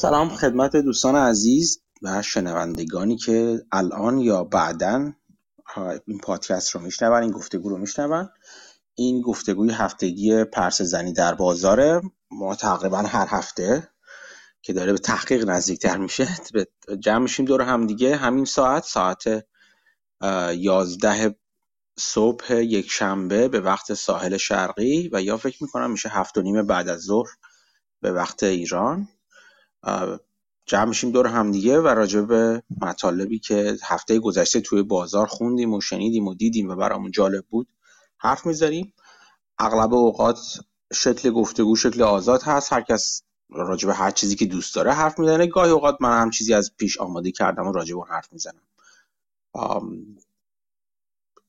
[0.00, 5.12] سلام خدمت دوستان عزیز و شنوندگانی که الان یا بعدا
[6.06, 8.28] این پادکست رو میشنون این گفتگو رو میشنون.
[8.94, 13.88] این گفتگوی هفتگی پرس زنی در بازاره ما تقریبا هر هفته
[14.62, 16.28] که داره به تحقیق نزدیکتر میشه.
[17.00, 18.16] جمع میشیم دور هم دیگه.
[18.16, 19.44] همین ساعت ساعت
[20.56, 21.36] یازده
[21.98, 26.66] صبح یک شنبه به وقت ساحل شرقی و یا فکر می‌کنم میشه هفت و نیم
[26.66, 27.28] بعد از ظهر
[28.02, 29.08] به وقت ایران.
[30.66, 35.80] جمع میشیم دور همدیگه و راجع به مطالبی که هفته گذشته توی بازار خوندیم و
[35.80, 37.68] شنیدیم و دیدیم و برامون جالب بود
[38.18, 38.92] حرف می‌زنیم.
[39.58, 40.40] اغلب اوقات
[40.92, 42.72] شکل گفتگو شکل آزاد هست.
[42.72, 45.46] هر کس راجع به هر چیزی که دوست داره حرف می‌زنه.
[45.46, 48.62] گاهی اوقات من هم چیزی از پیش آماده کردم و راجع به حرف می‌زنم.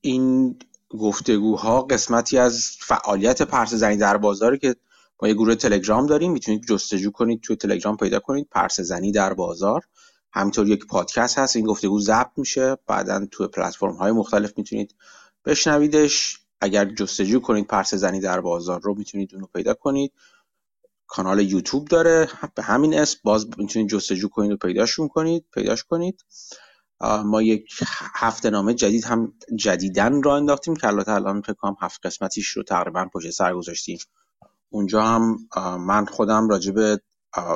[0.01, 0.59] این
[0.89, 4.75] گفتگوها قسمتی از فعالیت پرس زنی در بازاری که
[5.21, 8.47] ما یه گروه تلگرام داریم می‌تونید جستجو کنید توی تلگرام پیدا کنید.
[8.51, 9.81] پرس زنی در بازار.
[10.33, 12.77] همینطور یک پادکست هست این گفتگو ضبط میشه.
[12.87, 14.95] بعدا توی پلتفرم های مختلف می‌تونید
[15.45, 16.39] بشنویدش.
[16.61, 20.13] اگر جستجو کنید پرس زنی در بازار رو می‌تونید اونو پیدا کنید.
[21.07, 22.29] کانال یوتیوب داره.
[22.55, 26.25] به همین اسم باز می‌تونید جستجو کنید و پیداشون کنید پیداش کنید.
[27.25, 27.69] ما یک
[28.13, 30.75] هفته نامه جدید هم جدیدن را انداختیم.
[30.75, 33.97] که الان فکر کنم هفت قسمتیش رو تقریبا پشت سر گذاشتیم.
[34.73, 35.37] اونجا هم
[35.79, 37.01] من خودم راجع به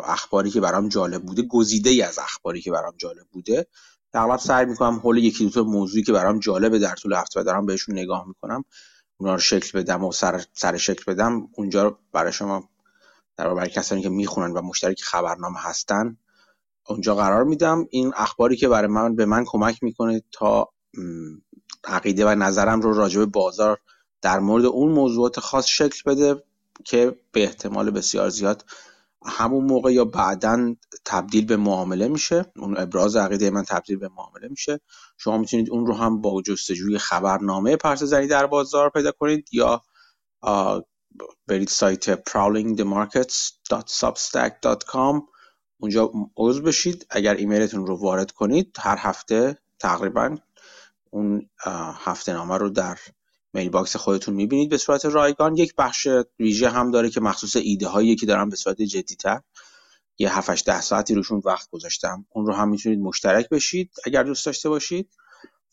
[0.04, 3.68] اخباری که برام جالب بوده گزیده ای از اخباری که برام جالب بوده
[4.14, 7.66] اغلب سعی می‌کنم حول یکی دو تا موضوعی که برام جالبه در طول هفته دارم
[7.66, 8.66] بهشون نگاه می‌کنم
[9.18, 12.70] اونا رو شکل بدم و سر, سر شکل بدم اونجا برای شما
[13.38, 16.18] در برای کسانی که می‌خونن و مشترک خبرنامه هستن
[16.90, 17.86] اونجا قرار میدم.
[17.90, 20.70] این اخباری که برای من به من کمک می‌کنه تا
[21.84, 23.78] عقیده و نظرم رو راجع به بازار
[24.22, 26.44] در مورد اون موضوعات خاص شکل بده.
[26.86, 28.66] که به احتمال بسیار زیاد
[29.26, 30.76] همون موقع یا بعدا
[31.06, 32.46] تبدیل به معامله میشه.
[32.56, 34.80] اون ابراز عقیده من تبدیل به معامله میشه.
[35.18, 39.82] شما می‌تونید اون رو هم با جستجوی خبرنامه پرس زنی در بازار پیدا کنید یا
[41.48, 45.22] برید سایت prowlingthemarkets.substack.com
[45.80, 47.06] اونجا عضو بشید.
[47.10, 50.38] اگر ایمیلتون رو وارد کنید هر هفته تقریبا
[51.12, 51.50] اون
[52.06, 52.98] هفته نامه رو در
[53.56, 55.58] mailbox خودتون می‌بینید به صورت رایگان.
[55.58, 56.08] یک بخش
[56.40, 59.42] ویژه هم داره که مخصوص ایده هایی که دارم به صورت جدیتر.
[60.18, 62.26] یه 7 ده ساعتی روشون وقت گذاشتم.
[62.30, 65.10] اون رو هم می‌تونید مشترک بشید اگر دوست داشته باشید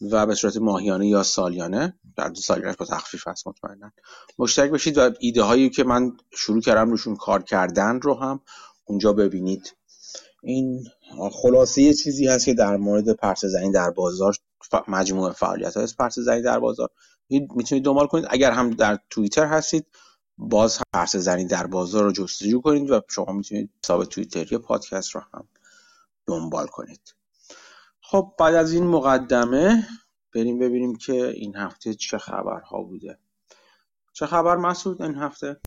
[0.01, 1.99] و به صورت ماهیانه یا سالیانه.
[2.17, 3.93] در دو سالیانه با تخفیف هست مطمئنا.
[4.39, 8.41] مشترک بشید و ایده هایی که من شروع کردم روشون کار کردن رو هم
[8.85, 9.77] اونجا ببینید.
[10.43, 10.85] این
[11.33, 14.37] خلاصه یه چیزی هست که در مورد پرس زنی در بازار
[14.89, 16.89] مجموعه فعالیت های پرس زنی در بازار
[17.41, 18.27] می‌تونید دنبال کنید.
[18.31, 19.87] اگر هم در توییتر هستید
[20.39, 25.21] باز پرس زنی در بازار رو جستجو کنید و شما می‌تونید حساب توییتری پادکست رو
[25.35, 25.49] هم
[26.27, 27.15] دنبال کنید.
[28.01, 29.87] خب بعد از این مقدمه
[30.35, 33.19] بریم ببینیم که این هفته چه خبرها بوده.
[34.13, 35.61] چه خبر مسعود این هفته؟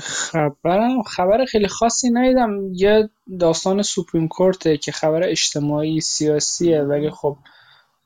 [0.00, 2.72] خبرم خبر خیلی خاصی ندیدم.
[2.72, 3.10] یه
[3.40, 7.36] داستان سوپریم کورته که خبر اجتماعی سیاسیه ولی خب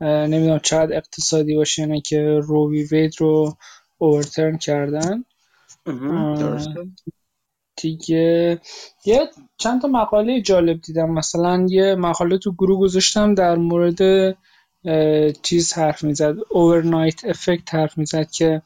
[0.03, 3.57] نمی‌دونم چقدر اقتصادی باشه نه که روی وید رو
[3.99, 5.25] اوورترن کردن.
[7.77, 8.61] دیگه
[9.05, 11.11] یه چند تا مقاله جالب دیدم.
[11.11, 13.99] مثلا یه مقاله تو گروه گذاشتم در مورد
[15.43, 18.63] چیز حرف می‌زد اوورنایت افکت حرف می‌زد که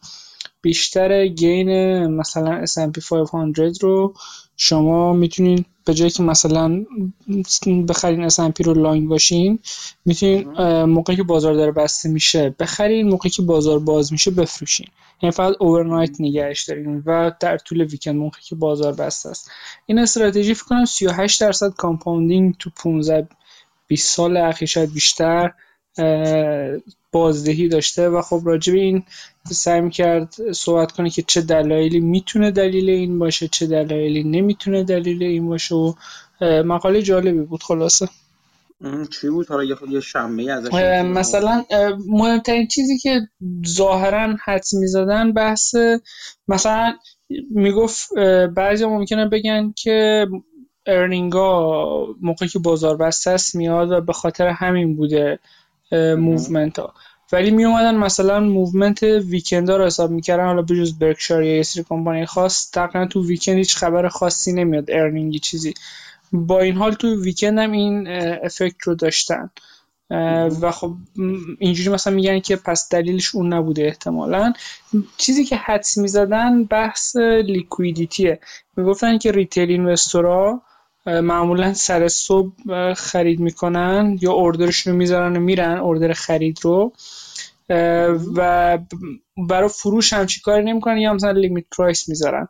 [0.62, 4.14] بیشتر gain مثلا S&P 500 رو
[4.56, 6.84] شما می‌تونید به جایی که مثلا
[7.88, 9.58] بخرین S&P رو long باشین
[10.04, 10.52] می‌تونین
[10.84, 14.86] موقعی که بازار داره بسته میشه بخرین موقعی که بازار باز میشه بفروشین.
[15.22, 19.50] یعنی فقط overnight نگهش دارین و در طول weekend موقعی که بازار بسته است.
[19.86, 23.28] این استراتژی فکر کنم 38 درصد compounding تو 15
[23.86, 25.52] 20 سال اخیر شاید بیشتر
[27.12, 29.02] بازدهی داشته و خب راجع به این
[29.44, 35.22] سعی کرد صحبت کنه که چه دلایلی می‌تونه دلیل این باشه چه دلایلی نمی‌تونه دلیل
[35.22, 35.92] این باشه و
[36.40, 38.08] مقاله جالبی بود خلاصه.
[39.20, 40.72] چی بود؟ حالا یه شمه ازش
[41.04, 41.64] مثلا
[42.08, 43.20] مهمترین چیزی که
[43.66, 45.74] ظاهرا حدس می‌زدن بحث
[46.48, 46.94] مثلا
[47.50, 48.14] می‌گفت
[48.54, 50.26] بعضی ممکنه بگن که
[50.86, 55.38] ارنینگا موقعی که بازار بسته است میاد و به خاطر همین بوده
[55.92, 56.94] movement ها
[57.32, 61.84] ولی می اومدن مثلا movement weekend رو حساب می‌کردن حالا بجز برکشار یا یه سری
[61.88, 65.74] کمپانی خاص تقریبا تو weekend هیچ خبر خاصی نمیاد earning ی چیزی.
[66.32, 68.08] با این حال تو weekend هم این
[68.44, 69.50] effect رو داشتن.
[70.60, 70.94] و خب
[71.58, 74.52] اینجوری مثلا میگن که پس دلیلش اون نبوده احتمالا.
[75.16, 78.40] چیزی که حدس می‌زدن بحث liquidity ه
[78.76, 80.62] می‌گفتن که retail investor ا
[81.06, 82.52] معمولا سر صبح
[82.94, 86.92] خرید می‌کنن یا order شون رو می‌ذارن و میرن order خرید رو.
[88.36, 88.78] و
[89.48, 92.48] برای فروش هم چی کاری نمی‌کنن یا مثلا limit price می‌ذارن.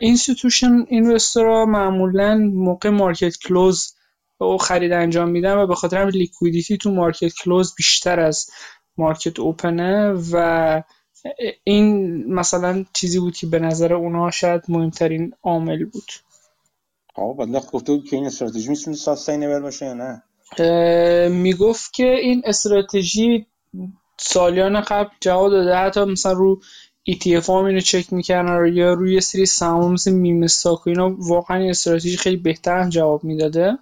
[0.00, 3.94] institution investor ا معمولا موقع market close
[4.38, 8.50] او خرید انجام میدن و به خاطر هم liquidity تو market close بیشتر از
[8.96, 10.82] market open ه و
[11.64, 16.10] این مثلا چیزی بود که به نظر اونها شاید مهمترین عامل بود.
[17.14, 20.22] آقا بعد گفته بود که این استراتژی می‌تونه ساستینبل باشه یا نه؟
[21.28, 23.46] می‌گفت که این استراتژی
[24.18, 25.76] سالیان قبل جواب داده.
[25.76, 26.60] حتی مثلا رو
[27.10, 31.56] ETF هم اینو چک می‌کردن یا روی سری سهام مثل میم استاک و اینا واقعا
[31.56, 33.78] این استراتژی خیلی بهتر جواب می‌داده.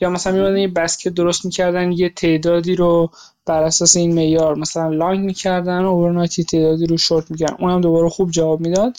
[0.00, 3.10] یا مثلا میمدن یه بسکت درست می‌کردن یه تعدادی رو
[3.46, 7.56] بر اساس این معیار مثلا لانگ می‌کردن اورنایت تعدادی رو شورت می‌کردن.
[7.60, 8.96] اونم دوباره خوب جواب می‌داد.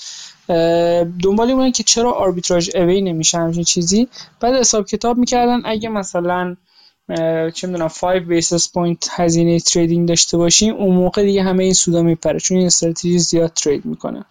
[1.24, 4.08] دنبالی بودن که چرا arbitrage away نمیشه همچین چیزی.
[4.40, 6.56] بعد حساب کتاب می‌کردن اگه مثلا
[7.54, 12.02] چه می‌دونم 5 basis point هزینه trading داشته باشیم اون موقع دیگه همه این سودا
[12.02, 14.26] میپره چون این استراتژی زیاد trade می‌کنه.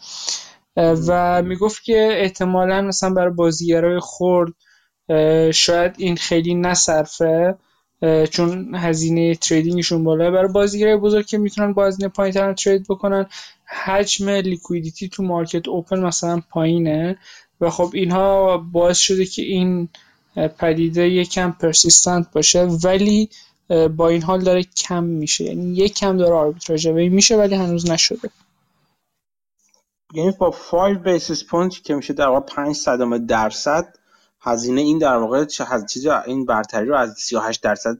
[0.76, 4.52] و می‌گفت که احتمالا مثلا برای بازیگرای خورد
[5.52, 7.54] شاید این خیلی نصرفه.
[8.30, 10.30] چون هزینه trading شون بالا.
[10.30, 13.26] برای بازیگرای بزرگ که می‌تونن با هزینه پایین trade بکنن
[13.84, 17.18] حجم liquidity تو market open مثلا پایینه.
[17.60, 19.88] و خب اینها باعث شده که این
[20.58, 23.28] پدیده یکم persistent باشه ولی
[23.96, 25.44] با این حال داره کم میشه.
[25.44, 28.30] یعنی یک کم داره آربیتراژ میشه ولی هنوز نشده.
[30.14, 33.94] یعنی با 5 basis point که میشه در واقع 5 صدم درصد
[34.42, 35.44] هزینه این در واقع
[35.88, 37.98] چیز این برتری رو از 38 درصد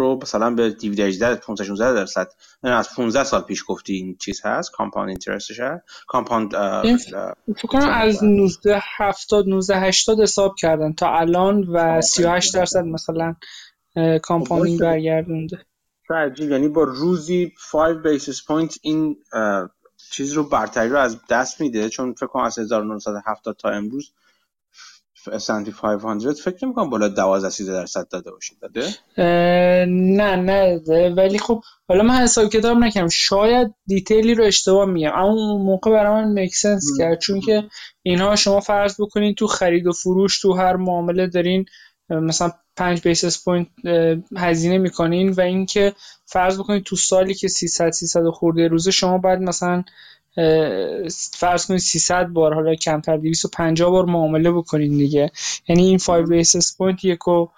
[0.00, 2.28] رو مثلا به 18 15 16 درصد.
[2.64, 5.82] یعنی از 15 سال پیش گفتی این چیز هست compound interest ش هست.
[6.08, 6.52] کامپاند
[7.56, 13.34] فکر کنم از 19 70 19 80 حساب کردن تا الان و 38 درصد مثلا
[14.22, 15.58] compounding خب، برگردونده.
[16.10, 19.16] عجیب یعنی با روزی 5 basis point این
[20.10, 24.12] چیز رو برتری رو از دست میده چون فکر کنم از 1970 تا امروز
[25.26, 28.88] S&P 500 فکر نمی‌کنم بالا 12 13 درصد داده باشید داده
[29.86, 30.80] نه نه
[31.16, 35.12] ولی خب حالا من حساب کتاب نکنم شاید detail ی رو اشتباه میگم.
[35.14, 37.18] اما اون موقع برای من make sense کرد.
[37.18, 37.64] چون که
[38.02, 41.64] اینها شما فرض بکنین تو خرید و فروش تو هر معامله دارین
[42.10, 43.68] مثلا 5 basis point
[44.36, 45.94] هزینه می‌کنین و اینکه
[46.26, 49.84] فرض بکنید تو سالی که 300 300 خورده روزه شما باید مثلا
[51.32, 55.30] فرض کنید 300 بار حالا کمتر 250 بار معامله بکنین دیگه.
[55.68, 57.48] یعنی این 5 basis point یک و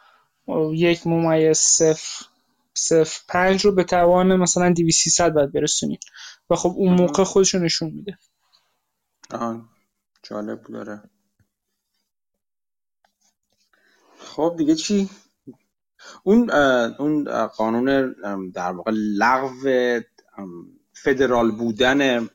[0.75, 2.25] یک ممیز صفر
[2.75, 5.99] صفر پنج رو به توان مثلا 2300 باید برسونیم
[6.51, 8.19] و خب اون موقع خودشو نشون میده.
[9.31, 9.69] آه
[10.23, 11.03] جالب داره
[14.19, 15.09] خب دیگه چی؟
[16.23, 16.51] اون
[16.99, 18.15] اون قانون
[18.51, 19.51] در واقع لغو
[20.93, 22.29] فدرال بودن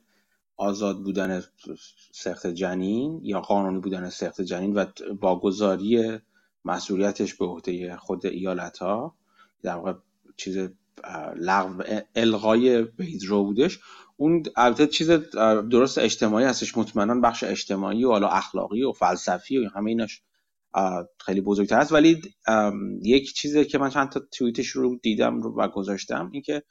[0.58, 1.42] آزاد بودن
[2.12, 4.84] سخت جنین یا قانونی بودن سخت جنین و
[5.20, 6.18] واگذاری
[6.64, 9.14] مسئولیتش به عهده خود ایالت ها
[9.62, 9.92] در واقع
[10.36, 10.68] چیز
[11.36, 11.82] لغو
[12.14, 13.78] الغای ویدرو بودش.
[14.16, 15.10] اون البته چیز
[15.70, 16.78] درست اجتماعی هستش.
[16.78, 20.22] مطمئنا بخش اجتماعی و حالا اخلاقی و فلسفی و همه ایناش
[21.18, 22.22] خیلی بزرگتر است ولی
[23.02, 26.62] یک چیزی که من چند تا توییتش رو دیدم و گذاشتم این که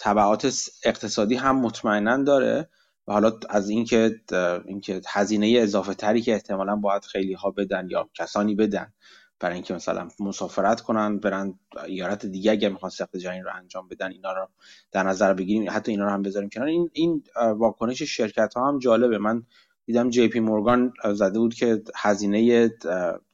[0.00, 0.54] تبعات
[0.84, 2.68] اقتصادی هم مطمئنا داره.
[3.08, 4.20] و حالا از اینکه
[4.66, 8.92] اینکه هزینه اضافه تری که احتمالا باید خیلی ها بدن یا کسانی بدن
[9.40, 14.12] برای اینکه مثلا مسافرت کنن برن ایارت دیگه اگه می‌خوان سخت جنین رو انجام بدن
[14.12, 14.48] اینا رو
[14.92, 16.68] در نظر بگیریم حتی اینا رو هم بذاریم کنار.
[16.68, 17.24] این این
[17.56, 19.18] واکنش شرکت ها هم جالبه.
[19.18, 19.42] من
[19.86, 22.68] دیدم جی پی مورگان زده بود که هزینه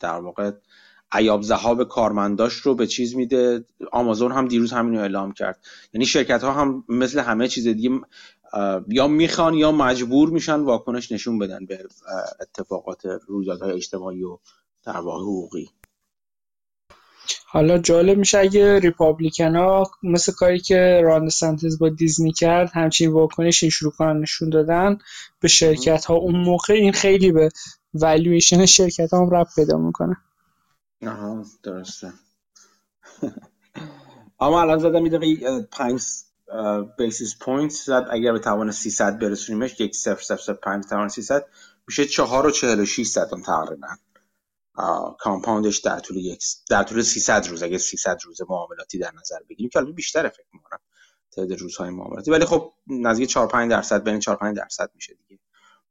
[0.00, 0.50] در واقع
[1.12, 3.64] عیاب ذهاب کارمنداش رو به چیز میده.
[3.92, 5.64] آمازون هم دیروز همین رو اعلام کرد.
[5.92, 7.90] یعنی شرکت ها هم مثل همه چیز دیگه
[8.88, 11.78] یا می‌خوان یا مجبور میشن واکنش نشون بدن به
[12.40, 14.38] اتفاقات رویدادهای اجتماعی و
[14.84, 15.70] در واقع حقوقی.
[17.46, 23.12] حالا جالب میشه اگه Republican ها مثل کاری که ران دسنتیس با دیزنی کرد همچین
[23.12, 24.98] واکنش شروع کنن نشون دادن
[25.40, 27.48] به شرکت ها اون موقع این خیلی به
[27.94, 30.16] والویشن شرکت ها هم ربط پیدا می‌کنه.
[31.06, 32.12] آها درسته.
[34.40, 35.18] اما الان زدم میده
[35.72, 36.02] پنج
[36.98, 38.06] basis point زد.
[38.10, 41.46] اگر به توان 300 برسونیمش یک 0 0 5 توان 300
[41.88, 43.88] میشه 4 و 46 صدم تقریبا
[45.18, 47.62] compound ش در طول یک در طول 300 روز.
[47.62, 50.80] اگه 300 روز معاملاتی در نظر بگیریم که البته بیشتر فکر می‌کنم
[51.32, 52.30] تعداد روزهای معاملاتی.
[52.30, 55.40] ولی خب نزدیک 4 5 درصد بین 4 5 درصد میشه دیگه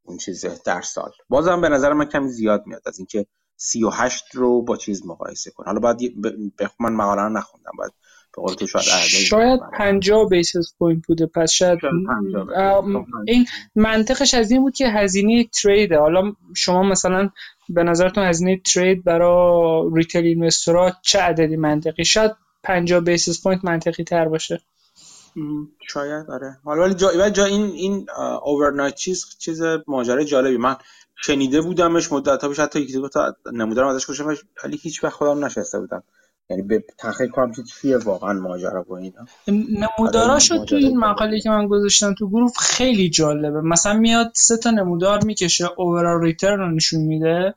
[0.04, 1.12] اون چیز در سال.
[1.30, 5.66] بازم به نظر من کمی زیاد میاد از اینکه 38 رو با چیز مقایسه کن
[5.66, 5.98] حالا باید.
[6.80, 7.94] من مقاله رو نخوندم به
[8.42, 11.80] قول تو شاید شاید 50 basis point بوده پس شاید
[13.28, 17.30] این منطقش از این بود که هزینه trade حالا شما مثلا
[17.70, 22.32] به نظرتون هزینه trade برای retail investor ها چه عددی منطقی؟ شاید
[22.64, 24.62] 50 basis point منطقی تر باشه.
[25.88, 26.58] شاید آره.
[26.64, 28.08] حالا ولی جا, جا این این
[28.44, 30.58] overnight چیز چیز ماجرای جالبی.
[30.58, 30.76] من
[31.16, 35.14] شنیده بودمش مدت ها پیش حتی یکی دو تا نمودارم ازش گوشم ولی هیچ وقت
[35.14, 36.04] خودم نشسته بودم.
[36.50, 39.26] یعنی به تحقیق کنم که چیه واقعا ماجرا با اینا.
[39.48, 43.62] نموداراشو تو این مقاله که من گذاشتم تو گروه خیلی جالبه.
[43.62, 47.54] مثلا میاد سه تا نمودار می‌کشه overall return رو نشون میده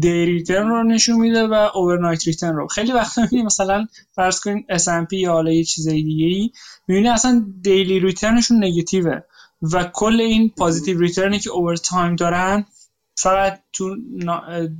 [0.00, 2.66] day return رو نشون میده و overnight return رو.
[2.66, 6.50] خیلی وقتا می‌بینی مثلا فرض کنین S&P یا حالا یه چیز دیگه ای
[6.88, 9.20] می‌بینی اصلا daily return شون negative ه
[9.62, 12.64] و کل این positive return ی که over time دارن
[13.14, 13.96] فقط تو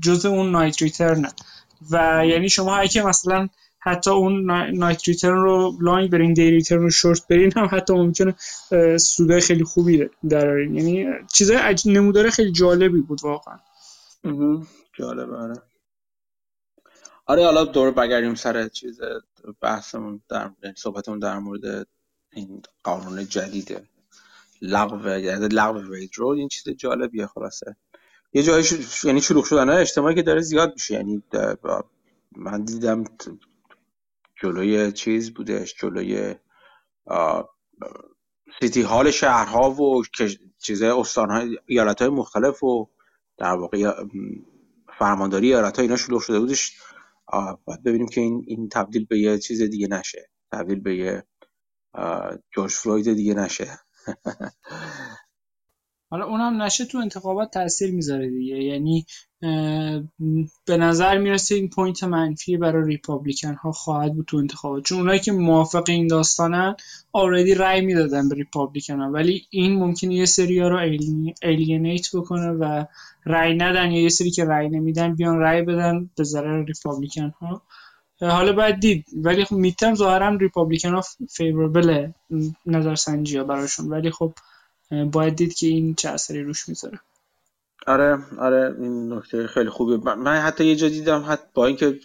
[0.00, 1.28] جزء overnight return ه
[1.90, 7.28] و یعنی شما اگه مثلا حتی overnight return رو long برین day return رو شورت
[7.28, 8.34] برین هم حتی ممکنه
[8.96, 13.58] سودای خیلی خوبی درارین یعنی چیزای نمودار خیلی جالبی بود واقعا.
[14.92, 15.62] جالبه آره.
[17.26, 19.00] آره حالا دور بگردیم سر چیز
[19.60, 21.86] بحثمون در یعنی صحبتمون در مورد
[22.32, 23.88] این قانون جدید
[24.62, 25.80] لغو یعنی لغو
[26.16, 26.28] رو.
[26.28, 27.76] این چیز جالبیه خلاصه.
[28.32, 28.64] یه جایی
[29.04, 30.94] یعنی شلوغ شدن اجتماعی که داره زیاد میشه.
[30.94, 31.22] یعنی
[32.36, 33.04] من دیدم
[34.42, 36.34] جلوی چیز بودش جلوی
[38.60, 40.02] سیتی هال شهرها و
[40.58, 42.88] چیزهای استانهای ایالت های مختلف و
[43.38, 44.04] در واقع
[44.98, 46.76] فرمانداری ایالت ها اینا شلوغ شده بودش.
[47.64, 50.30] باید ببینیم که این, این تبدیل به یه چیز دیگه نشه.
[50.52, 51.24] تبدیل به یه
[52.54, 53.78] جورج فلوید دیگه نشه.
[56.10, 58.56] حالا اونم نشه تو انتخابات تاثیر می‌ذاره دیگه.
[58.56, 59.06] یعنی
[60.66, 64.84] به نظر می‌رسه این point منفی برای Republican ها خواهد بود تو انتخابات.
[64.84, 66.74] چون اونایی که موافق این داستانن
[67.12, 70.76] already رای می‌دادن به Republican ها ولی این ممکنه یه سری ها رو
[71.42, 72.84] alienate بکنه و
[73.24, 77.62] رای ندن یا یه سری که رای نمیدن بیان رای بدن به ضرر Republican ها
[78.20, 79.04] حالا باید دید.
[79.16, 82.10] ولی خب midterm ظاهرا Republican ها favorable
[82.66, 83.88] نظرسنجی ها براشون.
[83.88, 84.32] ولی خب
[85.12, 87.00] باید دید که این چه اثری روش می‌ذاره.
[87.86, 90.14] آره آره این نکته خیلی خوبه.
[90.14, 92.00] من حتی یه جا دیدم حتی با اینکه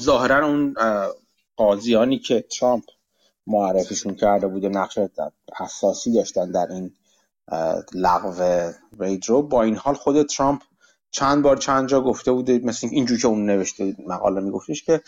[0.00, 0.74] ظاهرا اون
[1.56, 2.84] قاضیانی که ترامپ
[3.46, 4.98] معرفیشون کرده بوده نقش
[5.60, 6.92] اساسی داشتن در این
[7.94, 8.42] لغو
[9.00, 10.62] رید رو با این حال خود ترامپ
[11.10, 15.02] چند بار چند جا گفته بوده مثل اینجور که اون نوشته مقاله میگفتش که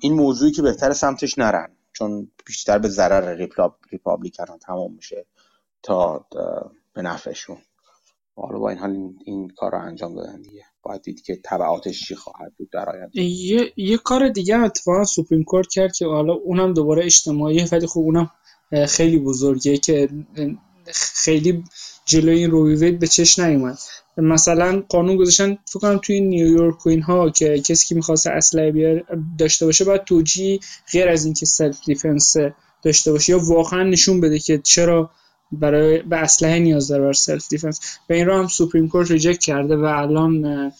[0.00, 3.48] این موضوعی که بهتر سمتش نرن چون بیشتر به ضرر
[3.90, 5.26] ریپابلیکن ها تمام میشه.
[5.88, 6.26] تا
[6.94, 7.56] به نفعشون.
[8.36, 10.64] حالا با این حال این, این کار رو انجام دادن دیگه.
[10.82, 13.20] باید دید که تبعاتش چی خواهد بود در آینده.
[13.22, 18.00] یه،, یه کار دیگه اتفاقا سوپریم کورت کرد که حالا اونم دوباره اجتماعیه ولی خب
[18.00, 18.30] اونم
[18.88, 20.08] خیلی بزرگه که
[20.94, 21.64] خیلی
[22.04, 23.78] جلوی این روی به چش نیومد.
[24.16, 29.04] مثلا قانون گذاشتن فکر کنم توی نیویورک و اینها که کسی که می‌خواست اسلحه
[29.38, 30.60] داشته باشه باید توجیه
[30.92, 32.36] غیر از اینکه self-defense
[32.82, 35.10] داشته باشه یا واقعا نشون بده که چرا
[35.52, 39.76] برای به اسلحه نیاز داره برای self-defense و این رو هم Supreme Court reject کرده
[39.76, 40.72] و الان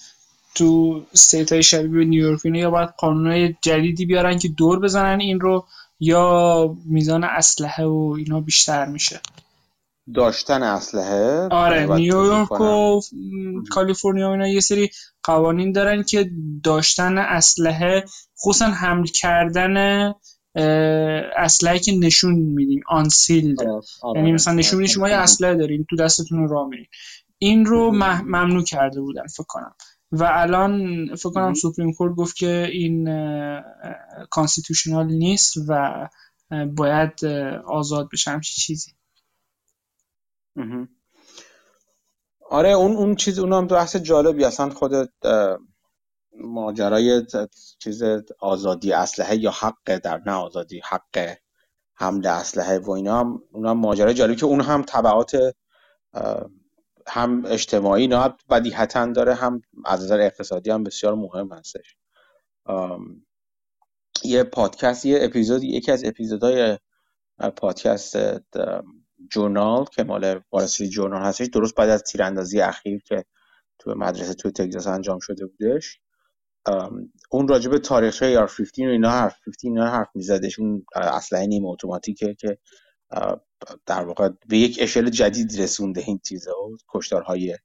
[0.55, 5.67] تو state های شبیه نیویورک یا باید قانون جدیدی بیارن که دور بزنن این رو
[6.01, 9.21] یا میزان اسلحه و اینا بیشتر میشه.
[10.15, 13.01] داشتن اسلحه؟ آره نیویورک و
[13.71, 14.91] کالیفرنیا و اینا یه سری
[15.23, 16.31] قوانین دارن که
[16.65, 18.05] داشتن اسلحه
[18.41, 20.09] خصوصا حمل کردن
[21.37, 25.87] اسلحه که نشون میدین آنسیل آره، آره، یعنی مثلا نشون میدین شما یه اسلحه دارین
[25.91, 26.87] تو دستتون رو میرین
[27.39, 29.75] این رو ممنوع کرده بودن فکر کنم.
[30.13, 33.09] و الان فکر کنم سوپریم کورت گفت که این
[34.31, 36.09] کانستیتوشنال نیست و
[36.77, 37.25] باید
[37.67, 38.91] آزاد بشه همچی چیزی.
[42.51, 44.45] آره اون اون چیز اون هم بحث جالبی.
[44.45, 44.93] اصلا خود
[46.39, 47.27] ماجرای
[47.79, 48.03] چیز
[48.41, 51.37] آزادی اسلحه یا حق در نه آزادی حق
[51.95, 55.55] حمل اسلحه و اینا هم اون هم ماجرای جالبی که اون هم تبعات
[57.07, 61.97] هم اجتماعی نه بدیهتا داره هم از نظر اقتصادی هم بسیار مهم هستش.
[64.25, 66.79] یه پادکست یه اپیزود یکی از اپیزودهای
[67.57, 68.17] پادکست
[69.31, 73.25] جورنال که مال وارسری جورنال هستش درست بعد از تیراندازی اخیر که
[73.79, 76.01] تو مدرسه تو تگزاس انجام شده بودش.
[77.31, 80.59] اون راجب تاریخچه AR 15 و اینا حرف 15 اینا حرف میزدش.
[80.59, 82.59] اون اسلحه نیم اتوماتیکه که
[83.87, 87.57] در واقع به یک اشل جدید رسونده این چیزا و کشتارهای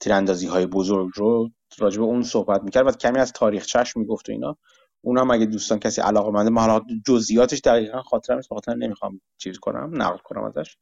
[0.00, 4.58] تیراندازی های بزرگ رو راجب اون صحبت می‌کرد و کمی از تاریخچش می‌گفت و اینا.
[5.00, 9.58] اونم اگه دوستان کسی علاقه منده ما حالا جزئیاتش دقیقا خاطرم نیست خاطر نمی‌خوام چیز
[9.58, 10.76] کنم نقل کنم ازش.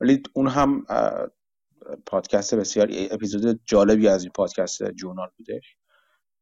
[0.00, 0.86] ولی اون هم
[2.06, 5.76] پادکست بسیار اپیزود جالبی از این پادکست جورنال بودش.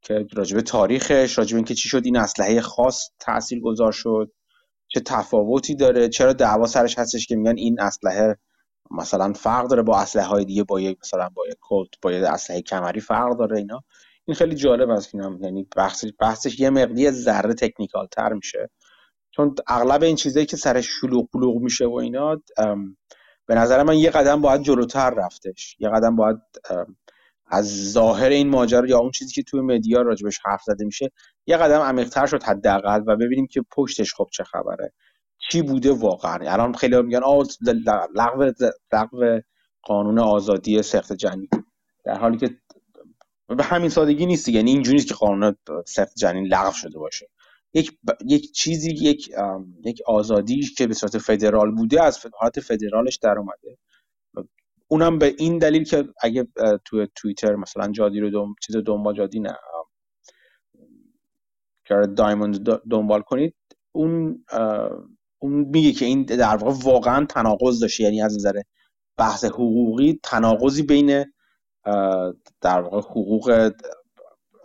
[0.02, 4.32] که راجب تاریخش راجب اینکه چی شد این اسلحه خاص تاثیر گذار شد
[4.88, 8.36] چه تفاوتی داره چرا دعوا سرش هستش که میگن این اسلحه
[8.90, 12.24] مثلا فرق داره با اسلحه های دیگه با یک مثلا با یک کلت با یک
[12.24, 13.84] اسلحه کمری فرق داره اینا.
[14.24, 18.70] این خیلی جالب است اینم یعنی بحثش بحثش یه مقدی ذره تکنیکال تر میشه.
[19.30, 22.42] چون اغلب این چیزایی که سرش شلوغ بلوغ میشه و اینا
[23.46, 25.76] به نظر من یه قدم باید جلوتر رفتش.
[25.78, 26.36] یه قدم باید
[27.50, 31.10] از ظاهر این ماجرا یا اون چیزی که توی مدیا راجبش حرف زده میشه
[31.46, 34.92] یه قدم عمیق‌تر شد حداقل و ببینیم که پشتش خب چه خبره.
[35.50, 37.42] چی بوده واقعا؟ الان خیلی میگن آ
[38.14, 38.52] لغو
[38.92, 39.40] لغو
[39.82, 41.48] قانون آزادی سخت جنین.
[42.04, 42.50] در حالی که
[43.48, 47.28] به همین سادگی نیست یعنی اینجوری نیست که قانون سخت جنین لغو شده باشه.
[47.74, 49.30] یک یک چیزی یک
[49.84, 53.78] یک آزادی که به صورت فدرال بوده از حالت فدرالش در اومده.
[54.90, 56.48] اونم به این دلیل که اگه
[56.84, 58.54] تو توییتر مثلا جادی رو دم...
[58.62, 59.56] چیز دنبال جادی نه
[62.16, 63.56] دایموند دنبال کنید
[63.92, 64.44] اون
[65.38, 68.60] اون میگه که این در واقع واقعا تناقض داشته یعنی از نظر
[69.16, 71.24] بحث حقوقی تناقضی بین
[72.60, 73.72] در واقع حقوق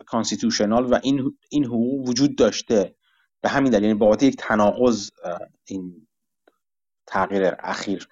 [0.05, 2.95] کانستیتوشنال و این این حقوق وجود داشته.
[3.41, 5.10] به همین دلیل یعنی بابت یک تناقض
[5.65, 6.08] این
[7.08, 8.08] تغییر اخیر.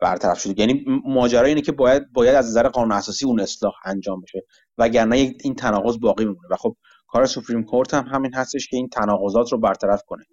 [0.00, 0.60] برطرف شده.
[0.60, 4.46] یعنی ماجرا اینه که باید باید از نظر قانون اساسی اون اصلاح انجام بشه
[4.78, 6.76] وگرنه این تناقض باقی میمونه و خب
[7.08, 10.24] کار سوپریم کورت هم همین هستش که این تناقضات رو برطرف کنه.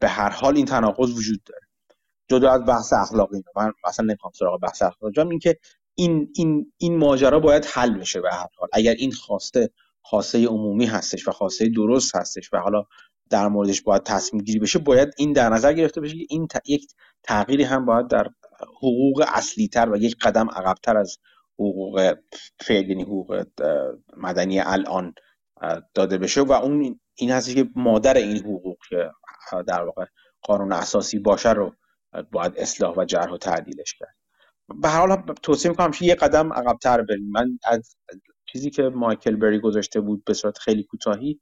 [0.00, 1.60] به هر حال این تناقض وجود داره.
[2.28, 5.58] جدا از بحث اخلاقی من اصلا نمی‌خوام سراغ بحث اخلاقی این که
[5.94, 8.68] این این این ماجرا باید حل بشه به هر حال.
[8.72, 9.70] اگر این خواسته
[10.02, 12.84] خواسته عمومی هستش و خواسته درست هستش و حالا
[13.30, 16.86] در موردش باید تصمیم گیری بشه باید این در نظر گرفته بشه که این یک
[17.22, 18.28] تغییری هم باید در
[18.76, 21.18] حقوق اصلی تر و یک قدم عقبتر از
[21.54, 22.14] حقوق
[22.60, 23.44] فعلی یعنی حقوق
[24.16, 25.14] مدنی الان
[25.94, 29.10] داده بشه و اون این هستی که مادر این حقوق که
[29.66, 30.04] در واقع
[30.42, 31.74] قانون اساسی باشه رو
[32.32, 34.14] باید اصلاح و جرح و تعدیلش کرد.
[34.82, 37.30] به هر حال توصیه می‌کنم یه قدم عقبتر بریم.
[37.30, 37.96] من از
[38.46, 41.40] چیزی که مایکل بری گذاشته بود به صورت خیلی کوتاهی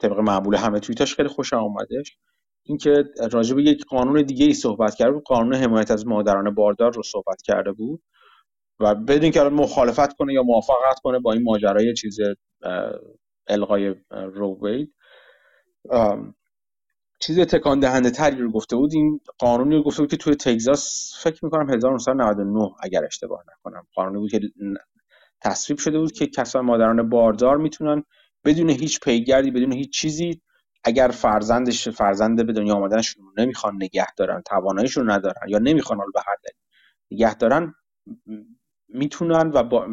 [0.00, 2.16] طبق معمول همه توییتاش خیلی خوشم اومدش
[2.62, 5.22] اینکه راجع به یک قانون دیگه ای صحبت کرده بود.
[5.24, 8.02] قانون حمایت از مادران باردار رو صحبت کرده بود.
[8.80, 12.18] و بدون که مخالفت کنه یا موافقت کنه با این ماجرای چیز
[13.46, 14.94] الغای روید
[17.20, 18.94] چیز تکان دهنده تری رو گفته بود.
[18.94, 23.86] این قانونی رو گفته بود که توی تگزاس فکر می‌کنم 1999 اگر اشتباه نکنم.
[23.94, 24.40] قانونی بود که
[25.40, 28.04] تصویب شده بود که کسان مادران باردار می‌تونن
[28.44, 30.40] بدون هیچ پیگردی بدون هیچ چیزی
[30.84, 36.20] اگر فرزندش فرزند به دنیا آمدنشون رو نمی‌خوان نگه دارن تواناییشون ندارن یا نمی‌خوان به
[36.26, 36.56] هر دلیل
[37.10, 37.74] نگه دارن
[38.88, 39.88] می‌تونن و با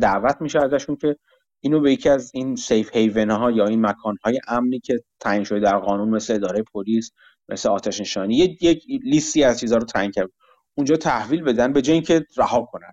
[0.00, 1.16] دعوت میشه ازشون که
[1.60, 5.44] اینو به یکی از این سیف هیون ها یا این مکان های امنی که تعیین
[5.44, 7.10] شده در قانون مثل اداره پلیس
[7.48, 10.30] مثل آتش نشانی یک لیستی از چیزها رو تعیین کرد.
[10.74, 12.92] اونجا تحویل بدن به جای اینکه رها کنن.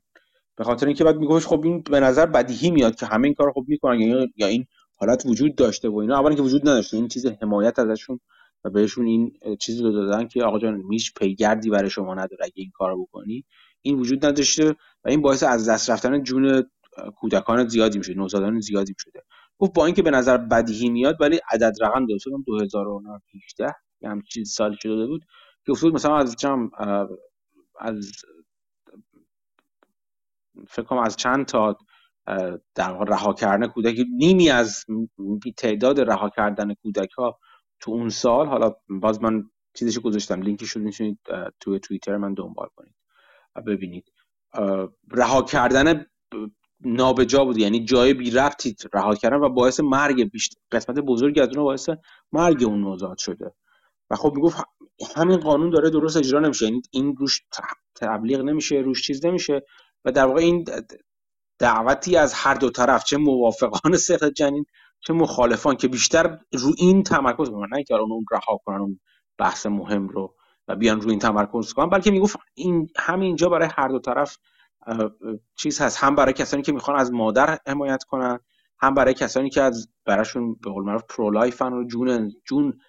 [0.60, 3.52] به خاطر اینکه بعد میگوش خب این به نظر بدیهی میاد که همه این کار
[3.52, 6.20] خب می‌کنن یا این حالت وجود داشته و اینا.
[6.20, 6.98] اولا که وجود نداشته.
[6.98, 8.20] این چیز حمایت ازشون
[8.64, 12.54] و بهشون این چیزی رو دادن که آقا جان میش پیگردی برای شما نداره اگه
[12.56, 13.46] این کارو بکنی.
[13.82, 14.70] این وجود نداشته
[15.04, 16.64] و این باعث از دست رفتن جون
[17.16, 19.26] کودکان زیادی میشه نوزادان زیادی میشه
[19.58, 24.52] گفت با اینکه به نظر بدیهی میاد ولی عدد رقم داده 2018 یه هم چیز
[24.52, 25.26] سالی شده بود
[25.66, 26.72] که افتاد مثلا از چم
[27.80, 28.12] از
[30.68, 31.78] فکر کنم از چند تا
[32.76, 34.86] در رها کردن کودک نیمی از
[35.58, 37.40] تعداد رها کردن کودک ها
[37.80, 39.44] تو اون سال حالا باز من
[39.74, 41.20] چیزش گذاشتم لینکی شد می‌تونید
[41.60, 42.96] تو توییتر من دنبال کنید
[43.68, 44.12] ببینید.
[45.12, 46.06] رها کردن
[46.86, 51.48] نابجا بود یعنی جای بی ربطی رها کردن و باعث مرگ بیشتر قسمت بزرگی از
[51.56, 51.90] اون باعث
[52.32, 53.54] مرگ اون نوزاد شده.
[54.10, 54.64] و خب می‌گفت
[55.16, 57.42] همین قانون داره درست اجرا نمیشه یعنی این روش
[57.96, 59.62] تبلیغ نمیشه روش چیز نمیشه.
[60.06, 60.66] و در واقع این
[61.60, 64.66] دعوتی از هر دو طرف چه موافقان سقط جنین
[65.00, 69.00] چه مخالفان که بیشتر رو این تمرکز کنن نه اینکه اون رها کنن اون
[69.38, 70.36] بحث مهم رو
[70.68, 74.38] و بیان روی این تمرکز کنن بلکه می‌گفت این همینجا برای هر دو طرف
[75.56, 76.04] چیز هست.
[76.04, 78.40] هم برای کسانی که می‌خوان از مادر حمایت کنن
[78.80, 82.80] هم برای کسانی که از براشون به قول معروف pro-life ن و جون جون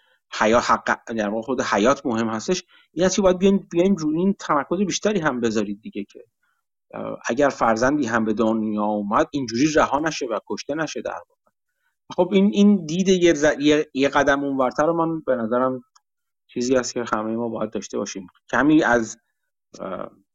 [0.41, 2.65] حیات حق در خود حیات مهم هستش.
[2.93, 6.25] این که باید بیاین بیاین روی این تمرکز بیشتری هم بذارید دیگه که
[7.27, 11.51] اگر فرزندی هم به دنیا اومد اینجوری رها نشه و کشته نشه در واقع.
[12.17, 15.81] خب این این دید یه, یه قدم اونورتر رو من به نظرم
[16.47, 18.27] چیزی است که همه ما باید داشته باشیم.
[18.51, 19.17] کمی از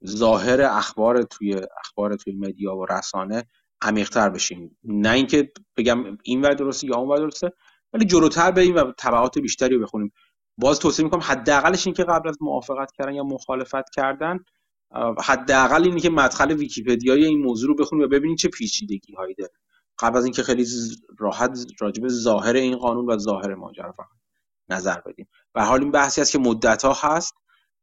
[0.08, 3.44] ظاهر اخبار توی اخبار توی مدیا و رسانه
[3.82, 4.78] عمیقتر بشیم.
[4.84, 7.52] نه اینکه بگم این ور درسته یا اون ور درسته
[7.94, 10.12] ولی جلوتر بریم و تبعات بیشتری رو بخونیم.
[10.58, 14.39] باز توصیه می‌کنم حداقلش این که قبل از موافقت کردن یا مخالفت کردن
[15.24, 19.54] حداقل اینی که مدخل ویکیپدیای این موضوع رو بخونیم و ببینید چه پیچیدگی هایی داره.
[20.00, 20.66] قبل از اینکه خیلی
[21.18, 24.08] راحت راجب ظاهر این قانون و ظاهر ماجرا فقط
[24.70, 25.28] نظر بدیم.
[25.56, 27.34] و حال این بحثی است که مدت ها هست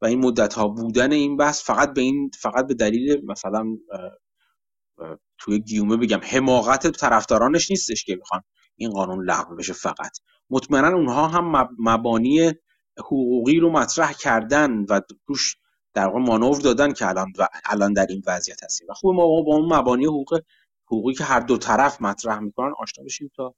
[0.01, 3.65] و این مدت ها بودن این بحث فقط به این فقط به دلیل مثلا
[5.37, 8.41] توی گیومه بگم حماقت طرفدارانش نیستش که می‌خوان
[8.75, 10.17] این قانون لغو بشه فقط.
[10.49, 12.51] مطمئنا اونها هم مبانی
[12.99, 15.55] حقوقی رو مطرح کردن و روش
[15.93, 17.33] در واقع مانور دادن که الان
[17.65, 18.87] الان در این وضعیت هستیم.
[18.89, 20.41] و خوب ما با اون مبانی حقوق
[20.85, 23.55] حقوقی که هر دو طرف مطرح می‌کنن آشنا بشیم تا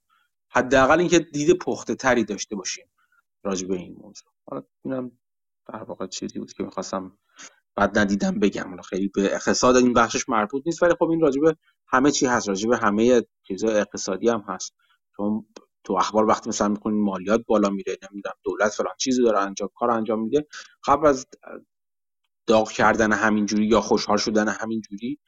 [0.50, 2.86] حداقل اینکه دید پخته تری داشته باشیم
[3.42, 4.32] راجع به این موضوع.
[4.50, 5.12] حالا اینم
[5.72, 7.18] در واقع چیزی بود که می‌خواستم
[7.76, 8.80] بعد ندیدم بگم.
[8.80, 11.56] خیلی به اقتصاد این بخشش مربوط نیست ولی خب این راجبه
[11.88, 12.48] همه چی هست.
[12.48, 14.74] راجبه همه چیزا اقتصادی هم هست.
[15.16, 15.46] چون
[15.84, 19.90] تو اخبار وقتی مثلا می‌خونین مالیات بالا میره نمی‌دونم دولت فلان چیزی داره انجام کار
[19.90, 20.46] انجام میده.
[20.86, 21.26] قبل از
[22.46, 25.18] داغ کردن همینجوری یا خوشحال شدن همینجوری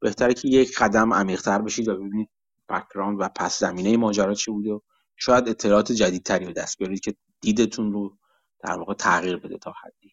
[0.00, 2.28] بهتره که یک قدم عمیق‌تر بشید و ببینید
[2.68, 4.80] بک‌گراند و پس زمینه ماجرا چی بوده و
[5.16, 8.16] شاید اطلاعات جدیدتری به دست بیارید که دیدتون رو
[8.60, 10.12] در واقع تغییر بده تا حدی.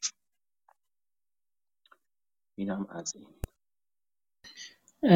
[2.56, 3.28] اینم از این.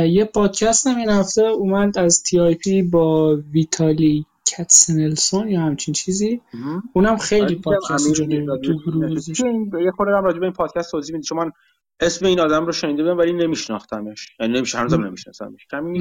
[0.06, 4.26] یه پادکست هم این هفته اومد از TIP با ویتالی.
[4.58, 6.42] کتسنلسون یا همچین چیزی؟
[6.94, 9.10] اونم خیلی پادکست جالبی تو گروه
[9.84, 11.52] یه خورده هم راجع به این پادکست توضیح می‌دید چون من
[12.00, 14.28] اسم این آدم رو شنیده بودم ولی نمیشناختمش.
[14.40, 15.68] یعنی نمیشه هنوزم نمیشناسمش.
[15.72, 16.00] کمی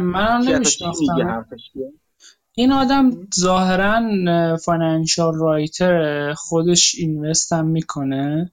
[0.00, 1.46] من نمیشناختم
[2.54, 8.52] این آدم ظاهرا financial writer خودش invest هم می‌کنه.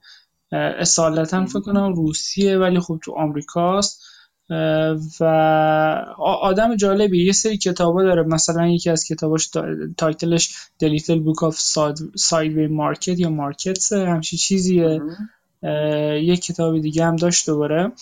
[0.52, 4.02] اصالتا فکر کنم روسیه ولی خب تو آمریکاست.
[5.20, 5.24] و
[6.42, 7.26] آدم جالبی.
[7.26, 8.22] یه سری کتابا داره.
[8.22, 9.50] مثلا یکی از کتاباش
[9.96, 10.48] تایتلش
[10.84, 11.56] The Little Book of
[12.20, 15.00] Sideway Market یا Markets همچی چیزیه.
[16.22, 17.92] یه کتاب دیگه هم داشت دوباره.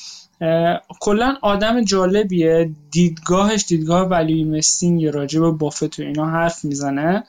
[1.01, 2.71] کلا آدم جالبیه.
[2.91, 7.25] دیدگاهش دیدگاه ولی اینوستینگ راجع به بافت و اینا حرف می‌زنه.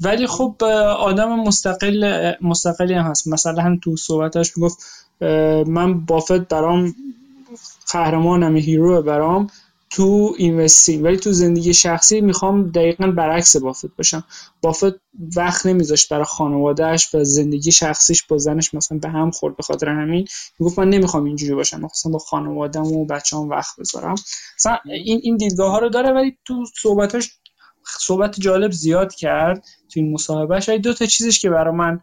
[0.00, 0.64] ولی خب
[0.98, 3.28] آدم مستقل مستقلی هم هست.
[3.28, 4.78] مثلا هم تو صحبتش می‌گفت
[5.66, 6.94] من بافت برام
[7.92, 9.46] قهرمانم hero برام
[9.90, 11.04] تو investing.
[11.04, 14.24] ولی تو زندگی شخصی می‌خوام دقیقا برعکس بافت باشم.
[14.62, 15.00] بافت
[15.36, 19.88] وقت نمیذاشت برای خانوادهش و زندگی شخصیش با زنش مثلا به هم خورد به خاطر
[19.88, 20.26] همین.
[20.58, 24.14] می‌گفت من نمی‌خوام اینجوری باشم می‌خواستم با خانوادم و بچه‌ام وقت بذارم.
[24.58, 27.30] مثلا این این دیدگاه ها رو داره ولی تو صحبتاش
[27.98, 32.00] صحبت جالب زیاد کرد تو این مصاحبهش دو تا چیزش که برای من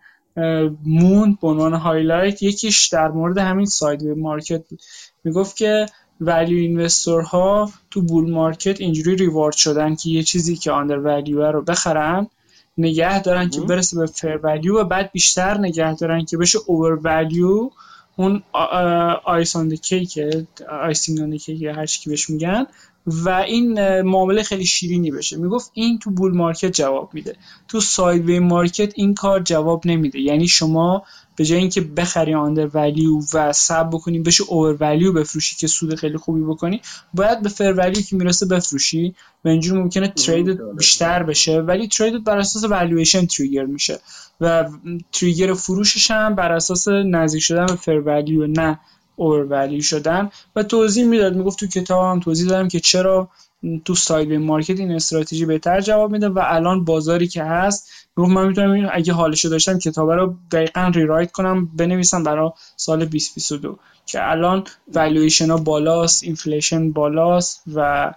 [0.86, 4.82] موند به عنوان highlight یکیش در مورد همین sideways market بود.
[5.24, 5.86] می‌گفت که
[6.22, 11.62] value investor ها تو bull market اینجوری reward شدن که یه چیزی که undervalue رو
[11.62, 12.28] بخرن
[12.78, 17.00] نگه دارن که برسه به fair value و بعد بیشتر نگه دارن که بشه اوور
[17.04, 17.70] ولیو
[18.16, 18.44] اون
[19.24, 20.20] ice on cake
[20.82, 22.66] icing on cake هر چی که بهش میگن.
[23.08, 25.38] و این معامله خیلی شیرینی بشه.
[25.38, 27.36] می‌گفت این تو bull market جواب میده.
[27.68, 30.20] تو sideway market این کار جواب نمیده.
[30.20, 31.04] یعنی شما
[31.36, 36.42] به جای اینکه بخری undervalue و صبر بکنی بشه overvalue بفروشی که سود خیلی خوبی
[36.42, 36.82] بکنی.
[37.14, 39.16] باید به fair value که می‌رسه بفروشی.
[39.46, 41.62] و اینجور ممکنه trade بیشتر بشه.
[41.62, 44.00] ولی trade بر اساس valuation trigger میشه.
[44.42, 44.70] و
[45.12, 48.80] trigger فروشش هم بر اساس نزدیک شدن به fair value نه
[49.18, 53.30] over شدن و توضیح می‌داد می‌گفت تو کتابم توضیح دادم که چرا
[53.86, 58.48] تو side market این استراتژی بهتر جواب میده و الان بازاری که هست می‌گفت من
[58.48, 64.64] می‌تونم اگه حالشو داشتم کتابه رو دقیقا rewrite کنم بنویسم برای سال 2022 که الان
[64.94, 68.14] والویشن ها بالاست inflation بالاست و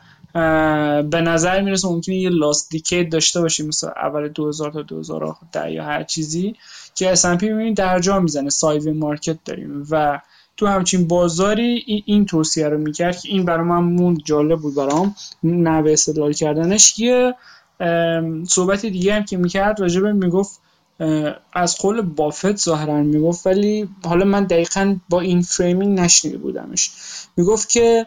[1.02, 5.84] به نظر می‌رسه ممکنه یه lost decade داشته باشیم مثل اول 2000 تا 2010 یا
[5.84, 6.54] هر چیزی
[6.94, 10.20] که S&P می‌بینید درجا می‌زنه sideway market داریم و
[10.60, 15.14] تو همچین بازاری این توصیه رو می‌کرد که این برای من مون جالب بود برام
[15.42, 16.98] نوع استدلال کردنش.
[16.98, 17.34] یه
[18.48, 20.60] صحبت دیگه هم که می‌کرد راجبه می‌گفت
[21.52, 26.90] از قول بافت ظاهرا می‌گفت ولی حالا من دقیقا با این framing نشنیده بودمش.
[27.36, 28.06] می‌گفت که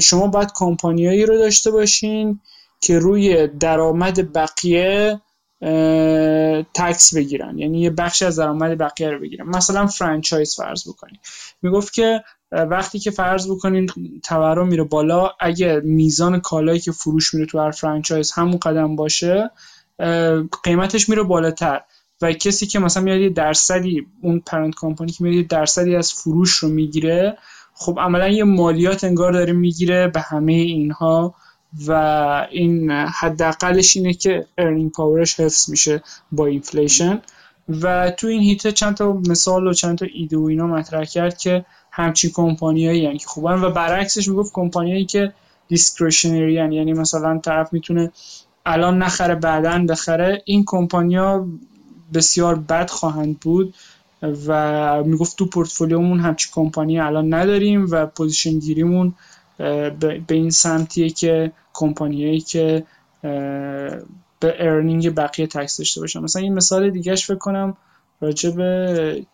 [0.00, 2.40] شما باید کمپانیایی رو داشته باشین
[2.80, 5.20] که روی درآمد بقیه
[6.74, 7.58] tax بگیرن.
[7.58, 9.46] یعنی یه بخش از درآمد بقیه رو بگیرن.
[9.46, 11.20] مثلا franchise فرض بکنید
[11.62, 13.90] می‌گفت که وقتی که فرض بکنین
[14.24, 18.96] تورم میره بالا اگه میزان کالایی که فروش میره تو هر franchise همون قدر هم
[18.96, 19.50] باشه
[20.64, 21.80] قیمتش میره بالاتر.
[22.22, 26.12] و کسی که مثلا میاد یه درصدی اون parent company که میاد یه درصدی از
[26.12, 27.38] فروش رو می‌گیره
[27.74, 31.34] خب عملا یه مالیات انگار داره می‌گیره به همه اینها.
[31.86, 31.92] و
[32.50, 37.20] این حداقلش اینه که earning power ش حفظ میشه با inflation
[37.80, 41.38] و تو این حیطه چند تا مثال و چند تا ایده و اینا مطرح کرد
[41.38, 43.60] که همچین کمپانیایی که خوبن.
[43.60, 45.32] و برعکسش می‌گفت کمپانیایی که
[45.68, 48.10] discretionary یعنی مثلا طرف می‌تونه
[48.66, 50.42] الان نخره بعدا بخره.
[50.44, 51.46] این کمپانیا
[52.14, 53.74] بسیار بد خواهند بود
[54.46, 59.14] و می‌گفت تو پورتفولیومون همچی کمپانی الان نداریم و position گیریمون
[59.58, 62.86] به این سمتیه که کمپانیایی که
[64.40, 66.20] به earning بقیه tax داشته باشن.
[66.20, 67.76] مثلا این مثال دیگهش فکر کنم
[68.20, 69.26] راجع به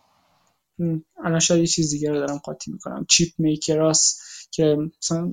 [1.24, 3.06] الان شاید یه چیز دیگه رو دارم قاطی می‌کنم.
[3.08, 5.30] chip makers که مثلا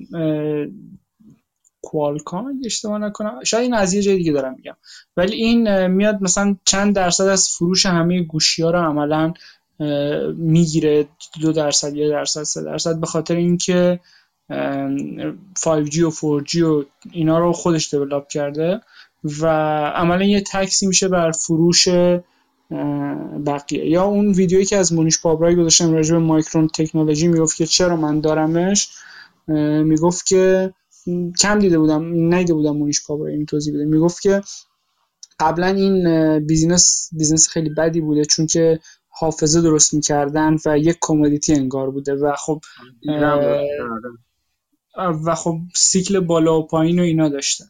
[1.82, 3.44] کوالکام اگه اشتباه نکنم.
[3.44, 4.76] شاید این از یه جای دیگه دارم میگم.
[5.16, 9.34] ولی این میاد مثلا چند درصد از فروش همه گوشی ها رو عملا
[10.36, 11.08] می‌گیره.
[11.40, 13.00] دو درصد یه درصد سه درصد.
[13.00, 14.00] به خاطر اینکه
[14.50, 18.80] 5G و 4G و اینا رو خودش دیولاب کرده
[19.40, 19.46] و
[19.94, 21.88] عملا یه تکسی میشه بر فروش
[23.46, 23.86] بقیه.
[23.86, 27.96] یا اون ویدیویی که از مونیش پابرای گذاشتم راجع به مایکرون تکنولوژی می‌گفت که چرا
[27.96, 28.88] من دارمش؟
[29.84, 30.74] می‌گفت که
[31.40, 33.84] کم دیده بودم نیده بودم مونیش پابرای این توضیح بده.
[33.84, 34.42] می‌گفت که
[35.40, 41.54] قبلا این business business خیلی بدی بوده چون که حافظه درست می‌کردن و یک commodity
[41.54, 42.60] انگار بوده و خب
[44.96, 47.64] و خب سیکل بالا و پایین و اینا داشته.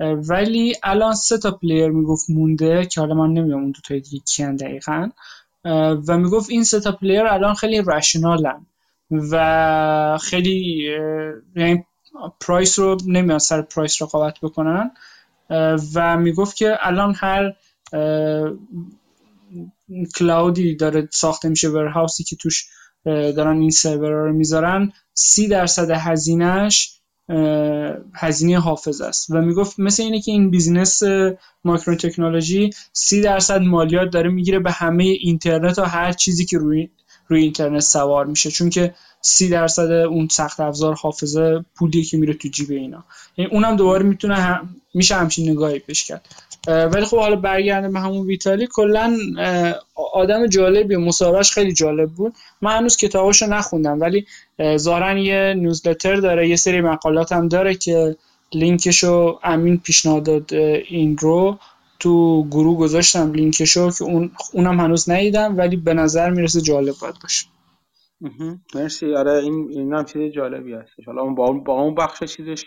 [0.00, 4.18] ولی الان سه تا player می‌گفت مونده که حالا من نمی‌دونم اون دو تا دیگه
[4.18, 5.10] کیان دقیقا.
[6.08, 8.66] و می‌گفت این سه تا player الان خیلی rational ن
[9.10, 10.88] و خیلی
[11.56, 11.84] یعنی
[12.40, 14.90] price رو نمیان سر پرایس رقابت بکنن.
[15.94, 17.52] و می‌گفت که الان هر
[20.16, 22.66] cloud ی داره ساخته میشه warehouse ی که توش
[23.06, 24.92] دارن این سرور رو می‌ذارن.
[25.14, 26.92] سی درصد هزینهش
[28.14, 29.30] هزینه حافظه است.
[29.30, 31.02] و می‌گفت مثل اینه که این business
[31.64, 36.88] Micron Technology سی درصد مالیات داره می‌گیره به همه اینترنت و هر چیزی که روی
[37.28, 38.50] روی اینترنت سوار میشه.
[38.50, 38.94] چون که
[39.28, 43.04] سی درصد اون سخت افزار حافظه پولی که میره تو جیب اینا.
[43.36, 44.76] یعنی اونم دوباره می‌تونه هم...
[44.94, 46.26] میشه همچین نگاهی پیش کرد.
[46.66, 48.68] ولی خب حالا برگردم به همون ویتالی.
[48.72, 49.16] کلا
[50.12, 50.96] آدم جالبی.
[50.96, 52.34] مصاحبهش خیلی جالب بود.
[52.62, 54.26] من هنوز کتاباشو نخوندم ولی
[54.76, 58.16] ظاهرا یه نیوزلتر داره یه سری مقالات هم داره که
[58.52, 60.54] لینکشو امین پیشنهاد داد
[60.88, 61.58] این رو.
[61.98, 67.14] تو گروه گذاشتم لینکشو که اون اونم هنوز ندیدم ولی به نظر می‌رسه جالب باید
[67.22, 67.46] باشه.
[68.74, 69.14] مرسی.
[69.14, 71.06] آره این این هم چیز جالبی هستش.
[71.06, 72.64] حالا با اون با اون بخش چیزش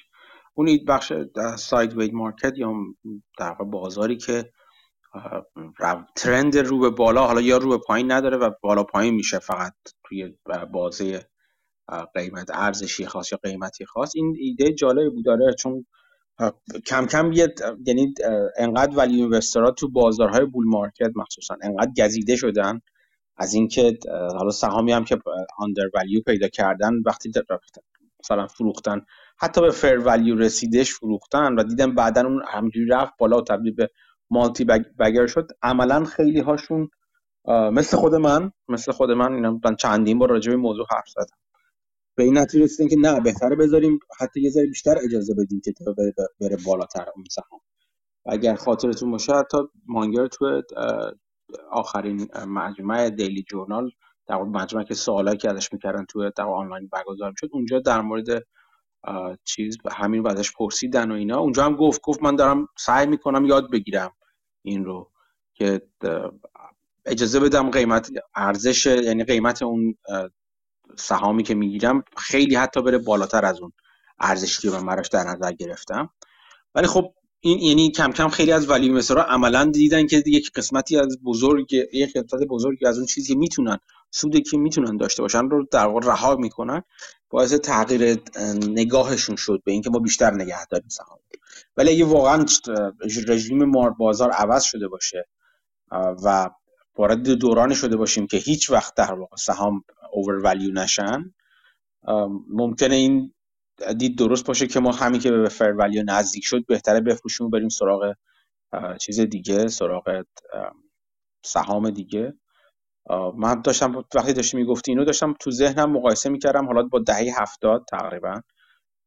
[0.55, 1.13] اون بخش
[1.59, 2.73] sideways market یا
[3.39, 4.51] در بازاری که
[6.15, 9.73] trend رو به بالا حالا یا رو به پایین نداره و بالا پایین میشه فقط
[10.03, 10.37] توی
[10.73, 11.27] بازه
[12.15, 14.11] قیمت ارزشی خاص یا قیمتی خاص.
[14.15, 15.25] این ایده جالبی بود.
[15.25, 15.85] داره چون
[16.87, 17.55] کم کم یه
[17.87, 18.13] یعنی
[18.57, 22.81] انقدر value investor ها تو بازارهای bull market مخصوصا انقدر گزیده شدن
[23.39, 25.17] از اینکه حالا سهامی هم که
[25.57, 27.31] آندر ولیو پیدا کردن وقتی
[28.19, 29.01] مثلا فروختن
[29.37, 33.73] حتی به فر ولیو رسیدش فروختن و دیدن بعدا اون همجوری رفت بالا و تبدیل
[33.73, 33.89] به
[34.29, 34.65] مالتی
[34.99, 36.89] بگر شد عملا خیلی هاشون
[37.47, 41.37] مثل خود من مثل خود من اینا من چندین بار راجع به موضوع حرف زدم.
[42.15, 45.73] به این نتیجه رسیدن که نه بهتره بذاریم حتی یه ذره بیشتر اجازه بدیم که
[45.97, 47.61] بره, بره بالاتر اون سهام.
[48.25, 50.61] اگر خاطرتون باشه حتی مانگر تو
[51.71, 53.91] آخرین مجمع دیلی جورنال
[54.27, 58.45] در مجمع که سوالایی که ازش می‌کردن تو در آنلاین برگزار شد اونجا در مورد
[59.43, 61.39] چیز همین ازش پرسیدن و اینا.
[61.39, 64.11] اونجا هم گفت گفت من دارم سعی می‌کنم یاد بگیرم
[64.61, 65.11] این رو
[65.53, 65.81] که
[67.05, 69.95] اجازه بدم قیمت ارزش یعنی قیمت اون
[70.97, 73.71] سهامی که می‌گیرم خیلی حتی بره بالاتر از اون
[74.19, 76.09] ارزشی که من براش در نظر گرفتم.
[76.75, 80.97] ولی خب این یعنی کم کم خیلی از ولی مثلا عملا دیدن که یک قسمتی
[80.97, 83.77] از بزرگ یک قسمت بزرگی از اون چیزی که می‌تونن
[84.11, 86.83] سودی که می‌تونن داشته باشن رو در واقع رها می‌کنن
[87.29, 88.17] باعث تغییر
[88.69, 91.19] نگاهشون شد به اینکه ما بیشتر نگه داریم سهام.
[91.77, 92.45] ولی اگه واقعا
[93.27, 95.27] رژیم بازار عوض شده باشه
[95.91, 96.49] و
[96.97, 101.33] وارد دورانی شده باشیم که هیچ وقت در واقع سهام اوور نشن
[102.49, 103.33] ممکنه این
[103.99, 107.49] دید درست باشه که ما همین که به فر ولیو نزدیک شد بهتره بفروشیم و
[107.49, 108.13] بریم سراغ
[109.01, 110.23] چیز دیگه سراغ
[111.45, 112.33] سهام دیگه.
[113.37, 117.85] من داشتم وقتی داشتی می‌گفتی اینو داشتم تو ذهنم مقایسه می‌کردم حالا با دهه هفتاد
[117.91, 118.35] تقریبا.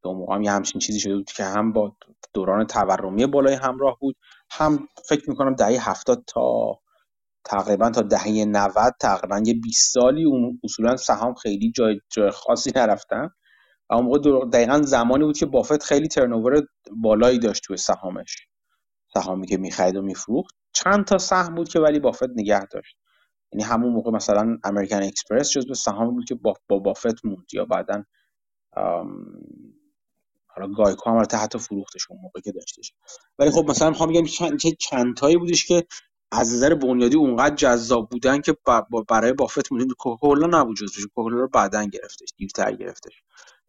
[0.02, 1.96] که اون موقع هم یه همچین چیزی شده بود که هم با
[2.34, 4.16] دوران تورمی بالای همراه بود
[4.50, 6.78] هم فکر می‌کنم دهه هفتاد تا
[7.44, 12.72] تقریبا تا دهه 90 تقریبا یه 20 سالی اون اصولا سهام خیلی جای, جای خاصی
[12.76, 13.30] نرفتن.
[13.94, 16.62] اون موقع دقیقا زمانی بود که بافت خیلی turnover
[16.96, 18.36] بالایی داشت توی سهامش.
[19.14, 20.54] سهامی که می‌خرید و میفروخت.
[20.72, 22.96] چند تا سهم بود که ولی بافت نگه داشت.
[23.52, 27.64] یعنی همون موقع مثلا American Express جزو سهامی بود که با, با بافت موند یا
[27.64, 28.04] بعدا
[30.46, 32.92] حالا GEICO هم حتی فروختش اون موقع که داشتش.
[33.38, 34.26] ولی خب مثلا می‌خوام بگم
[34.80, 35.86] چند تایی بودش که
[36.32, 38.56] از نظر بنیادی اونقدر جذاب بودن که
[39.08, 39.94] برای بافت مونده.
[39.94, 41.06] کوکاکولا نبود جزوش.
[41.06, 42.34] کوکاکولا رو بعدن گرفتش.
[42.36, 43.22] دیرتر گرفتش.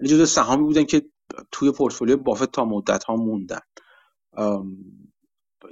[0.04, 1.02] ولی جزو سهامی بودن که
[1.52, 3.60] توی پورتفولیو بافت تا مدت ها موندن.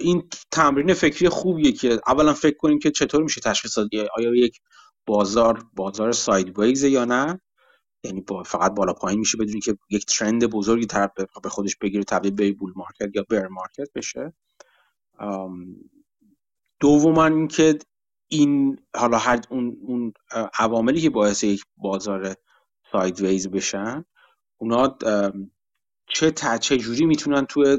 [0.00, 4.60] این تمرین فکری خوبیه که اولا فکر کنیم که چطور میشه تشخیص داد آیا یک
[5.06, 7.40] بازار بازار sideways یا نه.
[8.04, 11.10] یعنی با فقط بالا پایین میشه بدون اینکه یک trend بزرگی طرف
[11.42, 14.32] به خودش بگیره تبدیل به bull market یا bear market بشه.
[16.80, 17.78] دوما اینکه
[18.28, 20.12] این حالا هر اون اون
[20.58, 22.34] عواملی که باعث یک بازار
[22.92, 24.04] سایدویز بشن
[24.62, 24.98] اونا
[26.08, 27.78] چه چه جوری می‌تونن تو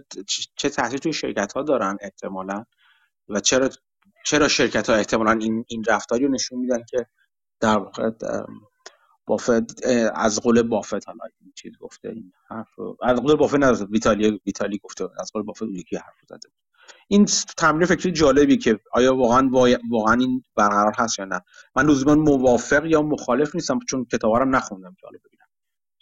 [0.57, 2.65] چه تاثیر توی شرکت ها دارن احتمالا
[3.29, 3.69] و چرا
[4.25, 7.07] چرا شرکت ها احتمالا این این رفتاری رو نشون میدن که
[7.61, 8.11] در واقع
[9.27, 12.67] بافت از قول بافت حالا این چیز گفته این حرف
[13.03, 16.49] از قول بافت نزد ویتالی ویتالی گفته از قول بافت یکی حرف زده
[17.09, 17.25] این
[17.57, 19.49] تمرین فکری جالبی که آیا واقعا
[19.91, 21.41] واقعا این برقرار هست یا نه.
[21.75, 25.45] من لزوما موافق یا مخالف نیستم چون کتابارم نخوندم حالا ببینم.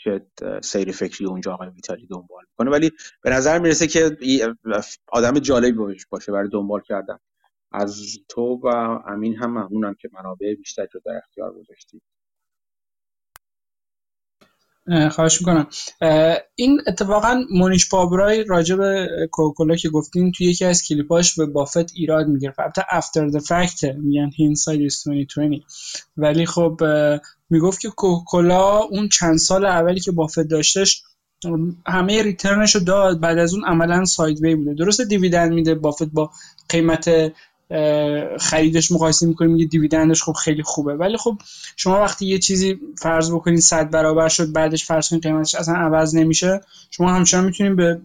[0.04, 0.26] که
[0.64, 2.72] سیر فکری اونجا آقای ویتالی دنبال می‌کنه.
[2.72, 2.92] ولی
[3.24, 4.18] به نظر می‌رسه که
[5.08, 7.18] آدم جالبی باشه برای دنبال کردن.
[7.72, 8.68] از تو و
[9.08, 12.02] امین هم ممنونم که منابع بیشتر رو در اختیار گذاشتید
[15.12, 15.68] خواهش می‌کنم.
[16.56, 21.94] این اتفاقا مونیش پابرای راجع به کوکاکولا که گفتین توی یکی از کلیپاش به بافت
[21.96, 22.60] ایراد می‌گرفت.
[22.60, 25.08] البته after the fact میگن hindsight 2020
[26.18, 26.82] ولی خب
[27.50, 31.04] می‌گفت که کوکاکولا اون چند سال اولی که بافت داشتش
[31.88, 33.20] همه return ش رو داد.
[33.20, 34.74] بعد از اون عملا sideway بوده.
[34.74, 36.32] درسته dividend میده بافت با
[36.70, 37.34] قیمت
[38.40, 40.96] خریدش مقایسه می‌کنیم میگه dividend ش خب خیلی خوبه.
[40.96, 41.38] ولی خب
[41.76, 46.16] شما وقتی یه چیزی فرض بکنید صد برابر شد بعدش فرض کنید قیمتش اصلا عوض
[46.16, 48.02] نمیشه شما همچنان می‌تونید به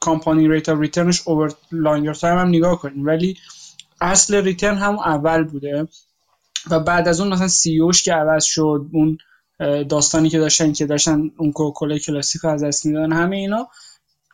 [0.00, 3.06] compounding rate of return ش over longer time هم نگاه کنید.
[3.06, 3.36] ولی
[4.00, 5.88] اصل return هم اول بوده
[6.70, 9.18] و بعد از اون مثلا CEO ش که عوض شد اون
[9.88, 13.68] داستانی که داشتن که داشتن اون Coca-Cola Classic از دست میدن همه اینا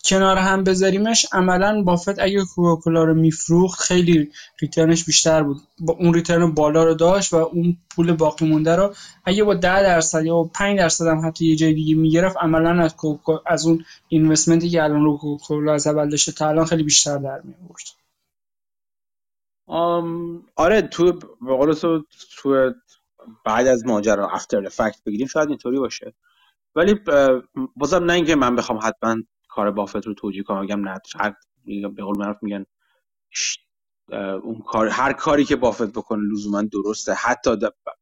[0.09, 5.57] کنار هم بذاریمش عملا بافت اگه کوکاکولا رو میفروخت خیلی ریترنش بیشتر بود.
[5.81, 8.95] با اون ریترن بالا رو داشت و اون پول باقی مونده رو
[9.25, 12.95] اگه با 10 درصد یا 5 درصد هم حتی یه جای دیگه می‌گرفت عملا از
[13.47, 17.41] از اون اینوستمنتی که الان رو کوکاکولا از اول داشته تا الان خیلی بیشتر در
[17.45, 17.55] می
[20.57, 22.05] آره تو به قول تو
[22.37, 22.73] تو
[23.45, 26.15] بعد از ماجرا افتر افکت بگیریم شاید اینطوری باشه.
[26.75, 27.01] ولی
[27.77, 29.17] بازم نه اینکه من بخوام حتما
[29.59, 30.99] کار بافت رو توجیه کنم بگم نه.
[31.89, 32.65] به قول معروف میگن
[34.43, 37.51] اون کار هر کاری که بافت بکنه لزوما درسته حتی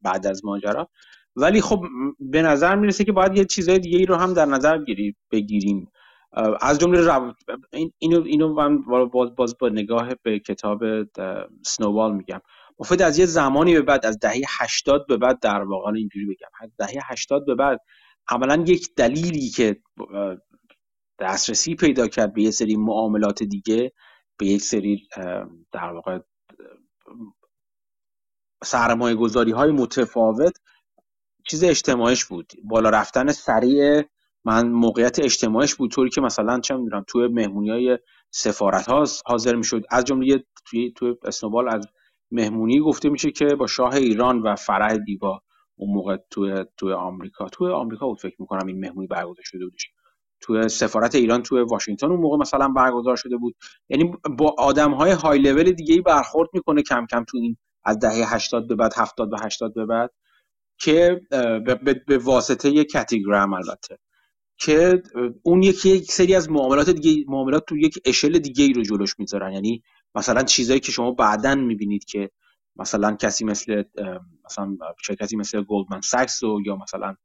[0.02, 0.88] بعد از ماجرا.
[1.36, 1.84] ولی خب
[2.20, 4.78] به نظر می‌رسه که باید یه چیزای دیگه ای رو هم در نظر
[5.30, 5.90] بگیریم.
[6.60, 7.32] از جمله
[7.98, 10.80] اینو اینو من باز باز با نگاه به کتاب
[11.62, 12.40] سنوبال میگم.
[12.76, 16.48] بافت از یه زمانی به بعد از دهه 80 به بعد در واقع اینجوری بگم.
[16.60, 17.80] از دهه 80 به بعد
[18.28, 19.80] عملا یک دلیلی که
[21.18, 23.92] دسترسی پیدا کرد به یه سری معاملات دیگه
[24.38, 25.08] به یک سری
[25.72, 26.18] در واقع
[28.64, 30.58] سرمایه گذاری های متفاوت.
[31.48, 32.52] چیز اجتماعیش بود.
[32.64, 34.02] بالا رفتن سریع
[34.44, 35.90] من موقعیت اجتماعیش بود.
[35.90, 37.98] طوری که مثلا چه می‌دونم توی مهمونی های
[38.30, 39.82] سفارت ها حاضر می‌شد.
[39.90, 41.86] از جمله توی توی اسنوبال از
[42.30, 45.42] مهمونی گفته میشه که با شاه ایران و فرح دیبا
[45.76, 47.48] اون موقع توی توی آمریکا.
[47.48, 49.90] توی آمریکا بود فکر می‌کنم این مهمونی برگزار شده بودش.
[50.40, 53.56] توی سفارت ایران توی واشنگتن اون موقع مثلا برگزار شده بود.
[53.88, 57.98] یعنی با آدم های های لول دیگه ای برخورد می‌کنه کم کم تو این از
[57.98, 60.10] دهه 80 به بعد 70 و 80 به بعد
[60.78, 61.20] که
[62.06, 63.98] به واسطه یک کاتیگرام البته
[64.58, 65.02] که
[65.42, 69.18] اون یکی یک سری از معاملات دیگه معاملات تو یک اشل دیگه ای رو جلوش
[69.18, 69.52] می‌ذارن.
[69.52, 69.82] یعنی
[70.14, 72.30] مثلا چیزایی که شما بعدا می‌بینید که
[72.76, 73.82] مثلا کسی مثل
[74.44, 77.16] مثلا شرکتی مثل گلدمن ساکس و یا مثلا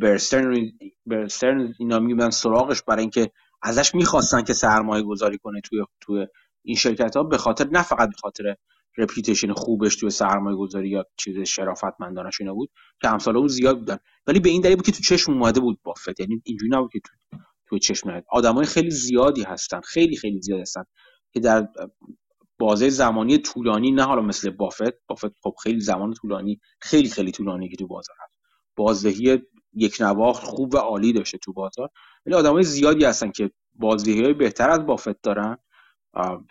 [0.00, 0.72] برسترن
[1.06, 3.30] برسترن اینا میبودن سراغش برای اینکه
[3.62, 6.26] ازش می‌خواستن که سرمایه گذاری کنه توی توی
[6.62, 8.56] این شرکت ها به خاطر نه فقط به خاطر
[8.98, 12.70] رپیوتیشن خوبش توی سرمایه گذاری یا چیز شرافتمندانش اینا بود
[13.02, 13.98] که امثال اون زیاد بودن.
[14.26, 16.20] ولی به این دلیل بود که تو چشم اومده بود بافت.
[16.20, 19.80] یعنی اینجوری نبود که تو تو چشم آدم آدمای خیلی زیادی هستن.
[19.80, 20.84] خیلی خیلی زیاد هستن
[21.32, 21.68] که در
[22.58, 25.06] بازه زمانی طولانی نه حالا مثل بافت.
[25.08, 28.36] بافت خب خیلی زمان طولانی خیلی خیلی طولانی که تو بازار هست.
[28.76, 29.42] بازدهی
[29.74, 31.88] یک نواخت خوب و عالی داشته تو بازار.
[32.26, 35.56] ولی آدمای زیادی هستن که بازدهی های بهتر از بافت دارن.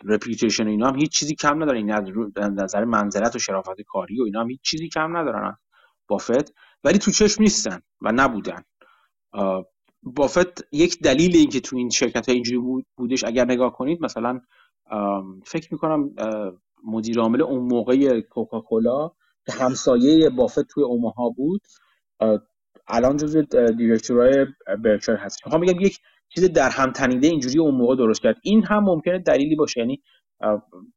[0.04, 1.76] رپیوتیشن اینا هم هیچ چیزی کم ندارن.
[1.76, 1.90] این
[2.36, 5.56] نظر منزلت و شرافت کاری و اینا هم هیچ چیزی کم ندارن
[6.08, 6.54] بافت.
[6.84, 8.64] ولی تو چشم نیستن و نبودن.
[10.02, 14.40] بافت یک دلیل اینکه تو این شرکت های اینجوری بودش اگر نگاه کنید مثلا
[15.44, 16.14] فکر می‌کنم
[16.84, 19.10] مدیر عامل اون موقع کوکاکولا
[19.46, 21.60] که همسایه بافت توی اوماها بود.
[22.92, 23.42] الان جزو
[23.76, 24.46] دیرکتورهای
[24.84, 28.36] برکشایر هست می‌خوام بگم یک چیز در هم تنیده اینجوری اون موقع درست کرد.
[28.42, 29.80] این هم ممکنه دلیلی باشه.
[29.80, 30.02] یعنی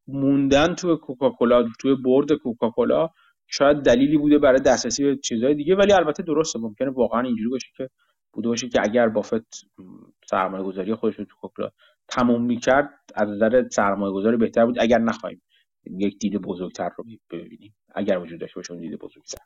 [0.08, 3.10] موندن توی کوکاکولا توی برد کوکاکولا
[3.48, 6.60] شاید دلیلی بوده برای دسترسی به چیزهای دیگه ولی البته درسته.
[6.60, 7.90] ممکنه واقعا اینجوری باشه که
[8.34, 9.66] بوده باشه که اگر بافت
[10.30, 11.70] سرمایه گذاری خودش رو تو کوکاکولا
[12.08, 14.76] تموم می‌کرد از نظر سرمایه گذاری بهتر بود.
[14.80, 15.42] اگر نخواهیم
[15.98, 17.76] یک دید بزرگتر رو ببینیم.
[17.96, 19.44] اگر وجود داشته باشه دید بزرگتر.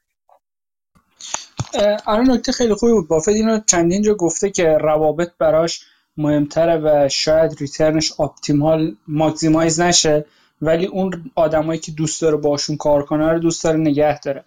[2.06, 3.08] آره نکته خیلی خوبی بود.
[3.08, 5.82] بافت اینو چندین جا گفته که روابط براش
[6.18, 10.26] مهمتره و شاید ریترنش اپتیمال ماکسیمایز نشه
[10.62, 14.44] ولی اون آدمایی که دوست داره باشون کار کنه رو دوست داره نگه داره.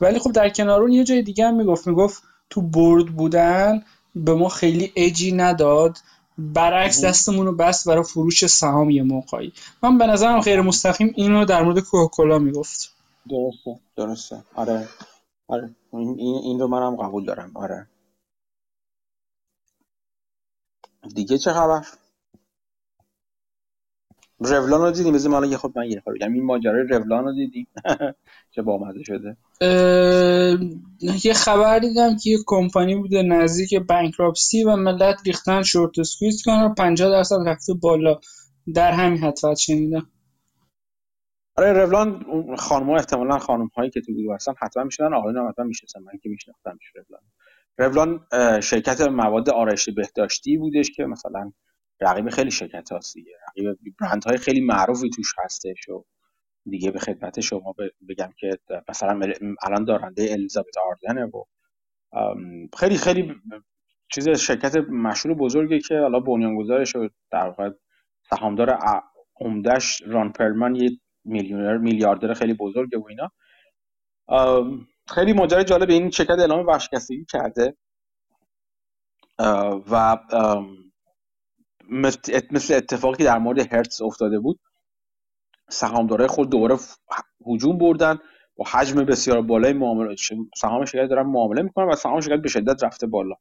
[0.00, 3.82] ولی خب در کنار اون یه جای دیگه هم می‌گفت می‌گفت تو برد بودن
[4.14, 5.98] به ما خیلی اجی نداد.
[6.38, 9.52] برعکس دستمون رو بس برای فروش سهام یه موقعی.
[9.82, 12.92] من به نظرم خیر مستقیم اینو در مورد کوکاکولا می‌گفت.
[13.30, 14.36] درسته درسته.
[14.54, 14.88] آره.
[15.52, 15.74] آره.
[15.92, 17.52] این, این رو منم قبول دارم.
[17.54, 17.86] آره.
[21.14, 21.82] دیگه چه خبر؟
[24.38, 25.14] رولان رو دیدیم.
[25.14, 26.32] بذار من یه خود من یه خود بگم.
[26.32, 27.66] این ماجرای رولان رو دیدیم.
[28.54, 29.36] چه بامزه شده.
[31.24, 36.62] یه خبر دیدم که یه کمپانی بوده نزدیک بانکراپسی و ملت ریختن شورت سکویز کنن
[36.62, 38.20] و 50 درصد رفته بالا.
[38.74, 40.10] در همین حد شنیدم.
[41.56, 42.24] آره رولان
[42.56, 46.00] خانم ها احتمالا خانم هایی که تو گروه هستن حتما میشنن آقایون هم حتما می‌شناسن.
[46.02, 47.22] من که میشناختم رولان.
[47.78, 51.52] رولان شرکت مواد آرایشی بهداشتی بودش که مثلا
[52.00, 53.32] رقیب خیلی شرکت هاست دیگه.
[53.48, 56.04] رقیب برند های خیلی معروفی توش هستش و
[56.70, 57.74] دیگه به خدمت شما
[58.08, 59.32] بگم که مثلا
[59.62, 61.44] الان دارنده الیزابت آردنه و
[62.78, 63.34] خیلی خیلی
[64.12, 67.70] چیز شرکت مشهور بزرگی که حالا بنیانگذارش و در واقع
[68.30, 68.78] سهامدار
[69.40, 70.90] عمدش ران پرلمن یه
[71.24, 73.30] میلیونر میلیاردر خیلی بزرگه و اینا.
[75.08, 77.76] خیلی ماجرا جالب این شرکت اعلام ورشکستگی کرده.
[79.90, 80.18] و
[81.90, 84.60] مثل اتفاقی در مورد هرتز افتاده بود
[85.68, 86.76] سهامدارای خود دوباره
[87.46, 88.18] هجوم بردن
[88.56, 90.16] با حجم بسیار بالای معامله
[90.56, 93.34] سهام شرکت دارن معامله می‌کنن و سهام شرکت به شدت رفته بالا.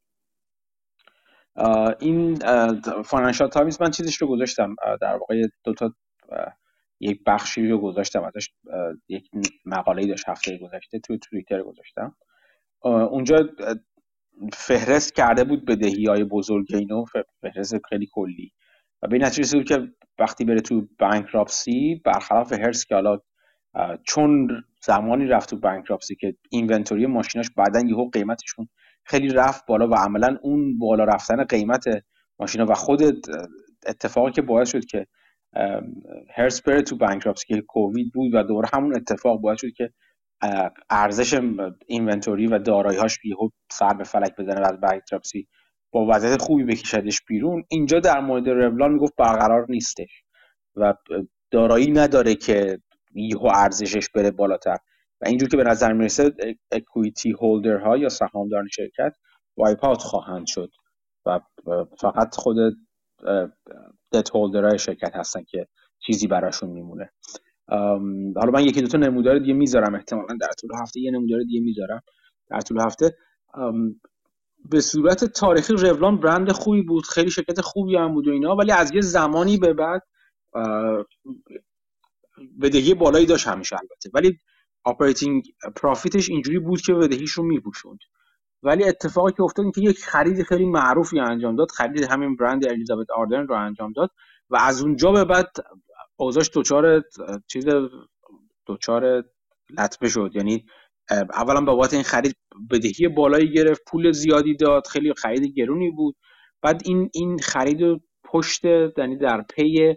[2.00, 2.36] این
[3.04, 5.94] Financial Times من چیزش رو گذاشتم در واقع دو تا
[7.02, 8.50] یک بخشی رو گذاشتم ازش
[9.10, 9.30] یک
[9.66, 12.16] مقاله داشت هفته گذشته توی توییتر گذاشتم.
[12.84, 13.50] اونجا
[14.54, 17.06] فهرست کرده بود بدهی های بزرگ اینو
[17.42, 18.52] فهرست خیلی کلی.
[19.02, 19.88] و به نتیجه بود که
[20.20, 23.18] وقتی بره تو bankruptcy برخلاف Hertz که حالا
[24.04, 24.48] چون
[24.84, 28.68] زمانی رفت تو بانکراپسی که اینونتوری ماشیناش بعدا یهو قیمتشون
[29.04, 31.84] خیلی رفت بالا و عملا اون بالا رفتن قیمت
[32.40, 33.02] ماشینا و خود
[33.86, 35.08] اتفاقی که باعث شد که
[36.36, 39.90] هرس بره تو بانکراپسی که کووید بود و دوباره همون اتفاق باعث شد که
[40.90, 41.40] ارزش
[41.88, 45.48] اینونتوری و دارایی‌هاش یهو سر به فلک بزنه از بانکراپسی
[45.92, 47.64] با وضعیت خوبی بکشدش بیرون.
[47.70, 50.24] اینجا در مورد رولان می‌گفت برقرار نیستش
[50.76, 50.94] و
[51.52, 52.80] دارایی نداره که
[53.16, 54.78] یهو ارزشش بره بالاتر.
[55.22, 56.32] و اینجور که به نظر می‌رسه
[56.72, 59.14] اکویتی هولدر ها یا سهامداران شرکت
[59.58, 60.72] وایپ خواهند شد
[61.26, 61.40] و
[62.02, 62.58] فقط خود
[64.12, 65.68] دت هولدر های شرکت هستن که
[66.06, 67.10] چیزی براشون میمونه.
[68.36, 71.60] حالا من یکی دو تا نمودار دیگه می‌ذارم احتمالا در طول هفته یه نمودار دیگه
[71.62, 72.02] می‌ذارم.
[72.50, 73.16] در طول هفته
[74.70, 78.72] به صورت تاریخی رولان برند خوبی بود خیلی شرکت خوبی هم بود و اینا ولی
[78.72, 80.02] از یه زمانی به بعد
[82.62, 84.10] بدهی بالایی داشت همیشه البته.
[84.14, 84.38] ولی
[84.84, 85.44] operating
[85.76, 88.00] profit ش اینجوری بود که بدهیش رو میپوشوند.
[88.64, 92.68] ولی اتفاقی که افتاد این که یک خرید خیلی معروفی انجام داد خرید همین برند
[92.68, 94.10] Elizabeth Arden رو انجام داد
[94.50, 95.52] و از اونجا به بعد
[96.16, 97.04] اوضاعش دچار
[97.48, 97.66] چیز
[98.68, 99.24] دچار
[99.80, 100.32] لطمه شد.
[100.36, 100.66] یعنی
[101.34, 102.36] اولا بابت این خرید
[102.72, 106.16] بدهی بالایی گرفت پول زیادی داد خیلی خرید گرونی بود.
[106.62, 108.66] بعد این این خرید پشت
[108.98, 109.96] یعنی در پی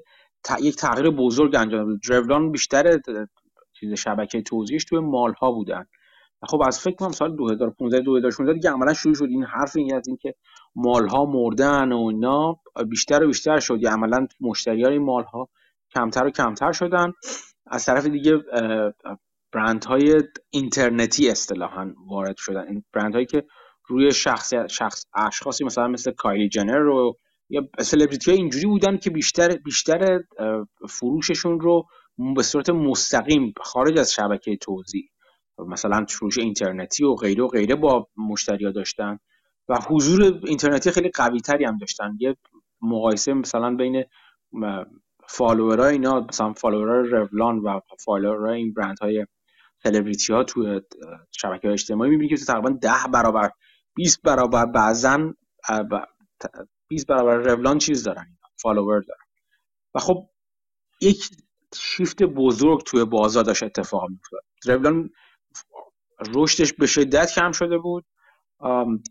[0.60, 2.00] یک تغییر بزرگ انجام داد.
[2.08, 3.00] درولان بیشتر
[3.80, 5.86] چیز شبکه توزیعش توی مال ها بودن.
[6.48, 9.24] خب از فکر کنم سال 2015 2016 دیگه عملا شروع شد.
[9.24, 10.34] این حرف این از اینکه
[10.74, 13.78] مال ها مردن و اینا بیشتر و بیشتر شد.
[13.80, 15.48] یا عملا مشتری های مال ها
[15.94, 17.12] کمتر و کمتر شدن.
[17.66, 18.32] از طرف دیگه
[19.52, 20.14] برند های
[20.50, 22.68] اینترنتی اصطلاحا وارد شدن.
[22.68, 23.44] این برند هایی که
[23.86, 27.16] روی شخص شخص اشخاصی مثلا مثل کایلی جنر و
[27.50, 30.20] یا سلبریتی های اینجوری بودن که بیشتر بیشتر
[30.88, 31.86] فروششون رو
[32.36, 35.08] به صورت مستقیم خارج از شبکه توزیع
[35.58, 39.18] مثلا فروش اینترنتی و غیره و غیره با مشتریا داشتن
[39.68, 42.16] و حضور اینترنتی خیلی قوی تری هم داشتن.
[42.20, 42.36] یه
[42.82, 44.04] مقایسه مثلا بین
[45.28, 49.26] فالوورای اینا مثلا فالوورای Revlon و فالوورای این برند های
[49.82, 50.80] سلبریتی ها تو
[51.32, 53.50] شبکه اجتماعی می‌بینی که تقریبا ده برابر
[53.94, 55.34] 20 برابر بعضا
[56.88, 59.24] 20 برابر رولان چیز دارن فالوور دارن.
[59.94, 60.28] و خب
[61.00, 61.30] یک
[61.74, 64.44] شیفت بزرگ توی بازار داشت اتفاق میافتاد.
[64.66, 65.10] رولان
[66.34, 68.04] رشدش به شدت کم شده بود.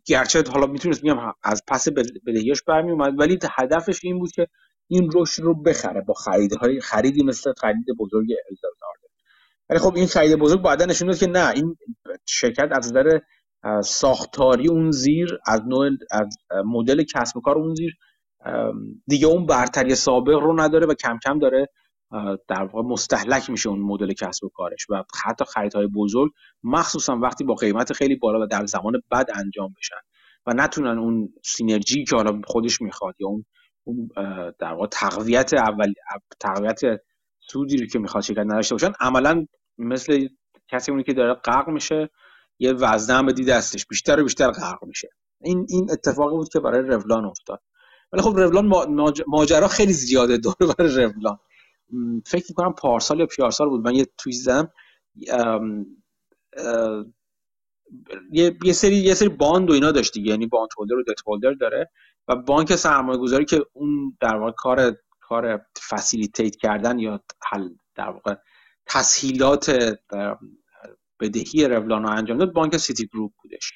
[0.05, 1.87] گرچه حالا می‌تونست بگم از پس
[2.27, 4.47] بدهیاش برمی اومد ولی هدفش این بود که
[4.87, 9.07] این رشد رو بخره با خریدهای خریدی مثل خرید بزرگ الزازارده
[9.69, 11.77] ولی خب این خرید بزرگ بعدا نشون داد که نه این
[12.25, 13.19] شرکت از نظر
[13.83, 17.97] ساختاری اون زیر از نوع از مدل کسب و کار اون زیر
[19.07, 21.67] دیگه اون برتری سابق رو نداره و کم کم داره
[22.47, 24.89] در واقع مستحلک میشه اون مدل کسب و کارش.
[24.89, 26.31] و حتی خریدهای بزرگ
[26.63, 29.95] مخصوصا وقتی با قیمت خیلی بالا و در زمان بد انجام بشن
[30.45, 33.27] و نتونن اون سینرژی که حالا خودش می‌خواد یا
[33.83, 34.09] اون
[34.59, 35.93] در واقع تقویت اول
[36.39, 36.79] تقویت
[37.39, 39.45] سودی رو که می‌خواد شرکت نداشته باشن عملا
[39.77, 40.27] مثل
[40.67, 42.09] کسی اونی که داره غرق میشه
[42.59, 45.09] یه وزنه بدی دستش بیشتر و بیشتر غرق میشه.
[45.41, 47.61] این این اتفاقی بود که برای Revlon افتاد.
[48.11, 48.71] ولی خب Revlon
[49.27, 51.37] ماجرا خیلی زیاده دور برای Revlon.
[52.25, 53.85] فکر می‌کنم پارسال یا پیارسال بود.
[53.85, 54.71] من یه توییت زدم.
[58.31, 60.31] یه،, یه سری یه سری bond و اینا داشت دیگه.
[60.31, 61.91] یعنی bond holder و debt holder داره
[62.27, 68.09] و بانک سرمایه گذاری که اون در واقع کار کار facilitate کردن یا حل در
[68.09, 68.35] واقع
[68.85, 69.71] تسهیلات
[71.19, 73.71] بدهی Revlon و انجام داد بانک Citigroup بودش.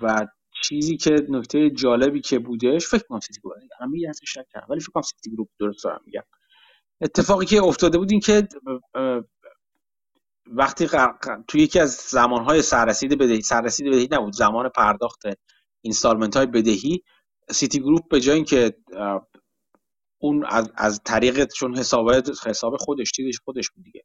[0.00, 0.26] و
[0.62, 4.90] چیزی که نکته جالبی که بودش فکر کنم Citigroup همه یه شک کردم ولی فکر
[4.90, 6.22] کنم Citigroup درست دارم میگم.
[7.00, 8.48] اتفاقی که افتاده بود این که
[10.46, 10.88] وقتی
[11.48, 15.22] توی یکی از زمانهای سررسید بدهی سررسید بدهی نبود زمان پرداخت
[15.80, 17.02] installment های بدهی
[17.50, 18.76] سیتی گروپ به جای اینکه
[20.18, 22.10] اون از, از طریق چون حساب
[22.46, 24.04] حساب خودش چیزش خودش بود دیگه.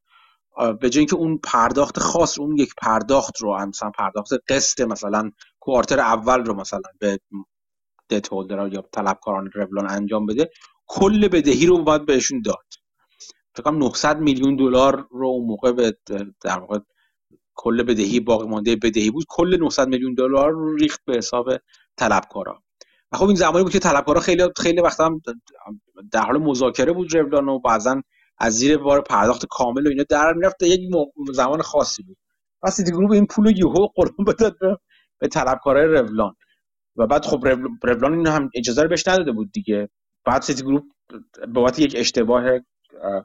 [0.82, 6.00] به جای اینکه اون پرداخت خاص اون یک پرداخت رو مثلا پرداخت قسط مثلا کوارتر
[6.00, 7.20] اول رو مثلا به
[8.10, 10.50] دت هولدر یا طلبکاران رولان انجام بده
[10.88, 12.66] کل بدهی رو باید بهشون داد.
[13.56, 15.98] فکر کنم 900 میلیون دلار رو اون موقع به
[16.42, 16.80] در واقع
[17.56, 21.50] کل بدهی باقی مانده بدهی بود کل 900 میلیون دلار رو ریخت به حساب
[21.98, 22.64] طلبکارا.
[23.12, 25.22] و خب این زمانی بود که طلبکارا خیلی خیلی وقتا هم
[26.12, 28.02] در حال مذاکره بود Revlon و بعضا
[28.38, 30.64] از زیر بار پرداخت کامل و اینا در می‌رفت.
[30.64, 30.82] یک
[31.34, 32.18] زمان خاصی بود.
[32.64, 34.78] و Citigroup این پول یهو قربان بداد به
[35.28, 36.36] طلبکارای Revlon.
[36.96, 37.48] و بعد خب
[37.84, 39.90] Revlon این هم اجازه رو بهش نداده بود دیگه.
[40.26, 40.84] بعد Citigroup
[41.48, 42.44] بابت یک اشتباه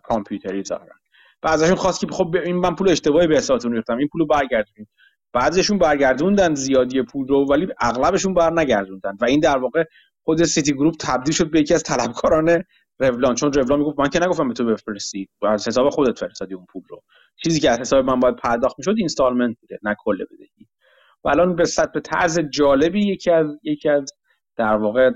[0.02, 0.94] کامپیوتری ظاهرا.
[1.42, 4.88] و ازشون خواست که خب این من پول اشتباهی به حسابتون ریختم این پولو برگردونید
[5.32, 9.16] بعضیشون برگردوندن زیادی پول رو ولی اغلبشون بر نگردوندن.
[9.20, 9.84] و این در واقع
[10.22, 12.64] خود Citigroup تبدیل شد به یکی از طلبکاران
[12.98, 13.34] Revlon.
[13.34, 16.82] چون Revlon می‌گفت من که نگفتم به تو بفرستی از حساب خودت فرستادی اون پول
[16.88, 17.02] رو.
[17.44, 20.66] چیزی که از حساب من باید پرداخت می‌شد installment بوده نه کل بدهی.
[21.24, 21.64] و الان به
[21.94, 24.12] به طرز جالبی یکی از یکی از
[24.56, 25.10] در واقع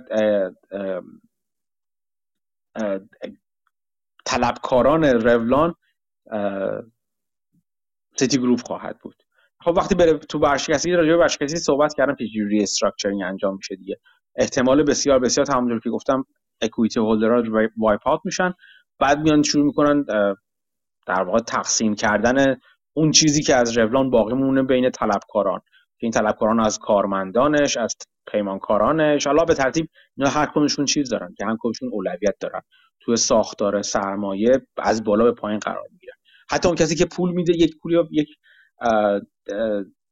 [4.24, 5.74] طلبکاران Revlon
[8.16, 9.22] Citigroup خواهد بود.
[9.60, 14.00] خب وقتی بره تو ورشکستگی راجع به صحبت کردم که restructuring انجام میشه دیگه.
[14.36, 16.24] احتمال بسیار بسیار همونجور که گفتم
[16.60, 18.54] equity holder ها wipe out میشن.
[18.98, 20.04] بعد میان شروع می‌کنن
[21.06, 22.56] در واقع تقسیم کردن
[22.92, 25.60] اون چیزی که از Revlon باقی مونه بین طلبکاران.
[25.98, 27.96] که این طلبکاران از کارمندانش از
[28.26, 29.26] پیمانکارانش.
[29.26, 32.60] حالا به ترتیب اینا هر کدومشون چیز دارن که هر کدومشون اولویت دارن.
[33.00, 36.14] توی ساختار سرمایه از بالا به پایین قرار می‌گیرن.
[36.50, 38.28] حتی اون کسی که پول میده یک پولی یک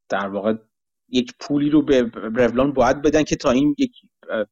[0.08, 0.54] در واقع
[1.08, 3.76] یک پولی رو به رولان باید بدن که تا این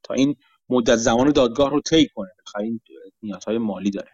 [0.03, 0.37] تا این
[0.69, 2.31] مدت زمان دادگاه رو طی کنه.
[2.61, 2.81] این
[3.23, 4.11] نیازهای مالی داره.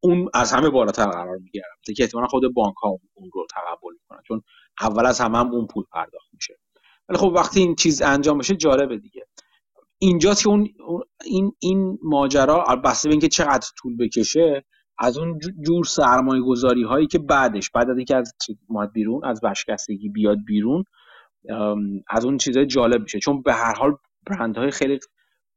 [0.00, 1.64] اون از همه بالاتر قرار می‌گیره
[1.96, 4.22] که احتمالا خود بانک ها اون رو تقبل می‌کنن.
[4.28, 4.42] چون
[4.80, 6.54] اول از همه هم اون پول پرداخت میشه.
[7.12, 9.26] ولی خب وقتی این چیز انجام بشه جالبه دیگه.
[9.98, 10.68] اینجاست که اون
[11.24, 14.64] این این ماجرا بسته به اینکه چقدر طول بکشه
[14.98, 18.34] از اون جور سرمایه گذاری هایی که بعدش بعد از اینکه از
[18.68, 20.84] ماد بیرون از ورشکستگی بیاد بیرون
[22.08, 23.18] از اون چیزهای جالب میشه.
[23.18, 23.96] چون به هر حال
[24.26, 24.98] برند های خیلی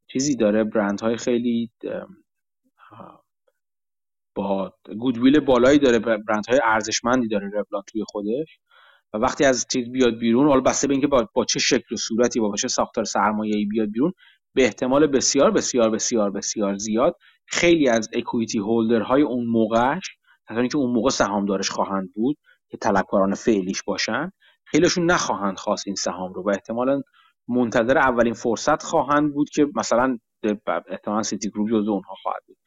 [0.08, 1.72] چیزی داره برند های خیلی
[4.36, 8.60] با گودویل بالایی داره برند های ارزشمندی داره ربلان توی خودش.
[9.22, 12.39] وقتی از چیز بیاد بیرون حالا بسته به اینکه با, با چه شکل و صورتی
[12.39, 14.13] با, با چه ساختار سرمایه‌ای بیاد بیرون
[14.53, 17.16] به احتمال بسیار بسیار بسیار بسیار زیاد
[17.47, 22.38] خیلی از اکویتی هولدرهای اون موقعش حتی که اون موقع سهامدارش خواهند بود
[22.70, 24.32] که طلبکاران فعلیش باشن
[24.66, 26.43] خیلیشون نخواهند خواست این سهام رو.
[26.43, 27.01] و احتمالا
[27.47, 30.18] منتظر اولین فرصت خواهند بود که مثلا
[30.89, 32.57] احتمالا سیتی گروپ جزو اونها خواهد بود.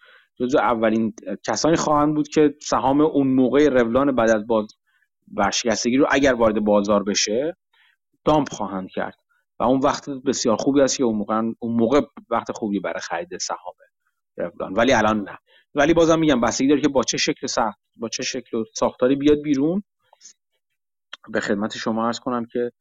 [0.40, 1.14] جزو اولین
[1.46, 4.66] کسانی خواهند بود که سهام اون موقع رولان بعد از باز
[5.37, 7.57] ورشکستگی رو اگر وارد بازار بشه
[8.24, 9.14] دامپ خواهند کرد.
[9.59, 12.01] و اون وقت بسیار خوبی است که اون موقع اون موقع
[12.31, 13.74] وقت خوبی برای خرید سهام
[14.37, 15.39] رولان ولی الان نه.
[15.74, 19.16] ولی بازم میگم بستگی داره که با چه شکل سخت با چه شکل و ساختاری
[19.16, 19.83] بیاد بیرون.
[21.29, 22.72] به خدمت شما عرض کنم که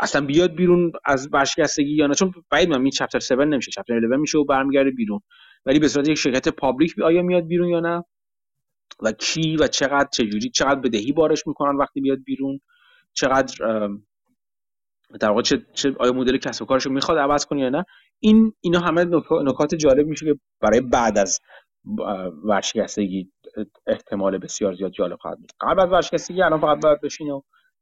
[0.00, 2.14] اصلا بیاد بیرون از ورشکستگی یا نه.
[2.14, 3.70] چون بعید من این چپتر 7 نمیشه.
[3.70, 5.20] چپتر 11 میشه و برمیگرده بیرون.
[5.66, 8.04] ولی به صورت یک شرکت پابلیک آیا میاد بیرون یا نه؟
[9.02, 12.60] و کی و چقدر چجوری چقدر بدهی بارش می‌کنن وقتی بیاد بیرون
[13.12, 13.54] چقدر
[15.20, 17.84] در واقع چه, چه آیا مدل کسب و کارش رو می‌خواد عوض کنه یا نه.
[18.20, 21.40] این اینا همه نکات جالب میشه که برای بعد از
[22.44, 23.32] ورشکستگی
[23.86, 25.52] احتمال بسیار زیاد جالب خواهد بود.
[25.60, 27.40] قبل از ورشکستگی الان فقط باید بشین و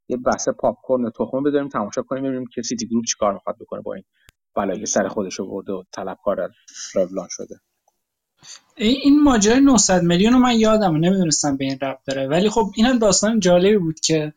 [0.09, 3.81] یه بحث پاپ کورن تخم بذاریم تماشا کنیم ببینیم که سیتی گروپ چیکار می‌خواد بکنه
[3.81, 4.05] با این
[4.55, 6.51] بلایی سر خودش رو برده و طلبکار
[6.95, 7.57] رولان شده.
[8.77, 12.29] این ماجرای 900 میلیون رو من یادم نمی‌دونستم به این رب داره.
[12.29, 14.33] ولی خب اینم داستان جالبی بود که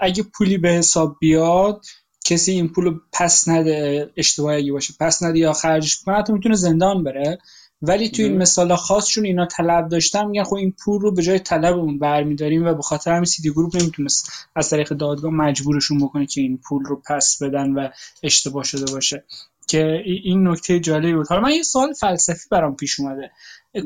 [0.00, 1.86] اگه پولی به حساب بیاد
[2.24, 6.54] کسی این پول رو پس نده اشتباهی باشه پس نده یا خرجش کنه حتی می‌تونه
[6.54, 7.38] زندان بره.
[7.82, 11.22] ولی توی این مثال خاص چون اینا طلب داشتن میگن خب این پول رو به
[11.22, 16.26] جای طلب اون برمیداریم و به خاطر همین Citigroup نمی‌تونست از طریق دادگاه مجبورشون بکنه
[16.26, 17.88] که این پول رو پس بدن و
[18.22, 19.24] اشتباه شده باشه.
[19.68, 21.26] که این نکته جالبی بود.
[21.28, 23.30] حالا من یه سوال فلسفی برام پیش اومده.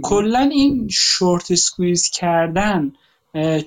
[0.03, 2.93] کلا این short squeeze کردن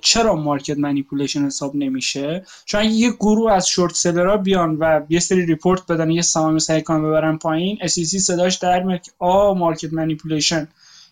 [0.01, 5.20] چرا market manipulation حساب نمیشه؟ چون یه گروه از short seller ها بیان و یه
[5.20, 9.53] سری report بدن یه سهام سعی کنن ببرن پایین SEC صداش در میاد که آ
[9.54, 10.68] market manipulation.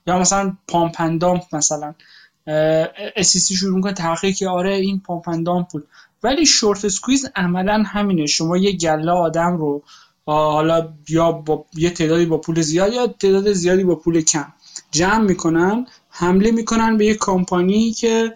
[0.07, 1.93] یا مثلا pump and dump مثلا.
[3.17, 5.87] SEC شروع می‌کنه تحقیق که آره این pump and dump بود.
[6.23, 8.25] ولی short squeeze عملا همینه.
[8.25, 9.83] شما یه گله آدم رو
[10.25, 14.45] حالا یا با یه تعدادی با پول زیاد یا تعداد زیادی با پول کم.
[14.91, 18.33] جمع می‌کنن حمله می‌کنن به یه کمپانی که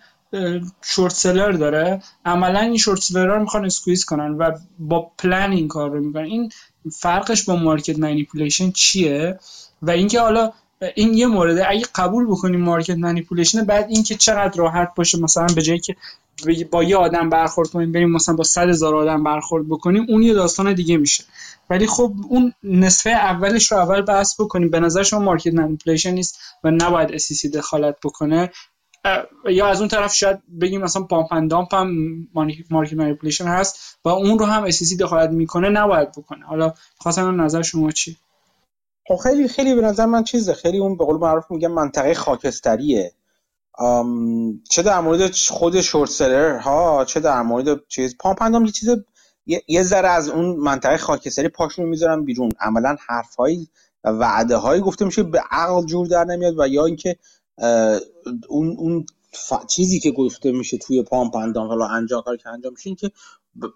[0.82, 2.02] short seller داره.
[2.26, 6.24] عملا این short seller رو می‌خوان squeeze کنن و با پلن این کار رو می‌کنن.
[6.24, 6.52] این
[6.92, 9.40] فرقش با market manipulation چیه؟
[9.82, 10.52] و اینکه حالا
[10.96, 15.62] این یه مورده اگه قبول بکنیم market manipulation بعد اینکه چقدر راحت باشه مثلا به
[15.62, 15.96] جایی که
[16.72, 20.34] با یه آدم برخورد کنیم بریم مثلا با صد هزار آدم برخورد بکنیم اون یه
[20.34, 21.24] داستان دیگه میشه.
[21.70, 24.70] ولی خب اون نصفه اولش رو اول بحث بکنیم.
[24.70, 28.52] به نظر شما market manipulation نیست و نباید SEC دخالت بکنه؟
[29.50, 31.92] یا از اون طرف شاید بگیم مثلا pump and dump هم
[32.34, 36.46] market manipulation هست و اون رو هم SEC دخالت می‌کنه نباید بکنه.
[36.46, 38.18] حالا خواستم نظر شما چی
[39.08, 40.54] خب خیلی خیلی به نظر من چیزه.
[40.54, 43.12] خیلی اون به قول معروف میگم منطقه خاکستریه.
[44.70, 48.18] چه در مورد خود short seller ها چه در مورد چیز.
[48.18, 48.90] pump and یه چیز
[49.68, 52.52] یه ذره از اون منطقه خاکستری پاشون می‌ذارن بیرون.
[52.60, 53.70] عملا حرفهایی
[54.04, 57.16] و وعده هایی گفته میشه به عقل جور در نمیاد و یا اینکه
[58.48, 59.06] اون اون
[59.70, 63.12] چیزی که گفته میشه توی پامپ اندام حالا انجام کاری که انجام میشه این که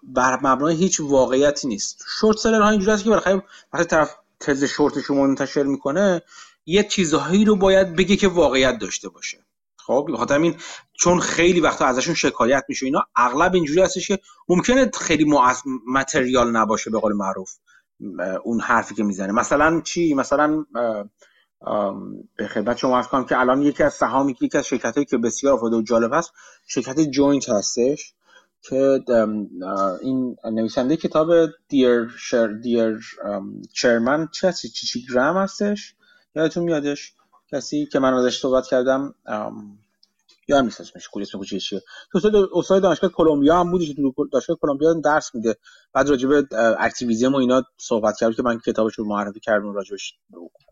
[0.02, 2.04] بر مبنای هیچ واقعیتی نیست.
[2.20, 3.40] شورت سلر ها اینجوری هست که برای
[3.72, 6.22] وقتی طرف تز شورتش رو منتشر می‌کنه
[6.66, 9.38] یه چیزهایی رو باید بگه که واقعیت داشته باشه.
[9.76, 10.56] خب بخاطر همین
[11.02, 12.86] چون خیلی وقتا ازشون شکایت میشه.
[12.86, 15.24] اینا اغلب اینجوری هستش که ممکنه خیلی
[15.86, 17.50] متریال نباشه به قول معروف
[18.44, 19.32] اون حرفی که می‌زنه.
[19.32, 20.64] مثلا چی؟ مثلا
[22.36, 25.18] به خدمت شما عرض کنم که الان یکی از سهامی که یکی از شرکت که
[25.18, 26.32] بسیار افتاده و جالب هست
[26.66, 28.14] شرکت جوینت هستش
[28.62, 29.00] که
[30.00, 31.28] این نویسنده کتاب
[31.68, 33.00] دیر شر دیر
[33.72, 35.94] چرمن چه هستی؟ چی چی گرام هستش؟
[36.34, 37.14] یادتون میادش؟
[37.52, 39.14] کسی که من ازش صحبت کردم
[40.48, 41.80] یا نیست اسمش کولی اسم کوچیه چیه؟
[42.12, 45.56] تو استاد دانشگاه کلمبیا هم بودی تو دانشگاه کلمبیا درس میده.
[45.92, 46.46] بعد راجع به
[46.78, 50.14] اکتیویسم و اینا صحبت کرد که من کتابش رو معرفی کردم راجبش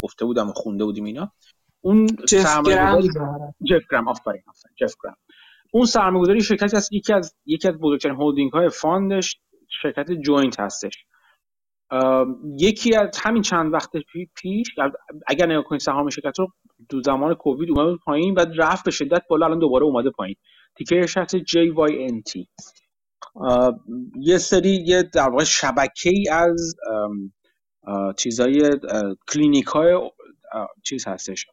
[0.03, 1.33] گفته بودم و خونده بودیم اینا.
[1.81, 3.09] اون سرمایه‌گذاری
[3.69, 4.43] جف گرام آفرین
[4.81, 5.17] جف گرام.
[5.73, 9.41] اون سرمایه‌گذاری شرکتی از یکی از یکی از بزرگترین هولدینگ های fund ش
[9.83, 11.05] شرکت جوینت هستش.
[12.59, 13.91] یکی از همین چند وقت
[14.35, 14.75] پیش
[15.27, 16.49] اگر نگاه کنید سهام شرکت رو
[16.89, 20.37] تو زمان کووید اومد پایین بعد رفت به شدت بالا الان دوباره اومده پایین.
[20.77, 22.47] ticker ش هست JYNT
[24.21, 26.75] یه سری یه در واقع شبکه ای از
[28.17, 28.71] چیزای
[29.29, 30.11] کلینیک های
[30.83, 31.47] چیز هستش.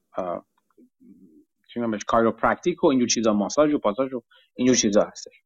[1.74, 4.22] چی chiropractic و اینجور چیزا ماساژ و پاساژ و
[4.56, 5.42] اینجور چیزا هستش.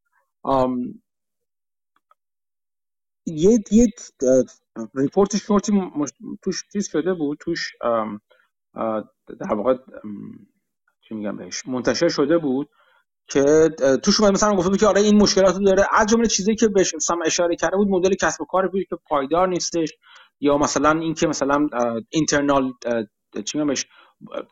[3.26, 3.86] یه یه
[4.94, 5.72] ریپورت شورتی
[6.42, 7.72] توش چیز شده بود؟ توش
[9.40, 9.74] در واقع
[11.08, 12.68] چی میگم بهش؟ منتشر شده بود
[13.28, 13.68] که
[14.02, 15.86] توش اومد مثلا گفته بود که آره این مشکلات رو داره.
[15.92, 18.96] از جمله چیزی که بهش مثلا اشاره کرده بود مدل کسب و کار بود که
[19.08, 19.92] پایدار نیستش.
[20.40, 21.68] یا مثلا اینکه مثلا
[22.10, 22.72] اینترنال
[23.44, 23.86] چی بهش؟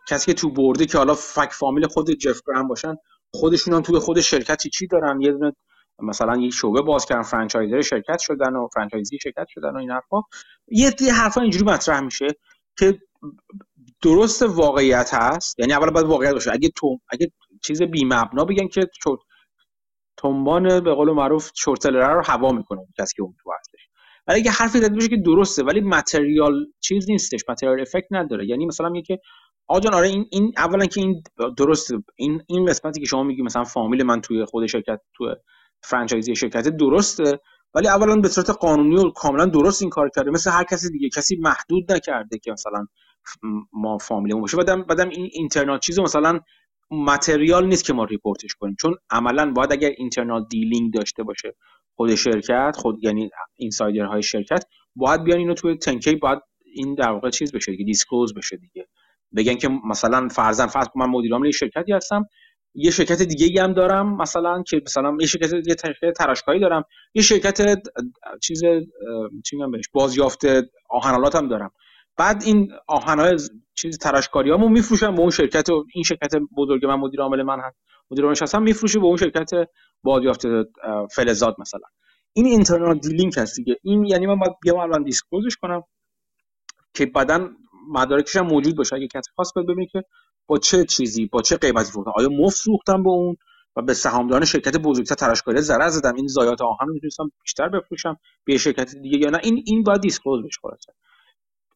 [0.08, 2.94] کسی که تو برده که حالا فک فامیل خود جف گرام باشن
[3.34, 5.52] خودشون هم توی خود شرکتی چی دارن؟ یه دونه
[6.02, 10.22] مثلا یک شعبه باز کردن فرانچایزر شرکت شدن و فرانچایزی شرکت شدن و این حرفا.
[10.68, 12.26] یه دی حرفا اینجوری مطرح میشه
[12.78, 12.98] که
[14.02, 15.58] درست واقعیت هست.
[15.58, 16.52] یعنی اولا باید واقعیت باشه.
[16.52, 17.32] اگه تو اگه
[17.62, 18.86] چیز بی مبنا بگن که
[20.16, 23.80] تنبان به قول معروف شورتلره رو هوا می‌کنه کسی که اون تو هستش.
[24.26, 28.46] ولی اگه حرفی زده بشه که درسته ولی متریال چیز نیستش متریال افکت نداره.
[28.46, 29.20] یعنی مثلا میگه که
[29.68, 31.22] آجان آره این این اولا که این
[31.56, 32.02] درسته.
[32.16, 35.28] این این قسمتی که شما میگی مثلا فامیل من توی خود شرکت توی
[35.82, 37.40] franchise ی شرکت درسته
[37.74, 40.30] ولی اولا به صورت قانونی و کاملا درست این کار کرده.
[40.30, 42.86] مثل هر کسی دیگه کسی محدود نکرده که مثلا
[43.72, 44.56] ما فامیلمون باشه.
[44.56, 46.40] بعدم بعدم این internal چیزو مثلا
[46.90, 48.76] material نیست که ما report ش کنیم.
[48.80, 51.56] چون عملا باید اگر internal dealing داشته باشه
[51.96, 54.64] خود شرکت خود یعنی insider های شرکت
[54.96, 56.38] باید بیان اینو توی تنکی باید
[56.74, 58.88] این در واقع چیز بشه دیگه دیسکلوز بشه دیگه.
[59.36, 62.26] بگن که مثلا فرضاً فرض من مدیر عامل شرکتی هستم.
[62.74, 65.52] یه شرکت دیگه هم دارم مثلا که مثلا یه شرکت
[66.02, 66.84] یه تراشکاری دارم.
[67.14, 67.60] یه شرکت
[68.42, 68.62] چیز
[69.44, 70.42] چی میگم بهش بازیافت
[70.90, 71.70] آهنالات هم دارم.
[72.16, 73.36] بعد این آهنای
[73.74, 77.76] چیز تراشکاریامو میفروشم به اون شرکت و این شرکت بزرگ من مدیر عامل من هست
[78.10, 79.50] مدیر عاملش هستم میفروشه به اون شرکت
[80.02, 80.42] بازیافت
[81.12, 81.88] فلزات مثلا.
[82.32, 83.76] این internal dealing هست دیگه.
[83.82, 85.82] این یعنی من باید بیام الان disclose ش کنم
[86.94, 87.50] که بعدا
[87.88, 88.96] مدارکش هم موجود باشه.
[88.96, 90.04] اگه کسی خواست ببینه که
[90.50, 93.36] با چه چیزی با چه قیمتی فروختم؟ آیا مفت فروختم به اون؟
[93.76, 96.14] و به سهامداران شرکت بزرگتر تراشکاری ضرر زدم.
[96.14, 98.16] این ضایعات آهن رو می‌تونستم بیشتر بفروشم.
[98.44, 99.38] به شرکت دیگه یا نه.
[99.42, 100.58] این این باید disclose بشه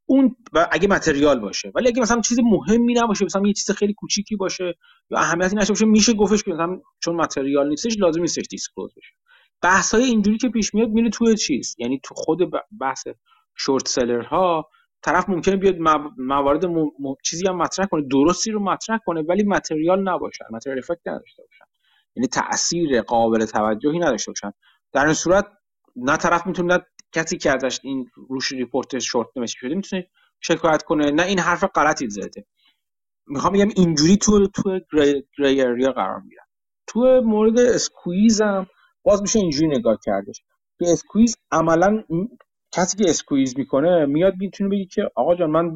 [0.07, 0.37] اون
[0.70, 1.72] اگه material باشه.
[1.75, 4.75] ولی اگه مثلا چیز مهمی نباشه مثلا یه چیز خیلی کوچیکی باشه
[5.11, 9.12] یا اهمیتی نشه باشه میشه گفتش که مثلا چون material نیستش لازم نیستش disclose بشه.
[9.62, 11.77] بحث های اینجوری که پیش میاد میره توی چیز.
[11.79, 12.39] یعنی تو خود
[12.81, 13.07] بحث
[13.57, 14.68] short seller ها
[15.05, 15.77] طرف ممکنه بیاد
[16.19, 16.79] موارد م...
[16.81, 17.15] م...
[17.25, 21.65] چیزی هم مطرح کنه درستی رو مطرح کنه ولی material نباشن material effect نداشته باشن.
[22.17, 24.53] یعنی تاثیر قابل توجهی نداشته باشن.
[24.93, 25.47] در این صورت
[25.97, 26.79] نه طرف می‌تونه
[27.13, 30.09] کسی که ازش این روش report short نمیشه شده می‌تونه
[30.41, 32.47] شکایت کنه نه این حرف غلطی زده.
[33.27, 34.81] می‌خوام بگم اینجوری تو تو
[35.39, 36.45] gray area قرار می‌گیرن
[36.87, 38.67] تو مورد squeeze هم
[39.03, 40.43] باز میشه اینجوری نگاه کردش.
[40.79, 42.05] که squeeze عملا
[42.75, 45.75] کسی که squeeze می‌کنه میاد می‌تونه بگی که آقا جان من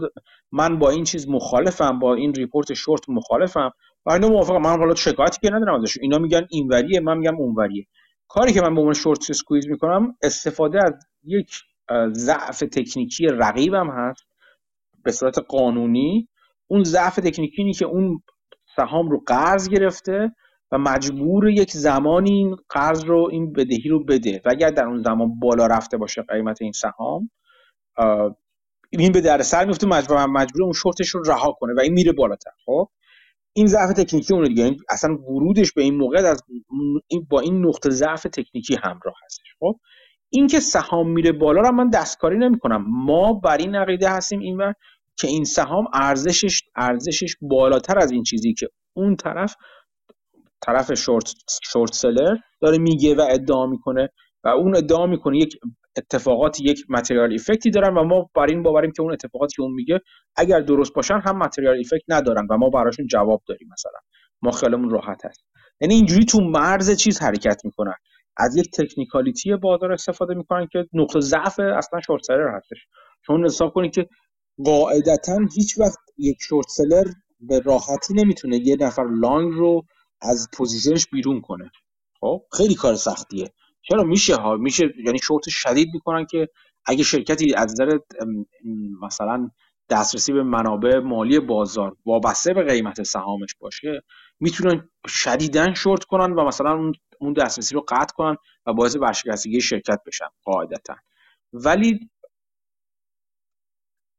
[0.52, 3.70] من با این چیز مخالفم با این report short مخالفم.
[4.06, 7.86] و اینا موافقم من حالا شکایتی که ندارم ازش اینا میگن اینوریه من میگم اونوریه.
[8.28, 10.92] کاری که من به عنوان short squeeze می‌کنم استفاده از
[11.24, 11.50] یک
[12.12, 14.24] ضعف تکنیکی رقیبم هست.
[15.04, 16.28] به صورت قانونی.
[16.66, 18.22] اون ضعف تکنیکی که اون
[18.76, 20.32] سهام رو قرض گرفته
[20.72, 24.42] و مجبور یک زمانی این قرض رو این بدهی رو بده.
[24.44, 27.30] و اگر در اون زمان بالا رفته باشه قیمت این سهام
[28.90, 32.12] این به در سر میفته مجبور مجبور اون شورتش رو رها کنه و این میره
[32.12, 32.50] بالاتر.
[32.66, 32.88] خب؟
[33.52, 36.42] این ضعف تکنیکی اون دیگه اصلا ورودش به این موقع از
[37.28, 39.54] با این نقطه ضعف تکنیکی همراه هستش.
[39.60, 39.80] خب؟
[40.30, 42.84] این که سهام میره بالا رو من دستکاری نمی‌کنم.
[42.88, 44.74] ما بر این عقیده هستیم اینور
[45.16, 49.56] که این سهام ارزشش ارزشش بالاتر از این چیزی که اون طرف
[50.60, 51.34] طرف شورت,
[51.64, 54.08] شورت سلر داره میگه و ادعا می‌کنه
[54.44, 55.38] و اون ادعا می‌کنه.
[55.38, 55.56] یک
[55.96, 59.72] اتفاقات یک متریال افکتی دارن و ما بر این باوریم که اون اتفاقاتی که اون
[59.72, 60.00] میگه
[60.36, 64.00] اگر درست باشن هم متریال افکت ندارن و ما براشون جواب داریم مثلا.
[64.42, 65.44] ما خیالمون راحت هست.
[65.80, 67.94] یعنی اینجوری تو مرز چیز حرکت می‌کنن.
[68.36, 72.86] از یک technicality بازار استفاده می‌کنن که نقطه ضعف اصلا short seller هستش.
[73.26, 74.06] چون حساب کنید که
[74.64, 77.04] قاعدتا هیچ وقت یک short seller
[77.40, 79.82] به راحتی نمی‌تونه یه نفر long رو
[80.20, 81.70] از position ش بیرون کنه.
[82.20, 83.52] خب خیلی کار سختیه.
[83.82, 86.48] چرا؟ میشه ها میشه یعنی شورت شدید می‌کنن که
[86.84, 87.98] اگه شرکتی از نظر
[89.02, 89.50] مثلا
[89.90, 94.02] دسترسی به منابع مالی بازار وابسته به قیمت سهامش باشه
[94.40, 100.00] می‌تونن شدیدن شورت کنن و مثلا اون دسترسی رو قطع کنن و باعث ورشکستگی شرکت
[100.06, 100.96] بشن قاعدتا.
[101.52, 102.10] ولی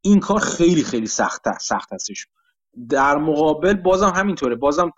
[0.02, 2.28] این کار خیلی خیلی سخت سخت هستش.
[2.90, 4.56] در مقابل بازم همینطوره.
[4.56, 4.92] بازم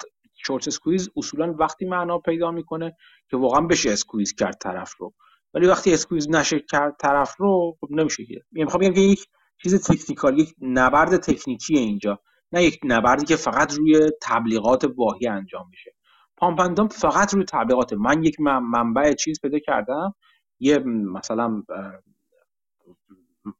[0.45, 2.95] short squeeze اصولا وقتی معنا پیدا می‌کنه
[3.29, 5.13] که واقعا بشه squeeze کرد طرف رو.
[5.53, 9.27] ولی وقتی squeeze نشه کرد طرف رو خب نمیشه که یعنی می‌خوام بگم که یک
[9.63, 12.19] چیز technical یک نبرد تکنیکی اینجا.
[12.51, 15.95] نه یک نبردی که فقط روی تبلیغات واهی انجام میشه.
[16.37, 17.93] پامپندام فقط روی تبلیغات.
[17.93, 20.15] من یک منبع چیز پیدا کردم.
[20.59, 21.63] یه مثلا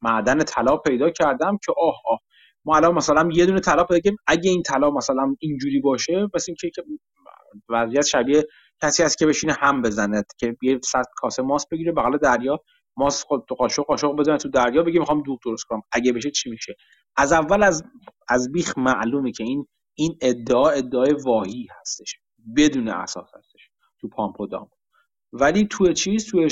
[0.02, 2.20] معدن طلا پیدا کردم که آه آه
[2.66, 4.18] ما الان مثلا یه دونه طلا پیدا کردیم.
[4.28, 6.72] اگه این طلا مثلا اینجوری باشه بس این که
[7.70, 8.48] وضعیت شبیه
[8.82, 12.60] کسی هست که بشینه هم بزنه که یه صد کاسه ماست بگیره بغل دریا
[12.98, 15.82] ماست خود تو قاشق قاشق بزنه تو دریا بگه می‌خوام دوغ درست کنم.
[15.92, 16.76] اگه بشه چی میشه؟
[17.18, 17.84] از اول از
[18.30, 22.16] از بیخ معلومه که این این ادعا ادعای واهی هستش.
[22.58, 23.70] بدون اساس هستش
[24.02, 24.48] تو pump و
[25.34, 26.48] ولی تو چیز؟ تو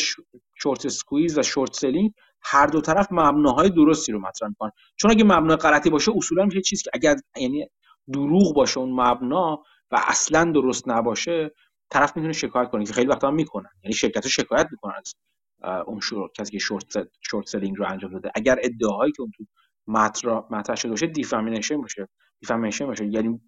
[0.62, 2.12] short squeeze و short selling
[2.42, 4.72] هر دو طرف مبناهای درستی رو مطرح می‌کنن.
[4.96, 7.68] چون اگه مبنا غلطی باشه اصولا میشه چیزی که اگر یعنی
[8.14, 11.52] دروغ باشه اون مبنا و اصلا درست نباشه
[11.90, 13.70] طرف می‌تونه شکایت کنه که خیلی وقتا هم می‌کنن.
[13.84, 15.14] یعنی شرکت شکایت می‌کنن از
[15.88, 16.84] اون شروع کسی که short,
[17.22, 18.32] short selling رو انجام داده.
[18.36, 19.46] اگر ادعاهایی که اون تو
[20.50, 22.08] مطرح شده باشه defamation باشه.
[22.40, 23.06] defamation باشه.
[23.06, 23.42] یعنی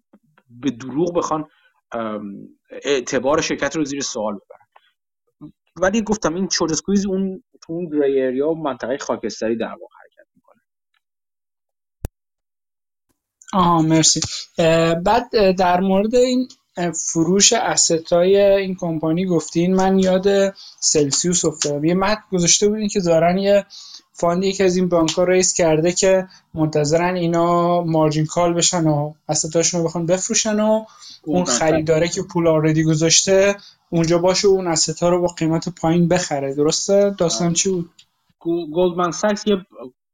[0.50, 1.46] به دروغ بخوان
[2.84, 4.61] اعتبار شرکت رو زیر سوال ببرن.
[5.76, 9.94] ولی گفتم این short squeeze اون تو اون gray area و منطقه خاکستری در واقع
[10.02, 10.62] حرکت می‌کنه.
[13.52, 14.20] آها مرسی.
[15.04, 16.48] بعد در مورد این
[17.12, 17.52] فروش
[18.12, 21.84] های این کمپانی گفتین من یاد سلسیوس افتادم.
[21.84, 23.66] یه متن گذاشته بودین که دارن یه
[24.12, 29.12] fund یکی از این بانک ها raise کرده که منتظرن اینا margin call بشن و
[29.28, 30.84] asset اشون رو بخوان بفروشن و
[31.22, 33.56] اون خریداره که پول آردی گذاشته
[33.92, 36.54] اونجا باشه اون asset ا رو با قیمت پایین بخره.
[36.54, 37.90] درسته؟ داستان چی بود؟
[38.74, 39.56] گلدمن ساکس یه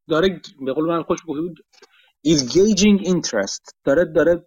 [0.08, 1.64] داره به قول من خوش بود
[2.26, 3.74] is gauging interest.
[3.84, 4.44] داره داره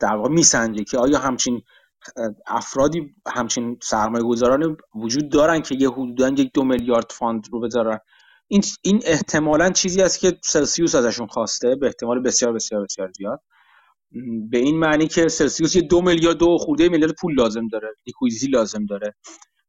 [0.00, 1.62] در واقع میسنجه که آیا همچین
[2.46, 7.98] افرادی همچین سرمایه گذاران وجود دارن که یه حدودا یک دو میلیارد fund رو بذارن؟
[8.48, 13.40] این این احتمالا چیزی است که سلسیوس ازشون خواسته به احتمال بسیار بسیار بسیار زیاد.
[14.50, 18.46] به این معنی که سلسیوس یه دو میلیارد دو خورده میلیارد پول لازم داره liquidity
[18.46, 19.14] لازم داره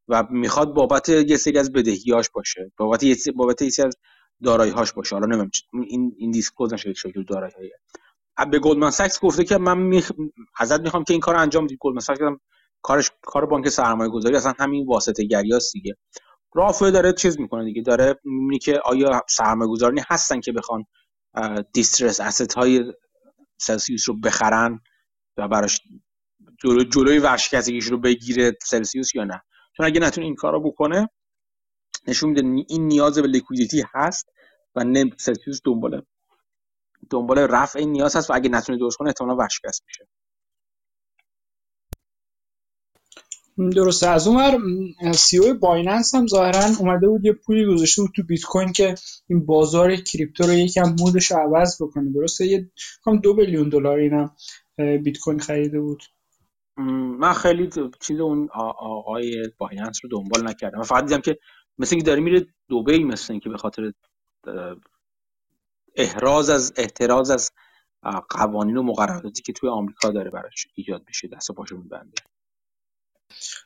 [0.07, 3.97] و می‌خواد بابت یه سری از بدهیاش باشه بابت یه بابت یه سری از
[4.43, 5.15] دارایی‌هاش باشه.
[5.15, 5.49] حالا نمی‌دونم
[5.87, 7.71] این این disclose نشه شکل دارایی
[8.51, 10.03] به گلدمن ساکس گفته که من می...
[10.59, 11.77] ازت می‌خوام که این کار انجام بدی.
[11.79, 12.19] گلدمن ساکس
[12.81, 15.95] کارش کار بانک سرمایه گذاری اصلا همین واسطه گریاست دیگه.
[16.55, 20.85] راوند داره چیز می‌کنه دیگه داره می‌بینی که آیا سرمایه گذارانی هستن که بخوان
[21.73, 22.93] distressed asset های
[23.57, 24.79] سلسیوس رو بخرن
[25.37, 25.81] و براش
[26.63, 29.41] جلو جلوی ورشکستگیش رو بگیره سلسیوس یا نه.
[29.77, 31.09] چون اگه نتونه این کارو بکنه
[32.07, 34.29] نشون میده این نیاز به liquidity هست
[34.75, 36.01] و نم سلسیوس دنباله.
[37.09, 40.07] دنبال رفع این نیاز هست و اگه نتونه درست کنه احتمالا ورشکست میشه.
[43.57, 44.07] درسته.
[44.07, 48.71] از اون CEO بایننس هم ظاهرا اومده بود یه پولی گذاشته بود تو بیت کوین
[48.71, 48.95] که
[49.27, 52.11] این بازار کریپتو رو یکم mood ش رو عوض بکنه.
[52.13, 52.71] درسته؟ یه
[53.05, 54.35] کم دو billion دلار اینم
[54.77, 56.03] بیت کوین خریده بود.
[57.19, 58.49] من خیلی چیز اون
[58.79, 60.77] آقای بایننس رو دنبال نکردم.
[60.77, 61.37] من فقط دیدم که
[61.77, 63.91] مثل اینکه داره میره دوبی مثل اینکه به خاطر
[65.95, 67.51] احراز از احتراز از
[68.29, 72.13] قوانین و مقرراتی که توی آمریکا داره براش ایجاد میشه دست پاشو میبنده.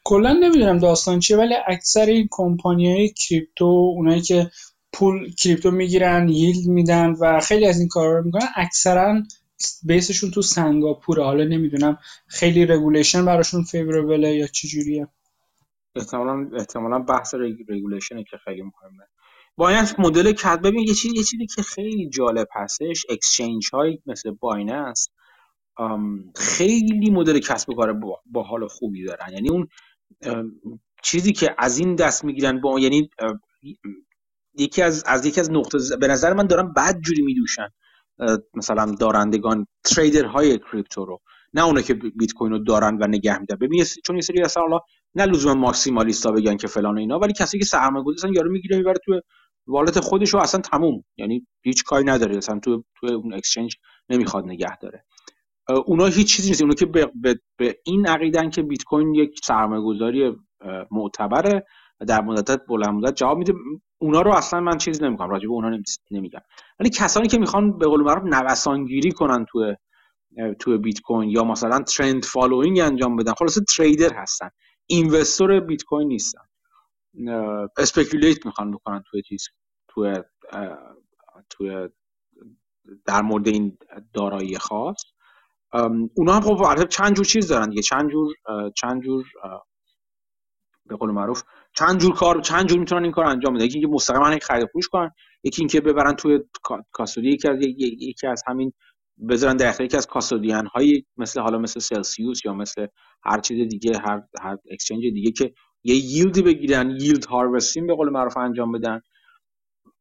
[0.04, 4.52] کلا نمی‌دونم داستان چیه ولی اکثر این کمپانی های کریپتو اونایی که
[4.94, 9.24] پول کریپتو می‌گیرن ییلد میدن و خیلی از این کارا رو می‌کنن اکثرا
[9.84, 11.24] base شون تو سنگاپوره.
[11.24, 11.98] حالا نمی‌دونم
[12.28, 15.08] خیلی regulation براشون favorable ه یا چی جوریه.
[15.96, 17.36] احتمالا احتمالا بحث
[17.70, 19.04] regulation ه که خیلی مهمه.
[19.56, 24.32] بایننس مدل کد ببین یه چیزی یه چیزی که خیلی جالب هستش exchange های مثل
[24.32, 25.10] بایننس
[26.36, 29.34] خیلی مدل کسب و کار با, حال خوبی دارن.
[29.34, 29.68] یعنی اون
[31.04, 33.10] چیزی که از این دست می‌گیرن با یعنی
[34.60, 37.70] یکی از از یکی از نقطه به نظر من دارن بد جوری میدوشن
[38.56, 41.20] مثلا دارندگان تریدر های کریپتو رو.
[41.54, 44.64] نه اونا که بیت کوین رو دارن و نگه میدن ببین چون یه سری اصلا
[44.64, 44.80] حالا
[45.16, 49.00] نه لزوما ماکسیمالیستا بگن که فلان اینا ولی کسی که سرمایه گذاری یارو می‌گیره می‌بره
[49.06, 49.22] تو
[49.68, 51.04] والت خودش رو اصلا تموم.
[51.18, 53.76] یعنی هیچ کاری نداره اصلا تو تو اون اکسچنج
[54.10, 55.06] نمی‌خواد نگه داره.
[55.70, 56.62] اونا هیچ چیزی نیست.
[56.62, 60.36] اونا که به, به, به این عقیدن که بیت کوین یک سرمایه گذاری
[60.92, 61.66] معتبره
[62.08, 63.54] در مدت بلند مدت جواب میده.
[63.98, 65.80] اونا رو اصلا من چیز نمی‌کنم راجع به اونا
[66.12, 66.42] نمیگم.
[66.80, 69.76] ولی کسانی که می‌خوان به قول معروف نوسانگیری کنن تو
[70.60, 74.50] تو بیت کوین یا مثلا trend following انجام بدن خلاصه trader هستن.
[74.88, 76.42] investor بیت کوین نیستن
[77.78, 79.48] speculate می‌خوان بکنن توی چیز
[79.88, 80.16] توی
[81.50, 81.90] توی
[83.06, 83.78] در مورد این
[84.14, 85.04] دارایی خاص.
[86.16, 87.82] اونا هم خب چند جور چیز دارن دیگه.
[87.82, 88.34] چند جور
[88.76, 89.26] چند جور
[90.86, 91.44] به قول معروف
[91.76, 93.66] چند جور کار چند جور می‌تونن این کار انجام بدن.
[93.66, 95.12] یکی اینکه مستقیما خرید فروش کنن
[95.44, 96.40] یکی اینکه ببرن توی
[96.92, 98.74] کاستودی یکی از یکی از همین
[99.30, 102.88] بذارن در یکی از کاستودیان های مثل حالا مثل سلسیوس یا مثل
[103.24, 105.54] هر چیز دیگه هر هر اکسچنج دیگه که
[105.84, 109.02] یه ییلد بگیرن ییلد هاروستینگ به قول معروف انجام بدن.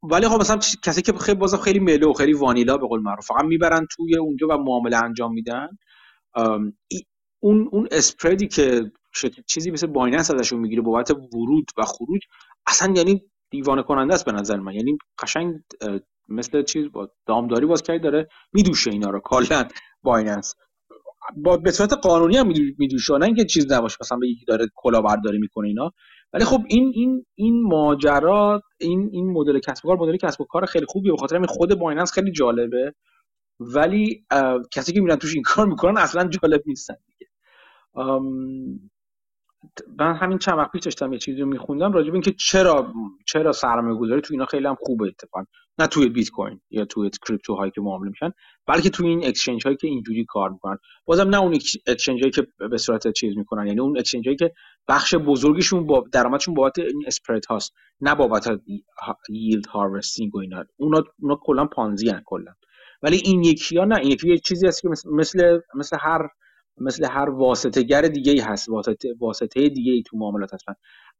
[0.02, 3.26] ولی خب مثلا کسی که خیلی بازم خیلی ملو خیلی وانیلا به قول معروف.
[3.26, 5.68] فقط می‌برن توی اونجا و معامله انجام میدن.
[7.40, 8.92] اون اون spread ی که
[9.46, 12.20] چیزی مثل بایننس ازشون می‌گیره بابت ورود و خروج
[12.66, 14.74] اصلا یعنی دیوانه کننده است به نظر من.
[14.74, 15.54] یعنی قشنگ
[16.28, 19.68] مثل چیز با دامداری باز داره میدوشه اینا رو کلا
[20.02, 20.54] بایننس.
[21.36, 22.46] با به صورت قانونی هم
[22.78, 25.92] میدوشه نه اینکه چیز نباشه مثلا به یکی داره کلاهبرداری می‌کنه اینا.
[26.32, 30.44] ولی خب این این این ماجرا این این مدل کسب و کار مدل کسب و
[30.44, 31.12] کار خیلی خوبیه.
[31.12, 32.94] به خاطر خود بایننس خیلی جالبه.
[33.60, 34.24] ولی
[34.72, 37.30] کسی که میرن توش این کار می‌کنن اصلا جالب نیستن دیگه.
[39.98, 42.92] من همین چند وقت پیش داشتم یه چیزی رو میخوندم راجع به اینکه چرا
[43.26, 45.44] چرا سرمایه گذاری تو اینا خیلی هم خوبه اتفاقا.
[45.78, 48.32] نه توی بیت کوین یا توی کریپتو هایی که معامله میشن
[48.66, 50.78] بلکه توی این exchange هایی که اینجوری کار می‌کنن.
[51.04, 54.52] بازم نه اون exchange هایی که به صورت چیز می‌کنن یعنی اون exchange هایی که
[54.88, 58.48] بخش بزرگیشون با درآمدشون بابت این spread هاست نه بابت
[59.28, 60.64] yield harvesting و اینا.
[60.76, 62.52] اونا اونا کلا پانزی ان کلا.
[63.02, 66.28] ولی این یکی ها نه این یکی یه چیزی هست که مثل مثل هر
[66.78, 70.74] مثل هر واسطه گر دیگه ای هست واسطه واسطه دیگه ای تو معاملات هستن.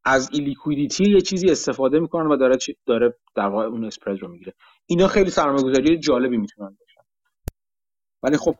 [0.05, 4.55] از liquidity یه چیزی استفاده می‌کنن و داره داره در واقع اون spread رو می‌گیره.
[4.87, 7.01] اینا خیلی سرمایه‌گذاری جالبی می‌تونن باشن.
[8.23, 8.55] ولی خب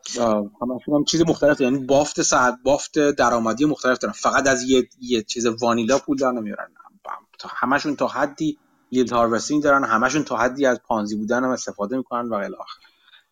[0.63, 4.13] همشون هم چیز مختلف یعنی بافت ساخت بافت درآمدی مختلف دارن.
[4.13, 6.69] فقط از یه, یه چیز vanilla پول در نمیارن.
[7.49, 8.59] همشون تا حدی
[8.91, 9.85] ییلد هاروستینگ دارن.
[9.85, 12.57] همشون تا حدی از پانزی بودن هم استفاده می‌کنن و الی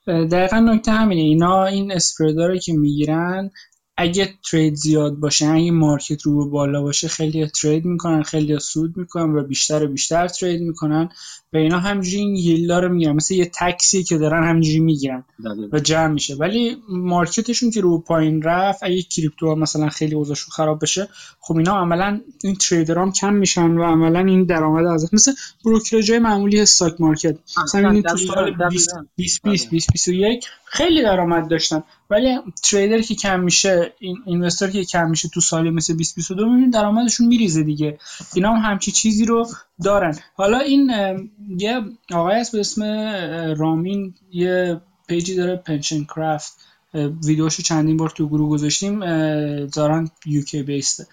[0.07, 1.21] دقیقا نکته همینه.
[1.21, 3.51] اینا این اسپردا رو که می‌گیرن
[3.97, 9.37] اگه ترید زیاد باشه اگه مارکت رو بالا باشه خیلی ترید می‌کنن خیلی سود می‌کنن
[9.37, 11.09] و بیشتر و بیشتر ترید می‌کنن.
[11.55, 15.25] و اینا همجوری این ییلدا رو می‌گیرن مثل یه تکسی که دارن همجوری می‌گیرن
[15.73, 16.35] و جمع میشه.
[16.35, 21.09] ولی مارکتشون که رو پایین رفت اگه کریپتو مثلا خیلی اوضاعشون خراب بشه
[21.41, 25.33] خب اینا عملا این trader ام کم میشن و عملا این درآمد از مثل
[25.65, 27.37] brokerage معمولی stock market.
[27.65, 31.83] مثلا تو سال 2020 2021 خیلی درآمد داشتن.
[32.11, 36.73] ولی trader که کم میشه این investor که کم میشه تو سالی مثل 2022 می‌بینید
[36.73, 37.99] درآمدشون میریزه دیگه.
[38.35, 39.47] اینا هم همچی چیزی رو
[39.83, 40.19] دارن.
[40.35, 40.91] حالا این
[41.59, 41.81] یه
[42.13, 42.83] آقای هست به اسم
[43.59, 46.57] رامین یه پیجی داره PensionCraft
[46.95, 49.01] ویدیوشو چندین بار تو گروه گذاشتیم
[49.67, 51.07] دارن یوکی بیسته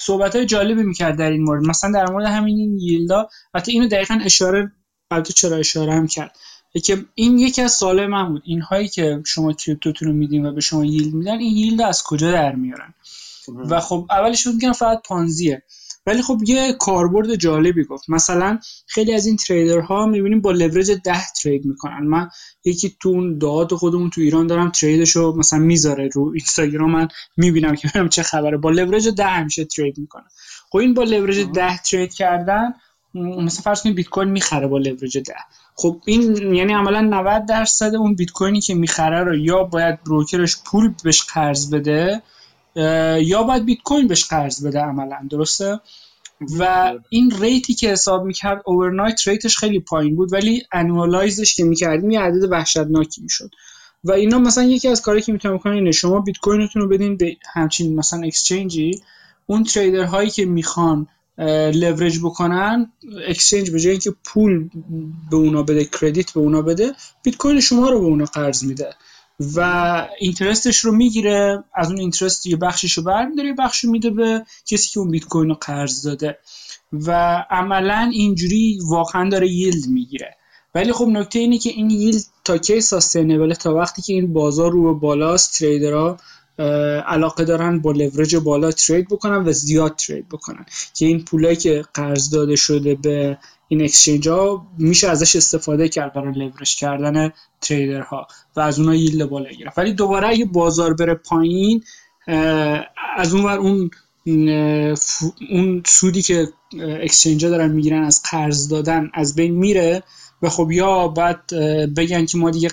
[0.00, 1.62] صحبت های جالبی می‌کرد در این مورد.
[1.62, 4.72] مثلا در مورد همین این ییلدا حتی اینو دقیقا اشاره
[5.10, 6.36] البته چرا اشاره هم کرد.
[6.84, 8.42] که این یکی از سوال من بود.
[8.44, 12.32] اینهایی که شما کریپتوتون رو میدین و به شما ییلد میدن این ییلد از کجا
[12.32, 12.94] در میارن؟
[13.48, 15.62] و خب اولش میگن فقط پانزیه.
[16.08, 18.10] ولی خب یه کاربرد جالبی گفت.
[18.10, 22.06] مثلا خیلی از این تریدرها می‌بینیم با لورج ده ترید می‌کنن.
[22.06, 22.28] من
[22.64, 27.08] یکی تو اون دهات خودمون تو ایران دارم trade شو مثلا می‌ذاره رو اینستاگرام من
[27.36, 28.56] می‌بینم که ببینم چه خبره.
[28.56, 30.24] با لورج ده همیشه trade می‌کنه
[30.70, 32.74] خب این با لورج ده trade کردن
[33.14, 35.34] مثلا فرض کنید بیت کوین می‌خره با لورج ده.
[35.74, 40.43] خب این یعنی عملا 90 درصد اون بیت کوینی که می‌خره رو یا باید broker
[40.43, 42.22] ش پول بهش قرض بده
[43.22, 45.80] یا باید بیت کوین بهش قرض بده عملا درسته؟
[46.58, 51.39] و این rate ی که حساب می‌کرد overnight rate ش خیلی پایین بود ولی annualize
[51.39, 53.50] ش که می‌کردیم یه عدد وحشتناکی می‌شد.
[54.04, 57.16] و اینا مثلا یکی از کاری که می‌تونن بکنن اینه شما بیت کوینتون رو بدین
[57.16, 59.00] به همچین مثلا exchange ی
[59.46, 61.06] اون trader هایی که می‌خوان
[61.74, 62.92] لورج بکنن
[63.28, 64.68] exchange به جای اینکه پول
[65.30, 68.94] به اونا بده credit به اونا بده بیت کوین شما رو به اونا قرض میده.
[69.56, 74.10] و interest ش رو می‌گیره از اون interest یه بخشش رو برمیداره یه بخش میده
[74.10, 76.38] به کسی که اون بیت کوین رو قرض داده.
[76.92, 77.12] و
[77.50, 80.36] عملا اینجوری واقعا داره yield می‌گیره.
[80.74, 84.72] ولی خب نکته اینه که این ییلد تا کی ساستینبل تا وقتی که این بازار
[84.72, 86.16] رو به بالاست تریدرها
[87.06, 90.66] علاقه دارن با لورج بالا ترید بکنن و زیاد ترید بکنن.
[90.94, 93.38] که این پولایی که قرض داده شده به
[93.68, 98.94] این اکسچنج ها میشه ازش استفاده کرد برای لورج کردن تریدر ها و از اونها
[98.94, 99.78] ییلد بالا گرفت.
[99.78, 101.84] ولی دوباره اگه بازار بره پایین
[103.16, 103.90] از اون ور اون
[105.50, 106.48] اون سودی که
[106.80, 110.02] exchange دارن می‌گیرن از قرض دادن از بین میره
[110.42, 111.46] و خب یا باید
[111.94, 112.70] بگن که ما دیگه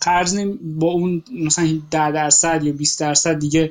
[0.00, 3.70] قرض با اون مثلا 10 درصد یا 20 درصد دیگه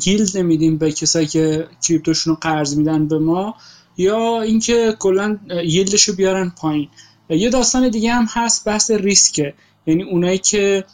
[0.00, 3.54] yield نمیدیم به کسایی که کریپتوشون رو قرض میدن به ما.
[3.96, 6.88] یا اینکه کلا yield ش رو بیارن پایین.
[7.30, 9.54] یه داستان دیگه هم هست بحث ریسکه.
[9.86, 10.84] یعنی اونایی که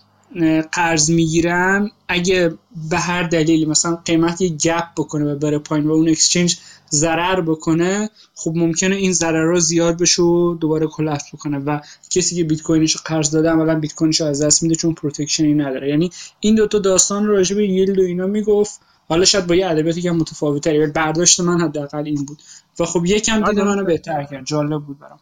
[0.72, 2.54] قرض می‌گیرن اگه
[2.90, 6.58] به هر دلیلی مثلا قیمت یه gap بکنه و بره پایین و اون exchange
[6.90, 11.80] ضرر بکنه خب ممکنه این ضرر رو زیاد بشه و دوباره collapse بکنه و
[12.10, 15.54] کسی که بیت کوینش قرض داده عملا بیت کوینش از دست میده چون protection ی
[15.54, 15.88] نداره.
[15.88, 18.80] یعنی این دوتا داستان رو راجع به yield و اینا می‌گفت.
[19.08, 22.42] حالا شاید با یه ادبیاتی که متفاوت‌تری برداشت من حداقل این بود.
[22.78, 24.44] و خب یکم دید منو بهتر کرد.
[24.46, 25.20] جالب بود برام.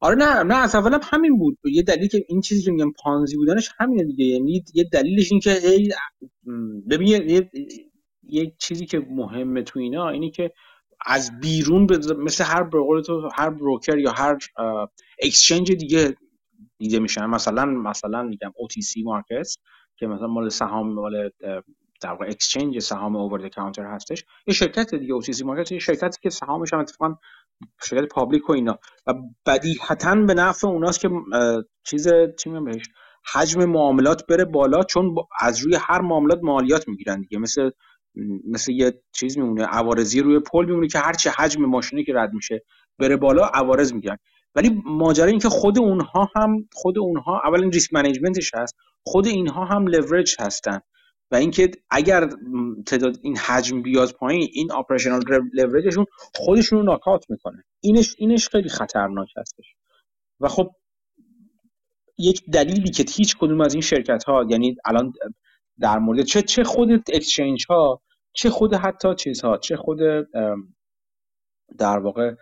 [0.00, 1.58] آره نه نه از اول همین بود.
[1.64, 4.24] یه دلیل که این چیزی که میگم پانزی بودنش همینه دیگه.
[4.24, 5.60] یعنی یه دلیلش این که
[6.90, 7.50] ببین یه,
[8.22, 10.52] یه چیزی که مهمه تو اینا اینی که
[11.06, 11.86] از بیرون
[12.18, 12.70] مثل هر
[13.06, 14.38] تو هر broker یا هر
[15.22, 16.16] exchange دیگه
[16.78, 17.26] دیده میشن.
[17.26, 19.56] مثلا مثلا میگم OTC market
[19.96, 21.30] که مثلا مال سهام مال
[22.04, 24.24] در واقع exchange سهام over counter هستش.
[24.46, 27.14] یه شرکت دیگه OTC market یه شرکتی که سهامش هم اتفاقا
[27.84, 28.78] شرکت public و اینا.
[29.06, 29.14] و
[29.46, 31.08] بدیهتا به نفع اوناست که
[31.84, 32.88] چیز چی بهش
[33.34, 37.38] حجم معاملات بره بالا چون از روی هر معاملات مالیات می‌گیرن دیگه.
[37.38, 37.70] مثل
[38.48, 42.62] مثل یه چیز میمونه عوارضی روی پل میمونه که هرچی حجم ماشینی که رد میشه
[42.98, 44.16] بره بالا عوارض می‌گیرن.
[44.54, 48.76] ولی ماجرا این که خود اونها هم خود اونها اولا ریسک منیجمنتش هست
[49.06, 50.80] خود اینها هم لورج هستن.
[51.30, 52.28] و اینکه اگر
[52.86, 55.22] تعداد این حجم بیاد پایین این اپریشنال
[55.52, 57.64] لورجشون خودشون رو ناکات می‌کنه.
[57.80, 59.74] اینش اینش خیلی خطرناک هستش.
[60.40, 60.70] و خب
[62.18, 65.12] یک دلیلی که هیچ کدوم از این شرکت ها یعنی الان
[65.80, 68.02] در مورد چه چه خود exchange ها
[68.32, 69.98] چه خود حتی چیزها چه خود
[71.78, 72.34] در واقع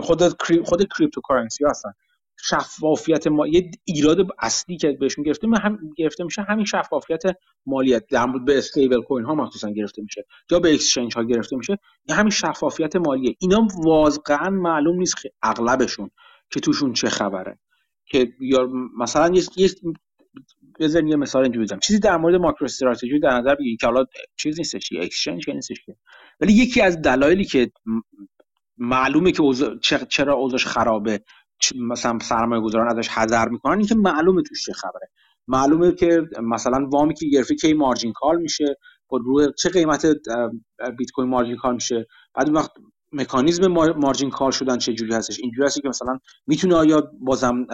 [0.00, 0.22] خود
[0.64, 1.92] خود cryptocurrency هستن.
[2.40, 7.22] شفافیت ما یه ایراد اصلی که بهشون گرفته هم گرفته میشه همین شفافیت
[7.66, 11.56] مالیت در مورد به stable coin ها مخصوصا گرفته میشه یا به exchange ها گرفته
[11.56, 11.78] میشه.
[12.08, 13.36] یا همین شفافیت مالیه.
[13.38, 16.10] اینا واقعا معلوم نیست که اغلبشون
[16.50, 17.58] که توشون چه خبره.
[18.06, 18.68] که یا
[18.98, 19.70] مثلا یه
[20.80, 21.80] بزنین یه مثال اینجوری بزنم.
[21.80, 24.04] چیزی در مورد ماکرو استراتژی در نظر بگیرید که حالا
[24.36, 25.78] چیز نیستش اکسچنج نیستش
[26.40, 27.70] ولی یکی از دلایلی که
[28.78, 29.42] معلومه که
[30.08, 31.20] چرا اوضاعش خرابه
[31.76, 35.10] مثلا سرمایه گذاران ازش حذر می‌کنن اینکه معلومه توش چه خبره.
[35.48, 38.76] معلومه که مثلا وامی که گرفته کی مارجین کال میشه
[39.08, 40.06] با روی چه قیمت
[40.98, 42.06] بیت کوین margin call میشه.
[42.34, 42.70] بعد وقت
[43.12, 45.40] مکانیزم margin call شدن چه جوری هستش.
[45.40, 47.66] اینجوری هستی که مثلا می‌تونه آیا بازم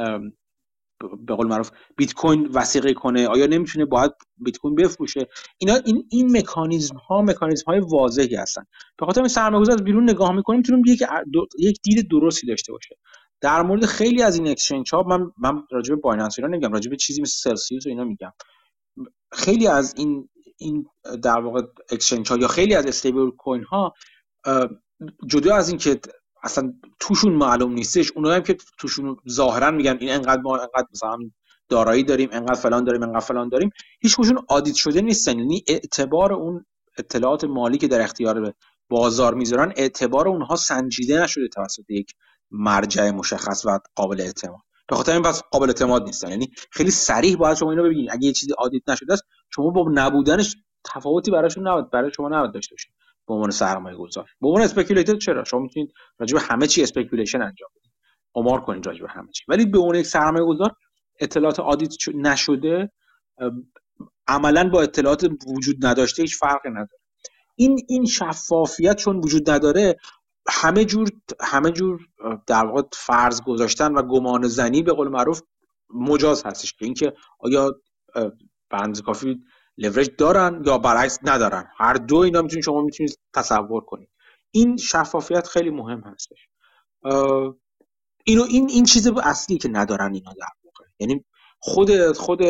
[1.26, 5.28] به قول معروف بیت کوین وثیقه کنه آیا نمی‌تونه باید بیت کوین بفروشه.
[5.58, 8.62] اینا این این مکانیزم ها مکانیزم های واضحی هستن.
[8.98, 11.02] به خاطر سرمایه‌گذار از بیرون نگاه می‌کنیم می‌تونیم یک
[11.58, 12.96] یک دید درستی داشته باشه.
[13.40, 16.90] در مورد خیلی از این exchange ها من من راجع به بایننس اینا نمیگم راجع
[16.90, 18.32] به چیزی مثل سلسیوس و اینا میگم.
[19.32, 20.28] خیلی از این
[20.58, 20.86] این
[21.22, 21.62] در واقع
[21.92, 23.94] اکسچنج ها یا خیلی از استیبل کوین ها
[25.26, 26.00] جدا از اینکه
[26.42, 31.18] اصلا توشون معلوم نیستش اونایی هم که توشون ظاهرا میگن این انقدر ما انقدر مثلا
[31.68, 35.38] دارایی داریم انقدر فلان داریم انقدر فلان داریم هیچ کدومشون آدیت شده نیستن.
[35.38, 36.64] یعنی اعتبار اون
[36.98, 38.54] اطلاعات مالی که در اختیار
[38.88, 42.14] بازار می‌ذارن اعتبار اونها سنجیده نشده توسط یک
[42.50, 44.60] مرجع مشخص و قابل اعتماد.
[44.88, 46.30] به خاطر این پس قابل اعتماد نیستن.
[46.30, 49.22] یعنی خیلی سریع باید شما اینو ببینید اگه یه چیزی audit نشده است
[49.54, 52.92] شما با نبودنش تفاوتی براشون نباید برای شما نباید داشته باشید
[53.28, 57.42] به عنوان سرمایه گذار به عنوان speculator چرا؟ شما می‌تونید راجع به همه چی speculation
[57.42, 57.92] انجام بدید
[58.34, 59.44] قمار کنید راجع به همه چی.
[59.48, 60.70] ولی به عنوان یک سرمایه گذار
[61.20, 62.92] اطلاعات audit نشده
[64.28, 66.98] عملا با اطلاعات وجود نداشته هیچ فرقی نداره.
[67.56, 69.96] این این شفافیت چون وجود نداره
[70.48, 71.08] همه جور
[71.40, 72.00] همه جور
[72.46, 75.42] در واقع فرض گذاشتن و گمان زنی به قول معروف
[75.94, 77.80] مجاز هستش که اینکه آیا
[78.70, 79.42] بنز کافی
[79.78, 81.68] لورج دارن یا برعکس ندارن.
[81.76, 84.08] هر دو اینا می‌تونید شما می‌تونید تصور کنید
[84.50, 86.48] این شفافیت خیلی مهم هستش.
[88.24, 90.84] اینو این این چیز اصلی که ندارن اینا در واقع.
[90.98, 91.24] یعنی
[91.58, 92.40] خود خود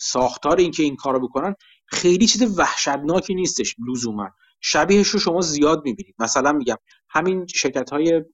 [0.00, 1.54] ساختار این که این کارو بکنن
[1.86, 4.30] خیلی چیز وحشتناکی نیستش لزوما.
[4.60, 6.14] شبیهش رو شما زیاد می‌بینید.
[6.18, 6.76] مثلا میگم
[7.08, 8.24] همین شرکت های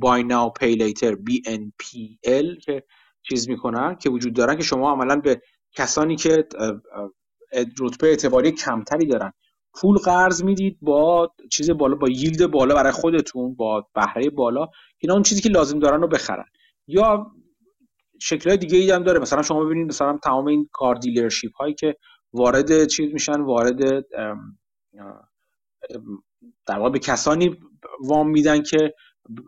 [0.00, 2.84] بای ناو پی لیتر BNPL که
[3.22, 5.40] چیز می‌کنن که وجود دارن که شما عملا به
[5.72, 6.48] کسانی که
[7.80, 9.32] رتبه اعتباری کمتری دارن
[9.74, 15.14] پول قرض می‌دید با چیز بالا با ییلد بالا برای خودتون با بهره بالا اینا
[15.14, 16.44] اون چیزی که لازم دارن رو بخرن.
[16.86, 17.26] یا
[18.20, 19.18] شکل دیگه ای هم داره.
[19.18, 21.96] مثلا شما ببینید مثلا تمام این کار دیلرشیپ هایی که
[22.32, 24.04] وارد چیز میشن وارد
[26.66, 27.56] در واقع به کسانی
[28.00, 28.94] وام میدن که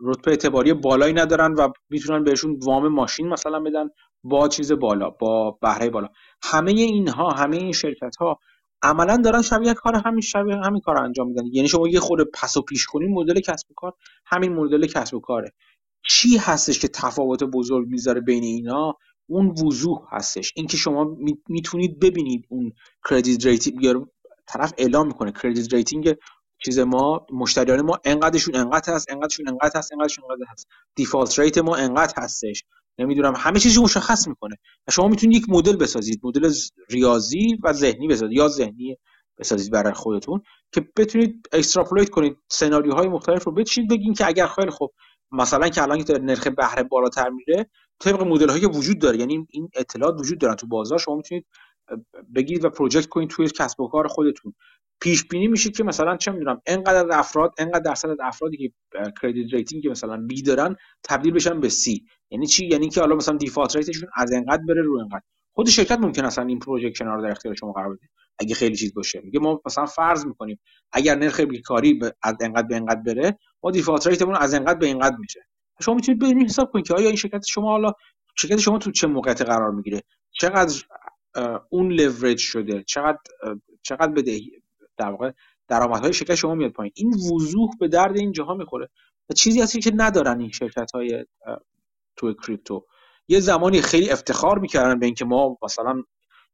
[0.01, 3.89] رتبه اعتباری بالایی ندارن و می‌تونن بهشون وام ماشین مثلا بدن
[4.23, 6.07] با چیز بالا با بهره بالا.
[6.43, 8.39] همه اینها همه این شرکت ها
[8.81, 11.45] عملا دارن شبیه کار همین شبیه همین کار انجام میدن.
[11.51, 13.93] یعنی شما یه خود پس و پیش کنین مدل کسب و کار
[14.25, 15.51] همین مدل کسب و کاره.
[16.09, 18.93] چی هستش که تفاوت بزرگ می‌ذاره بین اینا؟
[19.29, 20.53] اون وضوح هستش.
[20.55, 21.17] اینکه شما
[21.49, 22.71] می‌تونید ببینید اون
[23.09, 23.85] credit rating
[24.47, 26.15] طرف اعلام می‌کنه credit rating
[26.65, 30.67] چیز ما مشتریان ما انقدرشون انقدر هست انقدرشون انقدر هست انقدرشون انقدر هست.
[30.95, 32.63] default rate ما انقدر هستش.
[32.99, 34.55] نمی‌دونم همه چیزی مشخص می‌کنه.
[34.87, 36.53] و شما می‌تونید یک مدل بسازید مدل
[36.89, 38.97] ریاضی و ذهنی بسازید یا ذهنی
[39.39, 40.41] بسازید برای خودتون
[40.71, 44.93] که بتونید extrapolate کنید سناریوهای مختلف رو بچینید بگین که اگر خیلی خوب
[45.31, 47.69] مثلا که الان که نرخ بهره بالاتر میره
[47.99, 51.45] طبق مدل هایی وجود داره یعنی این اطلاعات وجود دارن تو بازار شما می‌تونید
[52.35, 54.53] بگید و project کنید توی کسب و کار خودتون.
[55.01, 58.71] پیش بینی میشه که مثلا چه می‌دونم انقدر افراد انقدر درصد از افرادی که
[59.21, 63.15] credit rating که مثلا B دارن تبدیل بشن به C یعنی چی؟ یعنی که حالا
[63.15, 65.21] مثلا default rate شون از انقدر بره رو انقدر.
[65.53, 68.07] خود شرکت ممکن اصلا این projection رو در اختیار شما قرار بده
[68.39, 69.21] اگه خیلی چیز باشه.
[69.23, 70.59] میگه ما مثلا فرض می‌کنیم
[70.91, 75.15] اگر نرخ بیکاری از انقدر به انقدر بره ما دیفالت ریتمون از انقدر به انقدر
[75.15, 75.39] میشه.
[75.81, 77.91] شما می‌تونید ببینید حساب کنید که آیا این شرکت شما حالا
[78.37, 80.01] شرکت شما تو چه موقعیت قرار می‌گیره؟
[80.31, 80.73] چقدر
[81.69, 82.83] اون لورج شده.
[82.83, 83.19] چقدر
[83.81, 84.51] چقدر بدهی
[84.97, 85.31] در واقع
[85.67, 86.93] درآمدهای شرکت شما میاد پایین.
[86.95, 88.89] این وضوح به درد این جاها می‌خوره.
[89.29, 91.25] و چیزی هستی که ندارن این شرکت های
[92.15, 92.85] تو کریپتو.
[93.27, 96.03] یه زمانی خیلی افتخار می‌کردن به اینکه ما مثلا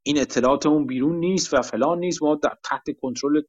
[0.04, 2.24] این اطلاعاتمون بیرون نیست و فلان نیست.
[2.24, 3.42] ما در تحت کنترل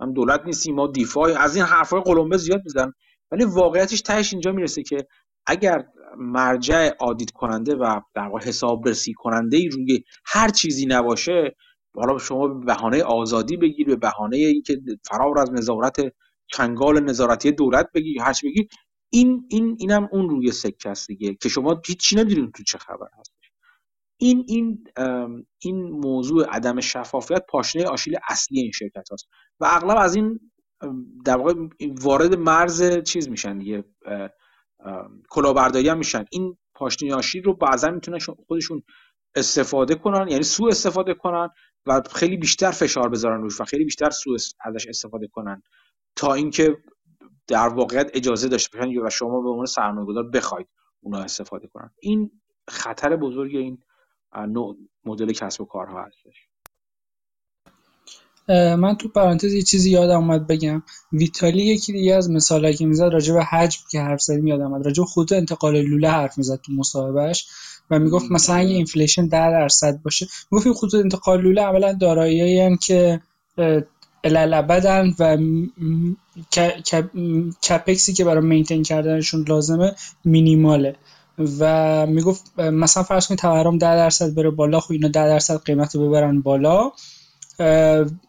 [0.00, 0.74] هم دولت نیستیم.
[0.74, 2.92] ما دیفای از این حرفای قلمبه زیاد می‌زنن.
[3.30, 5.06] ولی واقعیتش تهش اینجا می‌رسه که
[5.46, 5.84] اگر
[6.18, 11.56] مرجع آدیت کننده و در واقع حسابرسی کننده ای روی هر چیزی نباشه
[11.96, 14.80] حالا شما به بهانه آزادی بگیر به بهانه اینکه
[15.10, 15.96] فرار از نظارت
[16.46, 18.68] چنگال نظارتی دولت بگیر هر چی بگیر
[19.10, 23.08] این این اینم اون روی سکه است دیگه که شما هیچی نمی‌دونید تو چه خبر
[23.18, 23.32] هست.
[24.20, 24.84] این این
[25.58, 29.28] این موضوع عدم شفافیت پاشنه آشیل اصلی این شرکت هاست
[29.60, 30.40] و اغلب از این
[31.24, 31.54] در واقع
[32.02, 33.84] وارد مرز چیز میشن دیگه
[35.28, 36.24] کلاهبرداری هم میشن.
[36.30, 38.82] این پاشنه آشیل رو بعضا می‌تونن خودشون
[39.34, 41.48] استفاده کنن یعنی سوء استفاده کنن
[41.86, 45.62] و خیلی بیشتر فشار بذارن روش و خیلی بیشتر سوء ازش استفاده کنن
[46.16, 46.76] تا اینکه
[47.46, 50.68] در واقعیت اجازه داشته باشن و شما به عنوان سرمایه‌گذار بخواید
[51.00, 51.90] اونا استفاده کنن.
[52.00, 53.78] این خطر بزرگ این
[54.34, 56.48] نوع مدل کسب و کارها هستش.
[58.48, 60.82] من تو پرانتز یه چیزی یادم اومد بگم.
[61.12, 64.86] ویتالی یکی دیگه از مثالایی که می‌زد راجع به حجم که حرف زدیم یادم اومد.
[64.86, 67.46] راجع به خود انتقال لوله حرف می‌زد تو مصاحبهش
[67.90, 72.76] و می‌گفت مثلا اگه inflation 10 درصد باشه می‌گفت این خطوط انتقال لوله اولا دارایی‌ای
[72.76, 73.20] که
[74.24, 75.38] الی‌الابدن و
[77.68, 79.94] CapEx ی که برای maintain کردنشون لازمه
[80.24, 80.96] مینیماله.
[81.58, 85.94] و می‌گفت مثلا فرض کنید تورم 10 درصد بره بالا خب اینا 10 درصد قیمت
[85.94, 86.92] رو ببرن بالا.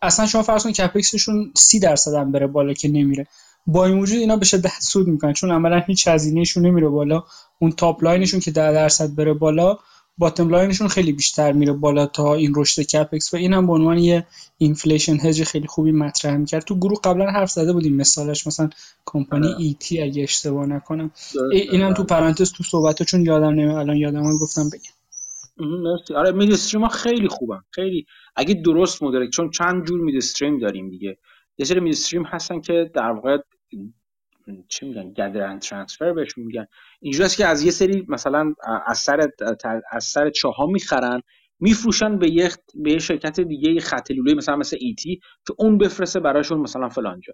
[0.01, 3.27] اصلا شما فرض کنید CapEx شون 30 درصد هم بره بالا که نمیره.
[3.67, 7.23] با این وجود اینا به شدت سود می‌کنن چون عملا هیچ هزینهشون نمیره بالا.
[7.59, 9.77] اون top line شون که 10 درصد بره بالا
[10.17, 13.33] bottom line شون خیلی بیشتر میره بالا تا این رشد CapEx.
[13.33, 14.27] و این هم به عنوان یه
[14.57, 16.63] inflation hedge خیلی خوبی مطرح می‌کرد.
[16.63, 18.69] تو گروه قبلا حرف زده بودیم مثالش مثلا
[19.05, 21.11] کمپانی ET اگه اشتباه نکنم.
[21.51, 25.04] اینم تو پرانتز تو صحبت چون یادم نمیاد الان یادم گفتم بگم.
[25.57, 26.13] مرسی.
[26.15, 27.61] آره midstream ها خیلی خوبن.
[27.71, 28.05] خیلی
[28.35, 31.17] اگه درست مدرک چون چند جور midstream داریم دیگه.
[31.57, 33.37] یه سری midstream هستن که در واقع
[34.69, 36.65] چی میگن gather transfer بهش میگن.
[37.01, 38.53] اینجوری که از یه سری مثلا
[38.85, 39.29] از سر
[39.91, 41.21] از سر چاها می‌خرن
[41.59, 46.19] میفروشن به یه به یه شرکت دیگه خط لوله مثلا مثل ایتی که اون بفرسته
[46.19, 47.33] براشون مثلا فلانجا.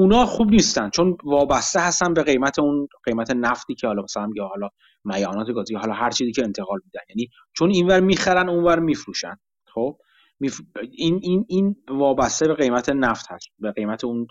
[0.00, 4.46] اونا خوب نیستن چون وابسته هستن به قیمت اون قیمت نفتی که حالا مثلا یا
[4.46, 4.68] حالا
[5.04, 7.00] میانات گازی حالا هر چیزی که انتقال میدن.
[7.08, 9.36] یعنی چون اینور می‌خرن اونور میفروشن.
[9.74, 9.96] خب؟
[10.92, 14.26] این این این وابسته به قیمت نفت هست به قیمت اون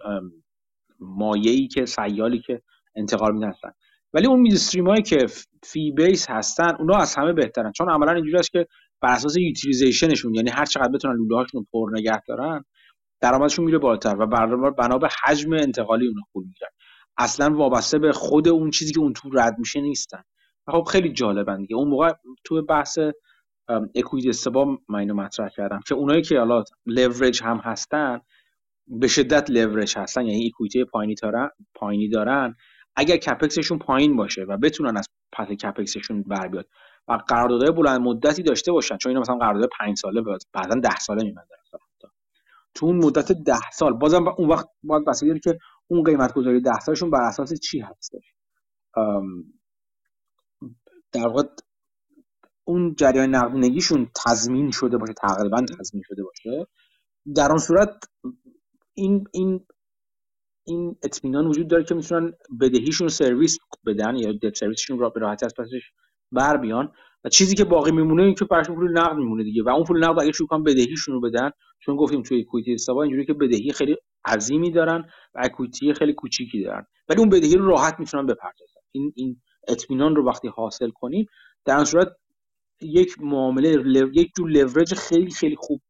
[0.99, 2.61] مایعی که سیالی که
[2.95, 3.71] انتقال میدن هستن.
[4.13, 5.25] ولی اون میدستریم هایی که
[5.63, 7.71] فی بیس هستن اونا از همه بهترن.
[7.71, 8.67] چون عملا اینجوری است که
[9.01, 12.65] بر اساس یوتیلیزیشنشون یعنی هر چقدر بتونن لوله هاشون پر نگه دارن
[13.21, 14.25] درآمدشون میره بالاتر و
[14.71, 16.69] بنا به حجم انتقالی اونا خوب می‌گیرن.
[17.17, 20.23] اصلا وابسته به خود اون چیزی که اون تو رد میشه نیستن.
[20.67, 21.75] خب خیلی جالبن دیگه.
[21.75, 22.13] اون موقع
[22.43, 22.99] تو بحث
[23.95, 28.21] اکوید استبا من اینو مطرح کردم که اونایی که حالا لورج هم هستن
[28.87, 30.25] به شدت لورج هستن.
[30.25, 32.55] یعنی ایکویتی پایینی دارن پایینی دارن.
[32.95, 36.67] اگر کپکسشون پایین باشه و بتونن از پس کپکسشون بر بیاد
[37.07, 40.21] و قراردادهای بلند مدتی داشته باشن چون اینا مثلا قرارداد 5 ساله
[40.53, 41.45] بعدا 10 ساله میمونه
[42.73, 43.93] تو اون مدت 10 سال.
[43.93, 48.33] بازم اون وقت باید بسیاری که اون قیمت گذاری 10 سالشون بر اساس چی هستش
[51.11, 51.43] در واقع
[52.63, 56.67] اون جریان نقدینگیشون تضمین شده باشه تقریبا تضمین شده باشه.
[57.35, 57.89] در اون صورت
[58.93, 59.65] این این
[60.63, 65.19] این اطمینان وجود داره که می‌تونن بدهیشون رو سرویس بدن یا دب سرویسشون رو به
[65.19, 65.91] راحتی از پسش
[66.31, 66.91] بر بیان.
[67.23, 69.63] و چیزی که باقی میمونه این که براشون پول نقد میمونه دیگه.
[69.63, 71.49] و اون پول نقد اگه شروع بدهیشون رو بدن
[71.80, 73.95] چون گفتیم توی اکویتی استابا اینجوری که بدهی خیلی
[74.26, 76.85] عظیمی دارن و اکویتی خیلی کوچیکی دارن.
[77.10, 78.81] ولی اون بدهی رو راحت می‌تونن بپردازن.
[78.91, 81.26] این این اطمینان رو وقتی حاصل کنیم
[81.65, 82.07] در صورت
[82.81, 83.69] یک معامله
[84.14, 85.81] یک جور لورج خیلی خیلی خوب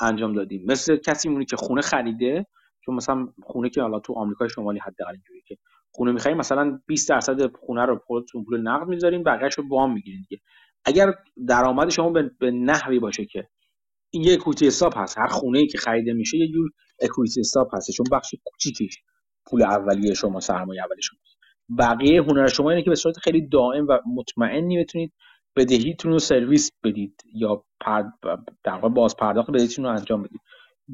[0.00, 2.46] انجام دادیم مثل کسی مونی که خونه خریده
[2.84, 5.56] چون مثلا خونه که حالا تو آمریکای شمالی حداقل اینجوری که
[5.90, 10.26] خونه می‌خوایم مثلا 20 درصد خونه رو خودتون پول نقد می‌ذاریم بقیه‌اش رو وام می‌گیرید
[10.28, 10.42] دیگه.
[10.84, 11.14] اگر
[11.48, 12.10] درآمد شما
[12.40, 13.48] به نحوی باشه که
[14.10, 15.18] این یه اکویتی حساب هست.
[15.18, 16.70] هر خونه ای که خریده میشه یه جور
[17.02, 17.90] اکویتی حساب هست.
[17.90, 19.02] چون بخش کوچیکیش
[19.46, 21.18] پول اولیه شما سرمایه اولیه شما.
[21.78, 25.12] بقیه هنر شما اینه که به صورت خیلی دائم و مطمئنی بتونید
[25.56, 27.64] بدهیتون رو سرویس بدید یا
[28.64, 30.40] در واقع باز پرداخت بدهیتون رو انجام بدید.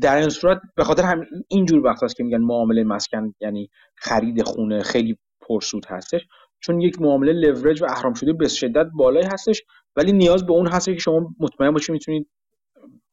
[0.00, 4.42] در این صورت به خاطر هم اینجور وقت هست که میگن معامله مسکن یعنی خرید
[4.42, 6.26] خونه خیلی پرسود هستش.
[6.60, 9.62] چون یک معامله لورج و اهرام شده به شدت بالایی هستش
[9.96, 12.28] ولی نیاز به اون هست که شما مطمئن باشید می‌تونید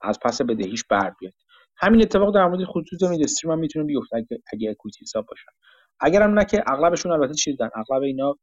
[0.03, 1.33] از پس بدهیش بر بیاد.
[1.77, 5.51] همین اتفاق در مورد خطوط میدستریم هم می‌تونه بیفته اگه اگه اکویتی حساب باشن
[5.99, 8.35] اگر هم نه که اغلبشون البته چیزن اغلب اینا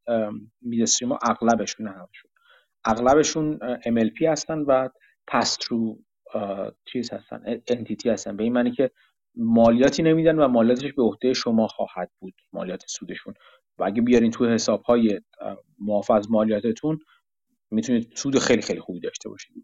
[0.60, 2.30] میدستریم ها اغلبشون نه همشون.
[2.84, 4.88] اغلبشون MLP هستن و
[5.26, 5.98] پسترو
[6.92, 8.36] چیز هستن انتیتی هستن.
[8.36, 8.90] به این معنی که
[9.34, 13.34] مالیاتی نمیدن و مالیاتش به عهده شما خواهد بود مالیات سودشون.
[13.78, 15.20] و اگه بیارین تو حساب های
[15.78, 16.98] معاف از مالیاتتون
[17.70, 19.54] می‌تونید سود خیلی خیلی خوبی داشته باشید.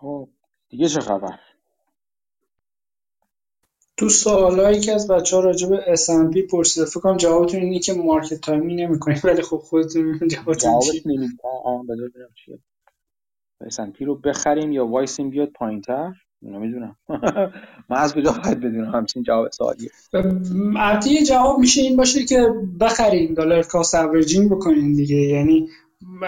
[0.00, 0.28] خب
[0.68, 1.38] دیگه چه خبر؟
[3.96, 7.92] تو سوالایی که از بچه ها راجع به S&P پرسیده فکر کنم جوابتون اینه که
[7.92, 11.02] market timing نمی‌کنید ولی خب خودتون جوابتون چیه.
[12.44, 12.58] چیه.
[13.64, 16.12] S&P رو بخریم یا وایسیم بیاد پایینتر؟
[16.42, 16.96] نمی‌دونم
[17.90, 19.90] من از کجا باید بدونم همچین جواب سوالیه
[20.76, 25.16] البته یه جواب میشه این باشه که بخرین dollar cost averaging بکنین دیگه.
[25.16, 25.68] یعنی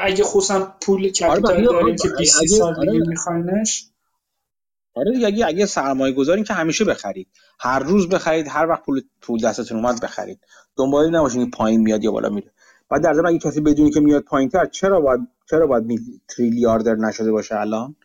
[0.01, 3.09] اگه خصوصا پول کپیتال آره دارین که 20 سال دیگه آره.
[3.09, 3.87] میخواینش.
[4.95, 7.29] آره دیگه اگه اگه سرمایه گذارین که همیشه بخرید.
[7.61, 10.41] هر روز بخرید هر وقت پول پول دستتون اومد بخرید.
[10.77, 12.53] دنبال نباشین پایین میاد یا بالا میره.
[12.89, 15.21] بعد در ضمن اگه کسی بدونی که میاد پایین تر چرا باید
[15.51, 17.97] چرا باید تریلیاردر نشده باشه الان؟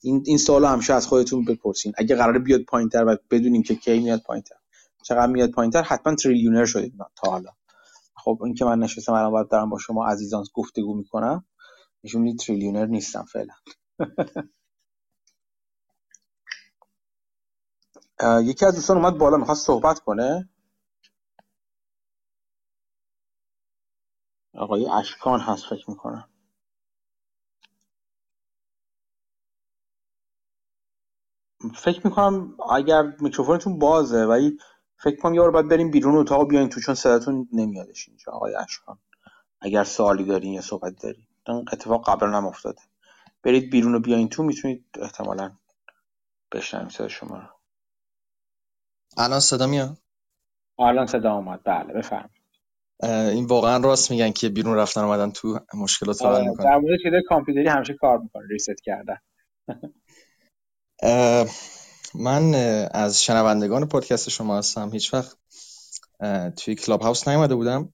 [0.00, 1.92] این این سوالو همیشه از خودتون بپرسین.
[1.96, 4.56] اگه قراره بیاد پایین تر و بدونیم که کی میاد پایین تر
[5.02, 7.50] چقدر میاد پایین تر حتما تریلیونر شدید تا حالا.
[8.24, 11.46] خب این که من نشستم الان باید دارم با شما عزیزان گفتگو می‌کنم
[12.04, 13.54] نشون تریلیونر نیستم فعلا.
[18.50, 20.50] یکی از دوستان اومد بالا می‌خواست صحبت کنه.
[24.54, 26.30] آقای اشکان هست فکر می‌کنم.
[31.76, 34.58] فکر می‌کنم اگر میکروفونتون بازه ولی
[34.96, 38.32] فکر کنم یه بار باید بریم بیرون اتاق بیاین تو چون صداتون نمیادش اینجا.
[38.32, 38.98] آقای اشکان
[39.60, 41.26] اگر سوالی دارین یا صحبت دارین.
[41.48, 42.80] این اتفاق قبل هم افتاده.
[43.42, 45.52] برید بیرون و بیاین تو می‌تونید احتمالا
[46.52, 47.48] بشنویم صدا شما رو.
[49.16, 49.98] الان صدا میاد؟
[50.78, 51.60] الان صدا اومد.
[51.64, 52.30] بله بفرم
[53.02, 56.64] این واقعا راست میگن که بیرون رفتن اومدن تو مشکلات حل آره، می‌کنن.
[56.64, 56.98] در مورد
[57.28, 58.46] کامپیوتری همیشه کار می‌کنه.
[58.50, 59.18] ریست کردن.
[62.14, 62.54] من
[62.94, 64.90] از شنوندگان پادکست شما هستم.
[64.92, 65.36] هیچ وقت
[66.56, 67.92] توی کلاب هاوس نیومده بودم.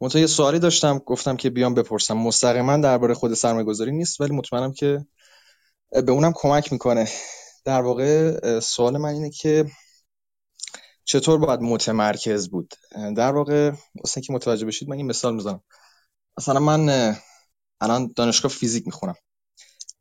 [0.00, 0.98] منتها یه سوالی داشتم.
[0.98, 2.14] گفتم که بیام بپرسم.
[2.14, 5.06] مستقیما درباره خود سرمایه گذاری نیست ولی مطمئنم که
[5.90, 7.08] به اونم کمک می‌کنه.
[7.64, 9.66] در واقع سوال من اینه که
[11.04, 12.74] چطور باید متمرکز بود؟
[13.16, 13.70] در واقع
[14.04, 15.62] واسه که متوجه بشید من این مثال می‌زنم.
[16.38, 17.14] مثلا من
[17.80, 19.14] الان دانشگاه فیزیک می‌خونم.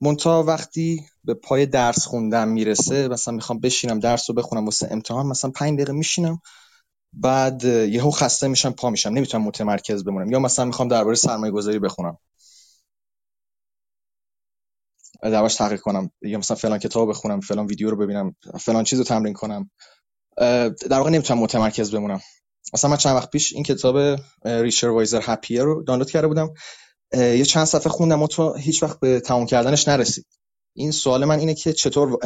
[0.02, 5.26] مونتا وقتی به پای درس خوندم می‌رسه مثلا می‌خوام بشینم درس رو بخونم واسه امتحان
[5.26, 6.42] مثلا پنج دقیقه میشینم
[7.14, 10.32] بعد یهو خسته میشم پا میشم نمی‌تونم متمرکز بمونم.
[10.32, 12.18] یا مثلا می‌خوام درباره سرمایه گذاری بخونم.
[15.22, 16.12] دربارش تحقیق کنم.
[16.22, 19.70] یا مثلا فلان کتاب بخونم فلان ویدیو رو ببینم فلان چیز رو تمرین کنم.
[20.38, 22.22] در واقع نمی‌تونم متمرکز بمونم.
[22.74, 26.54] مثلا من چند وقت پیش این کتاب ریچر وایزر هپیه رو دانلود کرده بودم.
[27.14, 30.26] یه چند صفحه خوندم و تو هیچ وقت به تمام کردنش نرسید.
[30.74, 32.18] این سوال من اینه که چطور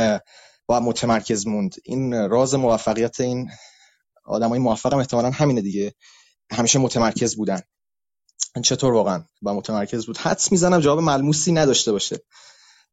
[0.65, 3.49] باید متمرکز موند؟ این راز موفقیت این
[4.25, 5.93] آدمای موفق هم احتمالا همینه دیگه.
[6.51, 7.61] همیشه متمرکز بودن.
[8.63, 12.19] چطور واقعا با متمرکز بود؟ حدس می‌زنم جواب ملموسی نداشته باشه.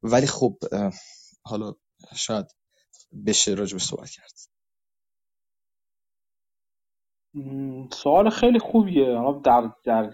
[0.02, 0.56] ولی خب
[1.43, 1.74] حالا
[2.14, 2.47] شاید
[3.27, 4.32] بشه راجب صحبت کرد.
[7.93, 9.06] سوال خیلی خوبیه.
[9.44, 10.12] در, در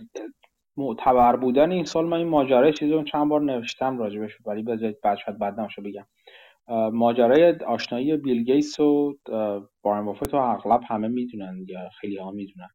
[0.78, 5.00] معتبر بودن این سال من این ماجرای چیزی رو چند بار نوشتم راجبش ولی بذارید
[5.00, 6.06] بعد شاید بعد بگم.
[6.92, 9.18] ماجرای آشنایی بیل گیتس و
[9.82, 12.68] بارن بافت رو اغلب همه می‌دونن یا خیلی ها می‌دونن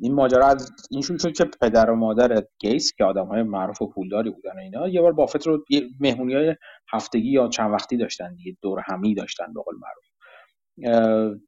[0.00, 3.90] این ماجرا از این شد که پدر و مادر گیتس که آدم های معروف و
[3.90, 5.64] پولداری بودن اینا یه بار بافت رو
[6.00, 6.56] مهمونی های
[6.92, 11.42] هفتگی یا چند وقتی داشتن دیگه دور همی داشتن به قول معروف.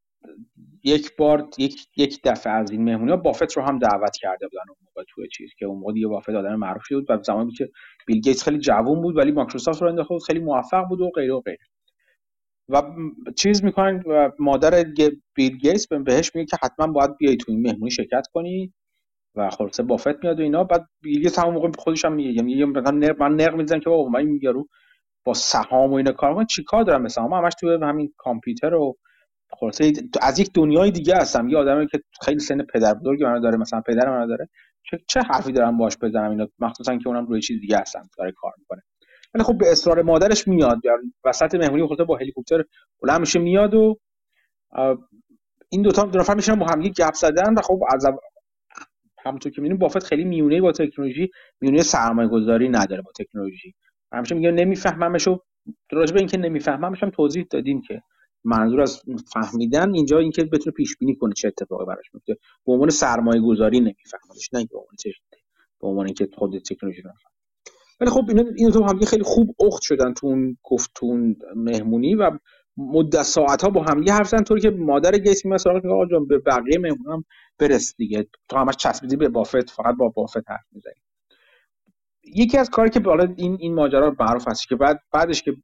[0.84, 4.78] یک بار یک یک دفعه از این مهمونی بافت رو هم دعوت کرده بودن اون
[4.86, 7.70] موقع توی چیز که اون موقع دیگه بافت آدم معروفی بود و زمانی که
[8.06, 11.40] بیل گیتس خیلی جوون بود ولی مایکروسافت رو انداخت خیلی موفق بود و غیره و
[11.40, 11.58] غیره.
[12.68, 12.82] و
[13.36, 14.84] چیز می‌کنن و مادر
[15.34, 18.74] بیل گیتس بهش میگه که حتما باید بیای تو این مهمونی شرکت کنی
[19.36, 20.64] و خلاصه بافت میاد و اینا.
[20.64, 24.20] بعد بیل گیتس هم موقع خودش هم میگه میگه من نق می‌زنم که بابا من
[24.20, 24.68] این رو
[25.26, 28.96] با سهام و اینا کار من چیکار دارم مثلا؟ همش تو همین کامپیوتر و
[29.60, 31.48] خلاصه از یک دنیای دیگه هستم.
[31.48, 34.48] یه آدمی که خیلی سن پدر بزرگی منو داره مثلا پدر منو داره
[34.90, 38.32] چه چه حرفی دارم باش بزنم اینا؟ مخصوصا که اونم روی چیز دیگه هستم داره
[38.36, 38.82] کار می‌کنه.
[39.34, 40.80] ولی خب به اصرار مادرش میاد.
[41.24, 42.64] وسط مهمونی خودت با هلیکوپتر
[43.02, 43.98] بلند میشه میاد و
[45.68, 48.06] این دوتا دو نفر میشن با هم گپ زدن و خب از
[49.24, 53.74] همونطور که می‌بینیم بافت خیلی میونه با تکنولوژی میونه سرمایه گذاری نداره با تکنولوژی.
[54.12, 55.38] همیشه میگه نمیفهممش و
[55.92, 58.02] راجع به اینکه نمیفهممش هم توضیح دادیم که
[58.44, 59.02] منظور از
[59.32, 62.36] فهمیدن اینجا اینکه بتونه پیش بینی کنه چه اتفاقی براش میفته.
[62.66, 64.96] به عنوان سرمایه گذاری نمیفهمش نه به عنوان
[65.80, 67.10] به عنوان اینکه خود تکنولوژی رو
[68.00, 72.30] ولی خب اینا این تو هم خیلی خوب اخت شدن تو اون گفتون مهمونی و
[72.76, 76.26] مدت ساعت ها با هم یه حرف طوری که مادر گیتس میاد سراغ آقا جان
[76.26, 77.24] به بقیه مهمون هم
[77.58, 78.26] برس دیگه.
[78.48, 80.94] تو همش چسبیدی به بافت فقط با بافت حرف می‌زنی.
[82.24, 85.56] یکی از کاری که بالا این این ماجرا معروف هست که بعد بعدش که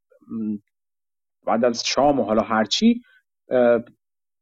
[1.46, 3.02] بعد از شام و حالا هرچی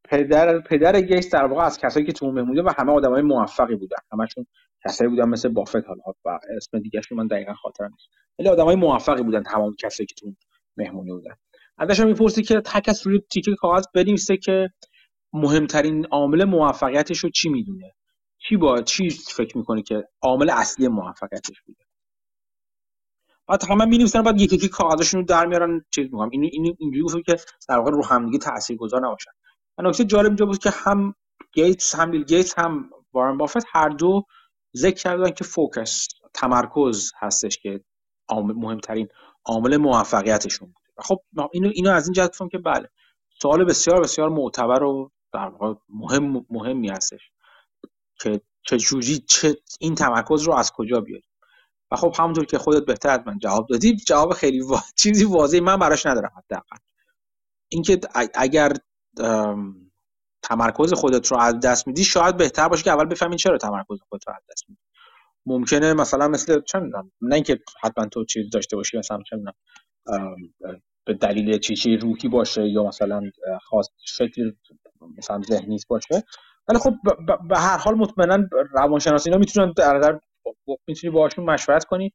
[0.05, 3.97] پدر پدر گیتس در واقع از کسایی که تو مهمونی و همه آدمای موفقی بودن.
[4.13, 4.47] همشون
[4.85, 8.09] کسایی بودن مثل بافت حالا و اسم دیگه من دقیقا خاطرم نیست.
[8.39, 10.35] ولی آدمای موفقی بودن تمام کسایی که تو
[10.77, 11.35] مهمونی بودن.
[11.79, 14.69] ازش می‌پرسی که هر کس روی تیکه کاغذ بنویسه که
[15.33, 17.95] مهمترین عامل موفقیتش رو چی می‌دونه؟
[18.39, 21.85] چی با چی فکر می‌کنه که عامل اصلی موفقیتش بوده؟
[23.49, 26.77] بعد همه می نویسن بعد یکی یکی کاغذشون رو در میارن چیز میگم این این
[26.79, 27.37] اینجوری گفتم که
[27.69, 29.31] در واقع رو هم دیگه تاثیرگذار نباشن.
[29.79, 31.15] نکته جالب اینجا بود که هم
[31.53, 34.23] گیتس هم بیل گیتس هم وارن بافت هر دو
[34.77, 37.81] ذکر کردن که فوکس تمرکز هستش که
[38.31, 39.09] مهمترین
[39.45, 41.03] عامل موفقیتشون بوده.
[41.03, 41.21] خب
[41.53, 42.89] اینو اینو از این جهت که بله
[43.43, 47.31] سوال بسیار بسیار معتبر و در واقع مهم مهمی هستش
[48.21, 48.79] که چه
[49.29, 51.29] چه این تمرکز رو از کجا بیاریم
[51.91, 54.81] و خب همونطور که خودت بهتر از من جواب دادی جواب خیلی وا...
[55.03, 56.77] چیزی واضحی من براش ندارم حداقل.
[57.69, 58.01] اینکه
[58.35, 58.73] اگر
[60.43, 64.29] تمرکز خودت رو از دست میدی شاید بهتر باشه که اول بفهمی چرا تمرکز خودت
[64.29, 64.81] رو از دست میدی.
[65.47, 69.55] ممکنه مثلا مثل چه می‌دونم نه اینکه حتما تو چیز داشته باشی مثلا چه می‌دونم
[71.05, 73.23] به دلیل چی چی روحی باشه یا مثلا
[73.63, 74.53] خاص شکل
[75.19, 76.25] مثلا ذهنیت باشه.
[76.69, 76.95] ولی خب
[77.49, 78.39] به هر حال مطمئنا
[78.73, 80.21] روانشناسی اینا می‌تونن در
[80.89, 82.13] می‌تونی باهاشون مشورت کنی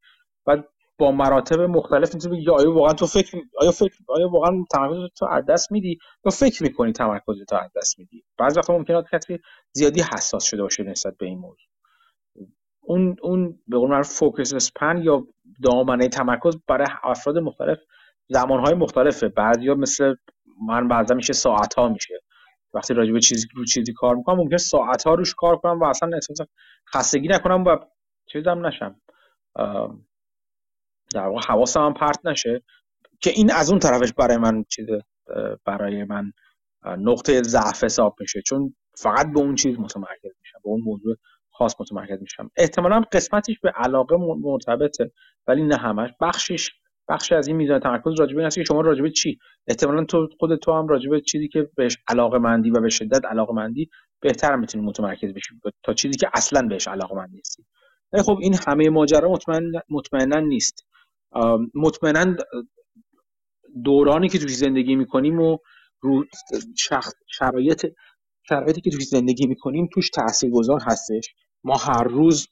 [0.47, 0.63] و
[0.97, 5.25] با مراتب مختلف می‌تونی بگی آیا واقعا تو فکر آیا فکر آیا واقعا تمرکز تو
[5.25, 9.39] از دست میدی؟ یا فکر می‌کنی تمرکز تو از دست میدی؟ بعضی وقتا ممکنه کسی
[9.71, 11.67] زیادی حساس شده باشه نسبت به این موضوع.
[12.81, 15.27] اون اون به قول معروف فوکس اسپن یا
[15.63, 17.77] دامنه تمرکز برای افراد مختلف
[18.29, 19.29] زمانهای مختلفه.
[19.29, 20.15] بعضیا مثل
[20.67, 22.19] من بعضا میشه ساعت ها میشه.
[22.73, 25.83] وقتی راجع به چیزی رو چیزی کار می‌کنم ممکنه ساعت ها روش کار کنم و
[25.83, 26.37] اصلا احساس
[26.95, 27.77] خستگی نکنم و
[28.25, 29.01] چیزم نشم.
[31.13, 32.63] در واقع حواسم هم پرت نشه
[33.21, 34.87] که این از اون طرفش برای من چیز
[35.65, 36.31] برای من
[36.85, 38.41] نقطه ضعف حساب میشه.
[38.41, 41.15] چون فقط به اون چیز متمرکز میشم به اون موضوع
[41.51, 42.51] خاص متمرکز میشم.
[42.57, 45.11] احتمالا قسمتش به علاقه مرتبطه
[45.47, 46.09] ولی نه همش.
[46.21, 46.71] بخشش
[47.09, 50.55] بخش از این میزان تمرکز راجبه این هست که شما راجبه چی؟ احتمالا تو خود
[50.55, 53.89] تو هم راجبه چیزی که بهش علاقه مندی و به شدت علاقه مندی
[54.19, 55.59] بهتر می‌تونی متمرکز بشی.
[55.83, 57.65] تا چیزی که اصلا بهش علاقه مند نیستی.
[58.21, 60.85] خب این همه ماجرا مطمئن مطمئنا نیست.
[61.75, 62.35] مطمئنا
[63.83, 65.57] دورانی که توی زندگی می‌کنیم و
[66.01, 66.25] رو
[67.27, 67.85] شرایط
[68.49, 71.33] شرایطی که توی زندگی می‌کنیم توش تاثیرگذار هستش.
[71.63, 72.47] ما هر روز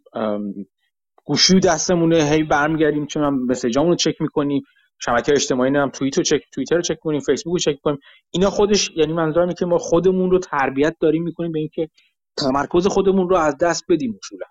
[1.26, 4.62] گوشی دستمونه هی برمیگردیم چون هم مسیجامون رو چک می‌کنیم
[5.00, 8.00] شبکه اجتماعی هم توییت رو چک توییتر رو چک کنیم فیسبوک رو چک کنیم
[8.32, 11.90] اینا خودش یعنی منظورم که ما خودمون رو تربیت داریم می‌کنیم به اینکه
[12.38, 14.46] تمرکز خودمون رو از دست بدیم اصولا.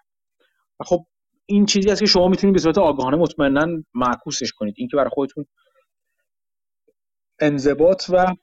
[0.80, 1.06] و خب
[1.46, 4.74] این چیزی است که شما می‌تونید به صورت آگاهانه مطمئنا معکوسش کنید.
[4.76, 5.46] اینکه برای خودتون
[7.40, 8.34] انضباط و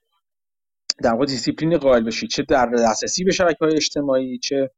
[1.04, 2.30] در واقع دیسیپلین قائل بشید.
[2.30, 4.72] چه در دسترسی به شبکه های اجتماعی چه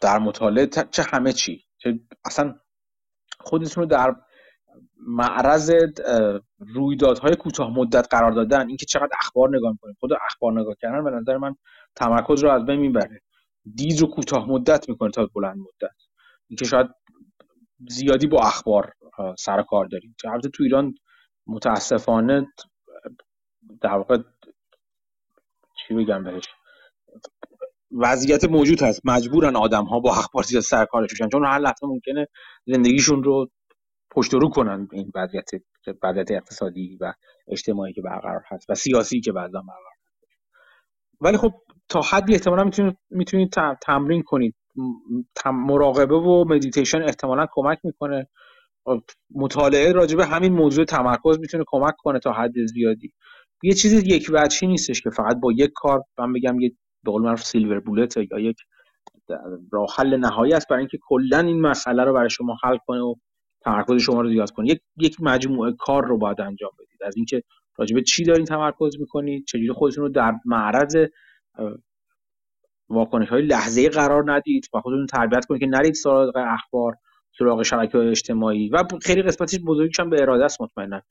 [0.00, 1.64] در مطالعه چه همه چی.
[1.78, 2.54] چه اصلا
[3.40, 4.16] خودتون رو در
[5.06, 5.72] معرض
[6.58, 8.68] رویدادهای کوتاه مدت قرار دادن.
[8.68, 9.96] اینکه چقدر اخبار نگاه می‌کنید.
[10.00, 11.56] خود اخبار نگاه کردن به نظر من
[11.96, 13.22] تمرکز رو از بین می‌بره.
[13.76, 15.96] دید رو کوتاه مدت می‌کنه تا بلند مدت.
[16.48, 16.86] اینکه شاید
[17.88, 18.92] زیادی با اخبار
[19.38, 20.14] سر کار داریم.
[20.24, 20.94] البته تو ایران
[21.46, 22.46] متاسفانه
[23.80, 24.18] در واقع
[25.76, 26.44] چی بگم بهش؟
[27.92, 29.00] وضعیت موجود هست.
[29.04, 31.28] مجبورن آدم ها با اخبار زیاد سر کارش بشن.
[31.28, 32.26] چون هر لحظه ممکنه
[32.66, 33.50] زندگیشون رو
[34.10, 35.50] پشت رو کنن این وضعیت
[36.02, 37.12] وضعیت اقتصادی و
[37.48, 40.26] اجتماعی که برقرار هست و سیاسی که بعضا برقرار هست.
[41.20, 41.52] ولی خب
[41.90, 42.70] تا حدی احتمالا
[43.10, 44.54] می‌تونید تمرین کنید
[45.46, 48.28] مراقبه و مدیتیشن احتمالا کمک می‌کنه.
[49.34, 53.12] مطالعه راجبه همین موضوع تمرکز می‌تونه کمک کنه تا حد زیادی.
[53.62, 56.72] یه چیزی یک وجهی نیستش که فقط با یک کار من بگم یه
[57.04, 58.56] به قول معروف silver bullet یا یک
[59.72, 63.14] راه حل نهایی است برای اینکه کلا این مسئله رو برای شما حل کنه و
[63.64, 64.70] تمرکز شما رو زیاد کنه.
[64.70, 67.02] یک یک مجموعه کار رو باید انجام بدید.
[67.02, 67.42] از اینکه
[67.78, 70.96] راجبه چی دارین تمرکز می‌کنید چجوری خودتون رو در معرض
[72.88, 76.96] واکنش های لحظه قرار ندید و خودتون تربیت کنید که نرید سراغ اخبار
[77.38, 81.02] سراغ شبکه های اجتماعی و خیلی قسمتش بزرگیش به اراده است مطمئنا.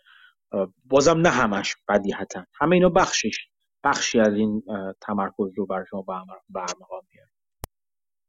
[0.86, 2.46] بازم نه همش بدیهتا.
[2.54, 3.48] همه اینا بخشش
[3.84, 4.64] بخشی از این
[5.02, 6.02] تمرکز رو برای شما
[6.50, 7.30] برمقام میاره.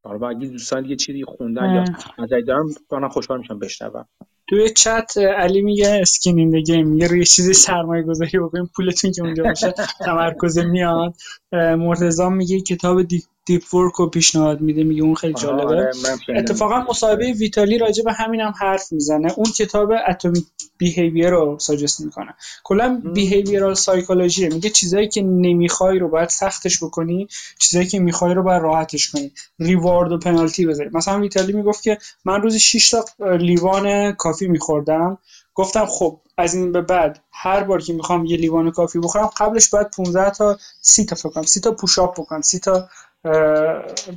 [0.05, 1.85] حالا اگه دوستان دیگه چیزی خوندن یا
[2.19, 4.09] نظری دارم من خوشحال میشم بشنوم
[4.51, 9.23] توی چت علی میگه اسکین این گیم میگه روی چیزی سرمایه گذاری بکنیم پولتون که
[9.23, 9.75] اونجا باشه
[10.07, 11.15] تمرکز میاد.
[11.53, 13.03] مرتضا میگه کتاب
[13.47, 15.65] Deep Work رو پیشنهاد میده میگه اون خیلی جالبه.
[15.65, 15.91] آره،
[16.37, 19.33] اتفاقا مصاحبه ویتالی راجع به همین هم حرف می‌زنه.
[19.37, 20.45] اون کتاب Atomic
[20.79, 22.35] Behavior رو suggest می‌کنه.
[22.65, 28.43] کلا behavioral psychology میگه چیزایی که نمی‌خوای رو باید سختش بکنی چیزایی که می‌خوای رو
[28.43, 29.33] باید راحتش کنی.
[29.59, 30.91] reward و پنالتی بذاری.
[30.93, 33.05] مثلا ویتالی می‌گفت که من روزی 6 تا
[33.37, 35.19] لیوان coffee میخوردم.
[35.55, 39.69] گفتم خب از این به بعد هر بار که می‌خوام یه لیوان coffee بخورم قبلش
[39.69, 42.89] باید 15 تا 30 تا فکر کنم 30 تا push-up بکنم 30 تا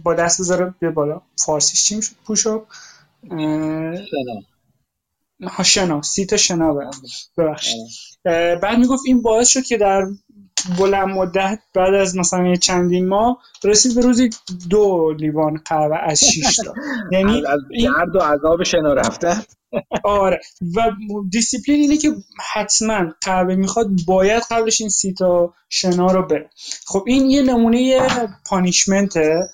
[0.04, 1.22] با دست بذاره به بالا.
[1.46, 2.68] فارسیش چی میشه push-up.
[5.64, 6.02] شنا.
[6.02, 6.92] سی تا شنا
[7.38, 7.88] ببخشید.
[8.62, 10.06] بعد می‌گفت این باعث شد که در
[10.80, 14.30] بلند مدت بعد از مثلا چندین ماه رسید به روزی
[14.70, 16.74] دو لیوان قهوه از شیش تا.
[17.12, 19.38] یعنی از درد و عذاب شنا رفته
[20.04, 20.40] آره.
[20.76, 20.92] و
[21.30, 22.12] دیسیپلین اینه که
[22.54, 26.50] حتما قهوه می‌خواد باید قبلش این سی تا شنا رو بره.
[26.86, 28.08] خب این یه نمونه
[28.46, 29.50] پانیشمنته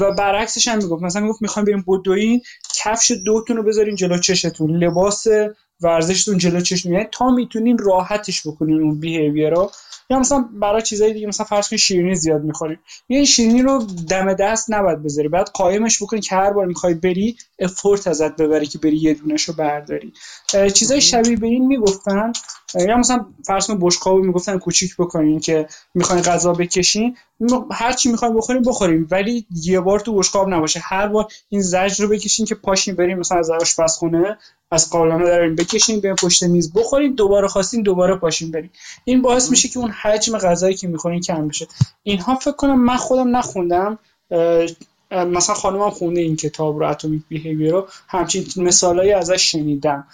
[0.00, 1.02] و برعکسش هم می‌گفت.
[1.02, 2.42] مثلا می‌گفت می‌خوایم بریم بدوین
[2.74, 4.70] کفش دوتون رو بذارین جلو چشتون.
[4.76, 5.26] لباس
[5.80, 6.92] ورزشتون جلو چشتون.
[6.92, 9.70] یعنی تا می‌تونین راحتش بکنین اون بیهیویر رو.
[10.10, 12.78] یا مثلا برای چیزای دیگه مثلا فرض کنید شیرینی زیاد می‌خورید
[13.08, 15.28] یه شیرینی رو دم دست نباید بذاری.
[15.28, 19.42] بعد قایمش بکنی که هر بار می‌خوای بری افورت ازت ببری که بری یه دونش
[19.42, 20.12] رو برداری
[20.74, 22.32] چیزای شبیه به این می‌گفتن
[22.78, 27.16] یا مثلا فرض کن بشقابو می‌گفتن کوچیک بکنین که می‌خواین غذا بکشین
[27.70, 30.80] هر چی می‌خوایم بخوریم بخوریم ولی یه بار تو بشقاب نباشه.
[30.82, 34.38] هر بار این زجر رو بکشین که پاشین بریم مثلا از آشپزخونه
[34.70, 38.70] از قابلمه داریم بکشین به پشت میز بخورین دوباره خواستین دوباره پاشین بریم.
[39.04, 41.66] این باعث میشه که اون حجم غذایی که می‌خورین کم بشه.
[42.02, 43.98] اینها فکر کنم من خودم نخوندم
[45.10, 50.06] مثلا خانمم خونده این کتاب رو اتمیک بیهیویر رو همچین مثالایی ازش شنیدم.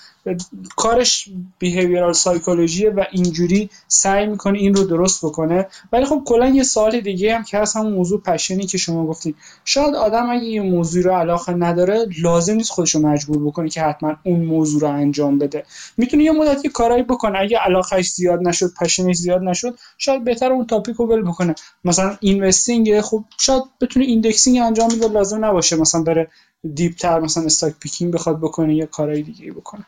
[0.77, 1.29] کارش
[1.59, 5.67] behavioral psychology ه و اینجوری سعی می‌کنه این رو درست بکنه.
[5.93, 9.07] ولی خب کلا یه سال دیگه هم که از همون موضوع passion ی که شما
[9.07, 9.35] گفتین.
[9.65, 13.83] شاید آدم اگه یه موضوع رو علاقه نداره لازم نیست خودش رو مجبور بکنه که
[13.83, 15.65] حتما اون موضوع رو انجام بده.
[15.97, 17.39] می‌تونه یه مدت یه کارایی بکنه.
[17.39, 21.55] اگه علاقهش زیاد نشد پشنش زیاد نشد شاید بهتر اون topic رو ول بکنه.
[21.85, 26.31] مثلا investing خب شاید بتونه indexing انجام بده لازم نباشه مثلا بره
[26.75, 29.87] deep تر مثلا stock picking بخواد بکنه یا کارهای دیگه بکنه.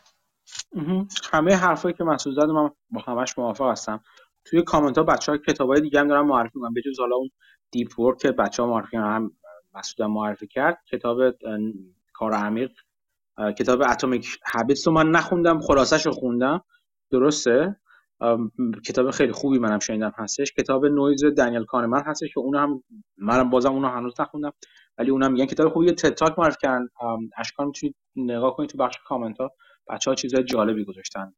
[1.32, 4.00] همه حرفایی که مسعود زد من با همش موافق هستم.
[4.44, 6.74] توی کامنت ها بچه ها کتاب های دیگه هم دارن معرفی می‌کنن.
[6.74, 7.30] بجز حالا اون
[7.70, 9.30] Deep Work که بچه ها معرفی هم
[9.74, 10.78] مسعود معرفی کرد.
[10.92, 11.18] کتاب
[12.12, 12.70] کار عمیق.
[13.58, 16.64] کتاب Atomic Habits رو من نخوندم خلاصش رو خوندم.
[17.10, 17.76] درسته؟
[18.86, 20.52] کتاب خیلی خوبی منم شنیدم هستش.
[20.52, 22.82] کتاب نویز دنیل کانمن هستش که اونم
[23.16, 24.52] منم بازم اونو هنوز نخوندم.
[24.98, 26.88] ولی اونم میگن کتاب خوبی تد تاک معرفی کردن.
[27.36, 29.50] اشکان می‌تونید نگاه کنید تو بخش کامنت ها.
[29.88, 31.32] بچه ها چیزای جالبی گذاشتن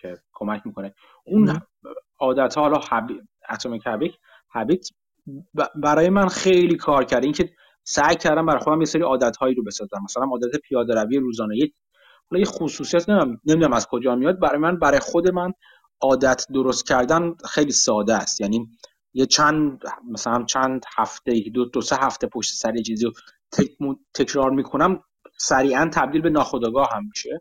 [0.00, 0.94] که کمک می‌کنه.
[1.26, 1.60] اون
[2.20, 2.80] عادت ها حالا
[3.50, 4.12] اتمیک هابیت
[4.54, 4.88] هابیت
[5.74, 7.24] برای من خیلی کار کرد.
[7.24, 7.50] اینکه
[7.84, 10.00] سعی کردم برای خودم یه سری عادت هایی رو بسازم.
[10.04, 11.72] مثلا عادت پیاده روی روزانه یه
[12.30, 14.40] حالا یه خصوصیت نمی‌دونم از کجا میاد.
[14.40, 15.52] برای من برای خود من
[16.00, 18.40] عادت درست کردن خیلی ساده است.
[18.40, 18.66] یعنی
[19.16, 23.12] یه چند مثلا چند هفته دو دو سه هفته پشت سر چیزی رو
[24.14, 25.02] تکرار می‌کنم
[25.38, 27.40] سریعا تبدیل به ناخودآگاه هم میشه.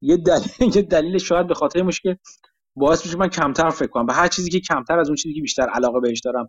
[0.00, 2.14] یه دلیل یه دلیل شاید به خاطر مشکل
[2.76, 4.06] باعث میشه من کمتر فکر کنم.
[4.06, 6.48] به هر چیزی که کمتر از اون چیزی که بیشتر علاقه بهش دارم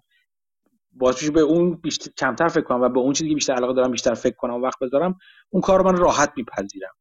[0.92, 3.74] باعث میشه به اون بیشتر کمتر فکر کنم و به اون چیزی که بیشتر علاقه
[3.74, 5.20] دارم بیشتر فکر کنم و وقت بذارم
[5.50, 6.94] اون کار من راحت میپذیرم.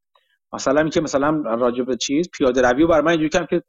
[0.53, 3.63] مثلا اینکه مثلا راجع به چیز پیاده روی رو برای من اینجوری که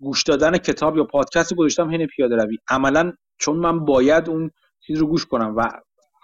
[0.00, 2.58] گوش دادن کتاب یا پادکست گذاشتم حین پیاده روی.
[2.70, 4.50] عملا چون من باید اون
[4.80, 5.68] چیز رو گوش کنم و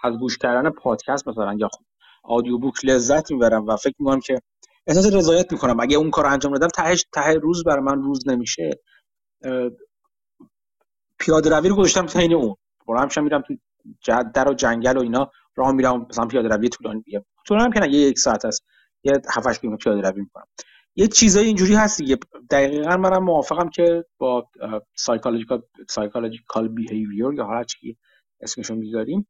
[0.03, 1.69] از گوش کردن پادکست مثلا یا
[2.23, 4.39] آدیو بوک لذت می‌برم و فکر می‌کنم که
[4.87, 5.79] احساس رضایت می‌کنم.
[5.79, 8.79] اگه اون کار انجام بدم تهش ته روز برای من روز نمیشه.
[11.19, 12.55] پیاده روی رو گذاشتم حین اون.
[12.87, 13.55] برام همش میرم تو
[14.33, 15.31] در و جنگل و اینا.
[15.55, 18.65] راه میرم مثلا پیاده روی طولانی دیگه طولانی هم که یه یک ساعت است.
[19.03, 20.45] یه 7 8 کیلومتر پیاده روی می‌کنم.
[20.95, 22.17] یه چیزای اینجوری هست دیگه.
[22.49, 24.49] دقیقا منم موافقم که با
[24.95, 27.97] psychological psychological behavior یا هر چی
[28.41, 29.27] اسمشو می‌ذاریم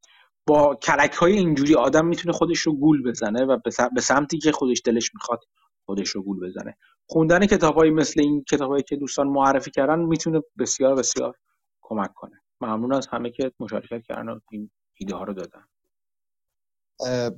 [0.47, 3.57] با کلک های اینجوری آدم می‌تونه خودش رو گول بزنه و
[3.95, 5.39] به سمتی که خودش دلش می‌خواد
[5.85, 6.77] خودش رو گول بزنه.
[7.09, 11.35] خوندن کتابهایی مثل این کتابهایی که دوستان معرفی کردن می‌تونه بسیار بسیار
[11.81, 12.41] کمک کنه.
[12.61, 15.63] ممنون از همه که مشارکت کردن و این ایده ها رو دادن.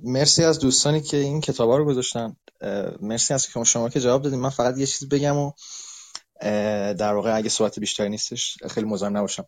[0.04, 2.36] مرسی از دوستانی که این کتاب ها رو گذاشتن.
[3.02, 5.52] مرسی از شما که جواب دادیم من فقط یه چیز بگم و
[6.94, 9.46] در واقع اگه صحبت بیشتری نیستش خیلی مزاحم نباشم.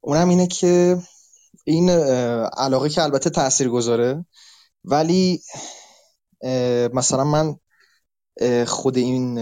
[0.00, 0.98] اونم اینه که
[1.64, 4.26] این علاقه که البته تأثیر گذاره
[4.84, 5.42] ولی
[6.92, 7.56] مثلا من
[8.66, 9.38] خود این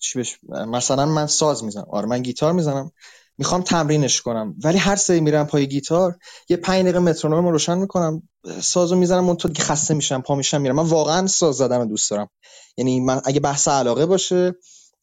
[0.00, 0.38] چی بش...
[0.48, 1.86] مثلا من ساز می‌زنم.
[1.90, 2.90] آره من گیتار می‌زنم.
[3.38, 4.54] می‌خوام تمرینش کنم.
[4.64, 8.28] ولی هر سری میرم پای گیتار یه پنج دقیقه مترونوم رو روشن می‌کنم
[8.60, 10.76] سازو می‌زنم اونطور که خسته میشم پا میشم میرم.
[10.76, 12.30] من واقعا ساز زدن دوست دارم.
[12.76, 14.54] یعنی من اگه بحث علاقه باشه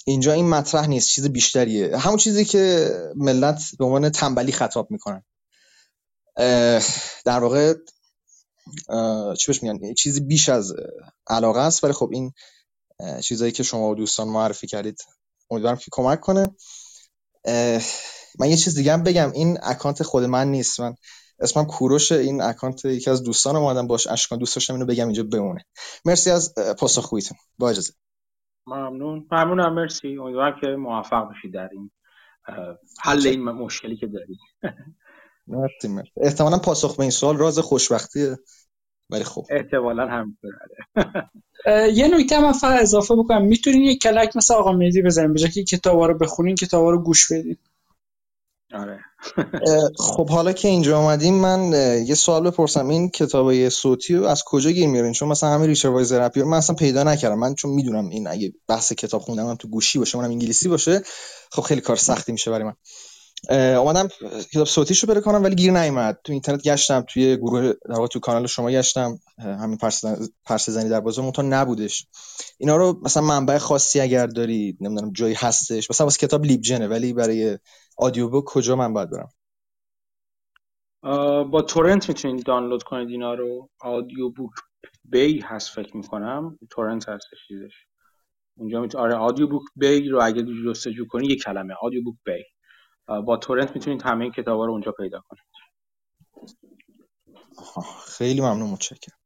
[0.05, 1.97] اینجا این مطرح نیست چیز بیشتریه.
[1.97, 5.23] همون چیزی که ملت به عنوان تنبلی خطاب می‌کنن
[7.25, 7.73] در واقع
[9.37, 10.73] چی بهش میگن؟ چیزی بیش از
[11.27, 12.31] علاقه است ولی خب این
[13.23, 14.97] چیزایی که شما و دوستان معرفی کردید
[15.51, 16.55] امیدوارم که کمک کنه.
[18.39, 20.79] من یه چیز دیگه هم بگم این اکانت خود من نیست.
[20.79, 20.95] من
[21.39, 25.23] اسمم کوروش این اکانت یکی از دوستان اومدم باش اشکان دوست داشتم اینو بگم اینجا
[25.23, 25.65] بمونه.
[26.05, 27.93] مرسی از پاسخگوییتون با اجازه.
[28.67, 29.27] ممنون.
[29.31, 30.17] ممنونم مرسی.
[30.17, 31.91] امیدوارم که موفق بشید در این
[33.03, 34.37] حل این مشکلی که دارید
[35.47, 36.11] مرسی مرسی.
[36.17, 38.37] احتمالا پاسخ به این سوال راز خوشبختیه
[39.09, 39.45] ولی خب.
[39.49, 40.37] احتمالا هم
[41.93, 43.45] یه نکته من فقط اضافه بکنم.
[43.45, 47.31] می‌تونین یه کلک مثل آقا مهدی بزنین به که کتابا رو بخونین کتابا رو گوش
[47.31, 47.57] بدین.
[48.75, 48.99] آره.
[49.99, 51.71] خب حالا که اینجا آمدیم من
[52.07, 52.89] یه سوال بپرسم.
[52.89, 56.57] این کتابای صوتی رو از کجا گیر میارین؟ چون مثلا همین ریچارد وایز رپی من
[56.57, 57.39] اصلا پیدا نکردم.
[57.39, 61.01] من چون می‌دونم این اگه بحث کتاب خوندن هم تو گوشی باشه منم انگلیسی باشه
[61.51, 62.73] خب خیلی کار سختی میشه برای من.
[63.49, 64.09] اومدم
[64.53, 66.17] کتاب صوتیش رو کنم ولی گیر نیومد.
[66.23, 69.19] تو اینترنت گشتم توی گروه در تو کانال شما گشتم.
[69.37, 69.77] همین
[70.45, 72.07] پرس زنی در بازار تو نبودش.
[72.57, 75.89] اینا رو مثلا منبع خاصی اگر داری نمی‌دونم جایی هستش.
[75.89, 77.57] مثلا واسه کتاب لیبجنه ولی برای
[77.97, 79.29] آدیو بوک کجا من باید برم؟
[81.51, 83.69] با تورنت می‌تونید دانلود کنید اینا رو.
[83.79, 84.51] آدیو بوک
[85.03, 86.59] بی هست فکر می‌کنم.
[86.69, 87.73] تورنت هستش چیزش.
[88.57, 91.73] اونجا می‌تونید آره آدیو بوک بی رو اگه جستجو کنید یه کلمه.
[91.81, 92.43] آدیو بوک بی
[93.21, 95.43] با تورنت می‌تونید همه این کتاب رو اونجا پیدا کنید.
[98.07, 99.17] خیلی ممنون متشکرم.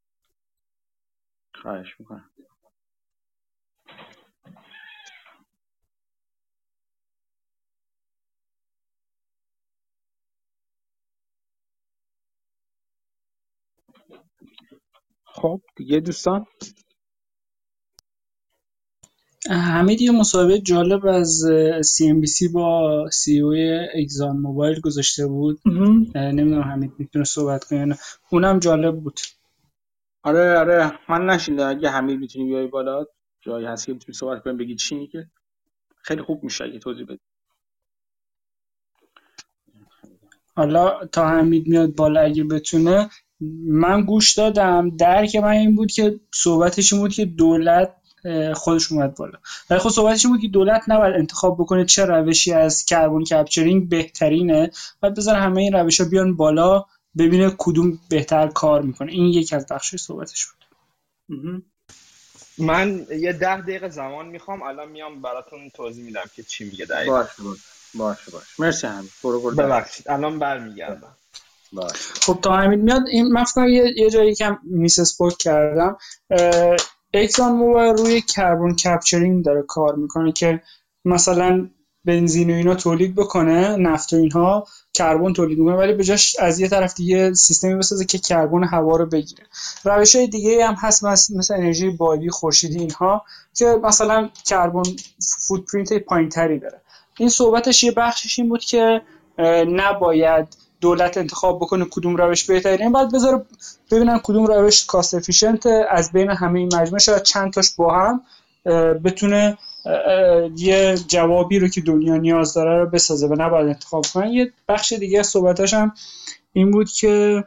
[1.55, 2.31] خواهش می‌کنم.
[15.33, 16.45] خب دیگه دوستان؟
[19.49, 21.43] حمید یه مصاحبه جالب از
[21.81, 23.53] سی ام بی سی با سی او
[23.95, 25.59] اگزان موبایل گذاشته بود.
[26.15, 27.97] نمی‌دونم حمید می‌تونه صحبت کنه
[28.29, 29.19] اونم جالب بود.
[30.23, 30.99] آره آره.
[31.09, 31.69] من نشیندم.
[31.69, 33.05] اگه حمید می‌تونی بیای بالا
[33.41, 35.29] جایی هست که می‌تونی صحبت کنیم بگی چی میگه.
[36.01, 37.19] خیلی خوب میشه اگه توضیح بدی.
[40.55, 43.09] حالا تا حمید میاد بالا اگه بتونه
[43.65, 47.95] من گوش دادم درک من این بود که صحبتش این بود که دولت
[48.53, 49.37] خودش اومد بالا.
[49.69, 53.89] ولی خب صحبتش این بود که دولت نباید انتخاب بکنه چه روشی از کربن کپچرینگ
[53.89, 54.71] بهترینه.
[55.03, 56.85] و بذار همه این روش ها بیان بالا
[57.17, 59.11] ببینه کدوم بهتر کار می‌کنه.
[59.11, 60.65] این یکی از بخش صحبتش بود.
[62.57, 67.11] من یه ده دقیقه زمان می‌خوام الان میام براتون توضیح میدم که چی میگه دقیقا.
[67.11, 67.61] باشه باشه.
[67.93, 68.47] باشه باشه.
[68.59, 69.55] مرسی هم برو برو.
[69.55, 71.15] ببخشید الان برمیگردم.
[72.21, 75.97] خب تا امین میاد این من یه،, یه جایی که میس اسپورت کردم
[77.13, 80.61] ExxonMobil روی carbon capturing داره کار می‌کنه که
[81.05, 81.69] مثلا
[82.05, 86.59] بنزین و اینا تولید بکنه نفت و اینها کربن تولید می‌کنه ولی به جاش از
[86.59, 89.43] یه طرف دیگه سیستمی بسازه که کربن هوا رو بگیره.
[89.83, 93.25] روش های دیگه هم هست مثل, انرژی بادی خورشیدی اینها
[93.55, 94.83] که مثلا carbon
[95.47, 96.81] footprint پایین تری داره.
[97.17, 99.01] این صحبتش یه بخشش این بود که
[99.67, 100.47] نباید
[100.81, 103.45] دولت انتخاب بکنه کدوم روش بهترین بعد بذاره
[103.91, 106.99] ببینن کدوم روش cost efficient از بین همه این مجموعه.
[106.99, 108.21] شاید چند تاش با هم
[109.03, 109.57] بتونه
[110.57, 114.93] یه جوابی رو که دنیا نیاز داره رو بسازه و نباید انتخاب کنن یه بخش
[114.93, 115.93] دیگه از صحبتاش هم
[116.53, 117.43] این بود که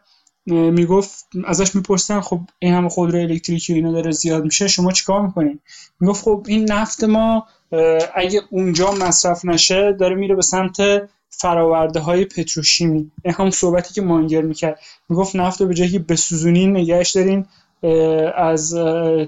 [0.47, 5.61] می‌گفت ازش می‌پرسن خب این همه خودرو الکتریکی اینا داره زیاد میشه شما چیکار می‌کنین؟
[6.01, 7.47] می‌گفت خب این نفت ما
[8.15, 10.77] اگه اونجا مصرف نشه داره میره به سمت
[11.39, 13.11] فراورده های پتروشیمی.
[13.25, 14.81] این هم صحبتی که مانگر می‌کرد.
[15.09, 17.47] می‌گفت نفت رو به جایی بسوزونین نگهش دارین
[18.37, 18.77] از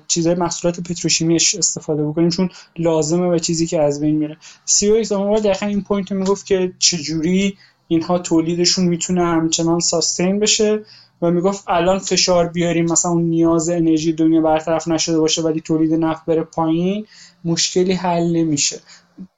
[0.09, 4.36] چیزهای محصولات پتروشیمیش استفاده بکنیم چون لازمه و چیزی که از بین میره.
[4.64, 7.59] سی او ایکس دقیقا این point رو می‌گفت که چجوری
[7.89, 10.85] اینها تولیدشون می‌تونه همچنان sustain بشه
[11.22, 15.94] و می‌گفت الان فشار بیاریم مثلا اون نیاز انرژی دنیا برطرف نشده باشه ولی تولید
[15.94, 17.06] نفت بره پایین
[17.44, 18.81] مشکلی حل نمیشه.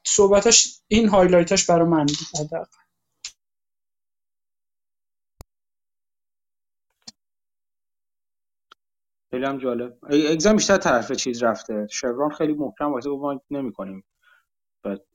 [0.03, 2.59] صحبتاش این هایلایتاش برای من بود
[9.31, 9.97] خیلی هم جالب.
[10.31, 11.87] اگزام بیشتر طرف چیز رفته.
[11.91, 14.05] شوران خیلی محکم واسه ما نمی کنیم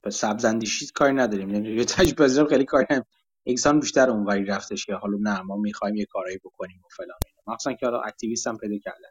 [0.02, 1.50] به سبزندیشی کاری نداریم.
[1.50, 3.10] یعنی یه تجربه خیلی کاری نداریم.
[3.46, 7.72] اگزام بیشتر اونوری رفتش که حالا نه ما می‌خوایم یه کارایی بکنیم و فلان مخصوصا
[7.72, 9.10] که حالا اکتیویست هم پیدا کردن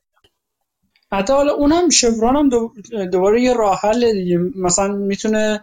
[1.13, 2.49] حتی حالا اونم شفران هم
[3.05, 4.37] دوباره یه راه حل دیگه.
[4.37, 5.61] مثلا می‌تونه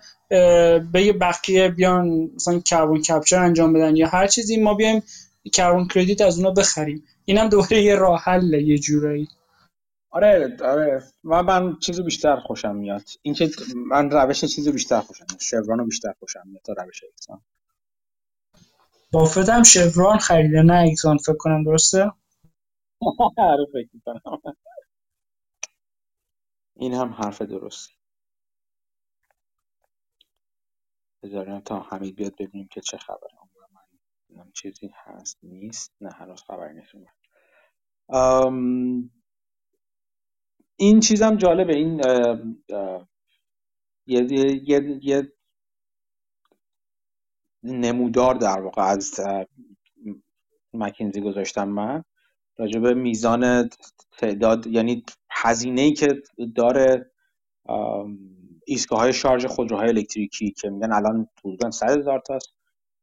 [0.93, 5.03] به یه بقیه بیان مثلا کربن کپچر انجام بدن یا هر چیزی ما بیایم
[5.53, 7.05] کربن کردیت از اونا بخریم.
[7.25, 9.29] اینم دوباره یه راه حل یه جورایی.
[10.11, 11.03] آره آره.
[11.25, 13.03] و من چیزی بیشتر خوشم میاد.
[13.23, 15.41] اینکه من روش چیزی بیشتر خوشم میاد.
[15.41, 17.41] شفران رو بیشتر خوشم میاد تا روش اکسان
[19.13, 22.13] بافت هم شفران خریده نه اکسان فکر کنم درسته؟
[23.39, 24.21] آره فکر می‌کنم.
[26.79, 27.95] این هم حرف درستی
[31.23, 33.31] بذاریم تا حمید بیاد ببینیم که چه خبره.
[34.31, 35.93] من چیزی هست نیست.
[36.01, 36.95] نه هنوز خبری نیست
[40.77, 41.77] این چیزم جالبه.
[41.77, 42.01] این
[44.07, 44.33] یه,
[44.69, 45.33] یه،, یه
[47.63, 49.21] نمودار در واقع از
[50.75, 52.05] مکینزی گذاشتم من.
[52.57, 53.69] راجع به میزان
[54.19, 55.05] تعداد یعنی
[55.43, 56.23] هزینه ای که
[56.55, 57.11] داره
[58.67, 62.49] ایستگاه های شارژ خودروهای الکتریکی که میگن الان حدودا 100 هزار تاست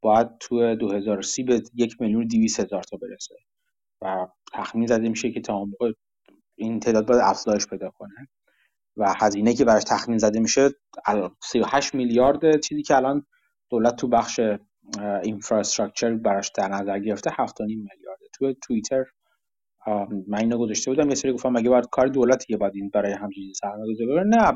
[0.01, 3.35] باید تو 2030 به یک میلیون دیویس هزار تا برسه.
[4.01, 5.91] و تخمین زده میشه که تا موقع
[6.55, 8.27] این تعداد باید افزایش پیدا کنه.
[8.97, 10.69] و هزینه که براش تخمین زده میشه
[11.43, 13.25] 38 میلیارد چیزی که الان
[13.69, 14.39] دولت تو بخش
[15.23, 18.19] اینفراستراکچر براش در نظر گرفته 7.5 میلیارد.
[18.33, 19.05] تو توییتر
[20.27, 23.53] من اینو گذاشته بودم یه سری گفتم مگه باید کار دولتیه باید این برای همچین
[23.53, 24.53] سرمایه گذاری نه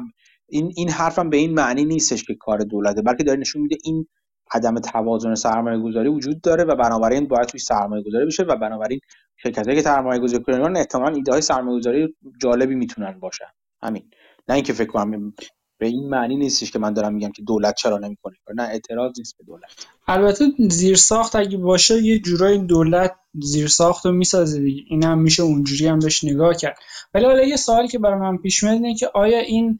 [0.50, 4.08] این این حرفم به این معنی نیستش که کار دولته بلکه داره نشون میده این
[4.52, 9.00] عدم توازن سرمایه گذاری وجود داره و بنابراین باید توی سرمایه گذاری بشه و بنابراین
[9.38, 13.46] شرکتایی که سرمایه گذاری کنن احتمالاً ایده های سرمایه گذاری جالبی می‌تونن باشن.
[13.84, 14.10] همین.
[14.48, 15.34] نه اینکه فکر کنم
[15.78, 18.36] به این معنی نیستش که من دارم میگم که دولت چرا نمی‌کنه.
[18.56, 19.88] نه اعتراض نیست به دولت.
[20.08, 24.84] البته زیر ساخت اگه باشه یه جورایی دولت زیر ساخت رو می‌سازه دیگه.
[24.88, 26.78] این هم میشه اونجوری هم بهش نگاه کرد.
[27.14, 29.78] ولی حالا یه سوالی که برای من پیش میاد اینه که آیا این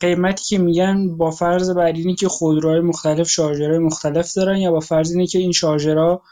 [0.00, 4.80] قیمتی که میگن با فرض بر اینه که خودروهای مختلف شارژرهای مختلف دارن یا با
[4.80, 6.22] فرض اینه که این شارژرها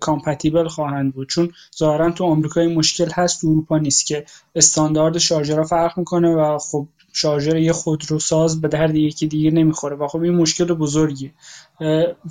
[0.00, 4.24] کامپتیبل خواهند بود؟ چون ظاهرا تو آمریکا این مشکل هست تو اروپا نیست که
[4.54, 10.06] استاندارد شارژرها فرق می‌کنه و خب شارژر یه خودروساز به درد یکی دیگه نمی‌خوره و
[10.06, 11.34] خب این مشکل بزرگیه.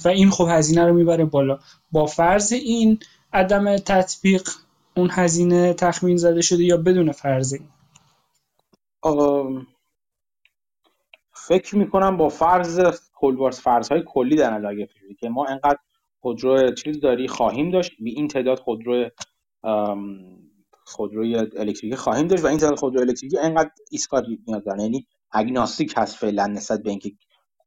[0.05, 1.59] و این خب هزینه رو می‌بره بالا.
[1.91, 2.99] با فرض این
[3.33, 4.49] عدم تطبیق
[4.97, 7.67] اون هزینه تخمین زده شده یا بدون فرض این؟
[11.33, 12.81] فکر می‌کنم با فرض
[13.13, 14.85] کلوارس فرض های کلی در نظر
[15.19, 15.79] که ما انقدر
[16.19, 19.09] خودرو چیز داری خواهیم داشت به این تعداد خودرو
[20.85, 24.79] خودروی الکتریکی خواهیم داشت و این تعداد خودرو الکتریکی انقدر ایستگاه نیاز دارن.
[24.79, 27.11] یعنی اگناستیک هست فعلا نسبت به اینکه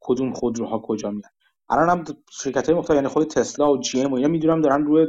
[0.01, 1.30] کدوم خودروها کجا میاد.
[1.70, 4.85] الان هم شرکت های مختلف یعنی خود تسلا و جی ام و اینا می‌دونم دارن
[4.85, 5.06] روی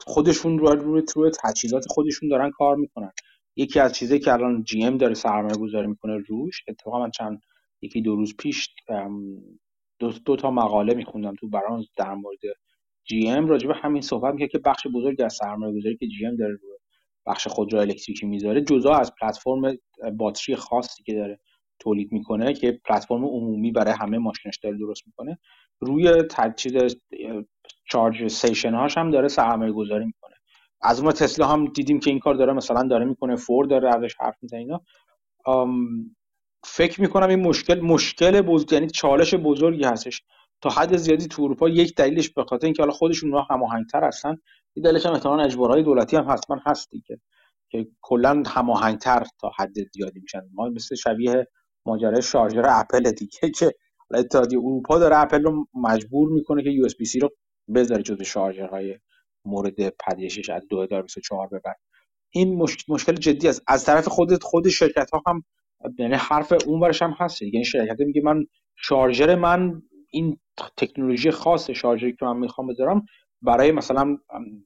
[0.00, 3.12] خودشون روی روی, روی تجهیزات خودشون دارن کار می‌کنن.
[3.56, 7.40] یکی از چیزایی که الان جی ام داره سرمایه گذاری می‌کنه روش اتفاقا من چند
[7.82, 8.68] یکی دو روز پیش
[9.98, 12.38] دو, دو تا مقاله میخوندم تو برانز در مورد
[13.04, 13.46] جی ام.
[13.46, 16.52] راجع به همین صحبت می‌کنه که بخش بزرگی از سرمایه گذاری که جی ام داره
[16.52, 16.78] رو
[17.26, 19.78] بخش خودرو الکتریکی می‌ذاره جزا از پلتفرم
[20.16, 21.40] باتری خاصی که داره
[21.78, 25.38] تولید می‌کنه که پلتفرم عمومی برای همه ماشینش داره درست می‌کنه
[25.80, 26.96] روی تجهیز
[27.84, 30.34] چارج استیشن هاش هم داره سرمایه گذاری می‌کنه.
[30.82, 34.14] از ما تسلا هم دیدیم که این کار داره مثلا داره می‌کنه فور داره ازش
[34.20, 34.80] حرف می‌زنه اینا.
[36.64, 40.22] فکر می‌کنم این مشکل مشکل بزرگ یعنی چالش بزرگی هستش.
[40.60, 44.36] تا حد زیادی تو اروپا یک دلیلش به خاطر اینکه حالا خودشون اونها هماهنگتر هستن
[44.76, 47.20] یه دلیلش هم احتمالاً اجبارهای دولتی هم حتما هست دیگه.
[47.70, 50.42] که کلا هماهنگتر تا حد زیادی میشن.
[50.52, 51.48] ما مثل شبیه
[51.86, 53.72] ماجرای شارژر اپل دیگه که
[54.14, 57.30] اتحادیه اروپا داره اپل رو مجبور می‌کنه که USB-C رو
[57.74, 58.98] بذاره جزو شارژرهای
[59.44, 61.76] مورد پذیرشش از 2024 به بعد.
[62.30, 62.54] این
[62.88, 63.62] مشکل جدی است.
[63.66, 65.44] از طرف خود خود شرکت ها هم
[65.98, 67.42] یعنی حرف اون ورش هم هست.
[67.42, 68.44] یعنی شرکت میگه من
[68.76, 70.38] شارژر من این
[70.76, 73.06] تکنولوژی خاص شارژری که من می‌خوام بذارم
[73.42, 74.18] برای مثلا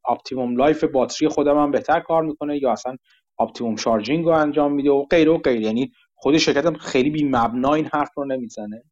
[0.08, 2.96] optimum life باتری خودم هم بهتر کار می‌کنه یا اصلا
[3.38, 7.24] optimum charging رو انجام میده و غیره و غیره یعنی خود شرکت هم خیلی بی
[7.24, 8.82] مبنا این حرف رو نمی‌زنه.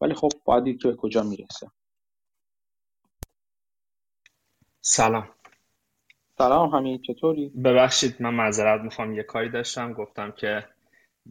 [0.00, 1.66] ولی خب باید دید که کجا می‌رسه.
[4.84, 5.28] سلام.
[6.38, 9.14] سلام همین چطوری؟ ببخشید من معذرت می‌خوام.
[9.14, 10.64] یه کاری داشتم گفتم که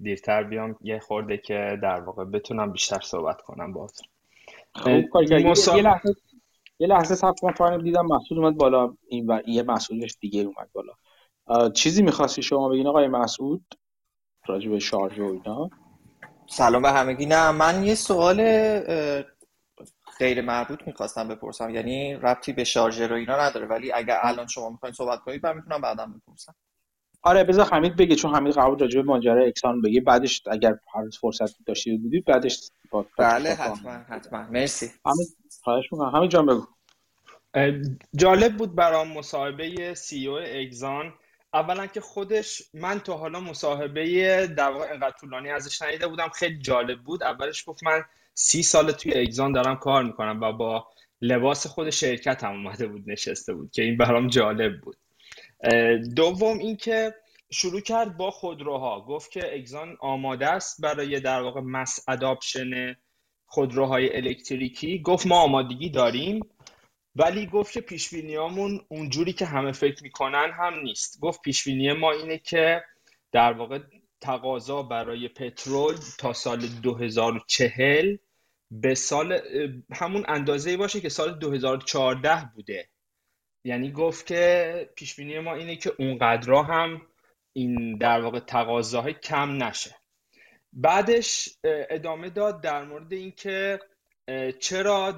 [0.02, 0.76] دیرتر بیام.
[0.82, 4.08] یه خورده که در واقع بتونم بیشتر صحبت کنم باهاتون
[4.76, 6.16] خوب یه لحظه
[6.80, 8.94] یه لحظه صبر کن دیدم محسود اومد بالا.
[9.08, 11.70] این و یه مسئولش دیگه اومد بالا.
[11.70, 13.66] چیزی می‌خواستی شما بگین آقای مسعود
[14.48, 15.70] راجع به شارژ و اینا.
[16.48, 17.26] سلام به همگی.
[17.26, 18.42] نه من یه سوال
[20.22, 21.70] غیر مربوط می‌خواستم بپرسم.
[21.70, 23.68] یعنی ربطی به شارژر و اینا نداره.
[23.68, 26.56] ولی اگر الان شما می‌خواین صحبت کنید من می‌تونم بعدا بپرسم.
[27.22, 30.02] آره بذار حمید بگه چون حمید قبول راجع به ماجرا اکسان بگه.
[30.02, 34.44] بعدش اگر هر فرصت داشتید بودید بعدش با بله حتما حتما.
[34.44, 34.92] مرسی.
[35.06, 35.28] حمید
[35.64, 36.16] خواهش می‌کنم.
[36.16, 36.68] حمید جان بگو.
[38.16, 41.14] جالب بود برام مصاحبه سی او اگزان.
[41.54, 46.30] اولا که خودش من تا حالا مصاحبه در واقع انقدر طولانی ازش ندیده بودم.
[46.30, 47.24] خیلی جالب بود.
[47.24, 50.88] اولش گفت من سی سال توی اگزان دارم کار می‌کنم و با
[51.22, 54.98] لباس خود شرکت هم اومده بود نشسته بود که این برام جالب بود.
[56.16, 57.16] دوم اینکه
[57.52, 59.02] شروع کرد با خودروها.
[59.02, 62.96] گفت که اگزان آماده است برای در واقع مس اداپشن
[63.46, 65.02] خودروهای الکتریکی.
[65.02, 66.40] گفت ما آمادگی داریم
[67.16, 71.20] ولی گفت که پیش بینیامون اونجوری که همه فکر می‌کنن هم نیست.
[71.20, 71.68] گفت پیش
[72.00, 72.84] ما اینه که
[73.32, 73.80] در واقع
[74.22, 78.18] تقاضا برای پترول تا سال 2040
[78.72, 79.40] به سال
[79.92, 82.90] همون اندازه باشه که سال 2014 بوده.
[83.66, 87.02] یعنی گفت که پیش بینی ما اینه که اونقدرها هم
[87.54, 89.96] این در واقع تقاضاهای کم نشه.
[90.74, 93.80] بعدش ادامه داد در مورد اینکه
[94.60, 95.12] چرا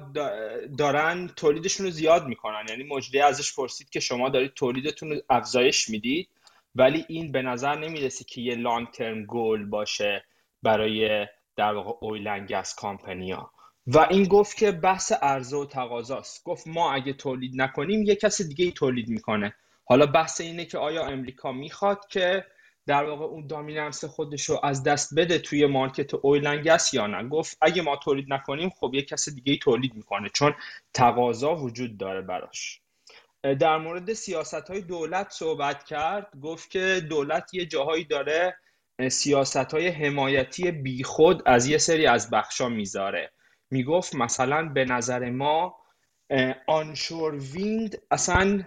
[0.78, 2.66] دارن تولیدشون رو زیاد می‌کنن.
[2.68, 6.28] یعنی مجده ازش پرسید که شما دارید تولیدتون رو افزایش می‌دید.
[6.74, 10.24] ولی این به نظر نمی‌رسه که یه لانگ ترم گول باشه
[10.62, 11.26] برای
[11.56, 13.50] در واقع اویلنگ گس کامپنیا
[13.86, 16.44] و این گفت که بحث عرضه و تقاضاست.
[16.44, 19.54] گفت ما اگه تولید نکنیم یه کس دیگه ای تولید می‌کنه.
[19.84, 22.44] حالا بحث اینه که آیا امریکا می‌خواد که
[22.86, 27.58] در واقع اون دامیننس خودش رو از دست بده توی مارکت اویلنگس یا نه؟ گفت
[27.60, 30.54] اگه ما تولید نکنیم خب یه کس دیگه ای تولید می‌کنه چون
[30.94, 32.80] تقاضا وجود داره براش.
[33.44, 38.56] در مورد سیاست های دولت صحبت کرد گفت که دولت یه جاهایی داره
[39.08, 43.32] سیاست های حمایتی بیخود از یه سری از بخشا می‌ذاره.
[43.70, 45.76] می‌گفت مثلا به نظر ما
[46.66, 48.64] آنشور ویند اصلا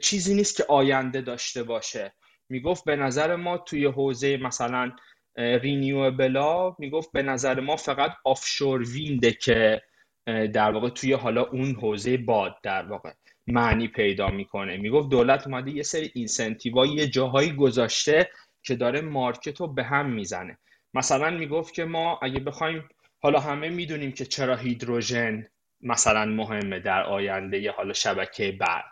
[0.00, 2.14] چیزی نیست که آینده داشته باشه.
[2.48, 4.92] می‌گفت به نظر ما توی حوزه مثلا
[5.36, 9.82] رینیوبلا می‌گفت به نظر ما فقط آفشور وینده که
[10.26, 13.12] در واقع توی حالا اون حوزه باد در واقع.
[13.46, 14.76] معنی پیدا می‌کنه.
[14.76, 18.30] می‌گفت دولت اومده یه سری اینسنتیوهای یه جاهایی گذاشته
[18.62, 20.58] که داره مارکت رو به هم می‌زنه.
[20.94, 22.88] مثلا می‌گفت که ما اگه بخوایم
[23.20, 25.46] حالا همه می‌دونیم که چرا هیدروژن
[25.80, 28.84] مثلا مهمه در آینده حالا شبکه برق.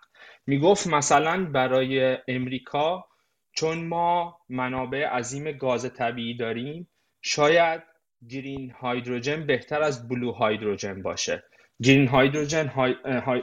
[0.47, 3.05] می‌گفت مثلا برای امریکا
[3.53, 6.89] چون ما منابع عظیم گاز طبیعی داریم
[7.23, 7.83] شاید
[8.29, 11.45] green hydrogen بهتر از blue hydrogen باشه.
[11.83, 12.73] green hydrogen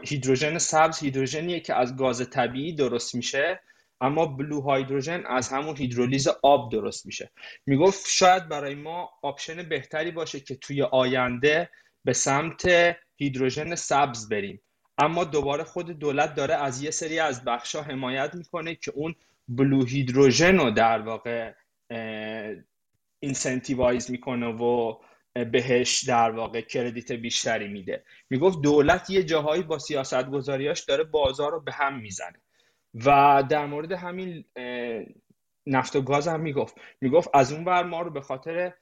[0.03, 3.59] هیدروژن سبز هیدروژنیه که از گاز طبیعی درست میشه
[4.01, 7.31] اما blue hydrogen از همون هیدرولیز آب درست میشه.
[7.65, 11.69] می‌گفت شاید برای ما option بهتری باشه که توی آینده
[12.05, 14.61] به سمت هیدروژن سبز بریم.
[14.97, 19.15] اما دوباره خود دولت داره از یه سری از بخشا حمایت می‌کنه که اون
[19.47, 21.53] بلو هیدروژن رو در واقع
[23.19, 24.97] اینسنتیوایز می‌کنه و
[25.45, 28.03] بهش در واقع کردیت بیشتری میده.
[28.29, 32.41] می‌گفت دولت یه جاهایی با سیاست گذاریاش داره بازار رو به هم می‌زنه.
[33.05, 34.45] و در مورد همین
[35.67, 36.75] نفت و گاز هم می‌گفت.
[37.01, 38.73] می‌گفت از اون بر ما رو به خاطر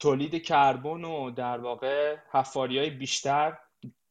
[0.00, 3.58] تولید کربن و در واقع حفاری های بیشتر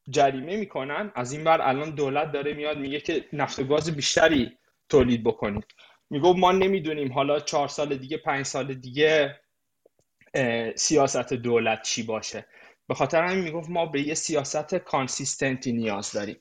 [0.10, 4.58] جریمه می‌کنن از این بر الان دولت داره میاد میگه که نفت و گاز بیشتری
[4.90, 5.66] تولید بکنید.
[6.10, 9.40] می‌گفت ما نمی‌دونیم حالا چهار سال دیگه پنج سال دیگه
[10.76, 12.46] سیاست دولت چی باشه.
[12.88, 16.38] به خاطر همین می‌گفت ما به یه سیاست consistent ی نیاز داریم.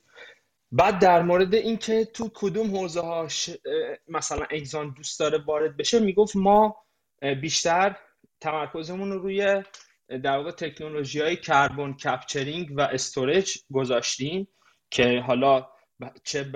[0.71, 3.49] بعد در مورد اینکه تو کدوم حوزه هاش
[4.07, 6.75] مثلا اگزان دوست داره وارد بشه می‌گفت ما
[7.41, 7.95] بیشتر
[8.41, 9.63] تمرکزمون رو روی
[10.23, 14.47] در واقع تکنولوژی های carbon capturing و storage گذاشتیم
[14.89, 15.67] که حالا
[16.23, 16.51] چه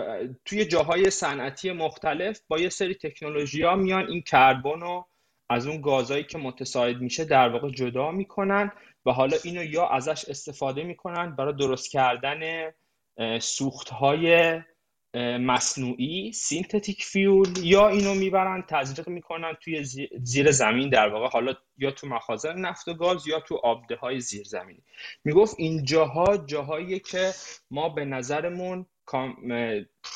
[0.46, 5.08] توی جاهای صنعتی مختلف با یه سری تکنولوژی ها میان این کربن رو
[5.52, 8.72] از اون گازهایی که متصاعد میشه در واقع جدا می‌کنن
[9.06, 12.72] و حالا اینو یا ازش استفاده می‌کنن برای درست کردن
[13.40, 14.60] سوخت های
[15.40, 19.84] مصنوعی synthetic fuel یا اینو می‌برن تزریق می‌کنن توی
[20.22, 24.20] زیر زمین در واقع حالا یا تو مخازن نفت و گاز یا تو آبده های
[24.20, 24.84] زیر زمینی
[25.24, 27.32] می‌گفت این جاها جاهایی که
[27.72, 28.86] ما به نظرمون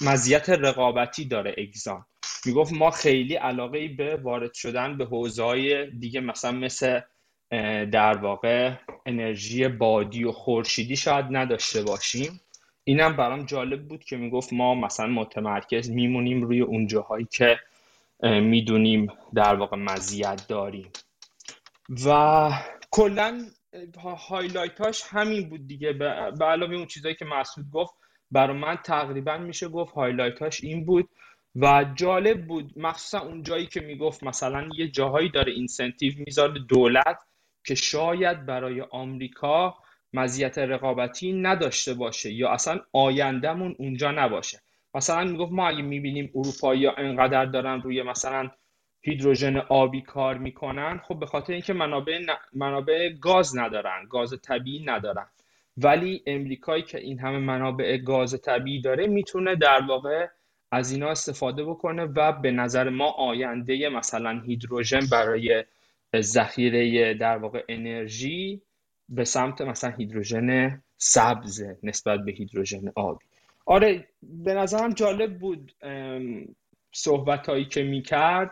[0.01, 2.05] مزیت رقابتی داره اگزان.
[2.45, 6.99] می‌گفت ما خیلی علاقه به وارد شدن به حوزه های دیگه مثلا مثل
[7.91, 8.73] در واقع
[9.05, 12.41] انرژی بادی و خورشیدی شاید نداشته باشیم.
[12.83, 17.59] اینم برام جالب بود که می‌گفت ما مثلا متمرکز میمونیم روی اون جاهایی که
[18.23, 20.91] می‌دونیم در واقع مزیت داریم.
[22.05, 22.49] و
[22.91, 23.45] کلا
[24.29, 25.93] highlight اش همین بود دیگه.
[25.93, 27.93] به علاوه اون چیزایی که مسعود گفت
[28.31, 31.09] برای من تقریبا میشه گفت highlight اش این بود.
[31.55, 37.17] و جالب بود مخصوصا اون جایی که می‌گفت مثلا یه جاهایی داره incentive می‌ذاره دولت
[37.65, 39.75] که شاید برای آمریکا
[40.13, 44.61] مزیت رقابتی نداشته باشه یا اصلا آیندهمون اونجا نباشه.
[44.93, 48.51] مثلا می‌گفت ما اگه می‌بینیم اروپایی ها انقدر دارن روی مثلا
[49.01, 52.19] هیدروژن آبی کار می‌کنن خب به خاطر اینکه منابع,
[52.53, 55.27] منابع گاز ندارن گاز طبیعی ندارن.
[55.77, 60.27] ولی امریکایی که این همه منابع گاز طبیعی داره می‌تونه در واقع
[60.75, 65.63] از اینا استفاده بکنه و به نظر ما آینده مثلا هیدروژن برای
[66.15, 68.61] ذخیره در واقع انرژی
[69.09, 73.25] به سمت مثلا هیدروژن سبز نسبت به هیدروژن آبی.
[73.65, 75.71] آره به نظرم جالب بود
[76.91, 78.51] صحبت هایی که می‌کرد.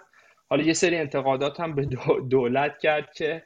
[0.50, 1.86] حالا یه سری انتقادات هم به
[2.30, 3.44] دولت کرد که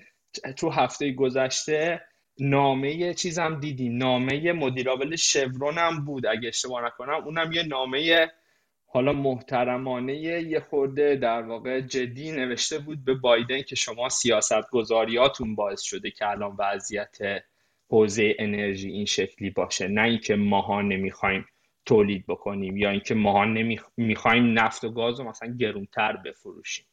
[0.58, 2.02] تو هفته گذشته
[2.40, 3.98] نامه چیزم دیدیم.
[3.98, 7.24] نامه مدیرعامل شورون هم بود اگه اشتباه نکنم.
[7.24, 8.32] اونم یه نامه
[8.90, 15.56] حالا محترمانه یه خورده در واقع جدی نوشته بود به بایدن که شما سیاست گذاریاتون
[15.56, 17.18] باعث شده که الان وضعیت
[17.90, 19.88] حوزه انرژی این شکلی باشه.
[19.88, 21.46] نه اینکه ماها نمی‌خوایم
[21.86, 23.46] تولید بکنیم یا اینکه ماها
[23.98, 26.86] نمی‌خوایم نفت و گاز رو مثلا گرونتر بفروشیم.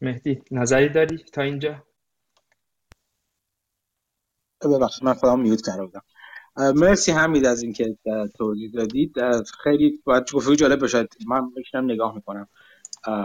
[0.00, 1.82] مهدی نظری داری تا اینجا؟
[4.68, 6.02] ببخشید من خودم میوت کرده بودم
[6.56, 7.98] مرسی حمید از اینکه
[8.38, 9.14] توضیح دادید.
[9.62, 12.48] خیلی باید گفتگو جالب باشد من میشنم نگاه می‌کنم.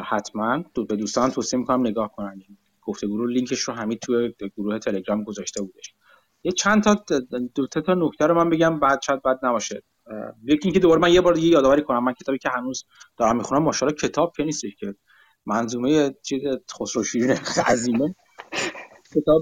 [0.06, 0.64] حتما.
[0.90, 2.42] به دوستان توصیه می‌کنم نگاه کنن.
[2.82, 5.94] گفتگو رو لینکش رو حمید توی گروه تلگرام گذاشته بودش.
[6.44, 7.04] یه چند تا
[7.56, 9.84] دو تا نکته رو من بگم بعد شاید بعد نباشه.
[10.44, 12.04] یکی اینکه دوباره من یه بار دیگه یادآوری کنم.
[12.04, 12.86] من کتابی که هنوز
[13.18, 14.96] دارم می‌خونم ماشاءالله کتاب که نیستش که
[15.46, 16.42] منظومه چیز
[16.80, 17.38] خسرو شیرین
[17.72, 18.16] عظیمه.
[19.16, 19.42] کتاب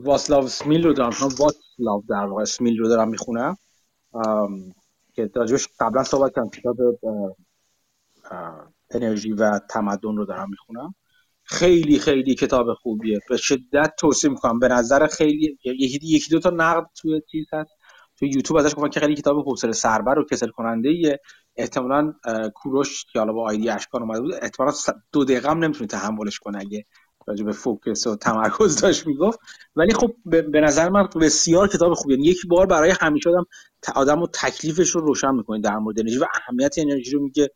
[0.00, 1.10] واسلاو سمیل رو دارم.
[1.22, 3.56] واسلاو در واقع سمیل رو دارم می‌خونم.
[5.14, 6.76] که راجبش قبلا صحبت کردم کتاب
[8.90, 10.94] انرژی و تمدن رو دارم می‌خونم.
[11.42, 13.20] خیلی خیلی کتاب خوبیه.
[13.28, 14.58] به شدت توصیه می‌کنم.
[14.58, 17.70] به نظر خیلی یکی دو تا نقد توی چیز هست.
[18.18, 21.20] توی یوتیوب ازش گفتن که خیلی کتاب حوصله سربر و کسل کننده ایه
[21.56, 22.14] احتمالاً
[22.54, 24.72] کوروش که حالا با آیدی اشکان اومده بود احتمالاً
[25.12, 26.84] دو دقیقه هم نمی‌تونه تحملش کنه اگه
[27.26, 29.38] راجع به فوکس و تمرکز داشت می‌گفت.
[29.76, 33.44] ولی خب به نظر من بسیار کتاب خوبیه یعنی یک بار برای همیشه آدم
[33.94, 37.50] آدم تکلیفش رو روشن می‌کنه در مورد انرژی و اهمیت انرژی رو میگه.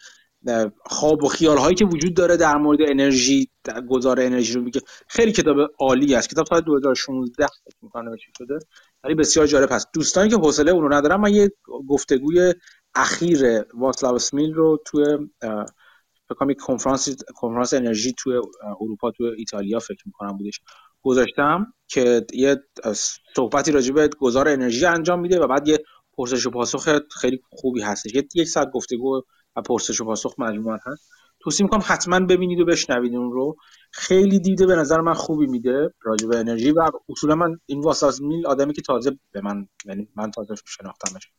[0.84, 3.48] خواب و خیال هایی که وجود داره در مورد انرژی
[3.88, 4.80] گذار انرژی رو میگه.
[5.09, 6.30] خیلی کتاب عالی است.
[6.30, 8.59] کتاب تا 2016 فکر می‌کنم نوشته شده.
[9.05, 9.88] ولی بسیار جالب هست.
[9.94, 11.52] دوستانی که حوصله اون رو ندارن من یه
[11.88, 12.55] گفتگوی
[12.94, 15.05] اخیر واسلاو سمیل رو توی
[16.28, 18.40] فکر کنفرانس کنفرانس انرژی توی
[18.81, 20.61] اروپا توی ایتالیا فکر می‌کنم بودش
[21.03, 22.57] گذاشتم که یه
[23.36, 25.78] صحبتی راجع به گذار انرژی انجام میده و بعد یه
[26.12, 28.15] پرسش و پاسخ خیلی خوبی هستش.
[28.35, 29.23] یک ساعت گفتگو
[29.57, 31.11] و پرسش و پاسخ مجموعا هست.
[31.40, 33.57] توصیه می‌کنم حتما ببینید و بشنوید اون رو.
[33.93, 38.20] خیلی دیده به نظر من خوبی میده راجع به انرژی و اصولا من این واساس
[38.20, 41.31] میل آدمی که تازه به من یعنی من تازه شناختمش.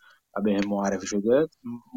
[0.43, 1.47] به هم معرفی شده.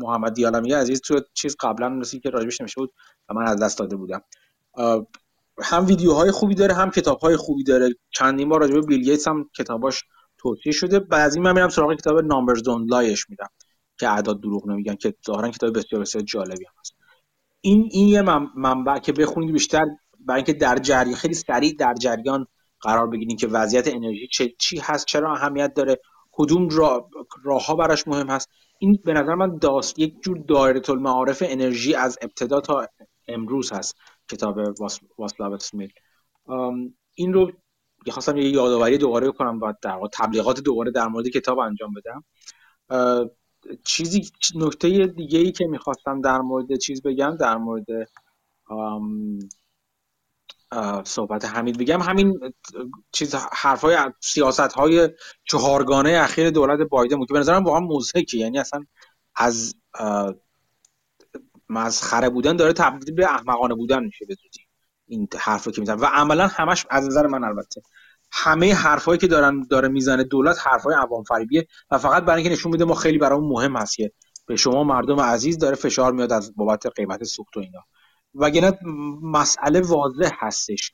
[0.03, 2.93] محمد دیالمی عزیز تو چیز قبلا نسی که راجبش نمیشه بود
[3.29, 4.23] و من از دست داده بودم.
[5.62, 7.95] هم ویدیوهای خوبی داره هم کتابهای خوبی داره.
[8.11, 10.05] چندین بار راجع به بیل گیتس هم کتاباش
[10.39, 10.99] توصیه شده.
[10.99, 13.49] بعضی من میرم سراغ کتاب نامبرز دون لایش میرم
[13.99, 16.95] که اعداد دروغ نمیگن که ظاهرا کتاب بسیار بسیار جالبی هم هست.
[17.61, 18.23] این این یه
[18.57, 19.85] منبع که بخونید بیشتر
[20.21, 22.47] برای اینکه در جریان خیلی سریع در جریان
[22.81, 25.99] قرار بگیرید که وضعیت انرژی چه چی هست چرا اهمیت داره.
[26.32, 27.09] کدوم راه
[27.43, 28.51] راهها براش مهم هست.
[28.78, 32.86] این به نظر من داست یک جور دایره المعارف انرژی از ابتدا تا
[33.28, 33.97] امروز هست.
[34.28, 34.59] کتاب
[35.19, 35.93] واسلاو اسمیل.
[37.15, 37.52] این رو
[38.11, 42.24] خواستم یه یادآوری دوباره کنم و در تبلیغات دوباره در مورد کتاب انجام بدم.
[43.85, 47.85] چیزی نکته دیگه ای که می‌خواستم در مورد چیز بگم در مورد
[51.05, 52.03] صحبت حمید بگم.
[52.03, 52.53] همین
[53.13, 55.11] چیز حرفای سیاست های
[55.45, 58.85] چهارگانه اخیر دولت بایدن بود که به نظرم واقعا موزهکه یعنی اصلا
[59.35, 59.75] از
[61.69, 64.67] مسخره بودن داره تبدیل به احمقانه بودن میشه به زودی
[65.07, 65.97] این حرفی که می‌زنه.
[65.97, 67.83] و عملا همش از نظر من البته
[68.33, 72.73] همه حرفایی که دارن داره می‌زنه دولت حرفای عوام فریبیه و فقط برای اینکه نشون
[72.73, 73.97] میده ما خیلی برامون مهم هست
[74.47, 77.81] به شما مردم عزیز داره فشار میاد از بابت قیمت سوخت و اینا.
[78.35, 78.78] وگرنه
[79.23, 80.93] مسئله واضح هستش.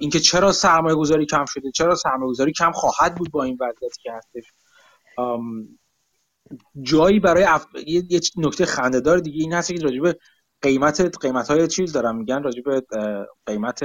[0.00, 4.02] اینکه چرا سرمایه گذاری کم شده چرا سرمایه گذاری کم خواهد بود با این وضعیتی
[4.02, 4.52] که هستش.
[6.82, 7.66] جایی برای اف...
[7.86, 10.18] یه, نکته خندهدار دیگه این هست که راجبه
[10.62, 12.82] قیمت قیمت های چیز دارم میگن راجبه
[13.46, 13.80] قیمت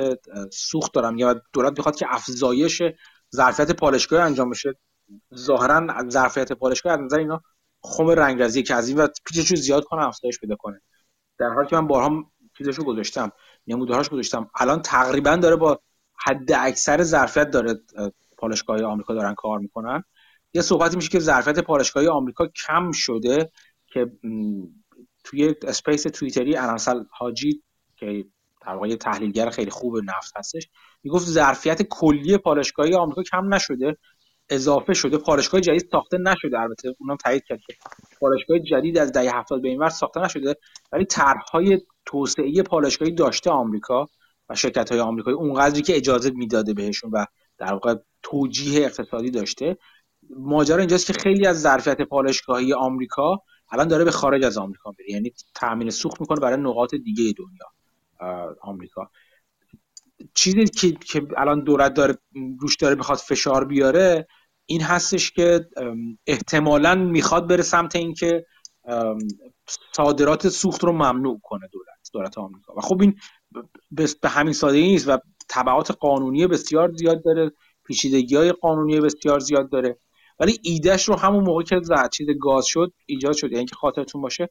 [0.53, 2.81] سوخت دارم یا دولت می‌خواد که افزایش
[3.35, 4.73] ظرفیت پالشگاه انجام بشه.
[5.35, 7.41] ظاهرا ظرفیت پالشگاه از نظر اینا
[7.83, 10.81] خم رنگرزی که از این و پیچش زیاد کنه افزایش پیدا کنه.
[11.37, 12.30] در حالی که من بارها
[12.61, 13.31] چیزشو گذاشتم
[13.67, 14.49] نمودارهاش گذاشتم.
[14.55, 15.79] الان تقریبا داره با
[16.25, 17.79] حد اکثر ظرفیت داره
[18.37, 20.03] پالشگاه آمریکا دارن کار می‌کنن.
[20.53, 23.51] یه صحبتی میشه که ظرفیت پالشگاهی آمریکا کم شده
[23.87, 24.11] که
[25.23, 27.63] توی اسپیس توییتری اناسل حاجی
[27.97, 28.25] که
[28.61, 30.69] در واقع تحلیلگر خیلی خوب نفت هستش
[31.03, 33.97] می‌گفت ظرفیت کلی پالشگاهی آمریکا کم نشده
[34.49, 35.17] اضافه شده.
[35.17, 37.75] پالشگاه جدید ساخته نشده البته اونم تایید کرد که
[38.19, 40.55] پالشگاه جدید از دهه 70 به این ور ساخته نشده
[40.91, 44.09] ولی طرحهای توسعه پالشگاهی داشته آمریکا
[44.49, 47.25] و شرکت های آمریکایی اونقدری که اجازه می‌داده بهشون و
[47.57, 49.77] در واقع توجیه اقتصادی داشته
[50.29, 53.41] ماجرا اینجاست که خیلی از ظرفیت پالشگاهی آمریکا
[53.71, 55.11] الان داره به خارج از آمریکا میره.
[55.11, 57.65] یعنی تامین سوخت می‌کنه برای نقاط دیگه دنیا
[58.61, 59.09] آمریکا.
[60.33, 62.17] چیزی که, که الان دولت داره
[62.59, 64.27] روش داره بخواد فشار بیاره
[64.65, 65.69] این هستش که
[66.27, 68.45] احتمالا می‌خواد بره سمت اینکه
[69.91, 71.90] صادرات سوخت رو ممنوع کنه دولت.
[72.13, 72.73] دولت آمریکا.
[72.77, 73.15] و خب این
[74.21, 75.17] به همین سادگی نیست و
[75.49, 77.51] تبعات قانونی بسیار زیاد داره
[77.85, 79.97] پیچیدگی های قانونی بسیار زیاد داره.
[80.39, 81.81] ولی ایدهش رو همون موقع که
[82.11, 83.51] چیز گاز شد ایجاد شد.
[83.51, 84.49] یعنی که خاطرتون باشه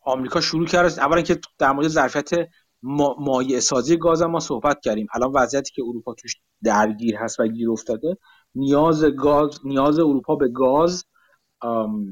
[0.00, 2.30] آمریکا شروع کرد اولا که در مورد ظرفیت
[3.18, 5.06] مایع سازی گاز ما صحبت کردیم.
[5.14, 8.16] الان وضعیتی که اروپا توش درگیر هست و گیر افتاده
[8.54, 11.04] نیاز گاز نیاز اروپا به گاز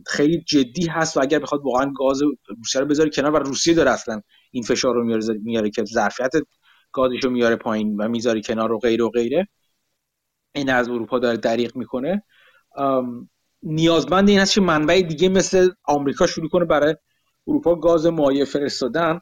[0.07, 2.23] خیلی جدی هست و اگر بخواد واقعا گاز
[2.59, 4.21] روسیه رو بذاره کنار و روسیه داره اصلا
[4.51, 6.33] این فشار رو میاره, میاره که ظرفیت
[6.93, 9.49] گازش رو میاره پایین و می‌ذاره کنار و غیر و غیره.
[10.55, 12.23] این از اروپا داره دریغ می‌کنه.
[13.63, 16.97] نیازمند این هست که منبع دیگه مثل آمریکا شروع کنه برای
[17.47, 19.21] اروپا گاز مایع فرستادن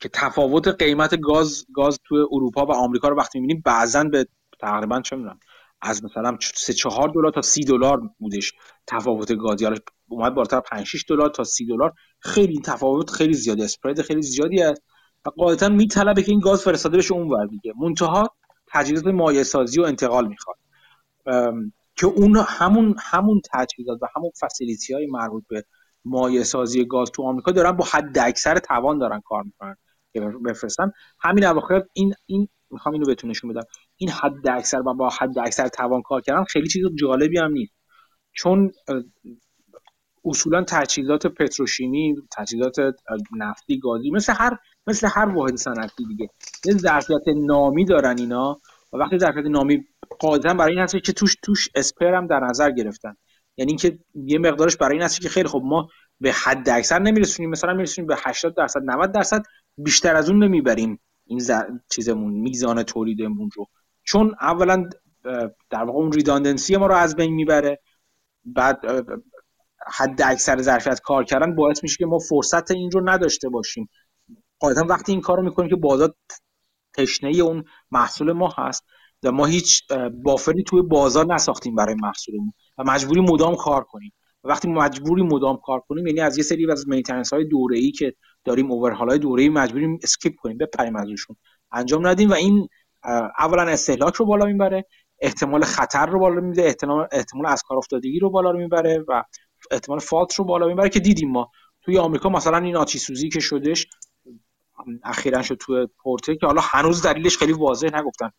[0.00, 4.26] که تفاوت قیمت گاز گاز تو اروپا و آمریکا رو وقتی می‌بینیم بعضا به
[4.60, 5.40] تقریبا چه می‌دونم
[5.82, 8.52] از مثلا 3 4 دلار تا 30 دلار بودش
[8.86, 9.76] تفاوت گاز حالا
[10.08, 11.92] اومد بالاتر 5 6 دلار تا 30 دلار.
[12.18, 14.82] خیلی تفاوت خیلی زیادی اسپرید خیلی زیادی است
[15.26, 17.72] و قاعدتا میطلبه که این گاز فرستاده بشه اون ور دیگه.
[17.80, 18.36] منتها
[18.66, 20.56] تجهیزات مایع سازی و انتقال می‌خواد.
[21.96, 25.64] که اون همون همون تجهیزات و همون فسیلیتی های مربوط به
[26.04, 29.76] مایع سازی گاز تو آمریکا دارن با حد اکثر توان دارن کار می‌کنن
[30.12, 30.92] که بفرستن.
[31.20, 33.62] همین اواخر این این می‌خوام اینو بهتون نشون بدم.
[34.00, 37.72] این حد اکثر و با حد اکثر توان کار کردن خیلی چیز جالبی هم نیست.
[38.32, 38.72] چون
[40.24, 42.76] اصولا تجهیزات پتروشیمی تجهیزات
[43.36, 46.28] نفتی گازی مثل هر مثل هر واحد صنعتی دیگه
[46.64, 48.60] یه ظرفیت نامی دارن اینا
[48.92, 49.84] و وقتی ظرفیت نامی
[50.20, 53.16] قاعدتا برای این هست که توش توش اسپر هم در نظر گرفتن.
[53.56, 55.88] یعنی اینکه یه مقدارش برای این هست که خیلی خب ما
[56.20, 59.42] به حد اکثر نمیرسونیم مثلا میرسونیم به 80 درصد 90 درصد
[59.78, 61.40] بیشتر از اون نمی‌بریم این
[61.90, 63.66] چیزمون میزان تولیدمون رو.
[64.04, 64.88] چون اولا
[65.70, 67.80] در واقع اون ریداندنسی ما رو از بین می‌بره
[68.44, 68.80] بعد
[69.86, 73.88] حد اکثر ظرفیت کار کردن باعث میشه که ما فرصت این رو نداشته باشیم.
[74.58, 76.14] قاعدتا وقتی این کار رو می‌کنیم که بازار
[76.94, 78.84] تشنه اون محصول ما هست
[79.22, 79.82] و ما هیچ
[80.22, 84.12] بافری توی بازار نساختیم برای محصولمون و مجبوری مدام کار کنیم.
[84.44, 88.14] وقتی مجبوری مدام کار کنیم یعنی از یه سری از maintenance های دوره ای که
[88.44, 91.36] داریم overhaul های دوره ای مجبوریم skip کنیم بپریم ازشون.
[91.72, 92.68] انجام ندیم و این
[93.38, 94.84] اولا استهلاک رو بالا می‌بره
[95.20, 99.22] احتمال خطر رو بالا میده احتمال احتمال از کار افتادگی رو بالا می‌بره و
[99.70, 101.50] احتمال fault رو بالا می‌بره که دیدیم ما.
[101.82, 103.86] توی آمریکا مثلا این آتش سوزی که شدش
[105.04, 108.30] اخیرا شد توی پورته که حالا هنوز دلیلش خیلی واضح نگفتن.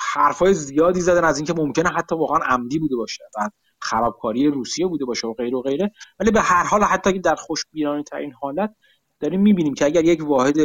[0.00, 3.50] حرفای زیادی زدن از اینکه ممکنه حتی واقعا عمدی بوده باشه و
[3.80, 5.90] خرابکاری روسیه بوده باشه و غیره و غیره.
[6.20, 8.74] ولی به هر حال حتی که در خوشبینانه ترین حالت
[9.20, 10.56] داریم می‌بینیم که اگر یک واحد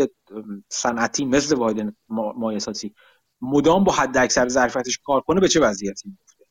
[0.70, 1.96] صنعتی مثل واحد
[2.38, 2.94] مایساتی
[3.42, 6.46] مدام با حد اکثر ظرفیتش کار کنه به چه وضعیتی میفته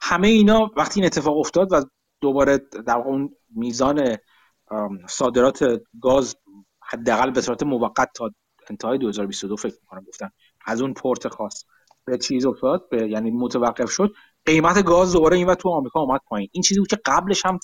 [0.00, 1.84] همه اینا وقتی این اتفاق افتاد و
[2.20, 4.16] دوباره در اون میزان
[5.08, 5.64] صادرات
[6.02, 6.36] گاز
[6.82, 8.30] حداقل به صورت موقت تا
[8.70, 10.30] انتهای 2022 فکر می‌کنم گفتن
[10.66, 11.64] از اون پورت خاص
[12.04, 14.12] به چیز افتاد به یعنی متوقف شد.
[14.46, 16.48] قیمت گاز دوباره این و تو آمریکا آمد پایین.
[16.52, 17.58] این چیزی بود که قبلش هم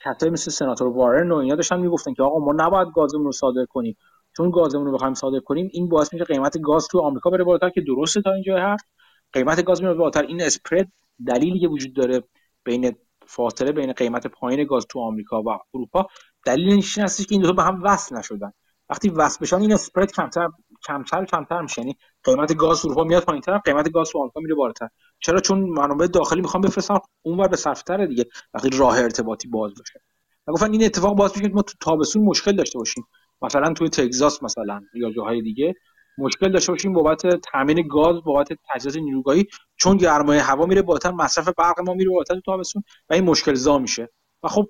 [0.00, 3.64] کسایی مثل سناتور وارن و اینا داشتن می‌گفتن که آقا ما نباید گازمون رو صادر
[3.64, 3.96] کنیم.
[4.36, 7.70] چون گازمون رو بخوایم صادر کنیم این باعث میشه قیمت گاز تو آمریکا بره بالاتر
[7.70, 8.84] که درسته تا اینجا هست
[9.32, 10.22] قیمت گاز میره بالاتر.
[10.22, 10.92] این اسپرد
[11.26, 12.22] دلیلی که وجود داره
[12.64, 12.96] بین
[13.26, 16.06] فاصله بین قیمت پایین گاز تو آمریکا و اروپا
[16.44, 18.52] دلیل این هستش که این دو تا به هم وصل نشدن.
[18.90, 20.48] وقتی وصل بشن این اسپرد کمتر
[20.86, 21.80] کمتر کمتر میشه.
[21.80, 24.88] یعنی قیمت گاز اروپا میاد پایینتر قیمت گاز تو آمریکا میره بالاتر.
[25.18, 28.26] چرا؟ چون منابع داخلی می‌خوام بفرستن اونور به صرفتره دیگه.
[28.54, 30.00] وقتی راه ارتباطی باز بشه
[30.46, 33.04] و گفتن این اتفاق باعث میشه ما تو تابستون مشکل داشته باشیم.
[33.42, 35.74] مثلا توی تگزاس مثلا یا جاهای دیگه
[36.18, 39.46] مشکل داشته باشیم بابت تامین گاز بابت تجهیزات نیروگاهی
[39.76, 43.54] چون گرمای هوا میره بالاتر مصرف برق ما میره بالاتر تو تابستون و این مشکل
[43.54, 44.08] زا میشه.
[44.42, 44.68] و خب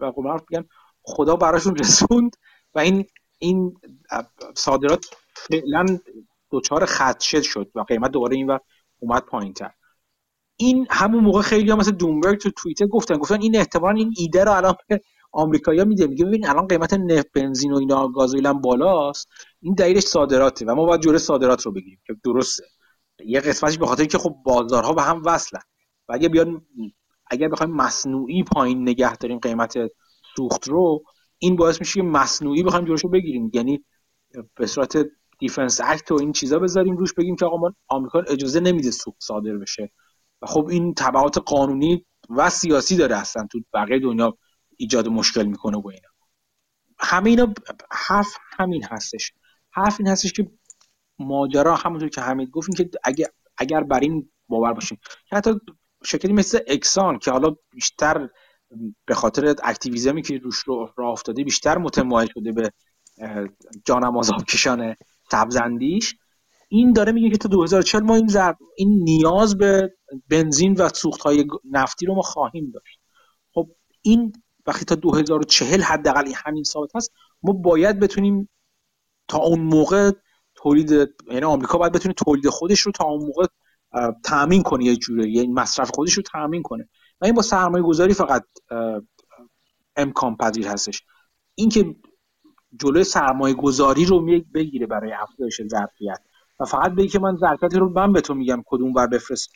[0.00, 0.64] میگن
[1.02, 2.36] خدا براشون رسوند
[2.74, 3.04] و این
[3.38, 3.74] این
[4.54, 5.98] صادرات فعلا
[6.50, 8.58] دچار خدشه شد و قیمت دوباره این و
[8.98, 9.70] اومد پایین تر
[10.56, 14.44] این همون موقع خیلی هم مثل دومبرگ تو توییتر گفتن گفتن این احتمال این ایده
[14.44, 14.74] رو الان
[15.32, 19.28] آمریکایی‌ها میده میگه ببین الان قیمت نفت بنزین و اینا گازوئیل هم بالاست.
[19.60, 22.64] این دلیلش صادراته و ما باید جوره صادرات رو بگیریم که درسته.
[23.26, 25.60] یه قسمتش به خاطر که خب بازارها به هم وصلن.
[26.08, 26.66] و اگه بیان
[27.30, 29.74] اگر بخوایم مصنوعی پایین نگه داریم قیمت
[30.36, 31.02] سوخت رو
[31.38, 33.50] این باعث میشه که مصنوعی بخوایم جلوش رو بگیریم.
[33.54, 33.84] یعنی
[34.56, 35.06] به صورت
[35.38, 39.18] دیفنس اکت و این چیزا بذاریم روش بگیم که آقا ما آمریکا اجازه نمیده سوخت
[39.22, 39.92] صادر بشه.
[40.42, 44.38] و خب این تبعات قانونی و سیاسی داره هستن تو بقیه دنیا.
[44.76, 46.08] ایجاد مشکل می‌کنه و اینا.
[46.98, 47.54] همه اینا
[47.90, 49.32] حرف همین هستش.
[49.70, 50.50] حرف این هستش که
[51.18, 53.26] ماجرا همونطور که حمید گفتیم که اگر
[53.58, 54.98] اگر بر این باور باشیم
[55.30, 55.50] که حتی
[56.04, 58.28] شکلی مثل اکسان که حالا بیشتر
[59.04, 62.72] به خاطر اکتیویزمی که روش رو راه افتاده بیشتر متمایل شده به
[63.84, 64.96] جانم کشان
[65.30, 66.16] سبزندیش
[66.68, 69.94] این داره میگه که تا 2040 ما این زرب این نیاز به
[70.28, 73.00] بنزین و سوخت های نفتی رو ما خواهیم داشت.
[73.52, 73.68] خب
[74.02, 74.32] این
[74.66, 77.12] وقتی تا 2040 حداقل همین ثابت هست
[77.42, 78.48] ما باید بتونیم
[79.28, 80.10] تا اون موقع
[80.54, 80.90] تولید
[81.30, 83.46] یعنی آمریکا باید بتونه تولید خودش رو تا اون موقع
[84.24, 86.88] تامین کنه یه جوره یعنی مصرف خودش رو تامین کنه.
[87.20, 88.44] و این با سرمایه گذاری فقط
[89.96, 91.02] امکان پذیر هستش.
[91.54, 91.96] اینکه
[92.80, 96.20] جلوی سرمایه گذاری رو بگیره برای افزایش ظرفیت.
[96.60, 99.50] و فقط بگی که من ظرفیت رو من به تو میگم کدوم ور بفرست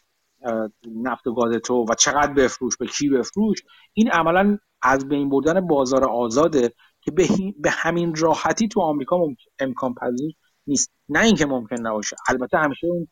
[1.02, 3.58] نفت و گاز تو و چقدر بفروش به کی بفروش
[3.92, 7.28] این عملا از بین بردن بازار آزاده که به,
[7.58, 9.18] به همین راحتی تو آمریکا
[9.58, 10.36] امکان پذیر
[10.66, 10.92] نیست.
[11.08, 12.16] نه اینکه ممکن نباشه.
[12.28, 13.08] البته همیشه اون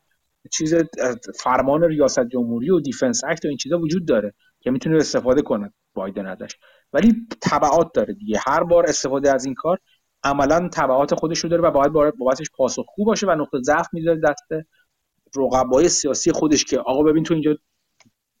[0.51, 0.75] چیز
[1.39, 5.73] فرمان ریاست جمهوری و دیفنس اکت و این چیزا وجود داره که می‌تونه استفاده کنه
[5.93, 6.55] بایدن ازش.
[6.93, 8.39] ولی تبعات داره دیگه.
[8.47, 9.79] هر بار استفاده از این کار
[10.23, 14.67] عملا تبعات خودش رو داره و باید بابتش پاسخگو باشه و نقطه ضعف می‌ذاره دست
[15.35, 17.57] رقبای سیاسی خودش که آقا ببین تو اینجا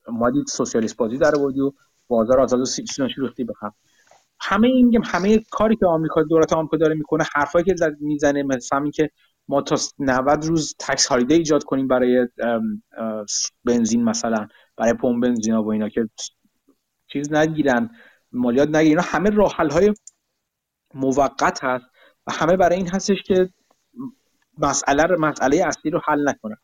[0.07, 1.71] مادی سوسیالیست بازی در آوردی و
[2.09, 2.65] بازار آزاد و
[3.17, 3.73] ریختی بخم
[4.39, 8.79] همه این میگم همه کاری که آمریکا دولت آمریکا داره می‌کنه حرفایی که می‌زنه مثلا
[8.79, 9.09] همین که
[9.47, 12.27] ما تا 90 روز تکس هالیده ایجاد کنیم برای
[13.65, 16.09] بنزین مثلا برای پمپ بنزین و اینا که
[17.07, 17.89] چیز نگیرن
[18.31, 18.85] مالیات نگیرن.
[18.85, 19.93] اینا همه راه های
[20.93, 21.85] موقت هست
[22.27, 23.49] و همه برای این هستش که
[24.57, 26.57] مسئله مسئله اصلی رو حل نکنن.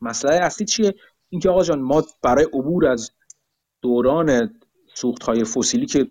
[0.00, 0.94] مسئله اصلی چیه؟
[1.28, 3.10] اینکه آقا جان ما برای عبور از
[3.84, 4.50] دوران
[4.94, 6.06] سوخت های فسیلی که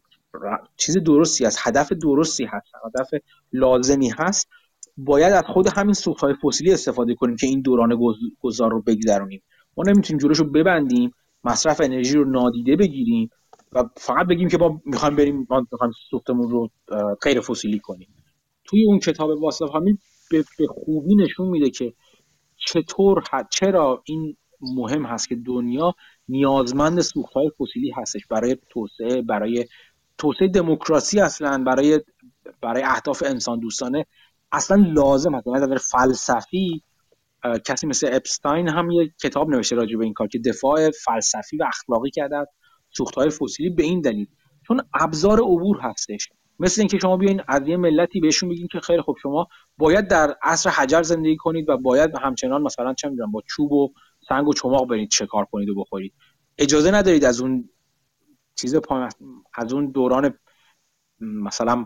[0.77, 3.09] چیز درستی است هدف درستی هست هدف
[3.53, 4.49] لازمی هست
[4.97, 7.99] باید از خود همین سوخت های فسیلی استفاده کنیم که این دوران
[8.39, 9.41] گذار رو بگذرونیم.
[9.77, 11.11] ما نمی‌تونیم جلوش رو ببندیم
[11.43, 13.29] مصرف انرژی رو نادیده بگیریم
[13.71, 16.69] و فقط بگیم که ما می‌خوایم بریم ما می‌خوایم سوختمون رو
[17.21, 18.07] غیر فسیلی کنیم.
[18.65, 19.97] توی اون کتاب واسف هامیل
[20.31, 21.93] به خوبی نشون میده که
[22.57, 25.95] چطور چرا این مهم هست که دنیا
[26.29, 29.65] نیازمند سوختهای فسیلی هستش برای توسعه برای
[30.17, 32.01] توسعه دموکراسی اصلا برای
[32.61, 34.05] برای اهداف انسان دوستانه.
[34.51, 35.47] اصلا لازم هست.
[35.47, 36.83] یعنی فلسفی
[37.65, 41.63] کسی مثل اپستاین هم یه کتاب نوشته راجع به این کار که دفاع فلسفی و
[41.63, 42.37] اخلاقی کرده.
[42.37, 42.47] از
[42.89, 44.27] سوختهای فسیلی به این دلیل.
[44.67, 46.29] چون ابزار عبور هستش.
[46.59, 49.47] مثل اینکه شما بیاین از یه ملتی بهشون بگین که خیلی خوب شما
[49.77, 53.93] باید در عصر حجر زندگی کنید و باید همچنان مثلا چه می‌دونم با چوب و
[54.29, 56.13] سنگ و چماق برید شکار کنید و بخورید.
[56.57, 57.69] اجازه ندارید از اون
[58.55, 58.75] چیز
[59.55, 60.39] از اون دوران
[61.19, 61.85] مثلا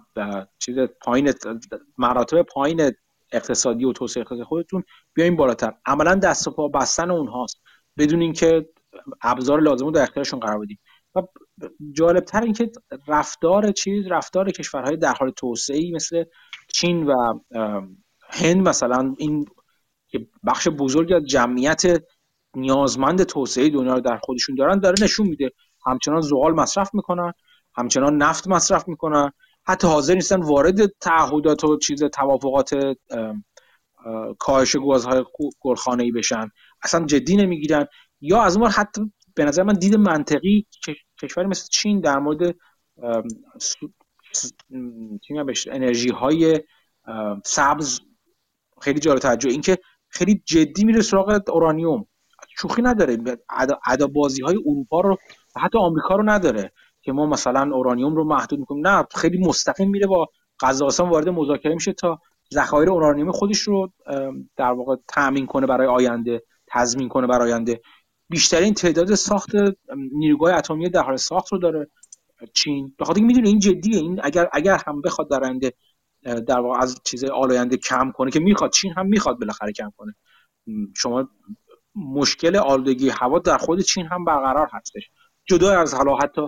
[0.60, 1.34] چیز پایین
[1.98, 2.92] مراتب پایین
[3.32, 4.84] اقتصادی و توسعه اقتصادی خودتون
[5.14, 5.74] بیاین بالاتر.
[5.86, 7.62] عملا دست و پا بستن اونهاست.
[7.98, 8.70] بدون اینکه
[9.22, 10.80] ابزار لازم رو در اختیارشون قرار بدیم
[11.16, 11.22] و
[11.92, 12.72] جالبتر اینکه
[13.08, 16.24] رفتار چیز رفتار کشورهای در حال توسعه مثل
[16.74, 17.40] چین و
[18.30, 19.46] هند مثلا این
[20.48, 22.04] بخش بزرگی از جمعیت
[22.58, 25.52] نیازمند توسعه دنیا رو در خودشون دارن داره نشون میده.
[25.86, 27.34] همچنان زغال مصرف می‌کنن
[27.76, 29.32] همچنان نفت مصرف می‌کنن.
[29.66, 32.70] حتی حاضر نیستن وارد تعهدات و چیز توافقات
[34.40, 35.24] کاهش گازهای
[35.60, 36.50] گلخانه ای بشن.
[36.84, 37.88] اصلا جدی نمی‌گیرن.
[38.22, 40.68] یا از اون حتی به نظر من دید منطقی
[41.22, 42.56] کشوری مثل چین در مورد
[45.72, 46.60] انرژی های
[47.46, 48.00] سبز
[48.82, 49.50] خیلی جالب توجه.
[49.50, 49.78] اینکه
[50.10, 52.08] خیلی جدی میره سراغ اورانیوم.
[52.62, 53.18] شوخی نداره.
[53.86, 55.18] عدا بازی های اروپا رو
[55.56, 56.72] حتی آمریکا رو نداره
[57.02, 58.88] که ما مثلا اورانیوم رو محدود می‌کنیم.
[58.88, 60.28] نه خیلی مستقیم میره با
[60.60, 62.20] قزاقستان وارد مذاکره میشه تا
[62.54, 63.92] ذخایر اورانیوم خودش رو
[64.58, 67.82] در واقع تامین کنه برای آینده تضمین کنه برای آینده.
[68.30, 69.50] بیشترین تعداد ساخت
[70.12, 71.88] نیروگاه اتمی در حال ساخت رو داره
[72.54, 72.96] چین.
[72.98, 73.98] به خاطر می‌دونه این جدیه.
[73.98, 75.74] این اگر اگر هم بخواد در آینده
[76.24, 80.16] در واقع از چیز آلاینده کم کنه که می‌خواد چین هم می‌خواد بالاخره کم کنه.
[80.96, 81.30] شما
[81.98, 85.10] مشکل آلودگی هوا در خود چین هم برقرار هستش.
[85.46, 86.42] جدا از حالا حتی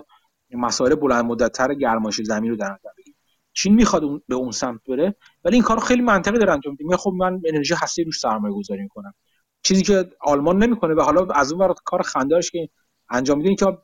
[0.50, 3.16] مسائل بلند مدت تر گرمایش زمین رو در نظر بگیریم.
[3.52, 5.14] چین می‌خواد به اون سمت بره
[5.44, 6.96] ولی این کارو خیلی منطقی داره انجام میده.
[6.96, 9.14] خب من انرژی هسته روش سرمایه گذاری می‌کنم.
[9.62, 12.68] چیزی که آلمان نمی‌کنه و حالا از اون ور کار خندارش که
[13.10, 13.78] انجام میده که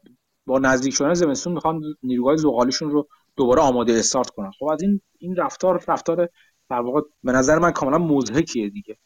[0.46, 4.50] با نزدیک شدن زمستون می‌خوان نیروهای زغالیشون رو دوباره آماده استارت کنن.
[4.58, 6.28] خب از این این رفتار رفتار
[6.70, 8.96] در واقع به نظر من کاملا مضحکیه دیگه.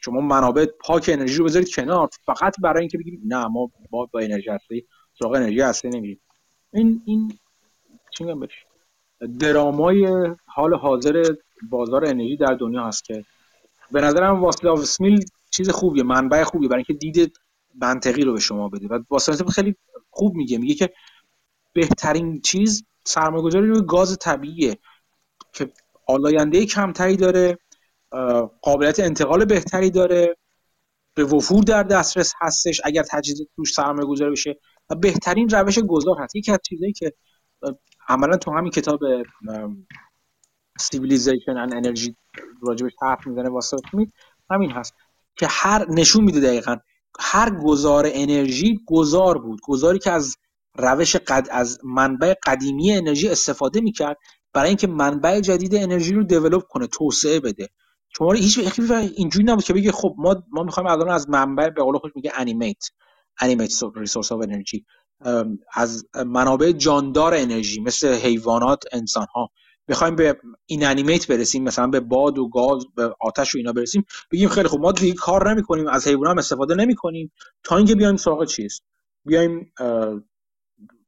[0.00, 2.08] شما منابع پاک انرژی رو بذارید کنار.
[2.26, 4.82] فقط برای اینکه بگیم نه ما با, با انرژی هسته
[5.18, 6.20] سراغ انرژی هسته نمیریم.
[6.72, 7.38] این این
[8.10, 8.46] چی میگم
[9.38, 11.34] درامای حال حاضر
[11.70, 13.24] بازار انرژی در دنیا هست که
[13.92, 17.40] به نظرم واسلاو سمیل چیز خوبیه منبع خوبیه برای اینکه دید
[17.80, 18.88] منطقی رو به شما بده.
[18.88, 19.76] و واسلاو خیلی
[20.10, 20.92] خوب میگه میگه که
[21.72, 24.78] بهترین چیز سرمایه‌گذاری روی گاز طبیعیه
[25.52, 25.72] که
[26.06, 27.58] آلاینده کمتری داره
[28.62, 30.36] قابلیت انتقال بهتری داره.
[31.14, 34.58] به وفور در دسترس هستش اگر تجهیزات توش سرمایه گذاری بشه.
[34.90, 36.36] و بهترین روش گذار هست.
[36.36, 37.12] یکی از چیزایی که
[38.08, 39.00] عملا تو همین کتاب
[40.78, 42.16] civilization and energy
[42.62, 43.76] راجبش حرف می‌زنه واسه
[44.50, 44.94] همین هست
[45.36, 46.76] که هر نشون میده دقیقا.
[47.20, 49.60] هر گذار انرژی گذار بود.
[49.62, 50.36] گذاری که از
[50.78, 54.16] روش قد از منبع قدیمی انرژی استفاده می‌کرد
[54.52, 57.68] برای اینکه منبع جدید انرژی رو develop کنه توسعه بده.
[58.16, 58.58] شما هیچ
[59.16, 62.32] اینجوری نبود که بگه خب ما ما می‌خوایم الان از منبع به قول خود میگه
[62.34, 62.84] انیمیت
[63.40, 64.84] انیمیت ریسورس اف انرژی
[65.74, 69.50] از منابع جاندار انرژی مثل حیوانات انسان ها
[69.88, 74.04] می‌خوایم به این انیمیت برسیم مثلا به باد و گاز به آتش و اینا برسیم
[74.32, 77.32] بگیم خیلی خب ما دیگه کار نمی‌کنیم از حیوان هم استفاده نمی‌کنیم
[77.64, 78.80] تا اینکه بیایم سراغ چیز
[79.26, 79.72] بیایم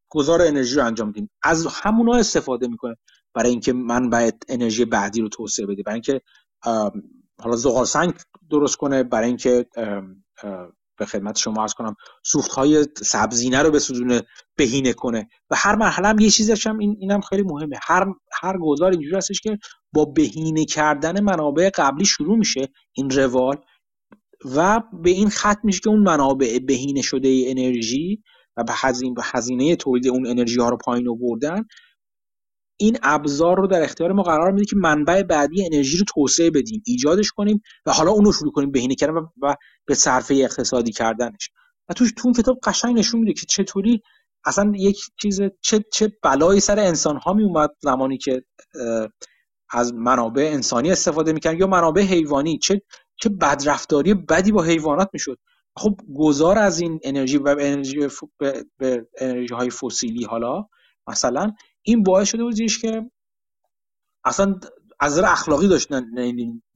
[0.09, 1.31] گذار انرژی رو انجام بدیم.
[1.43, 2.97] از همونا استفاده می‌کنه.
[3.35, 6.21] برای اینکه من باید انرژی بعدی رو توسعه بده برای اینکه
[7.41, 8.15] حالا زغال سنگ
[8.51, 9.67] درست کنه برای اینکه
[10.99, 14.23] به خدمت شما ارز کنم سوخت های سبزینه رو بسوزونه
[14.57, 15.29] بهینه کنه.
[15.51, 17.77] و هر مرحله هم یه چیزش هم این اینم خیلی مهمه.
[17.83, 19.59] هر هر گذار اینجوری هستش که
[19.93, 23.57] با بهینه کردن منابع قبلی شروع میشه این روال
[24.57, 28.23] و به این خط میشه که اون منابع بهینه شده انرژی
[28.57, 28.73] و به
[29.23, 31.65] هزینه تولید اون انرژی ها رو پایین آوردن.
[32.83, 36.83] این ابزار رو در اختیار ما قرار میده که منبع بعدی انرژی رو توسعه بدیم
[36.87, 39.55] ایجادش کنیم و حالا اون رو شروع کنیم بهینه کردن و,
[39.87, 41.51] به صرفه اقتصادی کردنش.
[41.89, 44.03] و توش تو اون کتاب قشنگ نشون میده که چطوری
[44.45, 48.43] اصلا یک چیز چه چه بلایی سر انسان ها می اومد زمانی که
[49.71, 52.59] از منابع انسانی استفاده می‌کردن یا منابع حیوانی.
[52.59, 52.83] چه
[53.17, 55.39] چه بدرفتاری بدی با حیوانات می‌شد.
[55.77, 58.09] خب گذار از این انرژی و انرژی
[58.79, 60.67] به انرژی های فسیلی حالا
[61.09, 61.53] مثلا
[61.83, 63.11] این باعث شده بودیش که
[64.25, 64.61] اصلا
[65.01, 66.07] از نظر اخلاقی داشتن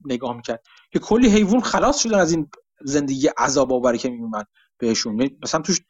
[0.05, 2.49] نگاه می‌کرد که کلی حیوان خلاص شدن از این
[2.81, 4.47] زندگی عذاب آوری که میومد
[4.77, 5.29] بهشون.
[5.43, 5.81] مثلا توش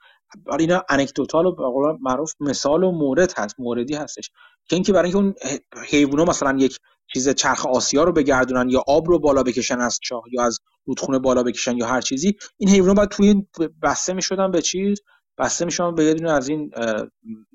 [0.59, 1.55] اینا انکدوتال و
[2.01, 4.31] معروف مثال و مورد هست موردی هستش.
[4.69, 5.33] که اینکه برای اینکه اون
[5.87, 6.79] حیونا مثلا یک
[7.13, 11.19] چیز چرخ آسیا رو بگردونن یا آب رو بالا بکشن از چاه یا از رودخونه
[11.19, 13.47] بالا بکشن یا هر چیزی این حیونا باید توی
[13.81, 15.01] بسته می‌شدن به چیز؟
[15.37, 16.71] بسته می‌شدن به یه از این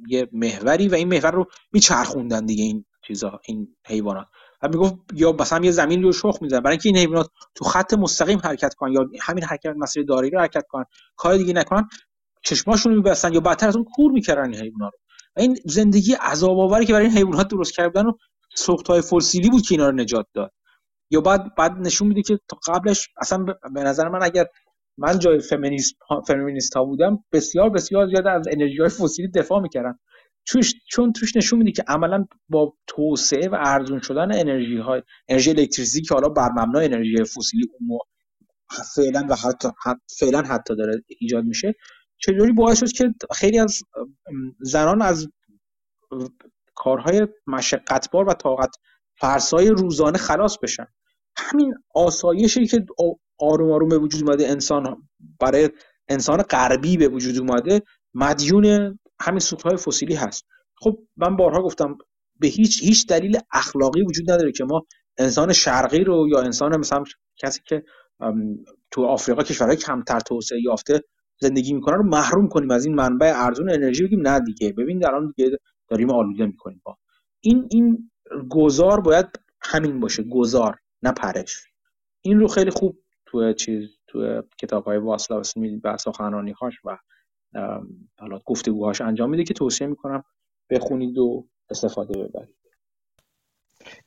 [0.09, 4.27] یه محوری و این محور رو میچرخوندن دیگه این چیزا این حیوانات.
[4.63, 6.61] و می‌گفت یا مثلا یه زمین رو شخ می‌زنن.
[6.61, 10.41] برای اینکه این حیوانات تو خط مستقیم حرکت کنن یا همین حرکت مسیر داری رو
[10.41, 10.85] حرکت کنن
[11.17, 11.89] کار دیگه نکنن
[12.43, 14.99] چشماشون میبستن یا بدتر از اون کور می‌کردن این حیونا رو.
[15.37, 18.13] و این زندگی عذاب آوری که برای این حیوانات درست کردن و
[18.55, 20.53] سوخت های فسیلی بود که اینا رو نجات داد.
[21.11, 22.39] یا بعد بعد نشون میده که
[22.69, 23.45] قبلش اصلا
[23.75, 24.47] به نظر من اگر
[25.03, 25.41] من جای
[26.29, 29.99] فمینیست ها بودم بسیار بسیار زیاد از انرژی های فسیلی دفاع می‌کردن
[30.45, 35.51] چوش چون توش نشون میده که عملا با توسعه و ارزون شدن انرژی های انرژی
[35.51, 37.99] الکتریسیتی که حالا بر مبنای انرژی فسیلی اون
[38.95, 39.69] فعلا و حتی
[40.19, 41.75] فعلا حتی داره ایجاد میشه
[42.19, 43.83] چطوری باعث شد که خیلی از
[44.61, 45.29] زنان از
[46.75, 48.71] کارهای مشقتبار و طاقت
[49.21, 50.87] فرسای روزانه خلاص بشن؟
[51.37, 52.87] همین آسایشی که
[53.43, 55.09] آروم آروم به وجود اومده انسان
[55.41, 55.71] برای
[56.09, 57.83] انسان غربی به وجود اومده.
[58.15, 60.45] مدیون همین سوختهای فسیلی هست.
[60.77, 61.99] خب من بارها گفتم
[62.41, 64.83] به هیچ هیچ دلیل اخلاقی وجود نداره که ما
[65.19, 67.05] انسان شرقی رو یا انسان مثلا
[67.37, 67.83] کسی که
[68.91, 71.01] تو آفریقا کشورهای کمتر توسعه یافته
[71.41, 72.71] زندگی می‌کنن رو محروم کنیم.
[72.71, 74.73] از این منبع ارزون انرژی بگیم نه دیگه.
[74.73, 75.59] ببین الان دیگه
[75.89, 76.97] داریم آلوده می‌کنیم با.
[77.41, 78.11] این این
[78.51, 79.27] گذار باید
[79.61, 80.23] همین باشه.
[80.23, 81.65] گذار نه پرش.
[82.23, 82.99] این رو خیلی خوب
[83.33, 85.43] تو چیز تو کتاب های واسلاو
[85.85, 86.99] و سخنرانی هاش و
[88.19, 90.25] حالا گفتگوهاش انجام میده که توصیه می‌کنم
[90.71, 92.57] بخونید و استفاده ببرید.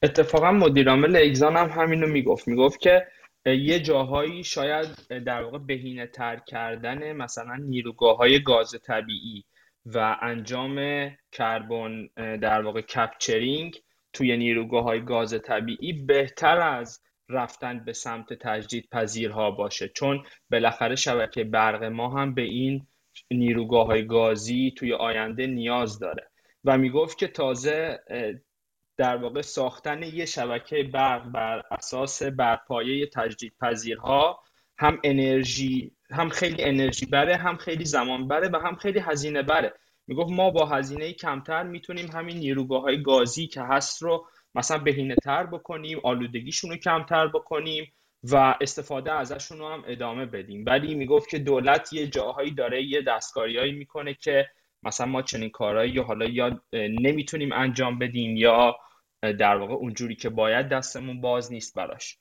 [0.01, 2.47] اتفاقا مدیرعامل اگزان هم همینو می‌گفت.
[2.47, 3.07] می‌گفت که
[3.45, 4.87] یه جاهایی شاید
[5.25, 9.45] در واقع بهینه تر کردن مثلا نیروگاه های گاز طبیعی
[9.85, 13.81] و انجام کربن در واقع کپچرینگ
[14.13, 19.89] توی نیروگاه های گاز طبیعی بهتر از رفتن به سمت تجدید پذیرها باشه.
[19.89, 22.87] چون بالاخره شبکه برق ما هم به این
[23.31, 26.31] نیروگاه های گازی توی آینده نیاز داره.
[26.63, 27.99] و می‌گفت که تازه
[28.97, 34.39] در واقع ساختن یه شبکه برق بر اساس برپایه تجدید پذیرها
[34.77, 39.73] هم انرژی هم خیلی انرژی بره هم خیلی زمان بره و هم خیلی هزینه بره.
[40.07, 45.15] می‌گفت ما با هزینه کمتر می‌تونیم همین نیروگاه های گازی که هست رو مثلا بهینه
[45.15, 50.63] تر بکنیم آلودگیشون رو کمتر بکنیم و استفاده ازشون رو هم ادامه بدیم.
[50.67, 54.47] ولی می‌گفت که دولت یه جاهایی داره یه دستکاریهایی می‌کنه که
[54.83, 58.75] مثلا ما چنین کارهایی یا حالا یا نمی‌تونیم انجام بدیم یا
[59.21, 62.17] در واقع اونجوری که باید دستمون باز نیست براش.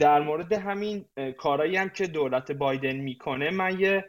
[0.00, 1.04] در مورد همین
[1.36, 4.04] کارهایی هم که دولت بایدن می‌کنه من یه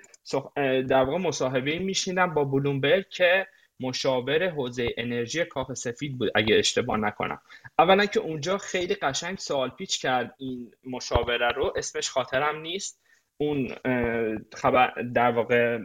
[0.55, 3.47] در واقع مصاحبه میشیدم با بلومبرگ که
[3.79, 7.41] مشاور حوزه انرژی کاخ سفید بود اگه اشتباه نکنم.
[7.79, 11.73] اولا که اونجا خیلی قشنگ سوال پیچ کرد این مشاوره رو.
[11.75, 13.01] اسمش خاطرم نیست.
[13.37, 13.75] اون
[14.53, 15.79] خبر در واقع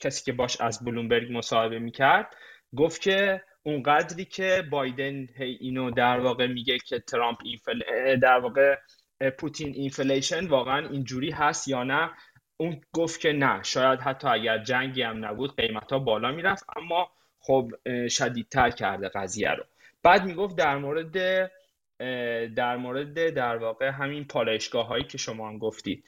[0.00, 2.36] کسی که باش از بلومبرگ مصاحبه می‌کرد
[2.76, 7.80] گفت که اونقدری که بایدن هی اینو در واقع میگه که ترامپ infl...
[8.16, 8.76] در واقع
[9.38, 12.10] پوتین inflation واقعا اینجوری هست یا نه؟
[12.56, 16.64] اون گفت که نه شاید حتی اگر جنگی هم نبود قیمت ها بالا می‌رفت.
[16.76, 17.10] اما
[17.40, 17.72] خب
[18.08, 19.64] شدیدتر کرده قضیه رو.
[20.02, 21.50] بعد می‌گفت در مورد
[22.54, 26.04] در مورد در واقع همین پالایشگاه هایی که شما هم گفتید.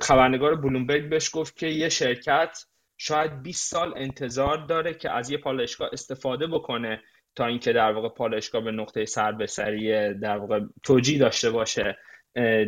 [0.00, 2.64] خبرنگار بلومبرگ بهش گفت که یه شرکت
[2.98, 7.00] شاید 20 سال انتظار داره که از یه پالایشگاه استفاده بکنه
[7.36, 11.98] تا اینکه در واقع پالایشگاه به نقطه سر به سری در واقع توجیه داشته باشه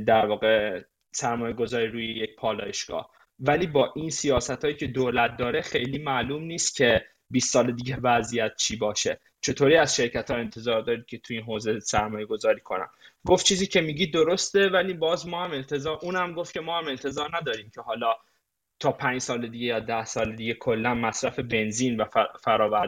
[0.06, 0.82] در واقع
[1.12, 3.10] سرمایه گذاری روی یک پالایشگاه.
[3.38, 7.98] ولی با این سیاست هایی که دولت داره خیلی معلوم نیست که 20 سال دیگه
[8.02, 12.60] وضعیت چی باشه؟ چطوری از شرکت ها انتظار دارید که توی این حوزه سرمایه گذاری
[12.60, 12.86] کنن؟
[13.26, 16.88] گفت چیزی که میگی درسته ولی باز ما هم انتظار اونم گفت که ما هم
[16.88, 18.14] انتظار نداریم که حالا
[18.80, 22.04] تا پنج سال دیگه یا ده سال دیگه کلا مصرف بنزین و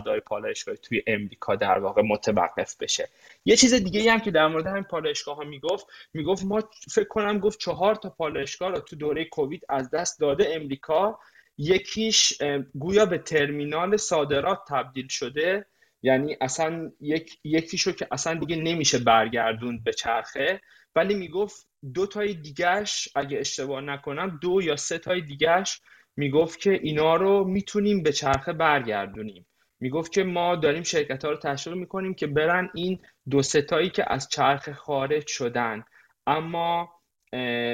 [0.07, 3.09] های پالایشگاهی توی امریکا در واقع متوقف بشه.
[3.45, 7.39] یه چیز دیگه هم که در مورد همین پالایشگاه ها می‌گفت می‌گفت ما فکر کنم
[7.39, 11.19] گفت چهار تا پالایشگاه رو تو دوره کووید از دست داده امریکا
[11.59, 12.33] یکیش
[12.75, 15.67] گویا به ترمینال صادرات تبدیل شده.
[16.03, 20.61] یعنی اصلا یک یکیشو که اصلا دیگه نمیشه برگردوند به چرخه.
[20.95, 25.81] ولی می‌گفت دو تای دیگهش اگه اشتباه نکنم دو یا سه تای دیگهش
[26.17, 29.47] می‌گفت که اینا رو می‌تونیم به چرخه برگردونیم.
[29.81, 32.99] می‌گفت که ما داریم شرکت ها رو تشویق می‌کنیم که برن این
[33.31, 35.85] دو ستایی که از چرخ خارج شدن.
[36.27, 36.91] اما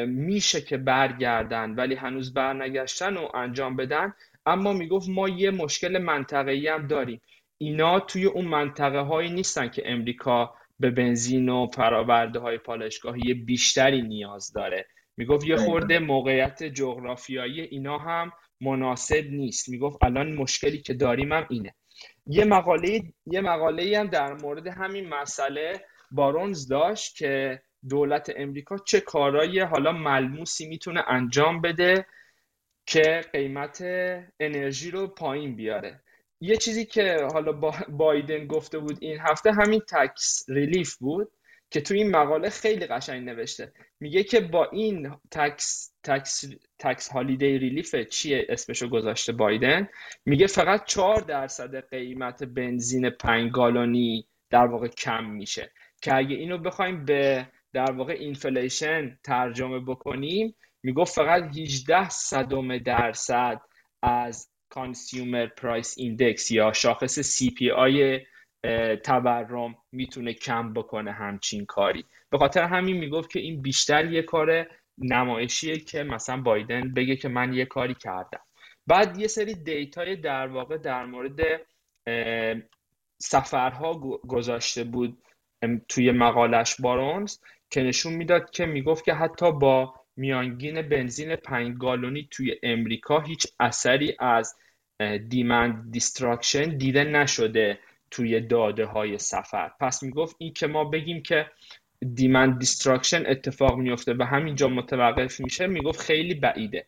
[0.06, 4.12] میشه که برگردن ولی هنوز برنگشتن و انجام بدن.
[4.46, 7.20] اما می‌گفت ما یه مشکل منطقه‌ای هم داریم.
[7.58, 14.02] اینا توی اون منطقه هایی نیستن که امریکا به بنزین و فراورده های پالشگاهی بیشتری
[14.02, 14.86] نیاز داره.
[15.16, 19.68] می‌گفت یه خورده موقعیت جغرافیایی اینا هم مناسب نیست.
[19.68, 21.74] می‌گفت الان مشکلی که داریم هم اینه.
[22.26, 29.00] یه مقاله یه مقاله هم در مورد همین مسئله بارونز داشت که دولت امریکا چه
[29.00, 32.06] کارایی حالا ملموسی می‌تونه انجام بده
[32.86, 33.82] که قیمت
[34.40, 36.00] انرژی رو پایین بیاره.
[36.40, 37.52] یه چیزی که حالا
[37.88, 41.32] بایدن گفته بود این هفته همین tax relief بود
[41.70, 43.72] که تو این مقاله خیلی قشنگ نوشته.
[44.00, 46.44] میگه که با این tax tax
[46.78, 49.88] tax holiday relief چیه اسمشو گذاشته بایدن؟
[50.26, 55.72] میگه فقط 4 درصد قیمت بنزین 5 گالونی در واقع کم میشه.
[56.02, 63.60] که اگه اینو بخوایم به در واقع inflation ترجمه بکنیم می‌گفت فقط 18 صدم درصد
[64.02, 68.20] از consumer price index یا شاخص CPI
[69.04, 72.04] تورم می‌تونه کم بکنه همچین کاری.
[72.30, 74.66] به خاطر همین می‌گفت که این بیشتر یه کار
[74.98, 78.40] نمایشیه که مثلا بایدن بگه که من یه کاری کردم.
[78.86, 81.40] بعد یه سری data ی در واقع در مورد
[83.18, 83.94] سفرها
[84.28, 85.18] گذاشته بود
[85.88, 87.38] توی مقالش بارونز.
[87.70, 93.46] که نشون می‌داد که می‌گفت که حتی با میانگین بنزین 5 گالونی توی امریکا هیچ
[93.60, 94.56] اثری از
[95.28, 97.78] demand destruction دیده نشده
[98.10, 99.70] توی داده های سفر.
[99.80, 101.50] پس می‌گفت این که ما بگیم که
[102.14, 106.86] demand destruction اتفاق میفته و همینجا متوقف میشه می‌گفت خیلی بعیده.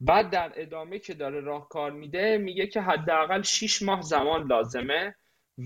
[0.00, 5.14] بعد در ادامه که داره راهکار میده میگه که حداقل 6 ماه زمان لازمه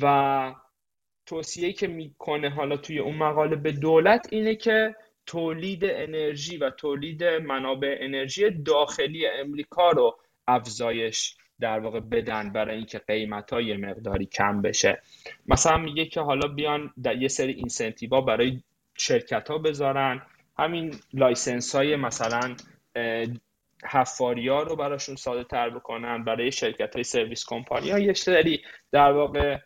[0.02, 0.54] و
[1.28, 4.94] توصیه که می‌کنه حالا توی اون مقاله به دولت اینه که
[5.26, 12.98] تولید انرژی و تولید منابع انرژی داخلی امریکا رو افزایش در واقع بدن برای اینکه
[12.98, 15.02] قیمت های مقداری کم بشه.
[15.46, 18.62] مثلا میگه که حالا بیان در یه سری incentive برای
[18.96, 20.22] شرکت ها بذارن.
[20.58, 22.56] همین license های مثلا
[23.84, 28.62] حفاری ها رو براشون ساده تر بکنن برای شرکت های service company ها یه سری
[28.92, 29.58] در واقع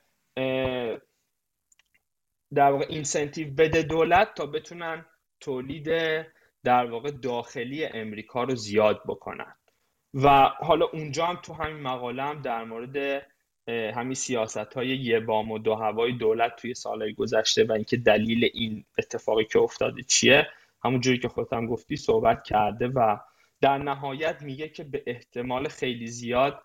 [2.54, 5.06] در واقع اینسنتیو بده دولت تا بتونن
[5.40, 5.88] تولید
[6.64, 9.54] در واقع داخلی امریکا رو زیاد بکنن.
[10.14, 10.28] و
[10.60, 13.26] حالا اونجا هم تو همین مقاله هم در مورد
[13.68, 18.50] همین سیاست های یه بام و دو هوای دولت توی سالهای گذشته و اینکه دلیل
[18.54, 20.46] این اتفاقی که افتاده چیه
[20.84, 23.16] همون جوری که خودم گفتی صحبت کرده و
[23.60, 26.62] در نهایت میگه که به احتمال خیلی زیاد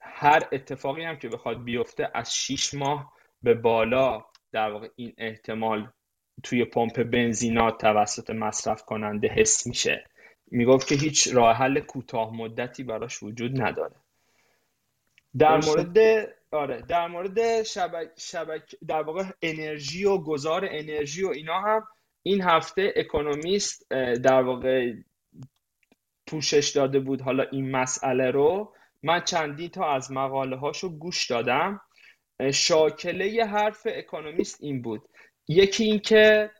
[0.00, 3.12] هر اتفاقی هم که بخواد بیفته از 6 ماه
[3.42, 4.24] به بالا
[4.56, 5.88] در واقع این احتمال
[6.42, 10.04] توی پمپ بنزینات توسط مصرف کننده حس میشه.
[10.50, 13.96] می‌گفت که هیچ راه حل کوتاه مدتی براش وجود نداره.
[15.38, 15.98] در مورد
[16.50, 21.88] آره در مورد شبک, شبک در واقع انرژی و گذار انرژی و اینا هم
[22.22, 23.90] این هفته اکونومیست
[24.22, 24.92] در واقع
[26.26, 27.20] پوشش داده بود.
[27.20, 31.80] حالا این مسئله رو من چندین تا از مقاله هاشو گوش دادم.
[32.52, 35.08] شاکله حرف اکونومیست این بود.
[35.48, 36.50] یکی اینکه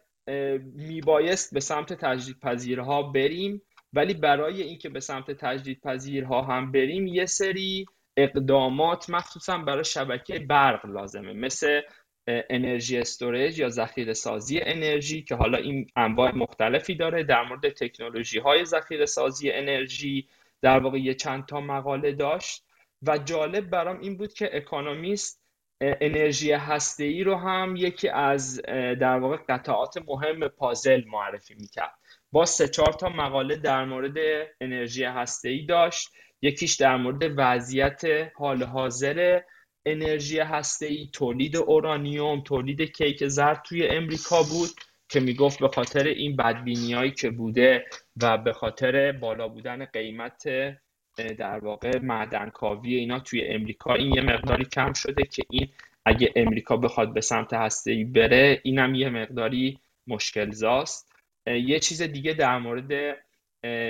[0.74, 3.62] میبایست به سمت تجدیدپذیرها بریم
[3.92, 7.86] ولی برای اینکه به سمت تجدیدپذیرها هم بریم یه سری
[8.16, 11.32] اقدامات مخصوصا برای شبکه برق لازمه.
[11.32, 11.80] مثل
[12.28, 18.38] انرژی storage یا ذخیره سازی انرژی که حالا این انواع مختلفی داره در مورد تکنولوژی
[18.38, 20.28] های ذخیره سازی انرژی
[20.62, 22.66] در واقع یه چند تا مقاله داشت.
[23.02, 25.45] و جالب برام این بود که اکانومیست
[25.80, 26.52] انرژی
[26.98, 28.62] ای رو هم یکی از
[29.00, 31.94] در واقع قطعات مهم پازل معرفی می‌کرد.
[32.32, 34.16] با سه چهار تا مقاله در مورد
[34.60, 35.06] انرژی
[35.44, 36.12] ای داشت.
[36.42, 38.02] یکیش در مورد وضعیت
[38.34, 39.40] حال حاضر
[39.86, 40.40] انرژی
[40.80, 44.70] ای تولید اورانیوم تولید کیک زرد توی امریکا بود
[45.08, 47.84] که می‌گفت به خاطر این بدبینیایی که بوده
[48.22, 50.42] و به خاطر بالا بودن قیمت
[51.22, 55.68] در واقع معدن کاوی اینا توی امریکا این یه مقداری کم شده که این
[56.04, 61.12] اگه امریکا بخواد به سمت هسته ای بره اینم یه مقداری مشکل زاست
[61.46, 63.16] یه چیز دیگه در مورد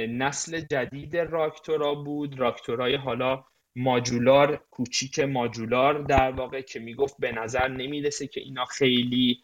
[0.09, 2.39] نسل جدید راکتورا بود.
[2.39, 3.45] راکتورای حالا
[3.77, 9.41] ماجولار کوچیک ماجولار در واقع که می‌گفت به نظر نمی‌رسه که اینا خیلی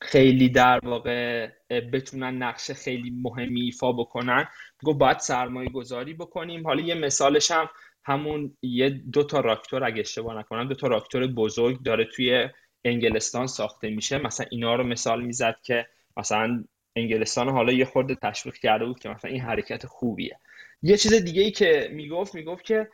[0.00, 1.48] خیلی در واقع
[1.92, 4.48] بتونن نقشه خیلی مهمی ایفا بکنن.
[4.84, 6.66] گفت باید سرمایه گذاری بکنیم.
[6.66, 7.68] حالا یه مثالش هم
[8.04, 12.48] همون یه دو تا راکتور اگه اشتباه نکنم دو تا راکتور بزرگ داره توی
[12.84, 14.18] انگلستان ساخته میشه.
[14.18, 15.86] مثلا اینا رو مثال می‌زد که
[16.16, 16.64] مثلا
[16.96, 20.38] انگلستان حالا یه خورده تشویق کرده بود که مثلا این حرکت خوبیه.
[20.82, 22.88] یه چیز دیگه ای که می‌گفت می‌گفت که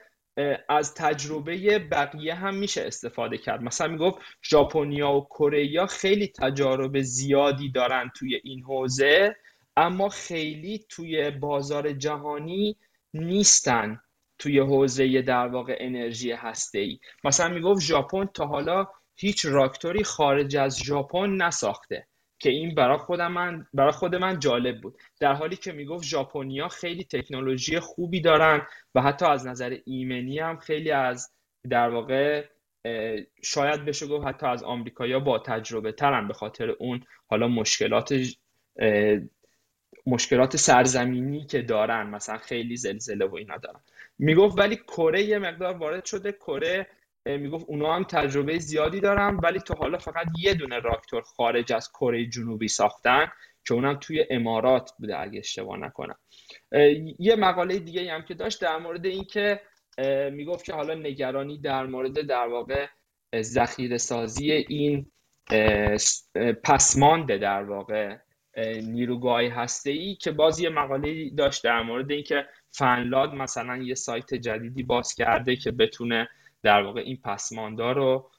[0.68, 3.62] از تجربه بقیه هم میشه استفاده کرد.
[3.62, 9.36] مثلا می‌گفت ژاپنیا و کره خیلی تجارب زیادی دارن توی این حوزه
[9.76, 12.76] اما خیلی توی بازار جهانی
[13.14, 14.00] نیستن
[14.38, 18.86] توی حوزه در واقع انرژی هسته ای مثلا می‌گفت ژاپن تا حالا
[19.16, 22.06] هیچ راکتوری خارج از ژاپن نساخته.
[22.42, 24.98] که این برای خود من برای خود من جالب بود.
[25.20, 30.56] در حالی که می‌گفت ژاپنیا خیلی تکنولوژی خوبی دارن و حتی از نظر ایمنی هم
[30.56, 31.32] خیلی از
[31.70, 32.44] در واقع
[33.42, 38.14] شاید بشه گفت حتی از آمریکایا با تجربه ترن به خاطر اون حالا مشکلات
[40.06, 43.80] مشکلات سرزمینی که دارن مثلا خیلی زلزله و اینا دارن.
[44.18, 46.86] می‌گفت ولی کره یه مقدار وارد شده کره
[47.26, 51.90] می‌گفت اونا هم تجربه زیادی دارن ولی تا حالا فقط یه دونه راکتور خارج از
[51.92, 53.32] کره جنوبی ساختن
[53.64, 56.16] که اونم توی امارات بوده اگه اشتباه نکنم.
[57.18, 59.60] یه مقاله دیگه هم که داشت در مورد اینکه
[60.32, 62.86] می‌گفت که حالا نگرانی در مورد در واقع
[63.40, 65.10] ذخیره سازی این
[66.64, 68.16] پسمانده در واقع
[68.82, 74.34] نیروگاه هسته ای که باز یه مقاله داشت در مورد اینکه فنلاد مثلا یه سایت
[74.34, 76.28] جدیدی باز کرده که بتونه
[76.62, 78.30] در واقع این پسماندار رو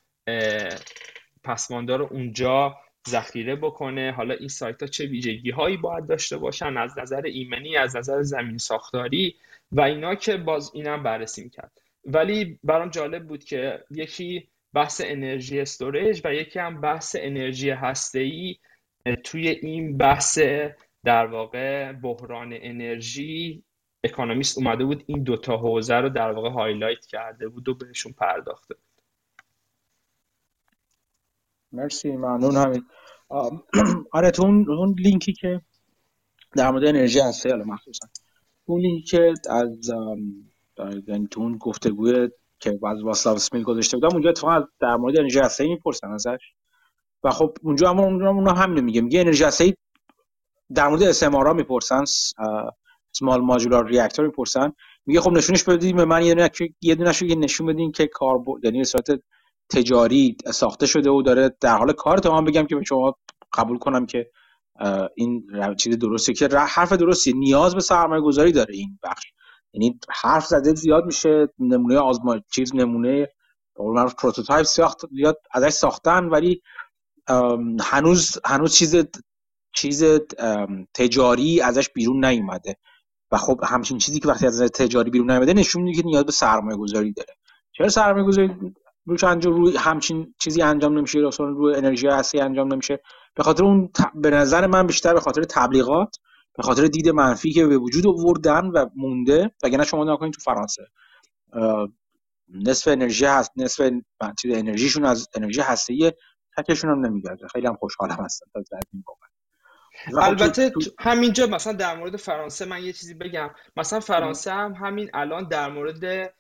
[1.44, 2.78] پسماندار رو اونجا
[3.10, 4.12] ذخیره بکنه.
[4.12, 8.22] حالا این سایت ها چه ویژگی هایی باید داشته باشن؟ از نظر ایمنی از نظر
[8.22, 9.36] زمین ساختاری
[9.72, 11.72] و اینا که باز اینم بررسی می‌کرد.
[12.06, 18.56] ولی برام جالب بود که یکی بحث انرژی storage و یکی هم بحث انرژی هسته
[19.24, 20.40] توی این بحث
[21.04, 23.64] در واقع بحران انرژی
[24.04, 28.76] Economist اومده بود این دوتا حوزه رو در واقع highlight کرده بود و بهشون پرداخته.
[28.76, 28.84] بود
[31.72, 32.86] مرسی ممنون همین.
[34.12, 35.62] آره تو اون لینکی که
[36.56, 38.08] در مورد انرژی هسته حالا مخصوصا
[38.66, 39.92] اون لینکی که از
[41.08, 45.40] یعنی تو اون گفتگوی که از واسلاو اسمیل گذاشته بودم اونجا اتفاقا در مورد انرژی
[45.40, 46.54] هسته می‌پرسن ازش.
[47.24, 49.78] و خب اونجا هم اونجا همین میگه میگه انرژی هسته
[50.74, 52.04] در مورد اس ام می‌پرسن
[53.14, 54.74] سمال ماژولار ریاکتور می‌پرسن.
[55.06, 56.50] میگه خب نشونش بدید به من یه دونه
[56.82, 59.08] یه نشون بدین که کاربرد یعنی به صورت
[59.70, 62.18] تجاری ساخته شده و داره در حال کار.
[62.18, 63.16] تا من بگم که به شما
[63.54, 64.32] قبول کنم که
[65.16, 67.34] این چیز درسته که حرف درستی.
[67.34, 69.26] نیاز به سرمایه گذاری داره این بخش.
[69.74, 73.28] یعنی حرف زده زیاد میشه نمونه آزما چیز نمونه
[74.18, 76.62] prototype ساخت زیاد ازش ساختن ولی
[77.82, 78.96] هنوز هنوز چیز
[79.76, 80.04] چیز
[80.94, 82.76] تجاری ازش بیرون نیومده.
[83.34, 86.32] و خب همچین چیزی که وقتی از تجاری بیرون نیومده نشون میده که نیاز به
[86.32, 87.34] سرمایه گذاری داره.
[87.72, 88.58] چرا سرمایه گذاری
[89.06, 93.00] روش انجام روی همچین چیزی انجام نمیشه اصلا روی انرژی هستی انجام نمیشه؟
[93.36, 96.16] به خاطر اون به نظر من بیشتر به خاطر تبلیغات
[96.58, 100.84] به خاطر دید منفی که به وجود آوردن و مونده وگرنه شما نکنید تو فرانسه
[102.50, 103.92] نصف انرژی هست نصف
[104.46, 106.12] انرژیشون از انرژی هستی
[106.58, 107.48] تکشون هم نمیگرده.
[107.48, 108.46] خیلی هم خوشحالم هستم.
[108.56, 109.04] از این
[110.22, 113.50] البته همینجا مثلا در مورد فرانسه من یه چیزی بگم.
[113.78, 116.34] مثلا فرانسه هم همین الان در مورد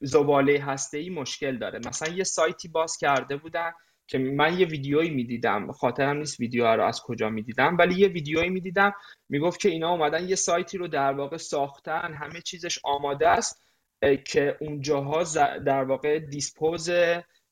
[0.00, 1.80] زباله هسته ای مشکل داره.
[1.86, 3.72] مثلا یه سایتی باز کرده بودن
[4.06, 5.72] که من یه ویدیویی می‌دیدم.
[5.72, 8.92] خاطرم نیست ویدیو رو از کجا می‌دیدم ولی یه ویدیویی می‌دیدم.
[9.28, 12.14] می‌گفت که اینا اومدن یه سایتی رو در واقع ساختن.
[12.14, 13.62] همه چیزش آماده است
[14.26, 15.22] که اونجاها
[15.58, 16.90] در واقع دیسپوز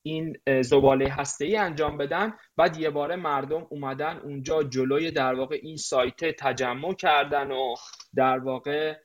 [0.03, 2.33] این زباله هسته ای انجام بدن.
[2.57, 7.75] بعد یه باره مردم اومدن اونجا جلوی در واقع این سایت تجمع کردن و
[8.15, 8.97] در واقع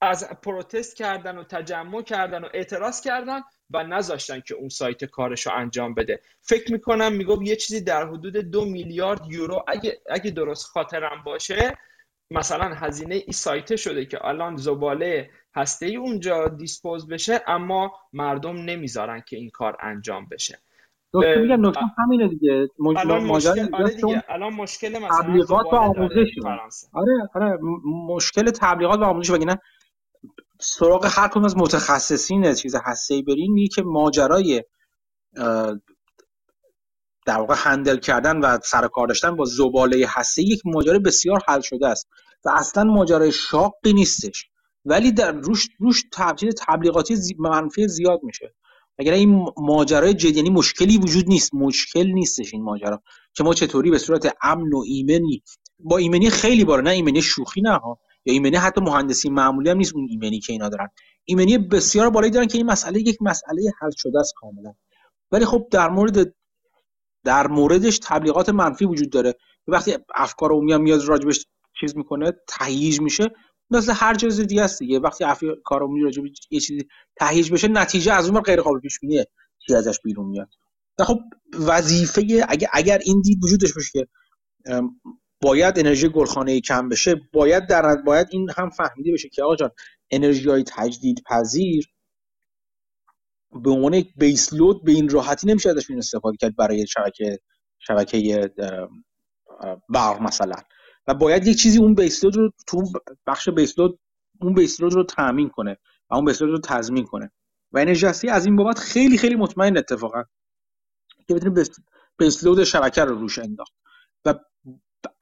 [0.00, 5.46] از پروتست کردن و تجمع کردن و اعتراض کردن و نذاشتن که اون سایت کارش
[5.46, 6.20] رو انجام بده.
[6.40, 11.78] فکر می‌کنم میگم یه چیزی در حدود دو میلیارد یورو اگه, اگه درست خاطرم باشه
[12.32, 18.56] مثلا هزینه این سایت شده که الان زباله هسته ای اونجا دیسپوز بشه اما مردم
[18.56, 20.58] نمی‌ذارن که این کار انجام بشه.
[21.14, 22.68] میگم نکته همینه دیگه.
[22.96, 26.28] الان مشکل آره دیگه الان مشکل مثلا تبلیغات و آموزش
[26.92, 27.58] آره آره
[28.08, 29.60] مشکل تبلیغات و آموزش بگینه
[30.60, 34.62] سراغ هر کدوم از متخصصین چیز هسته ای برین میگه که ماجرای
[37.26, 41.60] در واقع هندل کردن و سر کار داشتن با زباله هسته یک ماجرای بسیار حل
[41.60, 42.08] شده است.
[42.44, 44.46] و اصلا ماجرای شاقی نیستش.
[44.84, 46.04] ولی در روش روش
[46.66, 48.54] تبلیغاتی منفی زیاد میشه.
[48.98, 51.54] اگر این ماجرای جدی یعنی مشکلی وجود نیست.
[51.54, 53.02] مشکل نیستش این ماجرا.
[53.34, 55.42] که ما چطوری به صورت امن و ایمنی
[55.78, 56.82] با ایمنی خیلی باره.
[56.82, 57.98] نه ایمنی شوخی نه ها.
[58.24, 60.88] یا ایمنی حتی مهندسی معمولی هم نیست اون ایمنی که اینا دارن.
[61.24, 64.74] ایمنی بسیار بالایی دارن که این مسئله یک مسئله حل شده است کاملا.
[65.32, 66.34] ولی خب در مورد
[67.24, 69.34] در موردش تبلیغات منفی وجود داره.
[69.66, 71.46] وقتی افکار عمومی میاد راجبش
[71.82, 73.30] چیز می‌کنه تهییج میشه.
[73.70, 74.98] مثل هر چیز دیگه است دیگه.
[74.98, 79.26] وقتی افکار عمومی راجب یه چیزی تهییج بشه نتیجه از اون غیر قابل پیش بینیه
[79.58, 80.48] چی ازش بیرون میاد.
[80.98, 81.18] خب
[81.58, 84.06] وظیفه اگر اگر این دید وجودش باشه که
[85.42, 89.70] باید انرژی گلخانه کم بشه باید در باید این هم فهمیده بشه که آقا جان
[90.10, 91.88] انرژی های تجدید پذیر
[93.64, 97.38] به عنوان یک بیس لود به این راحتی نمیشه ازش استفاده کرد برای شبکه
[97.78, 98.50] شبکه
[99.88, 100.56] برق مثلا.
[101.06, 102.82] و باید یک چیزی اون بیس لود رو تو
[103.26, 103.98] بخش بیس لود
[104.40, 105.76] اون بیس لود رو تامین کنه
[106.10, 107.32] و اون بیس لود رو تضمین کنه.
[107.72, 110.22] و انرژی از این بابت خیلی خیلی مطمئن اتفاقا
[111.28, 111.64] که بتونه
[112.18, 113.72] بیس لود شبکه رو روش انداخت.
[114.24, 114.34] و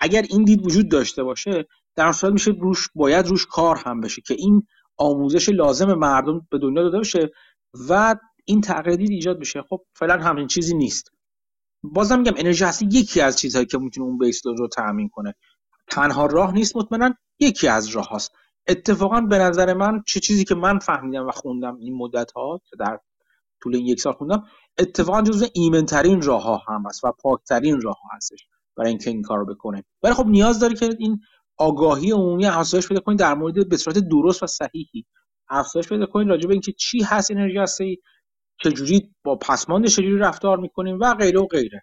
[0.00, 4.22] اگر این دید وجود داشته باشه در صورت میشه روش باید روش کار هم بشه
[4.22, 7.30] که این آموزش لازم مردم به دنیا داده بشه
[7.88, 9.62] و این تغییر ایجاد بشه.
[9.62, 11.12] خب فعلا همین چیزی نیست.
[11.82, 15.34] بازم میگم انرژی هستی یکی از چیزهایی که می‌تونه اون بیس رو تامین کنه.
[15.90, 18.32] تنها راه نیست مطمئنا یکی از راه هاست.
[18.68, 22.76] اتفاقا به نظر من چه چیزی که من فهمیدم و خوندم این مدت ها که
[22.76, 22.98] در
[23.62, 24.44] طول این یک سال خوندم
[24.78, 28.46] اتفاقا جزو ایمنترین راه ها هم است و پاکترین راه ها هستش
[28.76, 29.84] برای اینکه این کارو بکنه.
[30.02, 31.20] ولی خب نیاز داره که این
[31.56, 35.06] آگاهی عمومی افزایش پیدا کنید در مورد به صورت درست و صحیحی
[35.48, 38.02] افزایش پیدا کنید راجع به اینکه چی هست انرژی هستی
[38.62, 41.82] چجوری با پسماند چجوری رفتار می‌کنیم و غیره و غیره.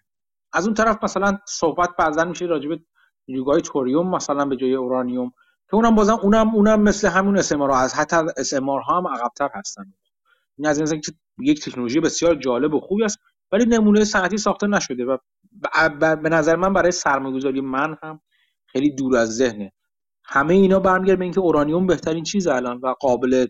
[0.52, 2.80] از اون طرف مثلا صحبت بعضا میشه راجع به
[3.28, 5.32] نیروگاه توریوم مثلا به جای اورانیوم
[5.70, 9.92] که اونم بازم اونم اونم مثل همون اس از حتی اس ها هم عقبتر هستن.
[10.58, 13.18] این از این که یک تکنولوژی بسیار جالب و خوبی است
[13.52, 15.16] ولی نمونه صنعتی ساخته نشده و
[16.16, 18.20] به نظر من برای سرمایه‌گذاری من هم
[18.66, 19.72] خیلی دور از ذهنه.
[20.24, 23.46] همه اینا برمیگرده به اینکه اورانیوم بهترین چیز الان و قابل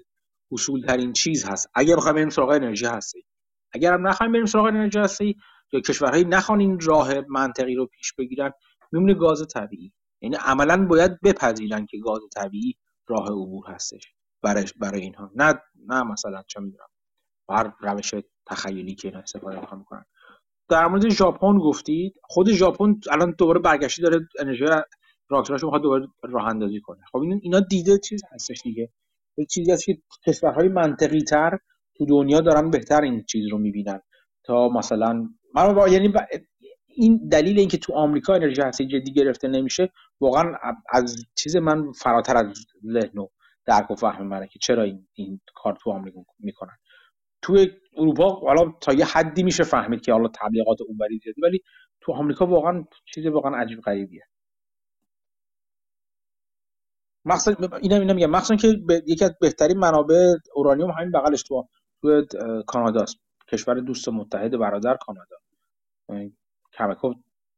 [0.52, 1.70] وصول ترین چیز هست.
[1.74, 3.24] اگر بخوایم بریم سراغ انرژی هسته‌ای
[3.72, 5.36] اگر هم نخوایم بریم سراغ انرژی هستی
[5.72, 8.52] یا کشورهایی نخوان این راه منطقی رو پیش بگیرن
[8.92, 9.92] میمونه گاز طبیعی.
[10.20, 12.74] یعنی عملا باید بپذیرن که گاز طبیعی
[13.06, 14.02] راه عبور هستش
[14.42, 15.30] برای برای اینها.
[15.34, 15.54] نه
[15.86, 16.88] نه مثلا چه می‌دونم.
[17.50, 18.14] هر روش
[18.46, 20.04] تخیلی که اینا استفاده می‌خوان می‌کنن.
[20.68, 22.14] در مورد ژاپن گفتید.
[22.22, 24.64] خود ژاپن الان دوباره برگشتی داره انرژی
[25.28, 27.00] راکتورش می‌خواد دوباره راه اندازی کنه.
[27.12, 28.92] خب اینا دیده چیز هستش دیگه.
[29.50, 31.58] چیزی هست که کشورهای منطقی تر
[31.96, 34.00] تو دنیا دارن بهتر این چیز رو می‌بینن.
[34.44, 35.88] تا مثلا من با...
[35.88, 36.12] یعنی
[36.98, 40.52] این دلیل اینکه تو آمریکا انرژی هستی جدی گرفته نمیشه واقعا
[40.92, 43.28] از چیز من فراتر از ذهن و
[43.66, 46.76] درک و فهم منه که چرا این, این کار تو آمریکا می‌کنن.
[47.42, 51.60] تو اروپا حالا تا یه حدی میشه فهمید که حالا تبلیغات اونوری زیادی ولی
[52.00, 54.22] تو آمریکا واقعا چیز واقعا عجیب غریبیه.
[57.24, 58.68] مخصوصا اینا اینا میگم مخصوصا که
[59.06, 61.68] یکی از بهترین منابع اورانیوم همین بغلش تو
[62.02, 62.22] تو
[62.66, 63.16] کاناداست
[63.52, 65.36] کشور دوست متحد برادر کانادا.
[66.78, 67.14] کمکو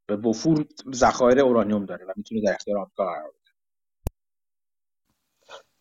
[0.07, 3.50] به وفور ذخایر اورانیوم داره و می‌تونه در اختیار آمریکا قرار بده.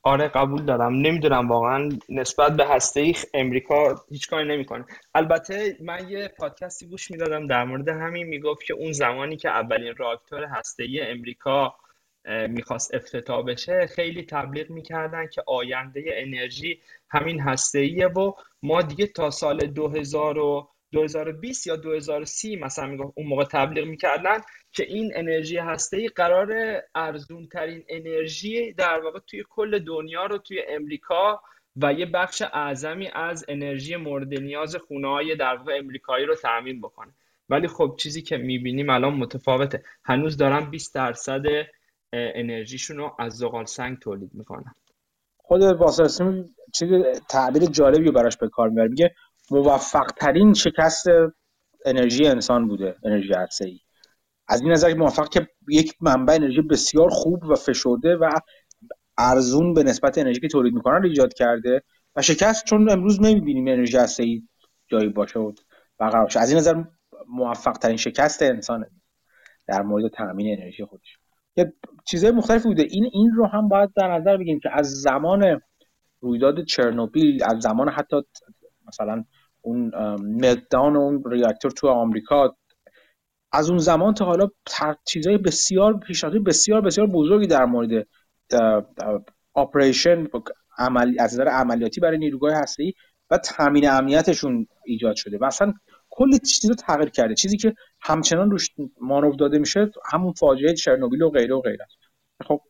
[0.04, 0.94] آره قبول دارم.
[0.94, 4.86] نمی‌دونم واقعا نسبت به هسته ای امریکا هیچ کاری نمی‌کنه.
[5.16, 9.96] البته من یه پادکستی گوش می‌دادم در مورد همین می‌گفت که اون زمانی که اولین
[9.96, 11.76] راکتور هسته ای امریکا
[12.50, 19.30] می‌خواست افتتاح بشه خیلی تبلیغ می‌کردن که آینده انرژی همین هسته و ما دیگه تا
[19.30, 24.38] سال 2000 و 2020 یا 2030 مثلا می‌گفت اون موقع تبلیغ می‌کردن
[24.72, 30.38] که این انرژی هسته ای قرار ارزون ترین انرژی در واقع توی کل دنیا رو
[30.38, 31.42] توی امریکا
[31.76, 36.82] و یه بخش اعظمی از انرژی مورد نیاز خونه های در واقع امریکایی رو تامین
[36.82, 37.14] بکنه.
[37.50, 39.84] ولی خب چیزی که می‌بینیم الان متفاوته.
[40.04, 41.44] هنوز دارن 20 درصد
[42.14, 44.74] انرژیشون رو از زغال سنگ تولید می‌کنن.
[45.38, 46.90] خود واسرسیم چیز
[47.30, 49.16] تعبیر جالبی براش به کار می‌بره میگه
[49.52, 51.06] موفق ترین شکست
[51.86, 53.80] انرژی انسان بوده انرژی ای
[54.48, 58.30] از این نظر موفق که یک منبع انرژی بسیار خوب و فشرده و
[59.18, 61.84] ارزون به نسبت انرژی که تولید می‌کنن ایجاد کرده
[62.16, 64.44] و شکست چون امروز نمی‌بینیم انرژی ای
[64.88, 65.52] جایی باشه و
[65.98, 66.84] برقرار از این نظر
[67.28, 68.90] موفق ترین شکست انسانه
[69.68, 71.18] در مورد تامین انرژی خودش.
[71.56, 71.74] یه
[72.06, 72.84] چیزهای مختلفی بوده.
[72.90, 75.62] این این رو هم باید در نظر بگیریم که از زمان
[76.20, 78.16] رویداد چرنوبیل از زمان حتی
[78.88, 79.26] مثلا
[79.62, 82.56] اون ملتدان اون ریاکتور تو آمریکا.
[83.52, 84.48] از اون زمان تا حالا
[85.06, 88.08] چیزهای بسیار پیشرفتی بسیار بسیار بزرگی در مورد
[89.54, 90.28] آپریشن
[90.78, 92.94] عمل از نظر عملیاتی برای نیروگاه هسته‌ای
[93.30, 95.74] و تامین امنیتشون ایجاد شده و اصلا
[96.10, 97.36] کل چیز رو تغییر کرده.
[97.36, 98.70] چیزی که همچنان روش
[99.02, 101.86] مانور داده میشه همون فاجعه چرنوبیل و غیره و غیره
[102.48, 102.62] خب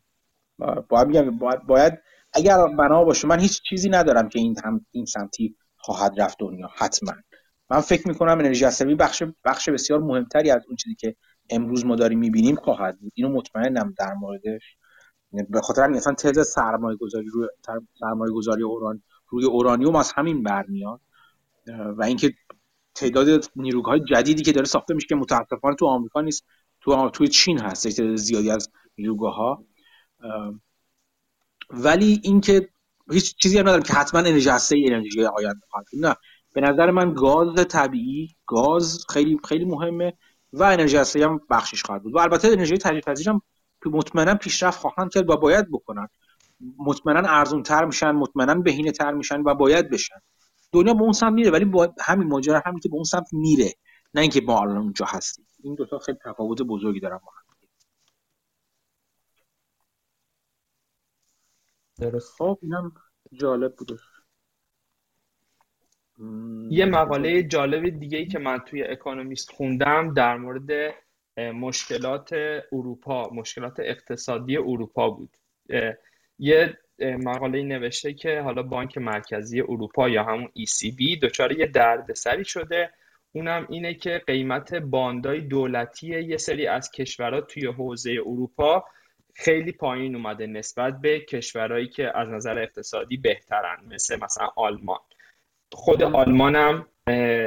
[0.90, 1.94] باید میگم باید, باید
[2.34, 6.70] اگر بنا باشه من هیچ چیزی ندارم که این هم این سمتی خواهد رفت دنیا
[6.76, 7.14] حتما.
[7.70, 11.16] من فکر می‌کنم انرژی عصبی بخش بخش بسیار مهمتری از اون چیزی که
[11.50, 13.12] امروز ما داریم می‌بینیم خواهد بود.
[13.16, 14.78] اینو مطمئنم در موردش.
[15.50, 17.48] به خاطر همین اصلا تز سرمایه گذاری روی
[18.00, 21.02] سرمایه گذاری اوران روی اورانیوم از همین برمیاد
[21.98, 22.34] و اینکه
[22.96, 26.46] تعداد نیروگاه جدیدی که داره ساخته میشه که متاسفانه تو آمریکا نیست
[26.82, 29.66] تو توی چین هست تعداد زیادی از نیروگاه ها
[31.70, 32.70] ولی اینکه
[33.12, 36.16] هیچ چیزی هم ندارم که حتما انرژی هسته انرژی آینده خواهد نه.
[36.54, 40.14] به نظر من گاز طبیعی گاز خیلی خیلی مهمه
[40.54, 42.16] و انرژی هسته هم بخشش خواهد بود.
[42.16, 43.42] و البته انرژی تجدید پذیر هم
[43.86, 46.08] مطمئنا پیشرفت خواهند کرد و باید بکنن.
[46.78, 50.16] مطمئنا ارزون تر میشن مطمئنا بهینه تر میشن و باید بشن.
[50.72, 53.74] دنیا به اون سمت میره ولی با همین ماجرا همین که به اون سمت میره
[54.14, 55.46] نه اینکه ما الان اونجا هستیم.
[55.64, 57.32] این دو تا خیلی تفاوت بزرگی دارن با
[62.00, 62.92] درست خب اینم
[63.34, 64.00] جالب بود
[66.70, 70.94] یه مقاله جالب دیگه ای که من توی اکونومیست خوندم در مورد
[71.38, 72.30] مشکلات
[72.72, 75.38] اروپا مشکلات اقتصادی اروپا بود.
[76.40, 82.90] یه مقاله نوشته که حالا بانک مرکزی اروپا یا همون ECB دچار یه دردسری شده.
[83.32, 88.86] اونم اینه که قیمت باندای دولتی یه سری از کشورها توی حوزه اروپا
[89.42, 95.00] خیلی پایین اومده نسبت به کشورهایی که از نظر اقتصادی بهترن مثل مثلا آلمان.
[95.72, 96.88] خود آلمان هم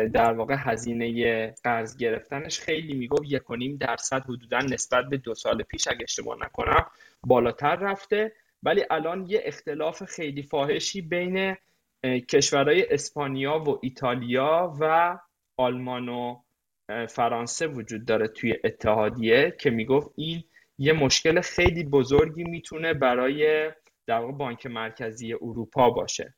[0.09, 5.35] در واقع هزینه قرض گرفتنش خیلی می‌گفت یک و نیم درصد حدودا نسبت به دو
[5.35, 6.87] سال پیش اگه اشتباه نکنم
[7.27, 8.33] بالاتر رفته.
[8.63, 11.57] ولی الان یه اختلاف خیلی فاحشی بین
[12.05, 15.19] کشورهای اسپانیا و ایتالیا و
[15.57, 16.37] آلمان و
[17.09, 20.45] فرانسه وجود داره توی اتحادیه که می‌گفت این
[20.83, 23.71] یه مشکل خیلی بزرگی می‌تونه برای
[24.07, 26.35] در بانک مرکزی اروپا باشه.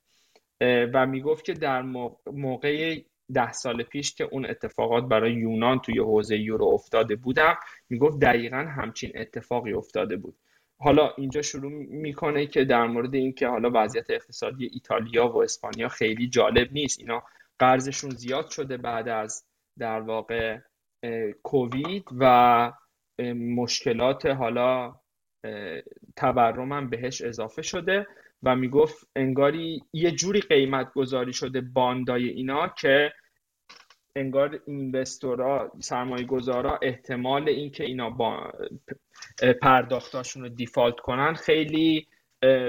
[0.61, 1.83] و می‌گفت که در
[2.27, 3.01] موقع
[3.35, 7.57] ده سال پیش که اون اتفاقات برای یونان توی حوزه یورو افتاده بودم
[7.91, 10.37] می‌گفت دقیقا همچین اتفاقی افتاده بود.
[10.79, 16.29] حالا اینجا شروع می‌کنه که در مورد اینکه حالا وضعیت اقتصادی ایتالیا و اسپانیا خیلی
[16.29, 17.01] جالب نیست.
[17.01, 17.23] اینا
[17.59, 19.45] قرضشون زیاد شده بعد از
[19.79, 20.59] در واقع
[21.43, 22.73] کووید و
[23.35, 24.95] مشکلات حالا
[26.17, 28.07] تورم هم بهش اضافه شده
[28.43, 33.13] و می‌گفت انگاری یه جوری قیمت گذاری شده باندای اینا که
[34.17, 38.53] انگار اینوستورا سرمایه گذارا احتمال اینکه اینا با
[39.63, 42.09] پرداختاشون رو دیفالت کنن خیلی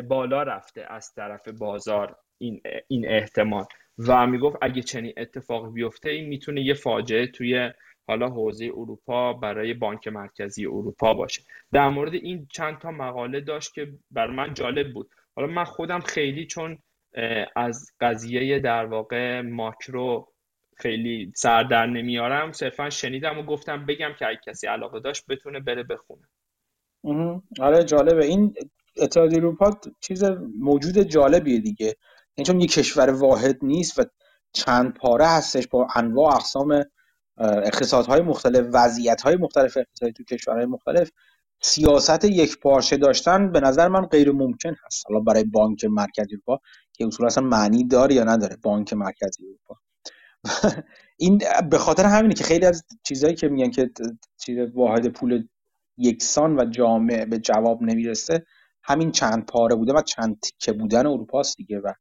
[0.07, 3.65] بالا رفته از طرف بازار این, این احتمال.
[3.98, 7.72] و می‌گفت اگه چنین اتفاق بیفته این می‌تونه یه فاجعه توی
[8.08, 11.42] حالا حوزه اروپا برای بانک مرکزی اروپا باشه.
[11.74, 15.09] در مورد این چند تا مقاله داشت که بر من جالب بود.
[15.35, 16.77] حالا من خودم خیلی چون
[17.56, 20.32] از قضیه در واقع ماکرو
[20.77, 25.59] خیلی سر در نمیارم صرفا شنیدم و گفتم بگم که اگه کسی علاقه داشت بتونه
[25.59, 26.27] بره بخونه.
[27.59, 28.25] آره جالبه.
[28.25, 28.53] این
[28.98, 30.24] اتحادیه اروپا چیز
[30.59, 31.95] موجود جالبیه دیگه.
[32.35, 34.03] این چون یک کشور واحد نیست و
[34.53, 36.84] چند پاره هستش با انواع اقسام
[37.38, 41.11] اقتصادهای مختلف وضعیتهای مختلف اقتصادی تو کشورهای مختلف
[41.61, 45.03] سیاست یک پارچه داشتن به نظر من غیر ممکن هست.
[45.07, 46.59] حالا برای بانک مرکزی اروپا
[46.93, 49.77] که اصولا اصلا معنی داره یا نداره بانک مرکزی اروپا.
[51.17, 53.91] این به خاطر همینه که خیلی از چیزهایی که میگن که
[54.38, 55.47] چیز واحد پول
[55.97, 58.45] یکسان و جامع به جواب نمی‌رسه
[58.83, 61.93] همین چند پاره بوده و چند تکه بودن اروپاست دیگه و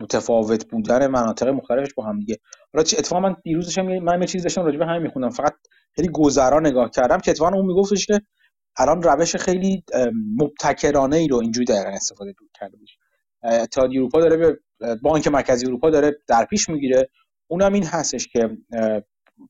[0.00, 2.38] متفاوت بودن مناطق مختلفش با هم دیگه.
[2.74, 5.30] حالا چه اتفاقا من دیروز داشتم من یه چیز داشتم راجع به همین میخوندم.
[5.30, 5.54] فقط
[5.96, 8.20] خیلی گذرا نگاه کردم که اتفاقا اون میگفتش که
[8.76, 9.84] الان روش خیلی
[10.38, 12.88] مبتکرانه ای رو اینجوری دقیقا استفاده کرده بود
[13.44, 14.58] اتحادیه اروپا داره به
[15.02, 17.10] بانک مرکزی اروپا داره در پیش می‌گیره.
[17.50, 18.50] اونم این هستش که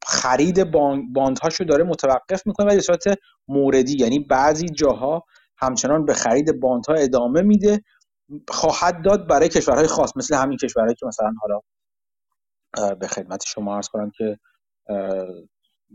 [0.07, 0.71] خرید
[1.13, 3.05] باندهاشو داره متوقف می‌کنه ولی صورت
[3.49, 3.97] موردی.
[3.99, 5.25] یعنی بعضی جاها
[5.59, 7.83] همچنان به خرید باندها ادامه میده
[8.49, 11.61] خواهد داد برای کشورهای خاص مثل همین کشورهایی که مثلا حالا
[13.01, 14.39] به خدمت شما عرض کنم که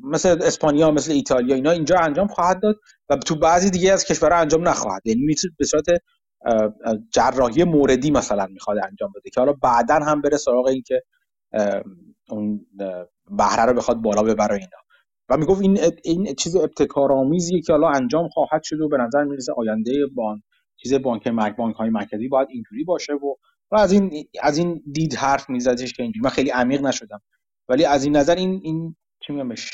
[0.03, 2.75] مثل اسپانیا مثل ایتالیا اینا اینجا انجام خواهد داد
[3.09, 5.85] و تو بعضی دیگه از کشورها انجام نخواهد یعنی به صورت
[7.13, 11.01] جراحی موردی مثلا می‌خواد انجام بده که حالا بعدا هم بره سراغ این که
[12.29, 12.67] اون
[13.31, 14.77] بهره رو بخواد بالا ببره اینا.
[15.29, 19.53] و می‌گفت این این چیز ابتکارآمیزیه که حالا انجام خواهد شد و به نظر می‌رسه
[19.57, 20.41] آینده بانک
[20.77, 23.35] چیز بانک مرک بانک های مرکزی باید اینجوری باشه و
[23.71, 26.23] و از این از این دید حرف میزدش که اینجوری.
[26.23, 27.21] من خیلی عمیق نشدم.
[27.69, 29.71] ولی از این نظر این این چی میگمش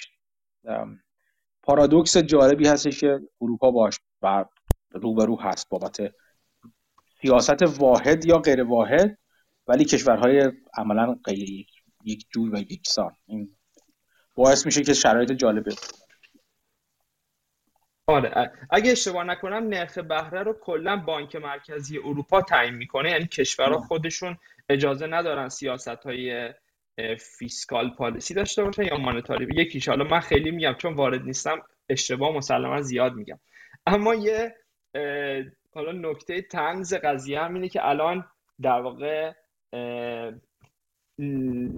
[1.64, 4.46] پارادوکس جالبی هستش که اروپا باش و
[4.92, 5.98] روبرو هست بابت
[7.22, 9.18] سیاست واحد یا غیر واحد
[9.68, 11.68] ولی کشورهای عملا غیر
[12.04, 13.56] یک جور و یکسان این
[14.36, 15.76] باعث میشه که شرایط جالبه
[18.08, 23.12] آره اگه اشتباه نکنم نرخ بهره رو کلا بانک مرکزی اروپا تعیین می‌کنه.
[23.12, 24.38] یعنی کشورها خودشون
[24.70, 26.54] اجازه ندارن سیاست های
[27.20, 29.62] fiscal policy داشته باشن یا monetary.
[29.62, 33.40] یکیش حالا من خیلی میگم چون وارد نیستم اشتباه مسلما زیاد میگم.
[33.88, 34.56] اما یه
[35.74, 38.26] حالا نکته طنز قضیه هم اینه که الان
[38.62, 39.34] در واقع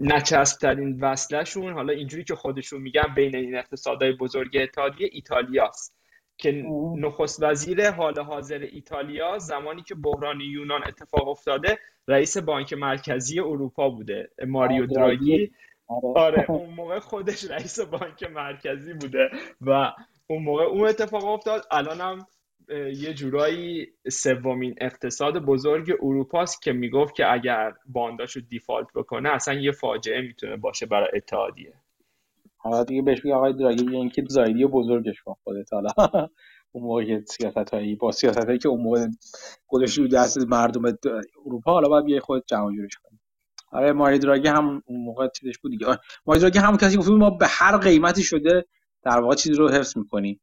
[0.02, 5.96] نچسبترین وصلشون حالا اینجوری که خودشون میگن بین این اقتصادهای بزرگ اتحادیه ایتالیاست.
[6.38, 6.64] که
[6.98, 13.90] نخست وزیر حال حاضر ایتالیا زمانی که بحران یونان اتفاق افتاده رئیس بانک مرکزی اروپا
[13.90, 15.52] بوده ماریو دراگی.
[15.88, 16.14] آره.
[16.16, 19.30] آره اون موقع خودش رئیس بانک مرکزی بوده
[19.62, 19.92] و
[20.28, 21.66] اون موقع اون اتفاق افتاد.
[21.72, 22.28] الانم
[22.70, 29.72] یه جورایی سومین اقتصاد بزرگ اروپاست که می‌گفت که اگر بانداشو دیفالت بکنه اصلا یه
[29.72, 31.74] فاجعه می‌تونه باشه برای اتحادیه.
[32.66, 35.90] حالا دیگه بهش بگی آقای دراگی بگه اینکه زایدی بزرگش کن خودت حالا
[36.74, 39.08] اون موقع سیاست هایی با سیاست هایی که اون موقع
[39.68, 40.84] گذاشتی رو دست مردم
[41.48, 43.20] اروپا حالا باید بیای خود جمع جورش کنی.
[43.72, 45.88] آره ماری دراگی هم اون موقع چیزش بود دیگه.
[46.28, 48.66] ماری دراگی هم کسی گفت ما به هر قیمتی شده
[49.04, 50.42] در واقع چیزی رو حفظ می‌کنیم.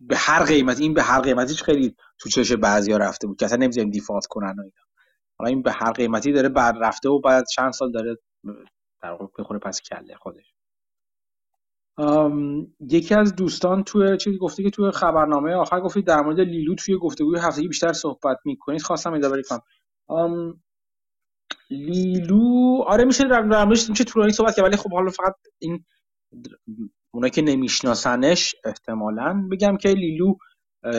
[0.00, 3.58] به هر قیمت این به هر قیمتیش خیلی تو چش بعضیا رفته بود که اصلا
[3.58, 4.84] نمی‌ذاریم دیفالت کنن و اینا.
[5.38, 8.16] حالا این به هر قیمتی داره بعد رفته و بعد چند سال داره
[9.02, 10.52] در واقع بخوره پس کله خودش.
[12.80, 16.98] یکی از دوستان توی چیزی گفته که توی خبرنامه آخر گفتید در مورد لیلو توی
[16.98, 18.82] گفتگوی هفتگی بیشتر صحبت می‌کنید.
[18.82, 20.60] خواستم ادامه کنم
[21.70, 25.84] لیلو آره میشه در موردش میشه طولانی صحبت کرد ولی خب حالا فقط این
[27.10, 30.34] اونایی که نمیشناسنش احتمالا بگم که لیلو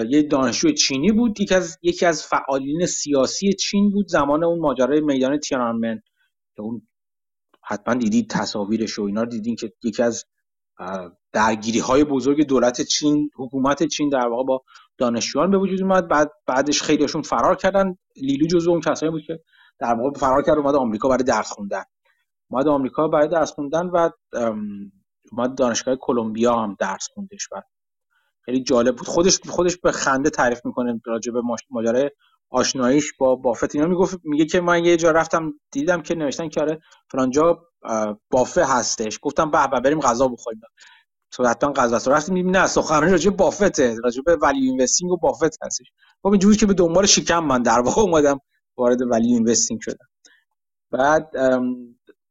[0.09, 5.01] یه دانشجو چینی بود یکی از یکی از فعالین سیاسی چین بود زمان اون ماجرای
[5.01, 6.01] میدان تیانانمن
[6.55, 6.87] که اون
[7.67, 10.25] حتما دیدید تصاویرش و اینا دیدین که یکی از
[11.33, 14.63] درگیری های بزرگ دولت چین حکومت چین در واقع با
[14.97, 16.07] دانشجویان به وجود اومد.
[16.07, 17.95] بعد بعدش خیلیشون فرار کردن.
[18.15, 19.39] لیلو جزو اون کسایی بود که
[19.79, 21.83] در واقع فرار کرد اومد آمریکا برای درس خوندن.
[22.49, 24.09] اومد آمریکا برای درس خوندن و
[25.31, 27.47] اومد دانشگاه کلمبیا هم درس خوندش.
[27.51, 27.61] و
[28.41, 29.07] خیلی جالب بود.
[29.07, 32.09] خودش خودش به خنده تعریف می‌کنه راجع به ماجرای
[32.49, 36.61] آشناییش با بافت اینا می‌گفت میگه که من یه جا رفتم دیدم که نوشتن که
[36.61, 36.79] آره
[37.11, 37.67] فلانجا
[38.31, 39.19] بافه هستش.
[39.21, 40.61] گفتم به به بریم غذا بخوریم.
[41.31, 45.65] تو حتما غذا رفتیم می‌بینیم نه سخنرانی راجع بافته راجع به ولی اینوستینگ و بافت
[45.65, 45.91] هستش.
[46.23, 48.39] خب اینجوری که به دنبال شکم من در واقع اومدم
[48.77, 50.07] وارد ولی اینوستینگ شدم.
[50.91, 51.31] بعد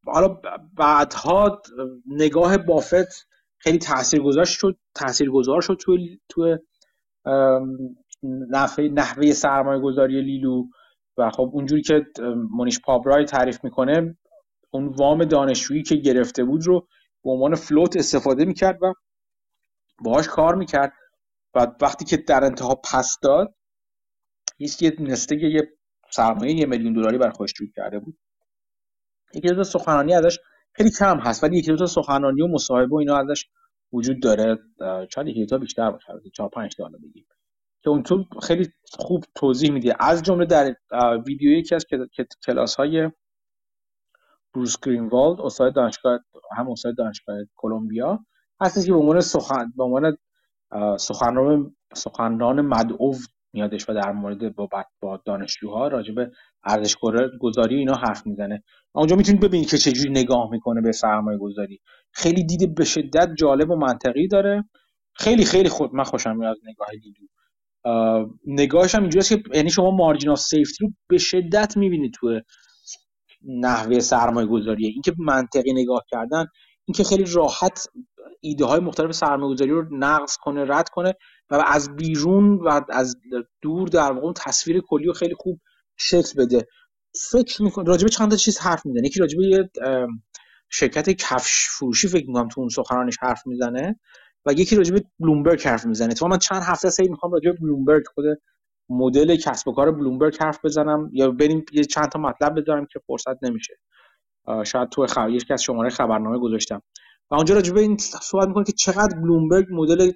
[0.07, 0.41] حالا
[0.75, 1.63] بعدها
[2.07, 3.29] نگاه بافت
[3.59, 6.59] خیلی تاثیرگذار شد تاثیرگذار شد تو تو
[8.23, 10.65] نحوه نحوه سرمایه گذاری لیلو
[11.19, 12.07] و خب اونجوری که
[12.51, 14.17] مونیش پابرای تعریف می‌کنه
[14.71, 16.89] اون وام دانشجویی که گرفته بود رو
[17.25, 18.93] به عنوان فلوت استفاده می‌کرد و
[20.05, 20.93] باهاش کار می‌کرد.
[21.55, 23.55] و وقتی که در انتها پس داد
[24.59, 25.69] یه نسته یه
[26.11, 28.19] سرمایه یه میلیون دلاری بر خودش کرده بود.
[29.35, 30.39] یکی دو سخنرانی ازش
[30.73, 33.45] خیلی کم هست ولی یکی دو تا سخنرانی و مصاحبه و اینا ازش
[33.93, 34.59] وجود داره.
[35.15, 37.27] شاید یکی بیشتر باشه چهار پنج تا بگیم.
[37.87, 40.75] که اون تو خیلی خوب توضیح میده از جمله در
[41.27, 41.85] ویدیو یکی از
[42.47, 43.11] کلاس های
[44.55, 46.21] بروس گرینوالد استاد دانشگاه
[46.57, 48.19] هم استاد دانشگاه کلمبیا
[48.61, 50.17] هستش که به عنوان سخن به عنوان
[50.99, 53.15] سخنران سخنران مدعو
[53.53, 54.69] میادش و در مورد با
[55.01, 56.31] با دانشجوها راجع به
[56.65, 56.97] ارزش
[57.41, 58.63] گذاری اینا حرف می‌زنه.
[58.95, 61.81] اونجا می‌تونید ببینید که چجوری نگاه می‌کنه به سرمایه گذاری.
[62.13, 64.65] خیلی دید به شدت جالب و منطقی داره.
[65.13, 67.27] خیلی خیلی خود من خوشم میاد نگاه لیلو
[68.47, 72.41] نگاهش هم اینجوریه که یعنی شما مارجین آف سیفتی رو به شدت می‌بینید تو
[73.49, 76.47] نحوه سرمایه گذاریه اینکه منطقی نگاه کردن
[76.85, 77.87] اینکه خیلی راحت
[78.41, 81.15] ایده های مختلف سرمایه گذاری رو نقض کنه رد کنه
[81.51, 83.17] و از بیرون و از
[83.63, 85.61] دور در واقع تصویر کلی رو خیلی خوب
[85.97, 86.67] شکل بده.
[87.31, 89.07] فکر می‌کنه راجبه چند تا چیز حرف می‌زنه.
[89.07, 89.71] یکی راجبه یه
[90.71, 94.01] شرکت کفش فروشی فکر می‌کنم تو اون سخنرانش حرف می‌زنه.
[94.47, 96.15] و یکی راجبه بلومبرگ حرف می‌زنه.
[96.15, 98.25] تو من چند هفته سعی می‌خوام راجبه بلومبرگ خود
[98.89, 103.01] مدل کسب و کار بلومبرگ حرف بزنم یا بریم یه چند تا مطلب بذارم که
[103.07, 103.79] فرصت نمیشه.
[104.67, 106.83] شاید تو خبر یکی از شماره خبرنامه گذاشتم.
[107.31, 110.13] و اونجا راجع به این صحبت می‌کنه که چقدر بلومبرگ مدل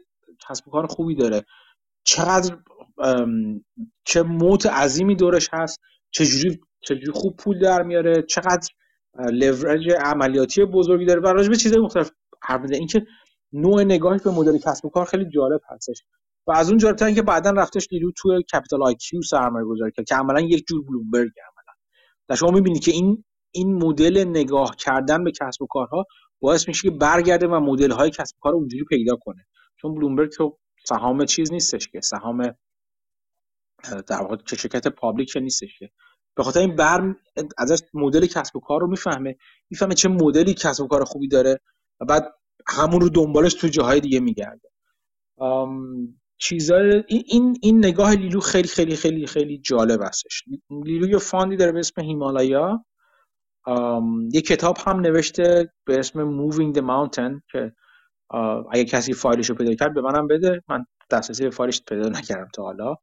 [0.49, 1.43] کسب و کار خوبی داره.
[2.05, 2.57] چقدر
[4.05, 8.69] چه موت عظیمی دورش هست چجوری چجوری خوب پول در میاره چقدر
[9.33, 11.21] لورج عملیاتی بزرگی داره.
[11.21, 12.11] و راجع به چیزهای مختلف
[12.43, 12.79] حرف می‌زنه.
[12.79, 13.07] اینکه
[13.53, 16.03] نوع نگاهش به مدل کسب و کار خیلی جالب هستش.
[16.47, 20.07] و از اون جالبتر اینکه بعدا رفتش لی لو تو Capital IQ سرمایه گذاری کرد
[20.07, 21.75] که عملا یک جور بلومبرگ عملا.
[22.29, 26.05] در شما می‌بینی که این این مدل نگاه کردن به کسب و کارها
[26.41, 29.47] باعث میشه که برگرده و مدل های کسب و کار اونجوری پیدا کنه.
[29.81, 32.55] چون بلومبرگ تو سهام چیز نیستش که سهام
[34.07, 35.91] در واقع که شرکت public نیستش که.
[36.37, 37.15] به خاطر این بر
[37.59, 39.37] ازش مدل کسب و کار رو می‌فهمه.
[39.71, 41.61] می‌فهمه چه مدلی کسب و کار خوبی داره.
[42.01, 42.35] و بعد
[42.69, 44.69] همون رو دنبالش تو جاهای دیگه میگرده.
[46.39, 50.45] چیزای این این نگاه لیلو خیلی خیلی خیلی خیلی جالب هستش.
[50.71, 52.85] لیلو یه فاندی داره به اسم هیمالایا.
[54.33, 57.73] یه کتاب هم نوشته به اسم Moving the Mountain که
[58.73, 60.63] اگه کسی فایلش رو پیدا کرد به منم بده.
[60.69, 62.97] من دسترسی به فایلش پیدا نکردم تا حالا.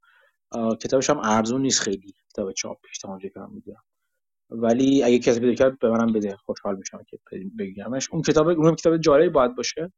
[0.82, 2.14] کتابش هم ارزون نیست خیلی.
[2.34, 3.84] کتاب چاپ تا اونجا که می‌دونم.
[4.50, 6.36] ولی اگه کسی پیدا کرد به منم بده.
[6.36, 7.20] خوشحال میشم که
[7.60, 8.10] بگیرمش.
[8.12, 9.92] اون کتاب اون کتاب جالبی باید باشه.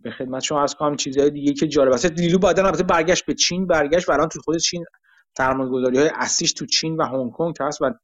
[0.00, 1.92] به خدمت شما عرض کنم چیزهای دیگه که جالب.
[1.92, 3.66] است لیلو بعدا البته برگشت به چین.
[3.66, 4.84] برگشت و الان تو خود چین
[5.36, 7.94] سرمایه‌گذاری های اصلیش تو چین و هنگ کنگ هست و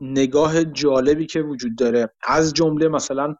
[0.00, 2.14] نگاه جالبی که وجود داره.
[2.28, 3.34] از جمله مثلا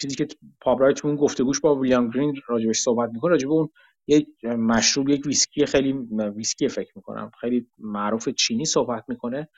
[0.00, 0.28] چیزی که
[0.60, 3.68] پابرای تو اون گفتگوش با ویلیام گرین راجبش صحبت می‌کنه راجب اون
[4.06, 5.92] یک مشروب یک ویسکی خیلی
[6.36, 9.48] ویسکی فکر می‌کنم خیلی معروف چینی صحبت می‌کنه.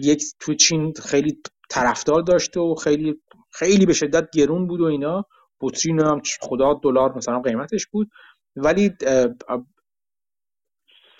[0.00, 1.38] یک تو چین خیلی
[1.70, 3.14] طرفدار داشته و خیلی
[3.50, 5.24] خیلی به شدت گرون بود و اینا.
[5.60, 8.10] بطری هم خدا دلار مثلا قیمتش بود.
[8.56, 8.90] ولی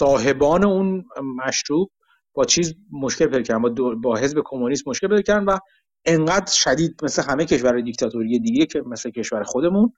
[0.00, 1.05] صاحبان اون
[1.47, 1.91] مشروب
[2.34, 5.59] با چیز مشکل پیدا کردن با, با حزب کمونیست مشکل پیدا کردن و
[6.05, 9.92] انقدر شدید مثل همه کشور دیکتاتوری دیگه که مثل کشور خودمون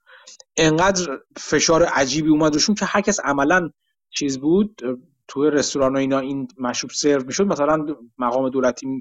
[0.57, 3.71] انقدر فشار عجیبی اومد روشون که هر کس عملا
[4.11, 4.81] چیز بود.
[5.33, 7.87] توی رستوران و اینا این مشروب سرو می‌شد مثلا
[8.19, 9.01] مقام دولتی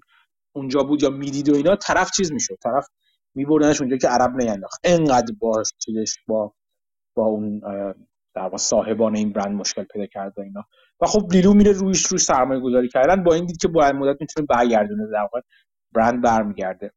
[0.55, 2.87] اونجا بود یا می‌دید و اینا طرف چیز می‌شد طرف
[3.35, 4.79] میبردنش اونجا که عرب نینداخت.
[4.83, 6.53] انقدر با چیزش با
[7.15, 7.61] با اون
[8.35, 10.63] در صاحبان این برند مشکل پیدا کرد و اینا.
[11.01, 14.21] و خب لیلو میره رویش روی سرمایه گذاری کردن با این دید که باید مدت
[14.21, 15.41] می‌تونه برگردونه در واقع
[15.91, 16.91] برند برمیگرده.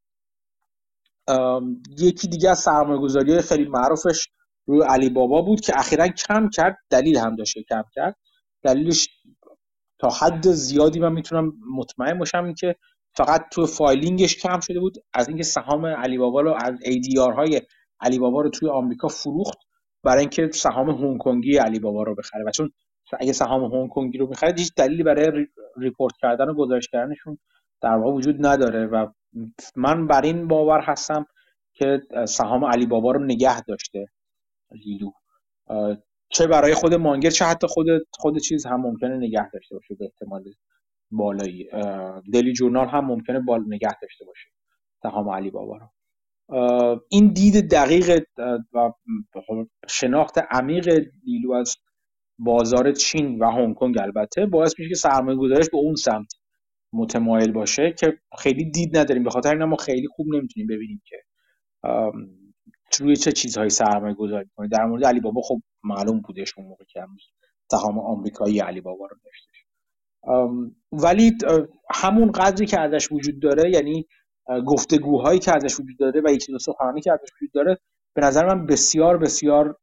[1.99, 4.29] یکی دیگه از سرمایه گذاری خیلی معروفش
[4.67, 8.17] روی علی بابا بود که اخیرا کم کرد دلیل هم داشته کم کرد.
[8.63, 9.09] دلیلش
[10.05, 12.77] تا حد زیادی من می‌تونم مطمئن باشم که
[13.17, 14.97] فقط تو filing ش کم شده بود.
[15.15, 17.61] از اینکه سهام علی بابا رو از ADR های
[18.01, 19.59] علی بابا رو توی آمریکا فروخت
[20.03, 22.45] برای اینکه سهام هنگ کنگی علی بابا رو بخره.
[22.47, 22.73] و چون
[23.21, 27.39] اگه سهام هنگ کنگی رو بخره هیچ دلیلی برای report کردن و گزارش کردنشون
[27.81, 28.87] در واقع وجود نداره.
[28.87, 29.07] و
[29.77, 31.27] من بر این باور هستم
[31.75, 34.07] که سهام علی بابا رو نگه داشته
[34.71, 35.11] لیلو
[36.35, 40.05] چه برای خود مانگر چه حتی خود خود چیز هم ممکنه نگه داشته باشه به
[40.05, 40.45] احتمال
[41.11, 41.69] بالایی.
[42.33, 44.49] دلی جورنال هم ممکنه بال نگه داشته باشه.
[45.03, 45.89] سهام علی بابا رو.
[47.09, 48.25] این دید دقیق
[48.73, 48.91] و
[49.89, 51.77] شناخت عمیق لیلو از
[52.39, 56.33] بازار چین و هنگ کنگ البته باعث میشه که سرمایه گذارش به اون سمت
[56.93, 59.25] متمایل باشه که خیلی دید نداریم.
[59.25, 61.17] به خاطر این ما خیلی خوب نمی‌تونیم ببینیم که
[63.01, 66.85] روی چه چیزهایی سرمایه گذاری کنه در مورد علی بابا خب معلوم بودش اون موقع
[66.85, 67.07] که
[67.71, 69.65] سهام آمریکایی علی بابا رو داشتش.
[70.93, 71.33] ولی
[71.95, 74.07] همون قدری که ازش وجود داره یعنی
[74.67, 77.79] گفتگوهایی که ازش وجود داره و یکی دو سخنرانی که ازش وجود داره
[78.15, 79.79] به نظر من بسیار بسیار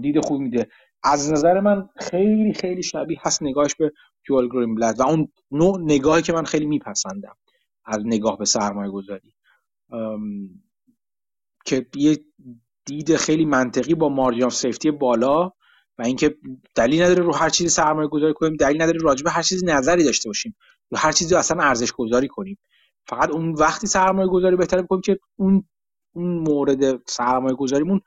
[0.00, 0.68] دید خوب میده.
[1.02, 3.92] از نظر من خیلی خیلی شبیه هست نگاهش به
[4.28, 7.36] جوال گرین و اون نوع نگاهی که من خیلی میپسندم
[7.84, 9.34] از نگاه به سرمایه گذاری
[11.64, 12.18] که یه
[12.86, 15.50] دید خیلی منطقی با مارجین آف سیفتی بالا
[15.98, 16.36] و اینکه
[16.74, 20.04] دلیل نداره رو هر چیزی سرمایه گذاری کنیم دلیل نداره راجع به هر چیزی نظری
[20.04, 20.56] داشته باشیم.
[20.90, 22.58] یا هر چیزی اصلا ارزش گذاری کنیم.
[23.06, 25.64] فقط اون وقتی سرمایه گذاری بهتره بکنیم که اون
[26.14, 28.00] اون مورد سرمایه گذاریمون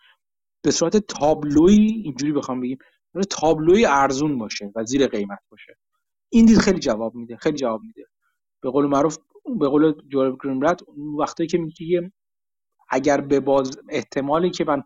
[0.64, 2.78] به صورت تابلوی اینجوری بخوام بگیم
[3.30, 5.78] تابلوی ارزون باشه و زیر قیمت باشه.
[6.30, 8.04] این دید خیلی جواب میده خیلی جواب میده.
[8.62, 9.18] به قول معروف
[9.60, 12.12] به قول جورج گرینبلت اون وقتایی که میگه
[12.90, 14.84] اگر به باز احتمالی که من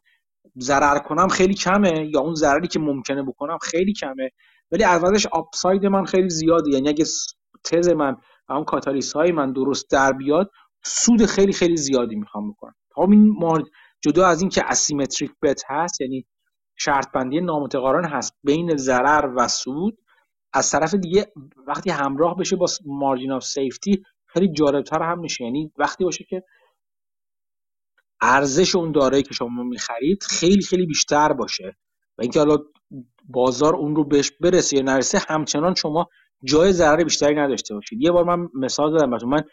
[0.60, 4.30] ضرر کنم خیلی کمه یا اون ضرری که ممکنه بکنم خیلی کمه.
[4.72, 6.72] ولی عوضش آپساید من خیلی زیاده.
[6.72, 7.06] یعنی اگه
[7.64, 8.16] تز من
[8.50, 10.52] و اون کاتالیس های من درست در بیاد
[10.84, 12.76] سود خیلی خیلی زیادی می‌خوام بکنم.
[12.98, 13.36] همین
[14.02, 16.26] جدا از این که اسیمتریک بت هست یعنی
[16.76, 19.98] شرط بندی نامتقارن هست بین ضرر و سود
[20.54, 21.32] از طرف دیگه
[21.68, 25.44] وقتی همراه بشه با مارجین آف سیفتی خیلی جالبتر هم میشه.
[25.44, 26.44] یعنی وقتی باشه که
[28.24, 31.76] ارزش اون دارایی که شما می‌خرید خیلی خیلی بیشتر باشه.
[32.18, 32.58] و اینکه حالا
[33.30, 36.08] بازار اون رو بهش برسه یا نرسه همچنان شما
[36.44, 38.02] جای ضرر بیشتری نداشته باشید.
[38.02, 39.30] یه بار من مثال دادم براتون.
[39.30, 39.44] من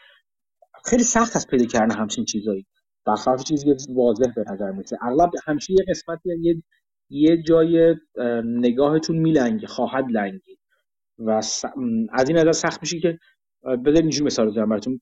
[0.84, 2.66] خیلی سخت از پیدا کردن همچین چیزایی.
[3.06, 4.98] برخلاف چیزی که واضح به نظر می‌رسه.
[5.02, 6.62] اغلب همیشه یه قسمتی یه
[7.10, 7.94] یه جای
[8.44, 10.58] نگاهتون میلنگه خواهد لنگی
[11.18, 11.30] و
[12.12, 13.18] از این نظر سخت میشه که
[13.64, 15.00] بذارید اینجوری مثال بزنم براتون.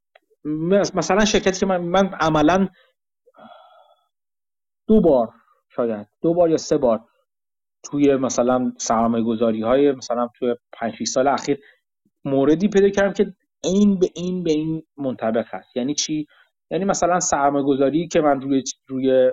[0.94, 2.68] مثلا شرکتی که من من عملا
[4.88, 5.32] دو بار
[5.68, 7.04] شاید دو بار یا سه بار
[7.82, 11.58] توی مثلا سرمایه گذاری های مثلا توی 5 سال اخیر
[12.24, 13.34] موردی پیدا کردم که
[13.64, 15.76] این به این به این منطبق هست.
[15.76, 16.26] یعنی چی؟
[16.70, 19.30] یعنی مثلا سرمایه گذاری که من روی روی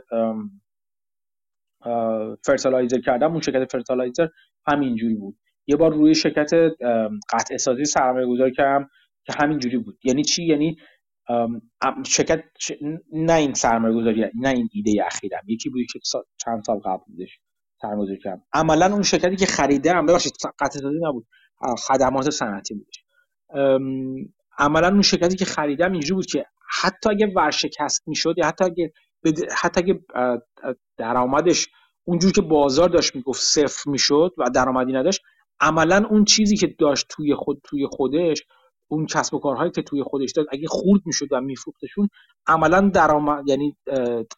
[2.45, 4.27] fertilizer کردم اون شرکت fertilizer
[4.67, 5.38] همینجوری بود.
[5.67, 6.53] یه بار روی شرکت
[7.34, 8.90] قطعه سازی سرمایه گذاری کردم
[9.25, 10.00] که همینجوری بود.
[10.03, 10.77] یعنی چی؟ یعنی
[12.06, 12.44] شرکت
[13.12, 15.42] نه این سرمایه گذاری نه این ایده اخیرم.
[15.48, 16.00] یکی بود که
[16.45, 17.40] چند سال قبل بودش
[17.82, 18.44] سرمایه کردم.
[18.54, 21.28] عملا اون شرکتی که خریدم ببخشید قطع نبود.
[21.88, 23.04] خدمات صنعتی بودش.
[24.58, 26.45] عملا اون شرکتی که خریدم اینجوری بود که
[26.82, 28.94] حتی اگه ورشکست می‌شد یا حتی اگه
[29.58, 30.00] حتی اگه
[30.98, 31.68] درآمدش
[32.04, 35.22] اونجوری که بازار داشت می‌گفت صفر می‌شد و درآمدی نداشت
[35.60, 38.44] عملا اون چیزی که داشت توی خود توی خودش
[38.88, 42.09] اون کسب و کارهایی که توی خودش داشت اگه خورد می‌شد و میفروختشون
[42.47, 43.77] عملا درآمد یعنی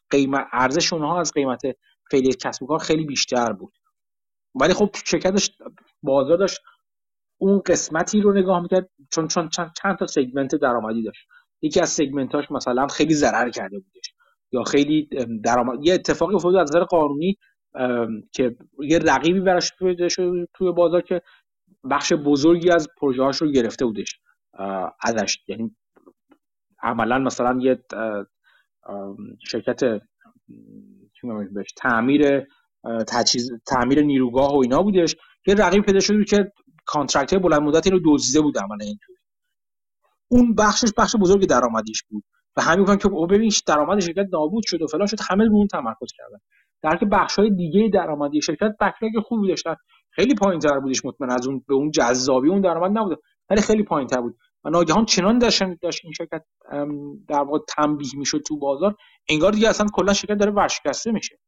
[0.09, 1.61] قیمت ارزش اونها از قیمت
[2.11, 3.73] فعلی کسب و کار خیلی بیشتر بود.
[4.55, 5.51] ولی خب شرکتش
[6.03, 6.59] بازار داشت
[7.37, 11.27] اون قسمتی رو نگاه می‌کرد چون چون چند, چند تا سگمنت درآمدی داشت.
[11.61, 14.13] یکی از سگمنتاش مثلا خیلی ضرر کرده بودش.
[14.51, 15.09] یا خیلی
[15.43, 17.37] درآمد یه اتفاقی افتاد از نظر قانونی
[18.33, 19.71] که یه رقیبی براش
[20.53, 21.21] توی بازار که
[21.91, 24.19] بخش بزرگی از پروژه رو گرفته بودش.
[25.01, 25.37] ازش.
[25.47, 25.75] یعنی
[26.83, 27.83] عملا مثلا یه
[29.47, 29.83] شرکت
[31.53, 32.47] بهش تعمیر
[33.07, 35.15] تجهیز تعمیر نیروگاه و اینا بودش
[35.47, 36.51] یه رقیب پیدا شده که
[36.85, 39.17] contract بلند مدت رو دزدیده بود عملا اینطوری.
[40.27, 42.23] اون بخشش بخش بزرگ درآمدیش بود
[42.57, 46.11] و همین که ببین درآمد شرکت نابود شد و فلان شد همه رو اون تمرکز
[46.17, 46.37] کردن.
[46.81, 49.75] در که بخش های دیگه درآمدی شرکت backlog خوبی داشتن.
[50.11, 53.19] خیلی پایین تر بودش مطمئن از اون به اون جذابی اون درآمد نبود
[53.49, 54.37] ولی خیلی پایین تر بود.
[54.69, 56.43] ناگهان چنان داشت داشت این شرکت
[57.27, 58.95] در واقع تنبیه می‌شد تو بازار
[59.29, 61.39] انگار دیگه اصلا کلا شرکت داره ورشکسته میشه.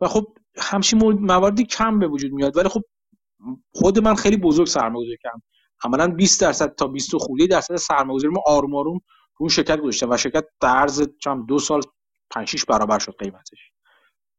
[0.00, 0.26] و خب
[0.56, 2.56] همچین مواردی کم به وجود میاد.
[2.56, 2.82] ولی خب
[3.74, 5.42] خود من خیلی بزرگ سرمایه‌گذاری کردم.
[5.84, 9.00] عملا 20 درصد تا 20 خورده درصد سرمایه‌گذاری ما آروم آروم
[9.40, 11.80] اون شرکت گذاشتم و شرکت در عرض چند دو سال
[12.30, 13.70] 5 6 برابر شد قیمتش.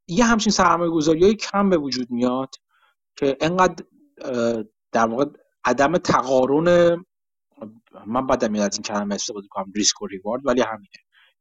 [0.08, 2.56] یه همچین سرمایه گذاری کم به وجود میاد
[3.18, 3.86] که انقدر
[4.92, 5.26] در واقع
[5.66, 7.06] عدم تقارن
[8.08, 10.90] من بدم میاد از این کلمه استفاده کنم ریسک و reward ولی همینه.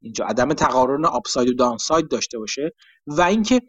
[0.01, 2.73] اینجا عدم تقارن upside و downside داشته باشه
[3.07, 3.61] و اینکه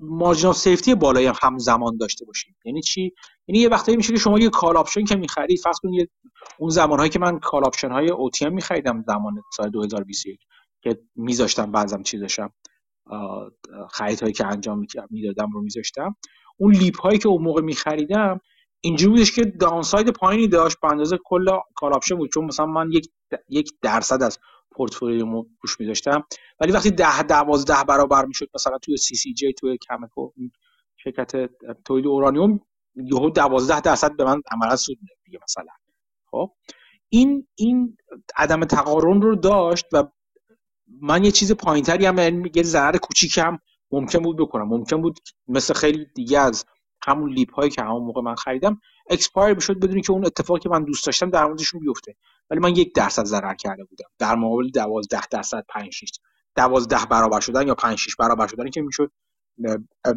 [0.00, 2.56] margin safety بالای هم همزمان داشته باشیم.
[2.64, 3.12] یعنی چی؟
[3.48, 6.10] یعنی یه وقتایی میشه که شما یه call option که می‌خرید فرض کنید
[6.58, 10.40] اون زمانهایی که من call option های OTM میخریدم زمان سال 2021
[10.82, 12.52] که میذاشتم بعضم چیزاشم
[13.90, 16.16] خرید هایی که انجام می‌دادم رو میذاشتم.
[16.56, 18.40] اون LEAP هایی که اون موقع میخریدم
[18.80, 22.30] اینجوری بودش که downside پایینی داشت به اندازه کل call option بود.
[22.34, 23.08] چون مثلا من یک
[23.48, 24.38] یک درصد از
[24.70, 26.24] پورتفولیومو روش میذاشتم.
[26.60, 30.30] ولی وقتی ده دوازده برابر می‌شد مثلا توی CCJ توی Cameco
[30.96, 31.50] شرکت
[31.84, 32.60] تولید اورانیوم
[32.96, 35.72] یهو دوازده درصد به من عملا سود میده دیگه مثلا.
[36.30, 36.50] خب؟
[37.08, 37.96] این این
[38.36, 40.04] عدم تقارن رو داشت و
[41.00, 43.38] من یه چیز پایینتری هم یعنی یه ضرر کوچیک
[43.90, 44.68] ممکن بود بکنم.
[44.68, 46.64] ممکن بود مثل خیلی دیگه از
[47.02, 48.80] همون LEAP هایی که همون موقع من خریدم
[49.10, 52.14] expire بشد بدون اینکه اون اتفاقی که من دوست داشتم در موردشون بیفته.
[52.50, 54.06] ولی من یک درصد ضرر کرده بودم.
[54.18, 56.10] در مقابل دوازده درصد پنج شیش
[56.56, 59.12] دوازده برابر شدن یا پنج شیش برابر شدن که می‌شد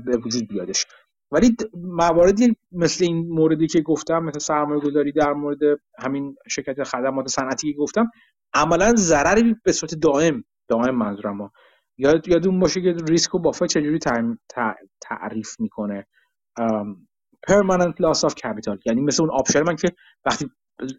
[0.05, 0.85] به وجود بیادش.
[1.31, 5.57] ولی مواردی مثل این موردی که گفتم مثل سرمایه گذاری در مورد
[5.99, 8.11] همین شرکت خدمات صنعتی که گفتم
[8.53, 11.51] عملا ضرری به صورت دائم دائم منظورم
[11.97, 13.99] یاد یادتون باشه که ریسک رو بافت چجوری
[15.01, 16.07] تعریف می‌کنه؟
[17.49, 18.77] Permanent loss of capital.
[18.85, 19.87] یعنی مثل اون option من که
[20.25, 20.51] وقتی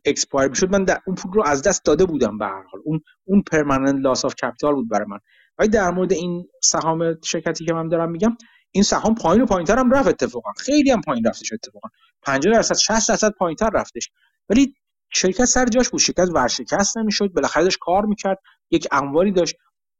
[0.05, 2.81] expire می‌شد من در اون پول رو از دست داده بودم به هر حال.
[2.85, 5.19] اون اون permanent loss of capital بود برای من.
[5.59, 8.37] ولی در مورد این سهام شرکتی که من دارم میگم
[8.71, 10.53] این سهام پایین و پایینتر هم رفت اتفاقا.
[10.59, 11.89] خیلی هم پایین رفتش اتفاقا.
[12.23, 14.11] 50 درصد 60 درصد پایینتر رفتش.
[14.49, 14.75] ولی
[15.13, 16.01] شرکت سر جاش بود.
[16.01, 17.33] شرکت ورشکست نمی‌شد.
[17.33, 18.39] بالاخره داشت کار می‌کرد.
[18.71, 19.57] یک انواری داشت.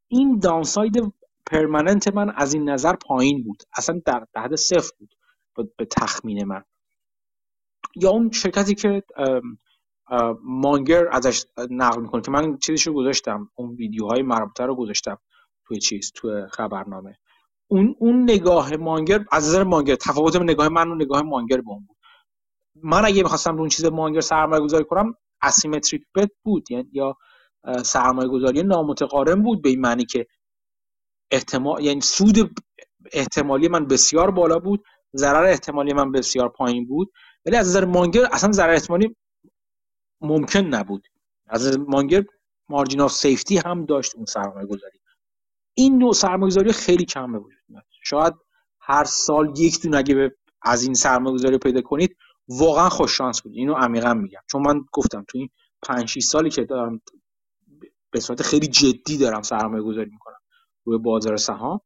[0.09, 1.15] این داونساید
[1.47, 3.63] پرمننت من از این نظر پایین بود.
[3.77, 5.15] اصلا در حد صفر بود.
[5.57, 6.65] به تخمین من.
[7.97, 9.03] یا اون شرکتی که
[10.45, 15.19] مانگر ازش نقل می‌کنه که من چیزش رو گذاشتم اون ویدیوهای مربوطه رو گذاشتم
[15.67, 17.19] توی چیز توی خبرنامه.
[17.69, 21.85] اون اون نگاه مانگر از نظر مانگر تفاوت نگاه من و نگاه مانگر به اون
[21.87, 21.97] بود.
[22.75, 26.71] من اگه می‌خواستم رو اون چیز مانگر سرمایه گذاری کنم asymmetric bet بود.
[26.71, 27.17] یعنی یا
[27.85, 30.27] سرمایه گذاری نامتقارن بود به این معنی که
[31.31, 32.61] احتمال یعنی سود
[33.13, 34.85] احتمالی من بسیار بالا بود.
[35.17, 37.13] ضرر احتمالی من بسیار پایین بود.
[37.47, 39.17] ولی از نظر مانگر اصلا ضرر احتمالی
[40.21, 41.09] ممکن نبود.
[41.47, 42.25] از مانگر
[42.69, 44.99] margin of safety هم داشت اون سرمایه گذاری
[45.75, 48.35] این نوع سرمایه گذاری خیلی کم به وجود میاد شاید
[48.81, 52.17] هر سال یک دونه اگه از این سرمایه گذاری پیدا کنید
[52.49, 53.53] واقعا خوش شانس بود.
[53.55, 54.41] اینو عمیقا میگم.
[54.51, 55.49] چون من گفتم تو این
[55.83, 57.03] 5 6 سالی که دارم
[58.11, 60.39] به صورت خیلی جدی دارم سرمایه گذاری می‌کنم
[60.85, 61.81] روی بازار سهام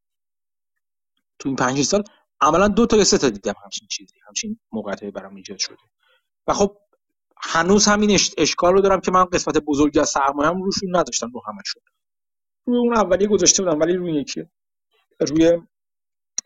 [1.39, 2.05] تو این 5 سال
[2.41, 5.77] عملا دو تا یا سه تا دیدم همچین چیزی همچین موقعیت برام ایجاد شده.
[6.49, 6.79] و خب
[7.43, 11.83] هنوز همین اشکال رو دارم که من قسمت بزرگی از سرمایه‌ام روشون نداشتم رو همشون
[12.67, 14.45] روی اون اولیه گذاشته بودم ولی روی یکی
[15.29, 15.59] روی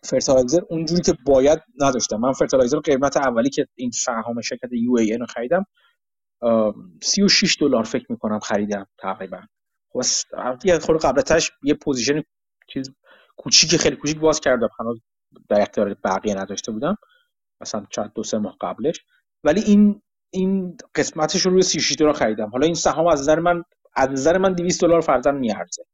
[0.05, 2.17] fertilizer اونجوری که باید نداشتم.
[2.17, 5.67] من fertilizer قیمت اولی که این سهام شرکت UAN رو خریدم
[7.03, 9.43] 36 دلار فکر می‌کنم خریدم تقریبا.
[9.93, 10.03] خب
[10.65, 11.03] یه خورده
[11.65, 12.23] یه position
[12.75, 12.91] چیز
[13.37, 14.69] کوچیک خیلی کوچیک باز کردم.
[14.81, 15.01] هنوز
[15.49, 16.97] در اختیار بقیه نداشته بودم
[17.61, 19.05] مثلا چند دو سه ماه قبلش.
[19.45, 20.03] ولی این
[20.33, 22.49] این قسمتش رو روی 36 دلار خریدم.
[22.51, 23.63] حالا این سهام از نظر من
[23.97, 25.85] از نظر من 200 دلار فرضاً میارزه.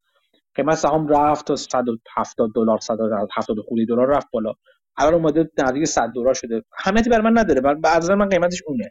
[0.54, 4.52] قیمت سهام رفت تا 170 دلار 170 خورده دلار رفت بالا.
[4.96, 6.62] الان اومده نزدیک 100 دلار شده.
[6.78, 7.80] اهمیتی برای من نداره.
[7.84, 8.90] از من قیمتش اونه.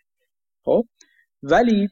[0.65, 0.83] خب؟
[1.43, 1.89] ولی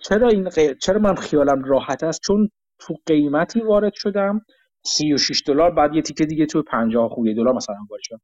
[0.00, 0.48] چرا این
[0.82, 4.40] چرا من خیالم راحت است؟ چون تو قیمتی وارد شدم.
[4.86, 8.20] 36 دلار بعد یه تیکه دیگه تو 50 خورده دلار مثلا وارد شدم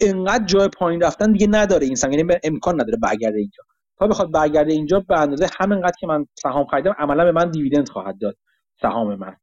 [0.00, 3.64] انقدر جای پایین رفتن دیگه نداره این یعنی امکان نداره برگرده اینجا.
[3.98, 7.88] تا بخواد برگرده اینجا به اندازه همینقدر که من سهام خریدم عملا به من دیویدند
[7.90, 8.36] خواهد داد
[8.82, 9.36] سهام من.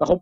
[0.00, 0.20] و خب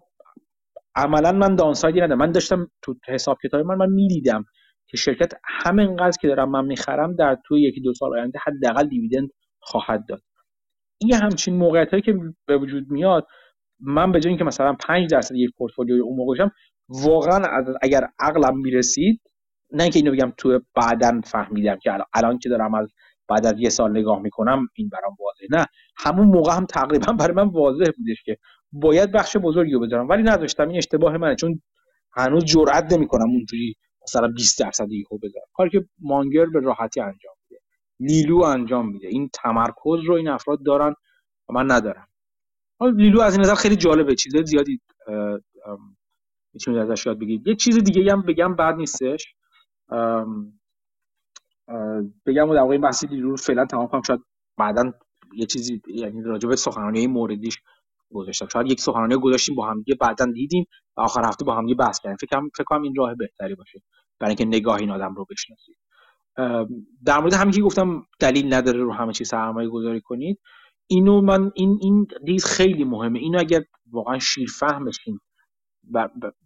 [0.97, 2.19] عملا من دانسایدی ندارم.
[2.19, 4.45] من داشتم تو حساب کتاب من من می‌دیدم
[4.89, 9.31] که شرکت همینقدر که دارم من می‌خرم در توی یکی دو سال آینده حداقل دیویدند
[9.61, 10.23] خواهد داد.
[11.01, 12.15] این همچین موقعیت که
[12.47, 13.27] به وجود میاد
[13.81, 16.49] من به جای اینکه مثلا 5 درصد یک پورتفولیوی اون موقع
[16.89, 19.21] واقعا اگر عقلم می‌رسید
[19.73, 22.89] نه اینکه اینو بگم تو بعدا فهمیدم که الان که دارم از
[23.29, 25.61] بعد از یه سال نگاه می‌کنم این برام واضحه.
[25.61, 28.37] نه همون موقع هم تقریبا برای من واضح بودش که
[28.73, 30.09] باید بخش بزرگی رو بذارم.
[30.09, 31.63] ولی نداشتم این اشتباه منه چون
[32.17, 35.47] هنوز جرئت نمی‌کنم اونجوری مثلا 20 درصد یهو بذارم.
[35.55, 37.63] کاری که مانگر به راحتی انجام میده.
[38.01, 39.09] لیلو انجام میده.
[39.09, 40.95] این تمرکز رو این افراد دارن
[41.49, 42.07] و من ندارم.
[42.81, 44.15] لیلو از این نظر خیلی جالبه.
[44.15, 44.81] چیز زیادی
[46.53, 47.47] می‌تونید ازش یاد بگیرید.
[47.47, 49.35] یه چیز دیگه هم بگم بعد نیستش.
[52.27, 54.03] بگم و در واقع بحثی رو فعلا تمام کنم.
[54.03, 54.21] شاید
[54.57, 54.93] بعدا
[55.35, 57.59] یه چیزی یعنی راجع به سخنرانی موردیش
[58.13, 58.49] گذاشتم.
[58.49, 61.75] شاید یک سخنرانی گذاشتیم با هم دیگه بعدا دیدیم و آخر هفته با هم دیگه
[61.75, 62.17] بحث کردیم.
[62.17, 63.83] فکر کنم فکر کنم این راه بهتری باشه
[64.21, 65.77] برای اینکه نگاه این آدم رو بشناسید.
[67.07, 70.39] در مورد همین که گفتم دلیل نداره رو همه چیز سرمایه گذاری کنید.
[70.91, 73.19] اینو من این این دیز خیلی مهمه.
[73.19, 75.21] اینو اگر واقعا شیر فهم بشین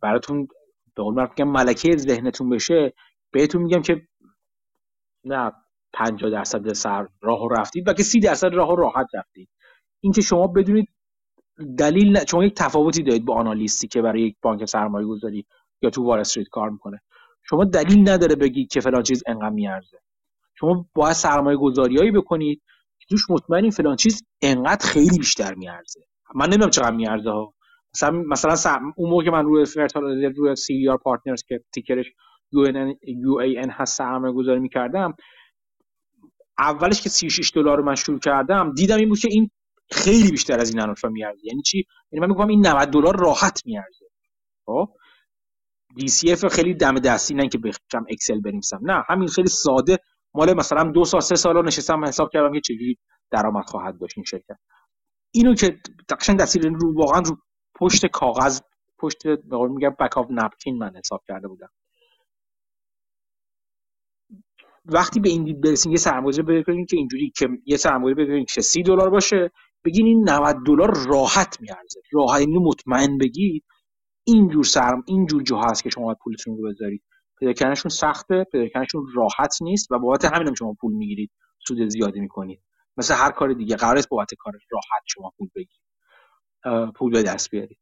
[0.02, 0.48] براتون
[0.96, 2.92] به قول ملکه ذهنتون بشه
[3.32, 4.02] بهتون میگم که
[5.24, 5.52] نه
[5.92, 9.48] 50 درصد سر راه رفتید که 30 درصد راه راحت رفتید.
[10.00, 10.88] اینکه شما بدونید
[11.78, 12.24] دلیل ن...
[12.30, 15.46] شما یک تفاوتی دارید با آنالیستی که برای یک بانک سرمایه گذاری
[15.82, 17.00] یا تو وال استریت کار می‌کنه.
[17.42, 19.98] شما دلیل نداره بگید که فلان چیز انقدر میارزه.
[20.54, 22.73] شما باید سرمایه گذاریایی بکنید که
[23.10, 26.00] توش مطمئنی فلان چیز انقدر خیلی بیشتر میارزه.
[26.34, 27.54] من نمی‌دونم چقدر میارزه ها.
[27.92, 28.80] مثلا مثلا.
[28.96, 32.06] اون موقع من روی fertil روی CVR Partners که ticker ش
[32.52, 35.14] UAN هست سرمایه گذاری می‌کردم
[36.58, 39.50] اولش که 36 دلار رو من شروع کردم دیدم این بود که این
[39.90, 41.46] خیلی بیشتر از این حرفا میارزه.
[41.46, 44.06] یعنی چی؟ یعنی من میگم این 90 دلار راحت میارزه.
[44.66, 44.88] خب؟
[46.00, 48.80] DCF خیلی دم دستی نه که بخوام اکسل بنویسم.
[48.82, 49.98] نه همین خیلی ساده
[50.34, 52.98] مال مثلا دو سال سه سال نشستم حساب کردم که چجوری
[53.30, 54.58] درآمد خواهد داشت این شرکت.
[55.34, 55.80] اینو که
[56.20, 57.36] قشنگ دستی رو واقعا رو
[57.74, 58.60] پشت کاغذ
[58.98, 61.70] پشت میگم بک اف نپکین من حساب کرده بودم.
[64.84, 68.60] وقتی به این دید برسین یه سرمایه بگیرین که اینجوری که یه سرمایه بگیرین که
[68.60, 69.50] 30 دلار باشه
[69.84, 72.00] بگین این 90 دلار راحت میارزه.
[72.12, 73.64] راحت اینو مطمئن بگید
[74.26, 77.02] اینجور سرم اینجور جاها هست که شما باید پولتون رو بذارید.
[77.44, 81.30] پیدا کردنشون سخته پیدا کردنشون راحت نیست و بابت همین هم شما پول می‌گیرید
[81.66, 82.60] سود زیادی می‌کنید.
[82.96, 85.84] مثل هر کار دیگه قرار است بابت کار راحت شما پول بگیرید.
[86.94, 87.78] پول به دست بیارید.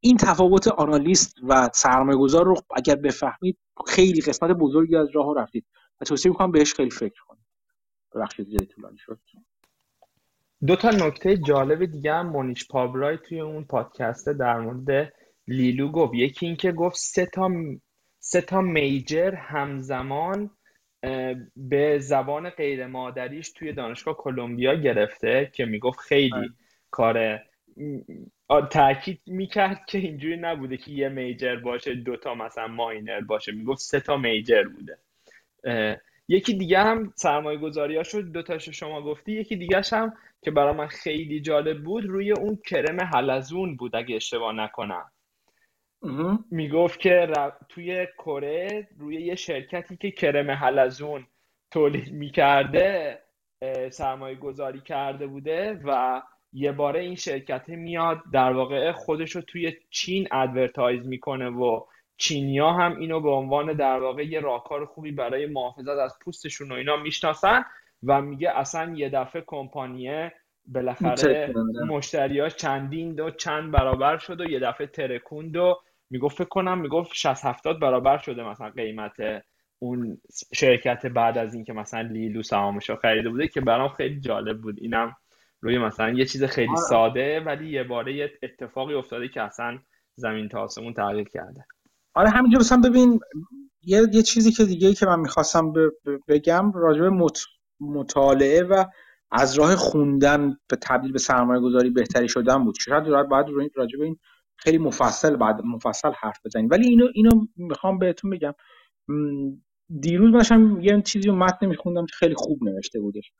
[0.00, 5.66] این تفاوت آنالیست و سرمایه گذار رو اگر بفهمید خیلی قسمت بزرگی از راه رفتید.
[6.00, 7.44] و توصیه می‌کنم بهش خیلی فکر کنید.
[8.14, 9.20] ببخشید زیادی طولانی شد.
[10.66, 15.12] دو تا نکته جالب دیگه هم مونیش پابرای توی اون پادکسته در مورد
[15.48, 16.14] لیلو گفت.
[16.14, 17.48] یکی اینکه گفت سه تا
[18.26, 20.50] سه تا میجر همزمان
[21.56, 26.50] به زبان غیر مادریش توی دانشگاه کلمبیا گرفته که می‌گفت خیلی
[26.90, 27.40] کار
[28.70, 33.52] تاکید می‌کرد که اینجوری نبوده که یه میجر باشه دوتا مثلا ماینر باشه.
[33.52, 34.98] می‌گفت سه تا میجر بوده.
[36.28, 40.12] یکی دیگه هم سرمایه گذاری ها شد دوتاشو شما گفتی یکی دیگه هم
[40.42, 45.10] که برای من خیلی جالب بود روی اون کرم حلزون بود اگه اشتباه نکنم.
[46.50, 47.28] می‌گفت که
[47.68, 51.26] توی کره روی یه شرکتی که کرم حلزون
[51.70, 53.18] تولید می‌کرده
[53.90, 59.72] سرمایه گذاری کرده بوده و یه باره این شرکت میاد در واقع خودش رو توی
[59.90, 61.80] چین advertise می‌کنه و
[62.16, 66.74] چینیا هم اینو به عنوان در واقع یه راهکار خوبی برای محافظت از پوستشون و
[66.74, 67.64] اینا می‌شناسن
[68.02, 70.32] و میگه اصلا یه دفعه کمپانیه
[70.66, 71.54] بالاخره
[71.88, 75.76] مشتریاش چندین دو چند برابر شد و یه دفعه ترکوند و
[76.10, 79.12] می‌گفت فکر کنم می‌گفت 60 70 برابر شده مثلا قیمت
[79.78, 80.20] اون
[80.54, 84.76] شرکت بعد از اینکه مثلا لیلو سهامش رو خریده بوده که برام خیلی جالب بود.
[84.80, 85.16] اینم
[85.60, 86.80] روی مثلا یه چیز خیلی آره.
[86.88, 89.78] ساده ولی یه باره یه اتفاقی افتاده که اصلا
[90.16, 91.64] زمین تا آسمون تغییر کرده.
[92.14, 93.20] آره همینجا مثلا ببین
[93.82, 95.72] یه, یه چیزی که دیگه که من می‌خواستم
[96.28, 97.38] بگم راجع مط...
[97.80, 98.84] مطالعه و
[99.30, 102.76] از راه خوندن به تبدیل به سرمایه گذاری بهتری شدن بود.
[102.80, 104.18] شاید باید راجع به این
[104.64, 106.68] خیلی مفصل بعد مفصل حرف بزنیم.
[106.70, 108.54] ولی اینو اینو می‌خوام بهتون بگم.
[110.00, 113.32] دیروز مثلا یه چیزی رو متن میخوندم که خیلی خوب نوشته بودش.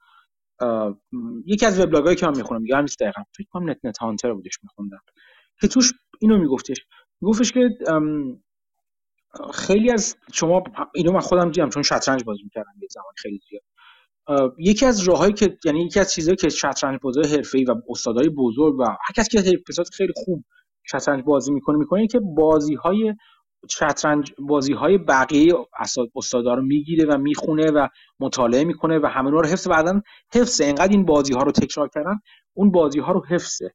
[1.46, 4.58] یکی از وبلاگایی که من می‌خونم یا نیست دقیقا فکر کنم نت نت هانتر بودش
[4.62, 5.00] میخوندم.
[5.60, 6.76] که توش اینو میگفتش.
[7.20, 7.68] میگفتش که
[9.54, 10.62] خیلی از شما
[10.94, 13.62] اینو من خودم دیدم چون شطرنج بازی می‌کردم یه زمان خیلی زیاد.
[14.58, 18.74] یکی از راههایی که یعنی یکی از چیزهایی که شطرنج بازی حرفه‌ای و استادای بزرگ
[18.78, 19.62] و هر کسی که
[19.92, 20.44] خیلی خوب
[20.84, 23.14] شطرنج بازی می‌کنه می‌کنه که بازی های
[23.70, 25.52] شطرنج بازی های بقیه
[26.16, 27.88] استادا رو می‌گیره و می‌خونه و
[28.20, 30.00] مطالعه می‌کنه و همه رو حفظ بعدا
[30.34, 30.64] حفظه.
[30.64, 32.20] انقدر این بازی ها رو تکرار کردن
[32.54, 33.74] اون بازی ها رو حفظه.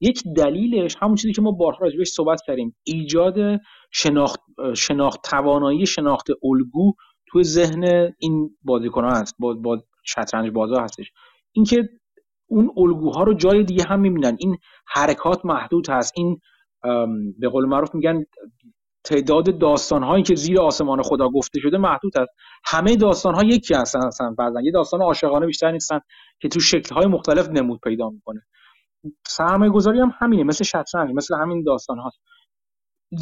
[0.00, 2.76] یک دلیلش همون چیزی که ما بارها راجبش صحبت کردیم.
[2.84, 3.60] ایجاد
[3.92, 4.40] شناخت
[4.74, 6.92] شناخت توانایی شناخت الگو
[7.28, 11.12] توی ذهن این بازیکن ها هست با, با شطرنج بازا هستش.
[11.52, 11.88] اینکه
[12.46, 14.36] اون الگوها رو جای دیگه هم می‌بینن.
[14.40, 16.12] این حرکات محدود هست.
[16.16, 16.40] این
[17.38, 18.24] به قول معروف میگن
[19.04, 22.30] تعداد داستان هایی که زیر آسمان خدا گفته شده محدود است
[22.64, 24.60] همه داستان ها یکی هستن اصلا بعضا.
[24.60, 26.00] یه داستان عاشقانه بیشتر نیستن
[26.40, 28.42] که تو شکل های مختلف نمود پیدا می‌کنه.
[29.26, 32.10] سرمایه گذاری هم همینه مثل شطرنج مثل همین داستان ها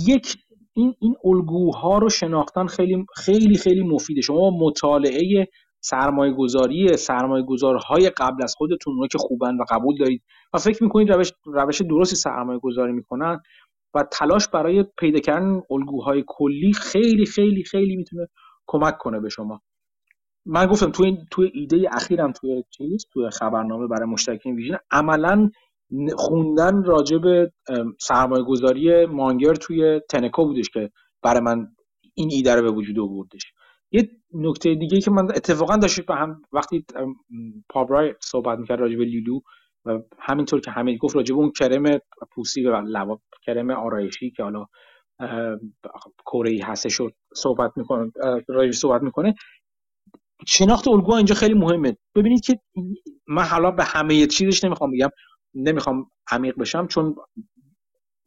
[0.07, 0.37] یک
[0.77, 4.21] این این الگوها رو شناختن خیلی خیلی خیلی مفیده.
[4.21, 5.49] شما مطالعه
[5.85, 10.23] سرمایه گذاری سرمایه گذارهای قبل از خودتون اونایی که خوبن و قبول دارید.
[10.53, 13.41] و فکر می‌کنید روش, روش درستی سرمایه گذاری می‌کنن
[13.95, 18.29] و تلاش برای پیدا کردن الگوهای کلی خیلی خیلی خیلی می‌تونه
[18.67, 19.63] کمک کنه به شما.
[20.47, 25.51] من گفتم توی توی ایده اخیرم توی چیز توی خبرنامه برای مشترکین ویژن عملا
[26.17, 27.53] خوندن راجع به
[28.01, 30.91] سرمایه گذاری مانگر توی تنکو بودش که
[31.23, 31.67] برای من
[32.15, 33.53] این ایده رو به وجود آوردش.
[33.95, 36.85] یه نکته دیگه که من اتفاقا داشت به هم وقتی
[37.69, 39.41] پابرای صحبت می‌کرد راجع به لیلو
[39.85, 41.99] و همینطور که همین گفت راجع به اون کرم
[42.35, 44.67] پوستی و لوا کرم آرایشی که حالا
[46.33, 47.01] کره ای هستش
[47.37, 48.13] صحبت می‌کنه
[48.49, 49.35] راجع صحبت می‌کنه
[50.47, 51.97] شناخت الگو اینجا خیلی مهمه.
[52.15, 52.61] ببینید که
[53.29, 55.09] من حالا به همه چیزش نمی‌خوام بگم
[55.55, 57.17] نمی‌خوام عمیق بشم چون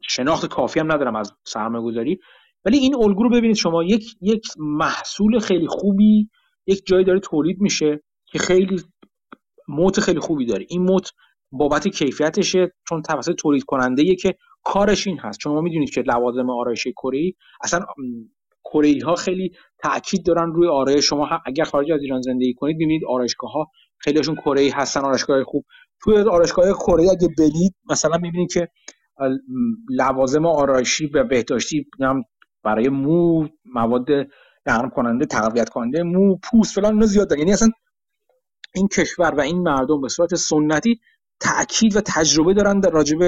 [0.02, 2.20] شناخت کافی هم ندارم از سرمایه گذاری
[2.64, 6.30] ولی این الگو رو ببینید شما یک یک محصول خیلی خوبی
[6.66, 8.82] یک جایی داره تولید میشه که خیلی
[9.68, 10.66] موت خیلی خوبی داره.
[10.68, 11.12] این موت
[11.52, 15.38] بابت کیفیتشه چون توسط تولید کننده که کارش این هست.
[15.38, 17.32] چون ما می‌دونید که لوازم آرایشی کره
[17.64, 17.80] اصلا
[18.64, 21.04] کره ها خیلی تاکید دارن روی آرایش.
[21.04, 23.66] شما هم اگر خارج از ایران زندگی کنید ببینید آرایشگاه ها
[23.98, 25.64] خیلیشون کره هستن آرایشگاه خوب.
[26.02, 28.68] توی آرایشگاه کره اگه برید مثلا می‌بینید که
[29.90, 31.86] لوازم آرایشی و بهداشتی
[32.62, 34.06] برای مو مواد
[34.66, 37.38] نرم کننده تقویت کننده مو پوست فلان اینا زیاد دارن.
[37.38, 37.68] یعنی اصلا
[38.74, 41.00] این کشور و این مردم به صورت سنتی
[41.40, 43.18] تاکید و تجربه دارن در راجب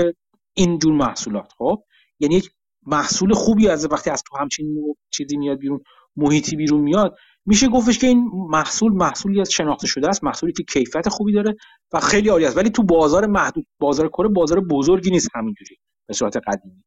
[0.55, 1.52] این جور محصولات.
[1.59, 1.83] خب؟
[2.20, 2.50] یعنی یک
[2.86, 5.81] محصول خوبی از وقتی از تو همچین چیزی میاد بیرون
[6.17, 10.62] محیطی بیرون میاد میشه گفتش که این محصول محصولی از شناخته شده است محصولی که
[10.62, 11.57] کیفیت خوبی داره
[11.92, 12.57] و خیلی عالی است.
[12.57, 15.76] ولی تو بازار محدود بازار کره بازار بزرگی نیست همینجوری
[16.09, 16.84] به صورت قدیمی.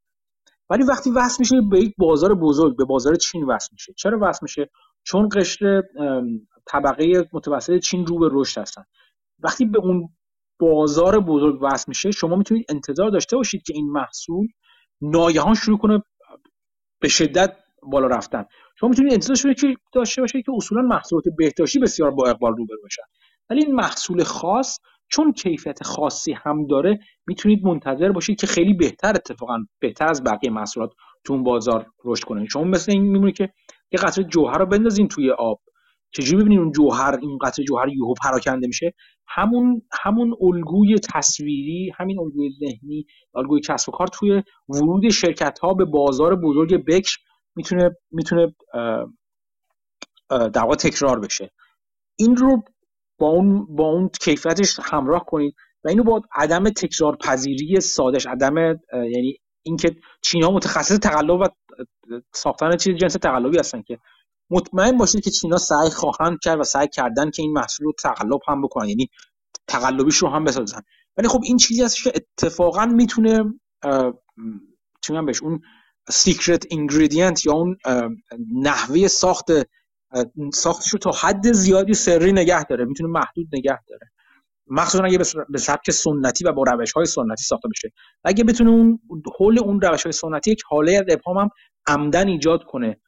[0.69, 4.39] ولی وقتی وصل میشه به یک بازار بزرگ به بازار چین وصل میشه چرا وصل
[4.41, 4.69] میشه؟
[5.03, 5.83] چون قشر
[6.65, 8.83] طبقه متوسط چین رو به رشد هستن.
[9.39, 10.09] وقتی به اون
[10.59, 14.47] بازار بزرگ وصل میشه شما می‌تونید انتظار داشته باشید که این محصول
[15.01, 16.03] ناگهان شروع کنه
[17.01, 18.45] به شدت بالا رفتن.
[18.79, 19.37] شما می‌تونید انتظار
[19.93, 23.03] داشته باشید که اصولا محصولات بهداشتی بسیار با اقبال روبرو باشن
[23.49, 24.79] ولی این محصول خاص
[25.13, 30.51] چون کیفیت خاصی هم داره می‌تونید منتظر باشید که خیلی بهتر اتفاقا بهتر از بقیه
[30.51, 30.93] محصولات
[31.23, 33.49] تو بازار رشد کنه شما مثل این میمونه که
[33.91, 35.59] یه قطره جوهر رو بندازین توی آب.
[36.11, 38.93] چجوری ببینید اون جوهر این قطره جوهر یهو پراکنده میشه؟
[39.27, 45.73] همون همون الگوی تصویری همین الگوی ذهنی الگوی کسب و کار توی ورود شرکت ها
[45.73, 47.17] به بازار بزرگ بکر
[47.55, 48.55] می‌تونه می‌تونه
[50.29, 51.51] در تکرار بشه.
[52.19, 52.63] این رو
[53.27, 58.57] اون با اون کیفیتش همراه کنید و اینو با عدم تکرار پذیری سادش عدم
[58.93, 61.47] یعنی اینکه چینا متخصص تقلب و
[62.33, 63.99] ساختن چیز جنس تقلبی هستن که
[64.49, 68.39] مطمئن باشید که چینا سعی خواهند کرد و سعی کردن که این محصول رو تقلب
[68.47, 69.09] هم بکنن یعنی
[69.67, 70.81] تقلبیش رو هم بسازن.
[71.17, 73.43] ولی خب این چیزی هست که اتفاقا می‌تونه
[75.01, 75.61] چی بهش اون
[76.09, 77.77] secret ingredient یا اون
[78.53, 79.45] نحوه ساخت
[80.53, 84.11] ساختش رو تا حد زیادی سری نگه داره می‌تونه محدود نگه داره.
[84.67, 85.17] مخصوصا اگه
[85.49, 87.91] به سبک سنتی و با روش های سنتی ساخته بشه.
[88.23, 88.99] اگه بتونه اون
[89.39, 91.49] حول اون روش های سنتی یک هاله از ابهام هم
[91.87, 93.01] عمدن ایجاد کنه.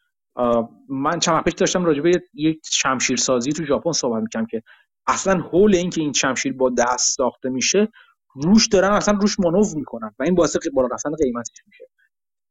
[0.89, 4.61] من چند پیش داشتم راجبه یک شمشیر سازی تو ژاپن صحبت می‌کنم که
[5.07, 7.87] اصلا حول اینکه این شمشیر با دست ساخته میشه
[8.35, 11.85] روش دارن اصلا روش مانور می‌کنن و این باعث بالا رفتن قیمتش میشه.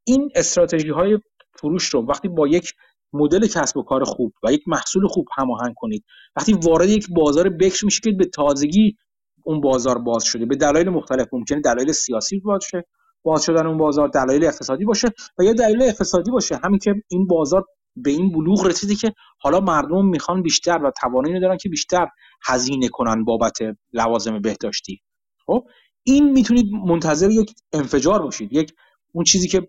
[0.07, 1.19] این استراتژی های
[1.53, 2.73] فروش رو وقتی با یک
[3.15, 6.05] مدل کسب و کار خوب و یک محصول خوب هماهنگ کنید.
[6.37, 8.97] وقتی وارد یک بازار بکر میشه که به تازگی
[9.45, 12.85] اون بازار باز شده به دلایل مختلف ممکنه دلایل سیاسی باشه
[13.23, 16.61] باز شدن اون بازار دلایل اقتصادی باشه و یا دلیل اقتصادی باشه.
[16.65, 17.65] همین که این بازار
[17.97, 22.07] به این بلوغ رسیده که حالا مردم می‌خوان بیشتر و توانایی دارن که بیشتر
[22.47, 23.59] هزینه کنن بابت
[23.93, 25.01] لوازم بهداشتی.
[25.47, 25.65] خب
[26.07, 28.73] این می‌تونید منتظر یک انفجار باشید یک
[29.13, 29.67] اون چیزی که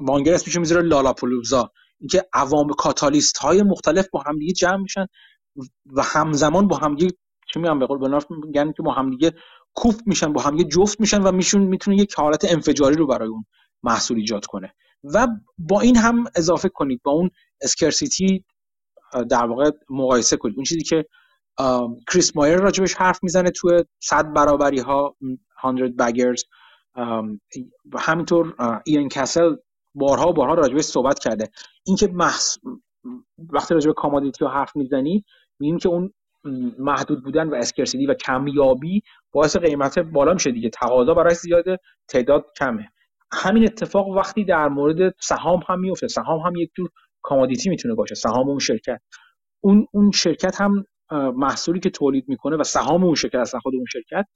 [0.00, 1.70] مانگر اسمش می‌ذاره لالاپولوزا
[2.00, 5.06] اینکه عوام کاتالیست های مختلف با همدیگه جمع میشن
[5.86, 7.16] و همزمان با همدیگه
[7.52, 9.32] چه میگم به قول میگن که با همدیگه
[9.74, 13.44] کوف میشن با همدیگه جفت میشن و میشون می‌تونه یک حالت انفجاری رو برای اون
[13.82, 14.74] محصول ایجاد کنه.
[15.04, 17.30] و با این هم اضافه کنید با اون
[17.62, 18.44] scarcity
[19.30, 20.54] در واقع مقایسه کنید.
[20.56, 21.04] اون چیزی که
[22.12, 25.16] کریس مایر راجبش حرف می‌زنه توی صد برابری ها
[25.62, 26.44] 100 baggers
[27.98, 28.54] همینطور
[28.86, 29.56] ایان کسل
[29.94, 31.48] بارها و بارها راجبش صحبت کرده.
[31.86, 32.58] اینکه محص...
[33.38, 35.24] وقتی راجب commodity ها حرف می‌زنی
[35.60, 36.12] میگیم که اون
[36.78, 39.02] محدود بودن و scarcity و کمیابی
[39.32, 40.68] باعث قیمت بالا میشه دیگه.
[40.68, 41.78] تقاضا برای زیاده
[42.08, 42.92] تعداد کمه.
[43.32, 46.90] همین اتفاق وقتی در مورد سهام هم میفته سهام هم یک جور
[47.22, 48.14] commodity می‌تونه باشه.
[48.14, 49.00] سهام اون شرکت.
[49.60, 50.84] اون اون شرکت هم
[51.36, 54.26] محصولی که تولید می‌کنه و سهام اون شرکت اصلا خود اون شرکت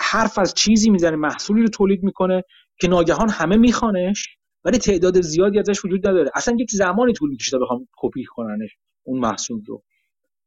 [0.00, 2.42] حرف از چیزی می‌زنه محصولی رو تولید می‌کنه
[2.80, 4.36] که ناگهان همه میخوانش.
[4.66, 6.30] ولی تعداد زیادی ازش وجود نداره.
[6.34, 9.82] اصلا یک زمانی طول می‌کشه تا بخوام کپی کننش اون محصول رو.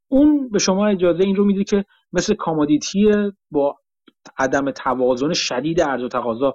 [0.07, 3.11] اون به شما اجازه این رو میده که مثل کامادیتی
[3.51, 3.77] با
[4.38, 6.53] عدم توازن شدید ارز و تقاضا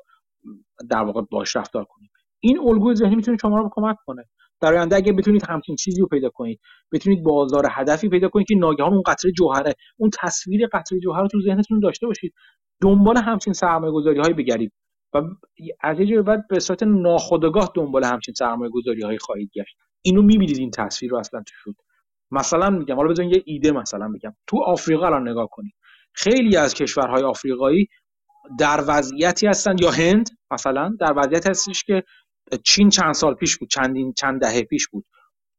[0.91, 2.11] در واقع باش رفتار کنید.
[2.41, 4.25] این الگوی ذهنی می‌تونه شما رو کمک کنه.
[4.61, 6.61] در آینده اگه بتونید همچین چیزی رو پیدا کنید
[6.93, 11.29] بتونید بازار هدفی پیدا کنید که ناگهان اون قطره جوهره اون تصویر قطره جوهر رو
[11.29, 12.35] تو ذهنتون داشته باشید.
[12.83, 14.73] دنبال همچین سرمایه گذاری هایی بگردید.
[15.15, 15.23] و
[15.81, 19.77] از یه بعد به صورت ناخودآگاه دنبال همچین سرمایه گذاری هایی خواهید گشت.
[20.03, 21.75] اینو می‌بینید این تصویر رو اصلا تو شد
[22.31, 25.75] مثلا میگم حالا بزنید یه ایده مثلا میگم تو آفریقا الان نگاه کنید.
[26.13, 27.89] خیلی از کشورهای آفریقایی
[28.59, 32.05] در وضعیتی هستن یا هند مثلا در وضعیت هستش که
[32.65, 35.05] چین چند سال پیش بود چندین چند دهه پیش بود.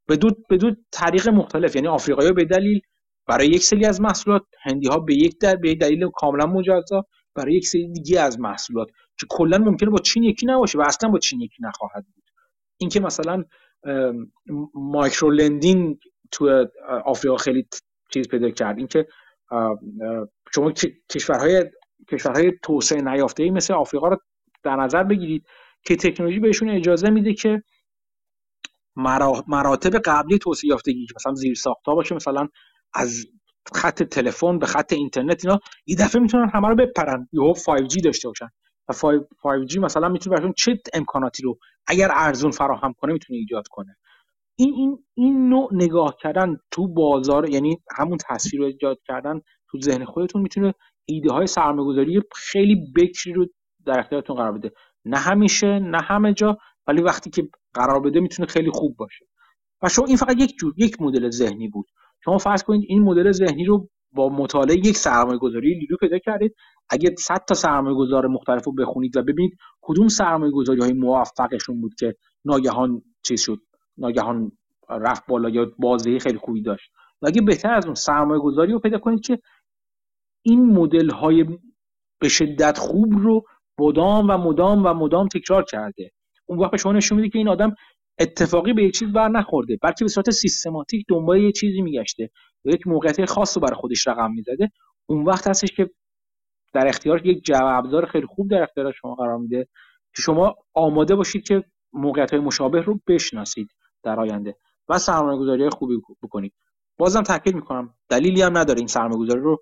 [0.07, 2.81] به دو به دو طریق مختلف یعنی آفریقایی به دلیل
[3.27, 7.53] برای یک سری از محصولات هندی ها به یک در به دلیل کاملا مجزا برای
[7.53, 8.87] یک سری دیگه از محصولات.
[9.19, 12.23] که کلا ممکنه با چین یکی نباشه و اصلا با چین یکی نخواهد بود.
[12.77, 13.43] اینکه مثلا
[14.73, 15.97] مایکرو لندینگ
[16.31, 16.65] تو
[17.05, 17.67] آفریقا خیلی
[18.13, 18.77] چیز پیدا کرد.
[18.77, 19.07] اینکه
[20.53, 20.71] شما
[21.11, 21.65] کشورهای
[22.11, 24.17] کشورهای توسعه نیافته ای مثل آفریقا رو
[24.63, 25.45] در نظر بگیرید
[25.83, 27.63] که تکنولوژی بهشون اجازه میده که
[29.47, 32.47] مراتب قبلی توسعه یافتگی مثلا زیر ساختا باشه مثلا
[32.93, 33.25] از
[33.75, 37.29] خط تلفن به خط اینترنت اینا یه دفعه می‌تونن همه رو بپرن.
[37.33, 38.49] یهو 5G داشته باشن.
[38.89, 41.57] و 5G مثلا می‌تونه براشون چه امکاناتی رو
[41.87, 43.97] اگر ارزون فراهم کنه می‌تونه ایجاد کنه.
[44.57, 49.79] این این این نوع نگاه کردن تو بازار یعنی همون تصویر رو ایجاد کردن تو
[49.81, 50.73] ذهن خودتون می‌تونه
[51.05, 53.45] ایده های سرمایه‌گذاری خیلی بکری رو
[53.85, 54.71] در اختیارتون قرار بده.
[55.05, 56.57] نه همیشه نه همه جا
[56.87, 59.25] ولی وقتی که قرار بده می‌تونه خیلی خوب باشه.
[59.81, 61.85] و شما این فقط یک جور یک مدل ذهنی بود.
[62.25, 66.55] شما فرض کنید این مدل ذهنی رو با مطالعه یک سرمایه گذاری لیلو پیدا کردید.
[66.89, 71.81] اگه 100 تا سرمایه گذار مختلف رو بخونید و ببینید کدوم سرمایه گذاری های موفقشون
[71.81, 72.15] بود که
[72.45, 73.59] ناگهان چیز شد
[73.97, 74.51] ناگهان
[74.89, 76.91] رفت بالا یا بازدهی خیلی خوبی داشت.
[77.21, 79.39] و اگه بهتر از اون سرمایه گذاری رو پیدا کنید که
[80.45, 81.45] این مدل های
[82.19, 83.43] به شدت خوب رو
[83.79, 86.11] مدام و مدام و مدام تکرار کرده.
[86.45, 87.75] اون وقت شما نشون میده که این آدم
[88.19, 92.29] اتفاقی به یک چیز بر نخورده بلکه به صورت سیستماتیک دنبال یه چیزی میگشته
[92.65, 94.71] یک موقعیت خاص رو برای خودش رقم می‌زده.
[95.09, 95.89] اون وقت هستش که
[96.75, 99.67] در اختیار یک جواب ابزار خیلی خوب در اختیار شما قرار میده.
[100.15, 101.63] که شما آماده باشید که
[101.93, 103.69] موقعیت های مشابه رو بشناسید
[104.03, 104.55] در آینده
[104.89, 106.53] و سرمایه گذاری خوبی بکنید.
[106.97, 109.61] بازم تاکید می‌کنم دلیلی هم نداره این سرمایه گذاری رو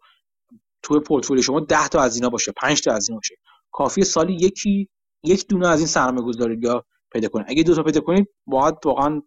[0.84, 3.36] توی پورتفولیو شما 10 تا از اینا باشه 5 تا از اینا باشه.
[3.72, 4.90] کافی سالی یکی
[5.24, 7.46] یک دونه از این سرمایه گذاری یا پیدا کنید.
[7.50, 9.22] اگه دو تا پیدا کنید باید واقعا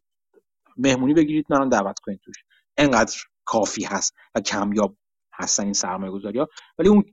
[0.77, 2.37] مهمونی بگیرید منو دعوت کنید توش.
[2.77, 4.97] انقدر کافی هست و کمیاب
[5.33, 6.49] هستن این سرمایه گذاری ها
[6.79, 7.05] ولی اون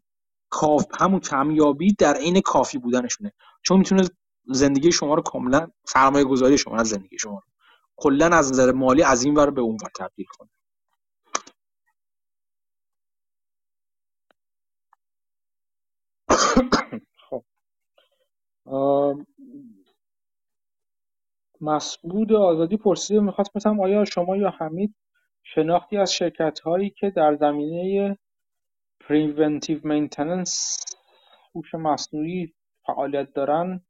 [0.53, 3.33] کاف همون کمیابی در عین کافی بودنشونه.
[3.63, 4.03] چون می‌تونه
[4.47, 7.41] زندگی شما رو کاملا سرمایه گذاری شما از زندگی شما رو
[7.97, 10.49] کلا از نظر مالی از این ور به اون ور تبدیل کنه.
[17.29, 17.43] خب.
[21.61, 24.95] مسعود آزادی پرسیده می‌خواست بپرسم آیا شما یا حمید
[25.43, 28.17] شناختی از شرکت هایی که در زمینه
[29.07, 30.79] preventive maintenance
[31.55, 32.53] هوش مصنوعی
[32.87, 33.81] فعالیت دارن.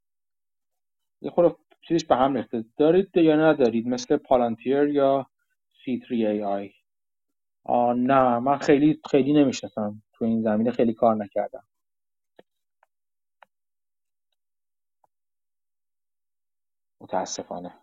[1.21, 1.55] یه خورده
[1.87, 2.65] چیزش به هم ریخته.
[2.77, 5.27] دارید یا ندارید مثل پالانتیر یا
[5.75, 6.71] C3AI
[7.93, 10.03] نه من خیلی خیلی نمی‌شناسم.
[10.13, 11.63] تو این زمینه خیلی کار نکردم.
[17.01, 17.73] متاسفانه.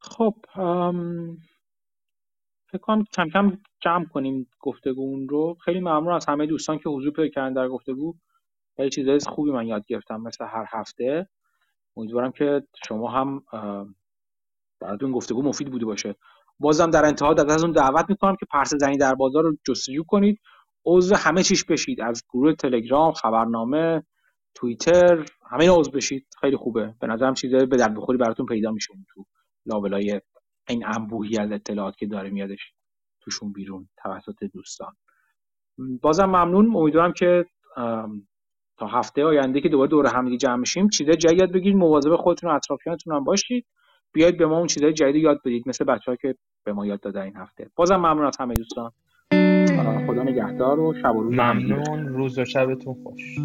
[0.00, 0.34] خب
[2.76, 5.56] فکر کنم کم کم جمع کنیم گفتگو رو.
[5.64, 8.14] خیلی ممنون از همه دوستان که حضور پیدا کردن در گفتگو.
[8.76, 11.28] خیلی چیزای خوبی من یاد گرفتم مثل هر هفته.
[11.96, 13.42] امیدوارم که شما هم
[14.80, 16.14] براتون گفتگو مفید بوده باشه.
[16.58, 20.40] بازم در انتها از اون دعوت می‌کنم که پرس زنی در بازار رو جستجو کنید.
[20.84, 22.00] عضو همه چیش بشید.
[22.00, 24.02] از گروه تلگرام خبرنامه
[24.54, 26.26] توییتر همه عضو بشید.
[26.40, 26.94] خیلی خوبه.
[27.00, 29.24] به نظرم چیزای به درد بخوری براتون پیدا میشه تو
[29.66, 30.20] لابلای
[30.68, 32.72] این انبوهی از اطلاعات که داره میادش
[33.20, 34.92] توشون بیرون توسط دوستان.
[36.02, 36.76] بازم ممنون.
[36.76, 37.44] امیدوارم که
[38.78, 41.76] تا هفته آینده که دوباره دور همدیگه جمع میشیم چیزای جدید یاد بگیرید.
[41.76, 43.66] مواظب خودتون و اطرافیانتون هم باشید.
[44.12, 47.22] بیاید به ما اون چیزای جدید یاد بدید مثل بچه‌ها که به ما یاد دادن
[47.22, 47.70] این هفته.
[47.76, 48.90] بازم ممنون از همه دوستان.
[50.06, 52.08] خدا نگهدار و شب و روز ممنون.
[52.08, 53.38] روز و شبتون خوش.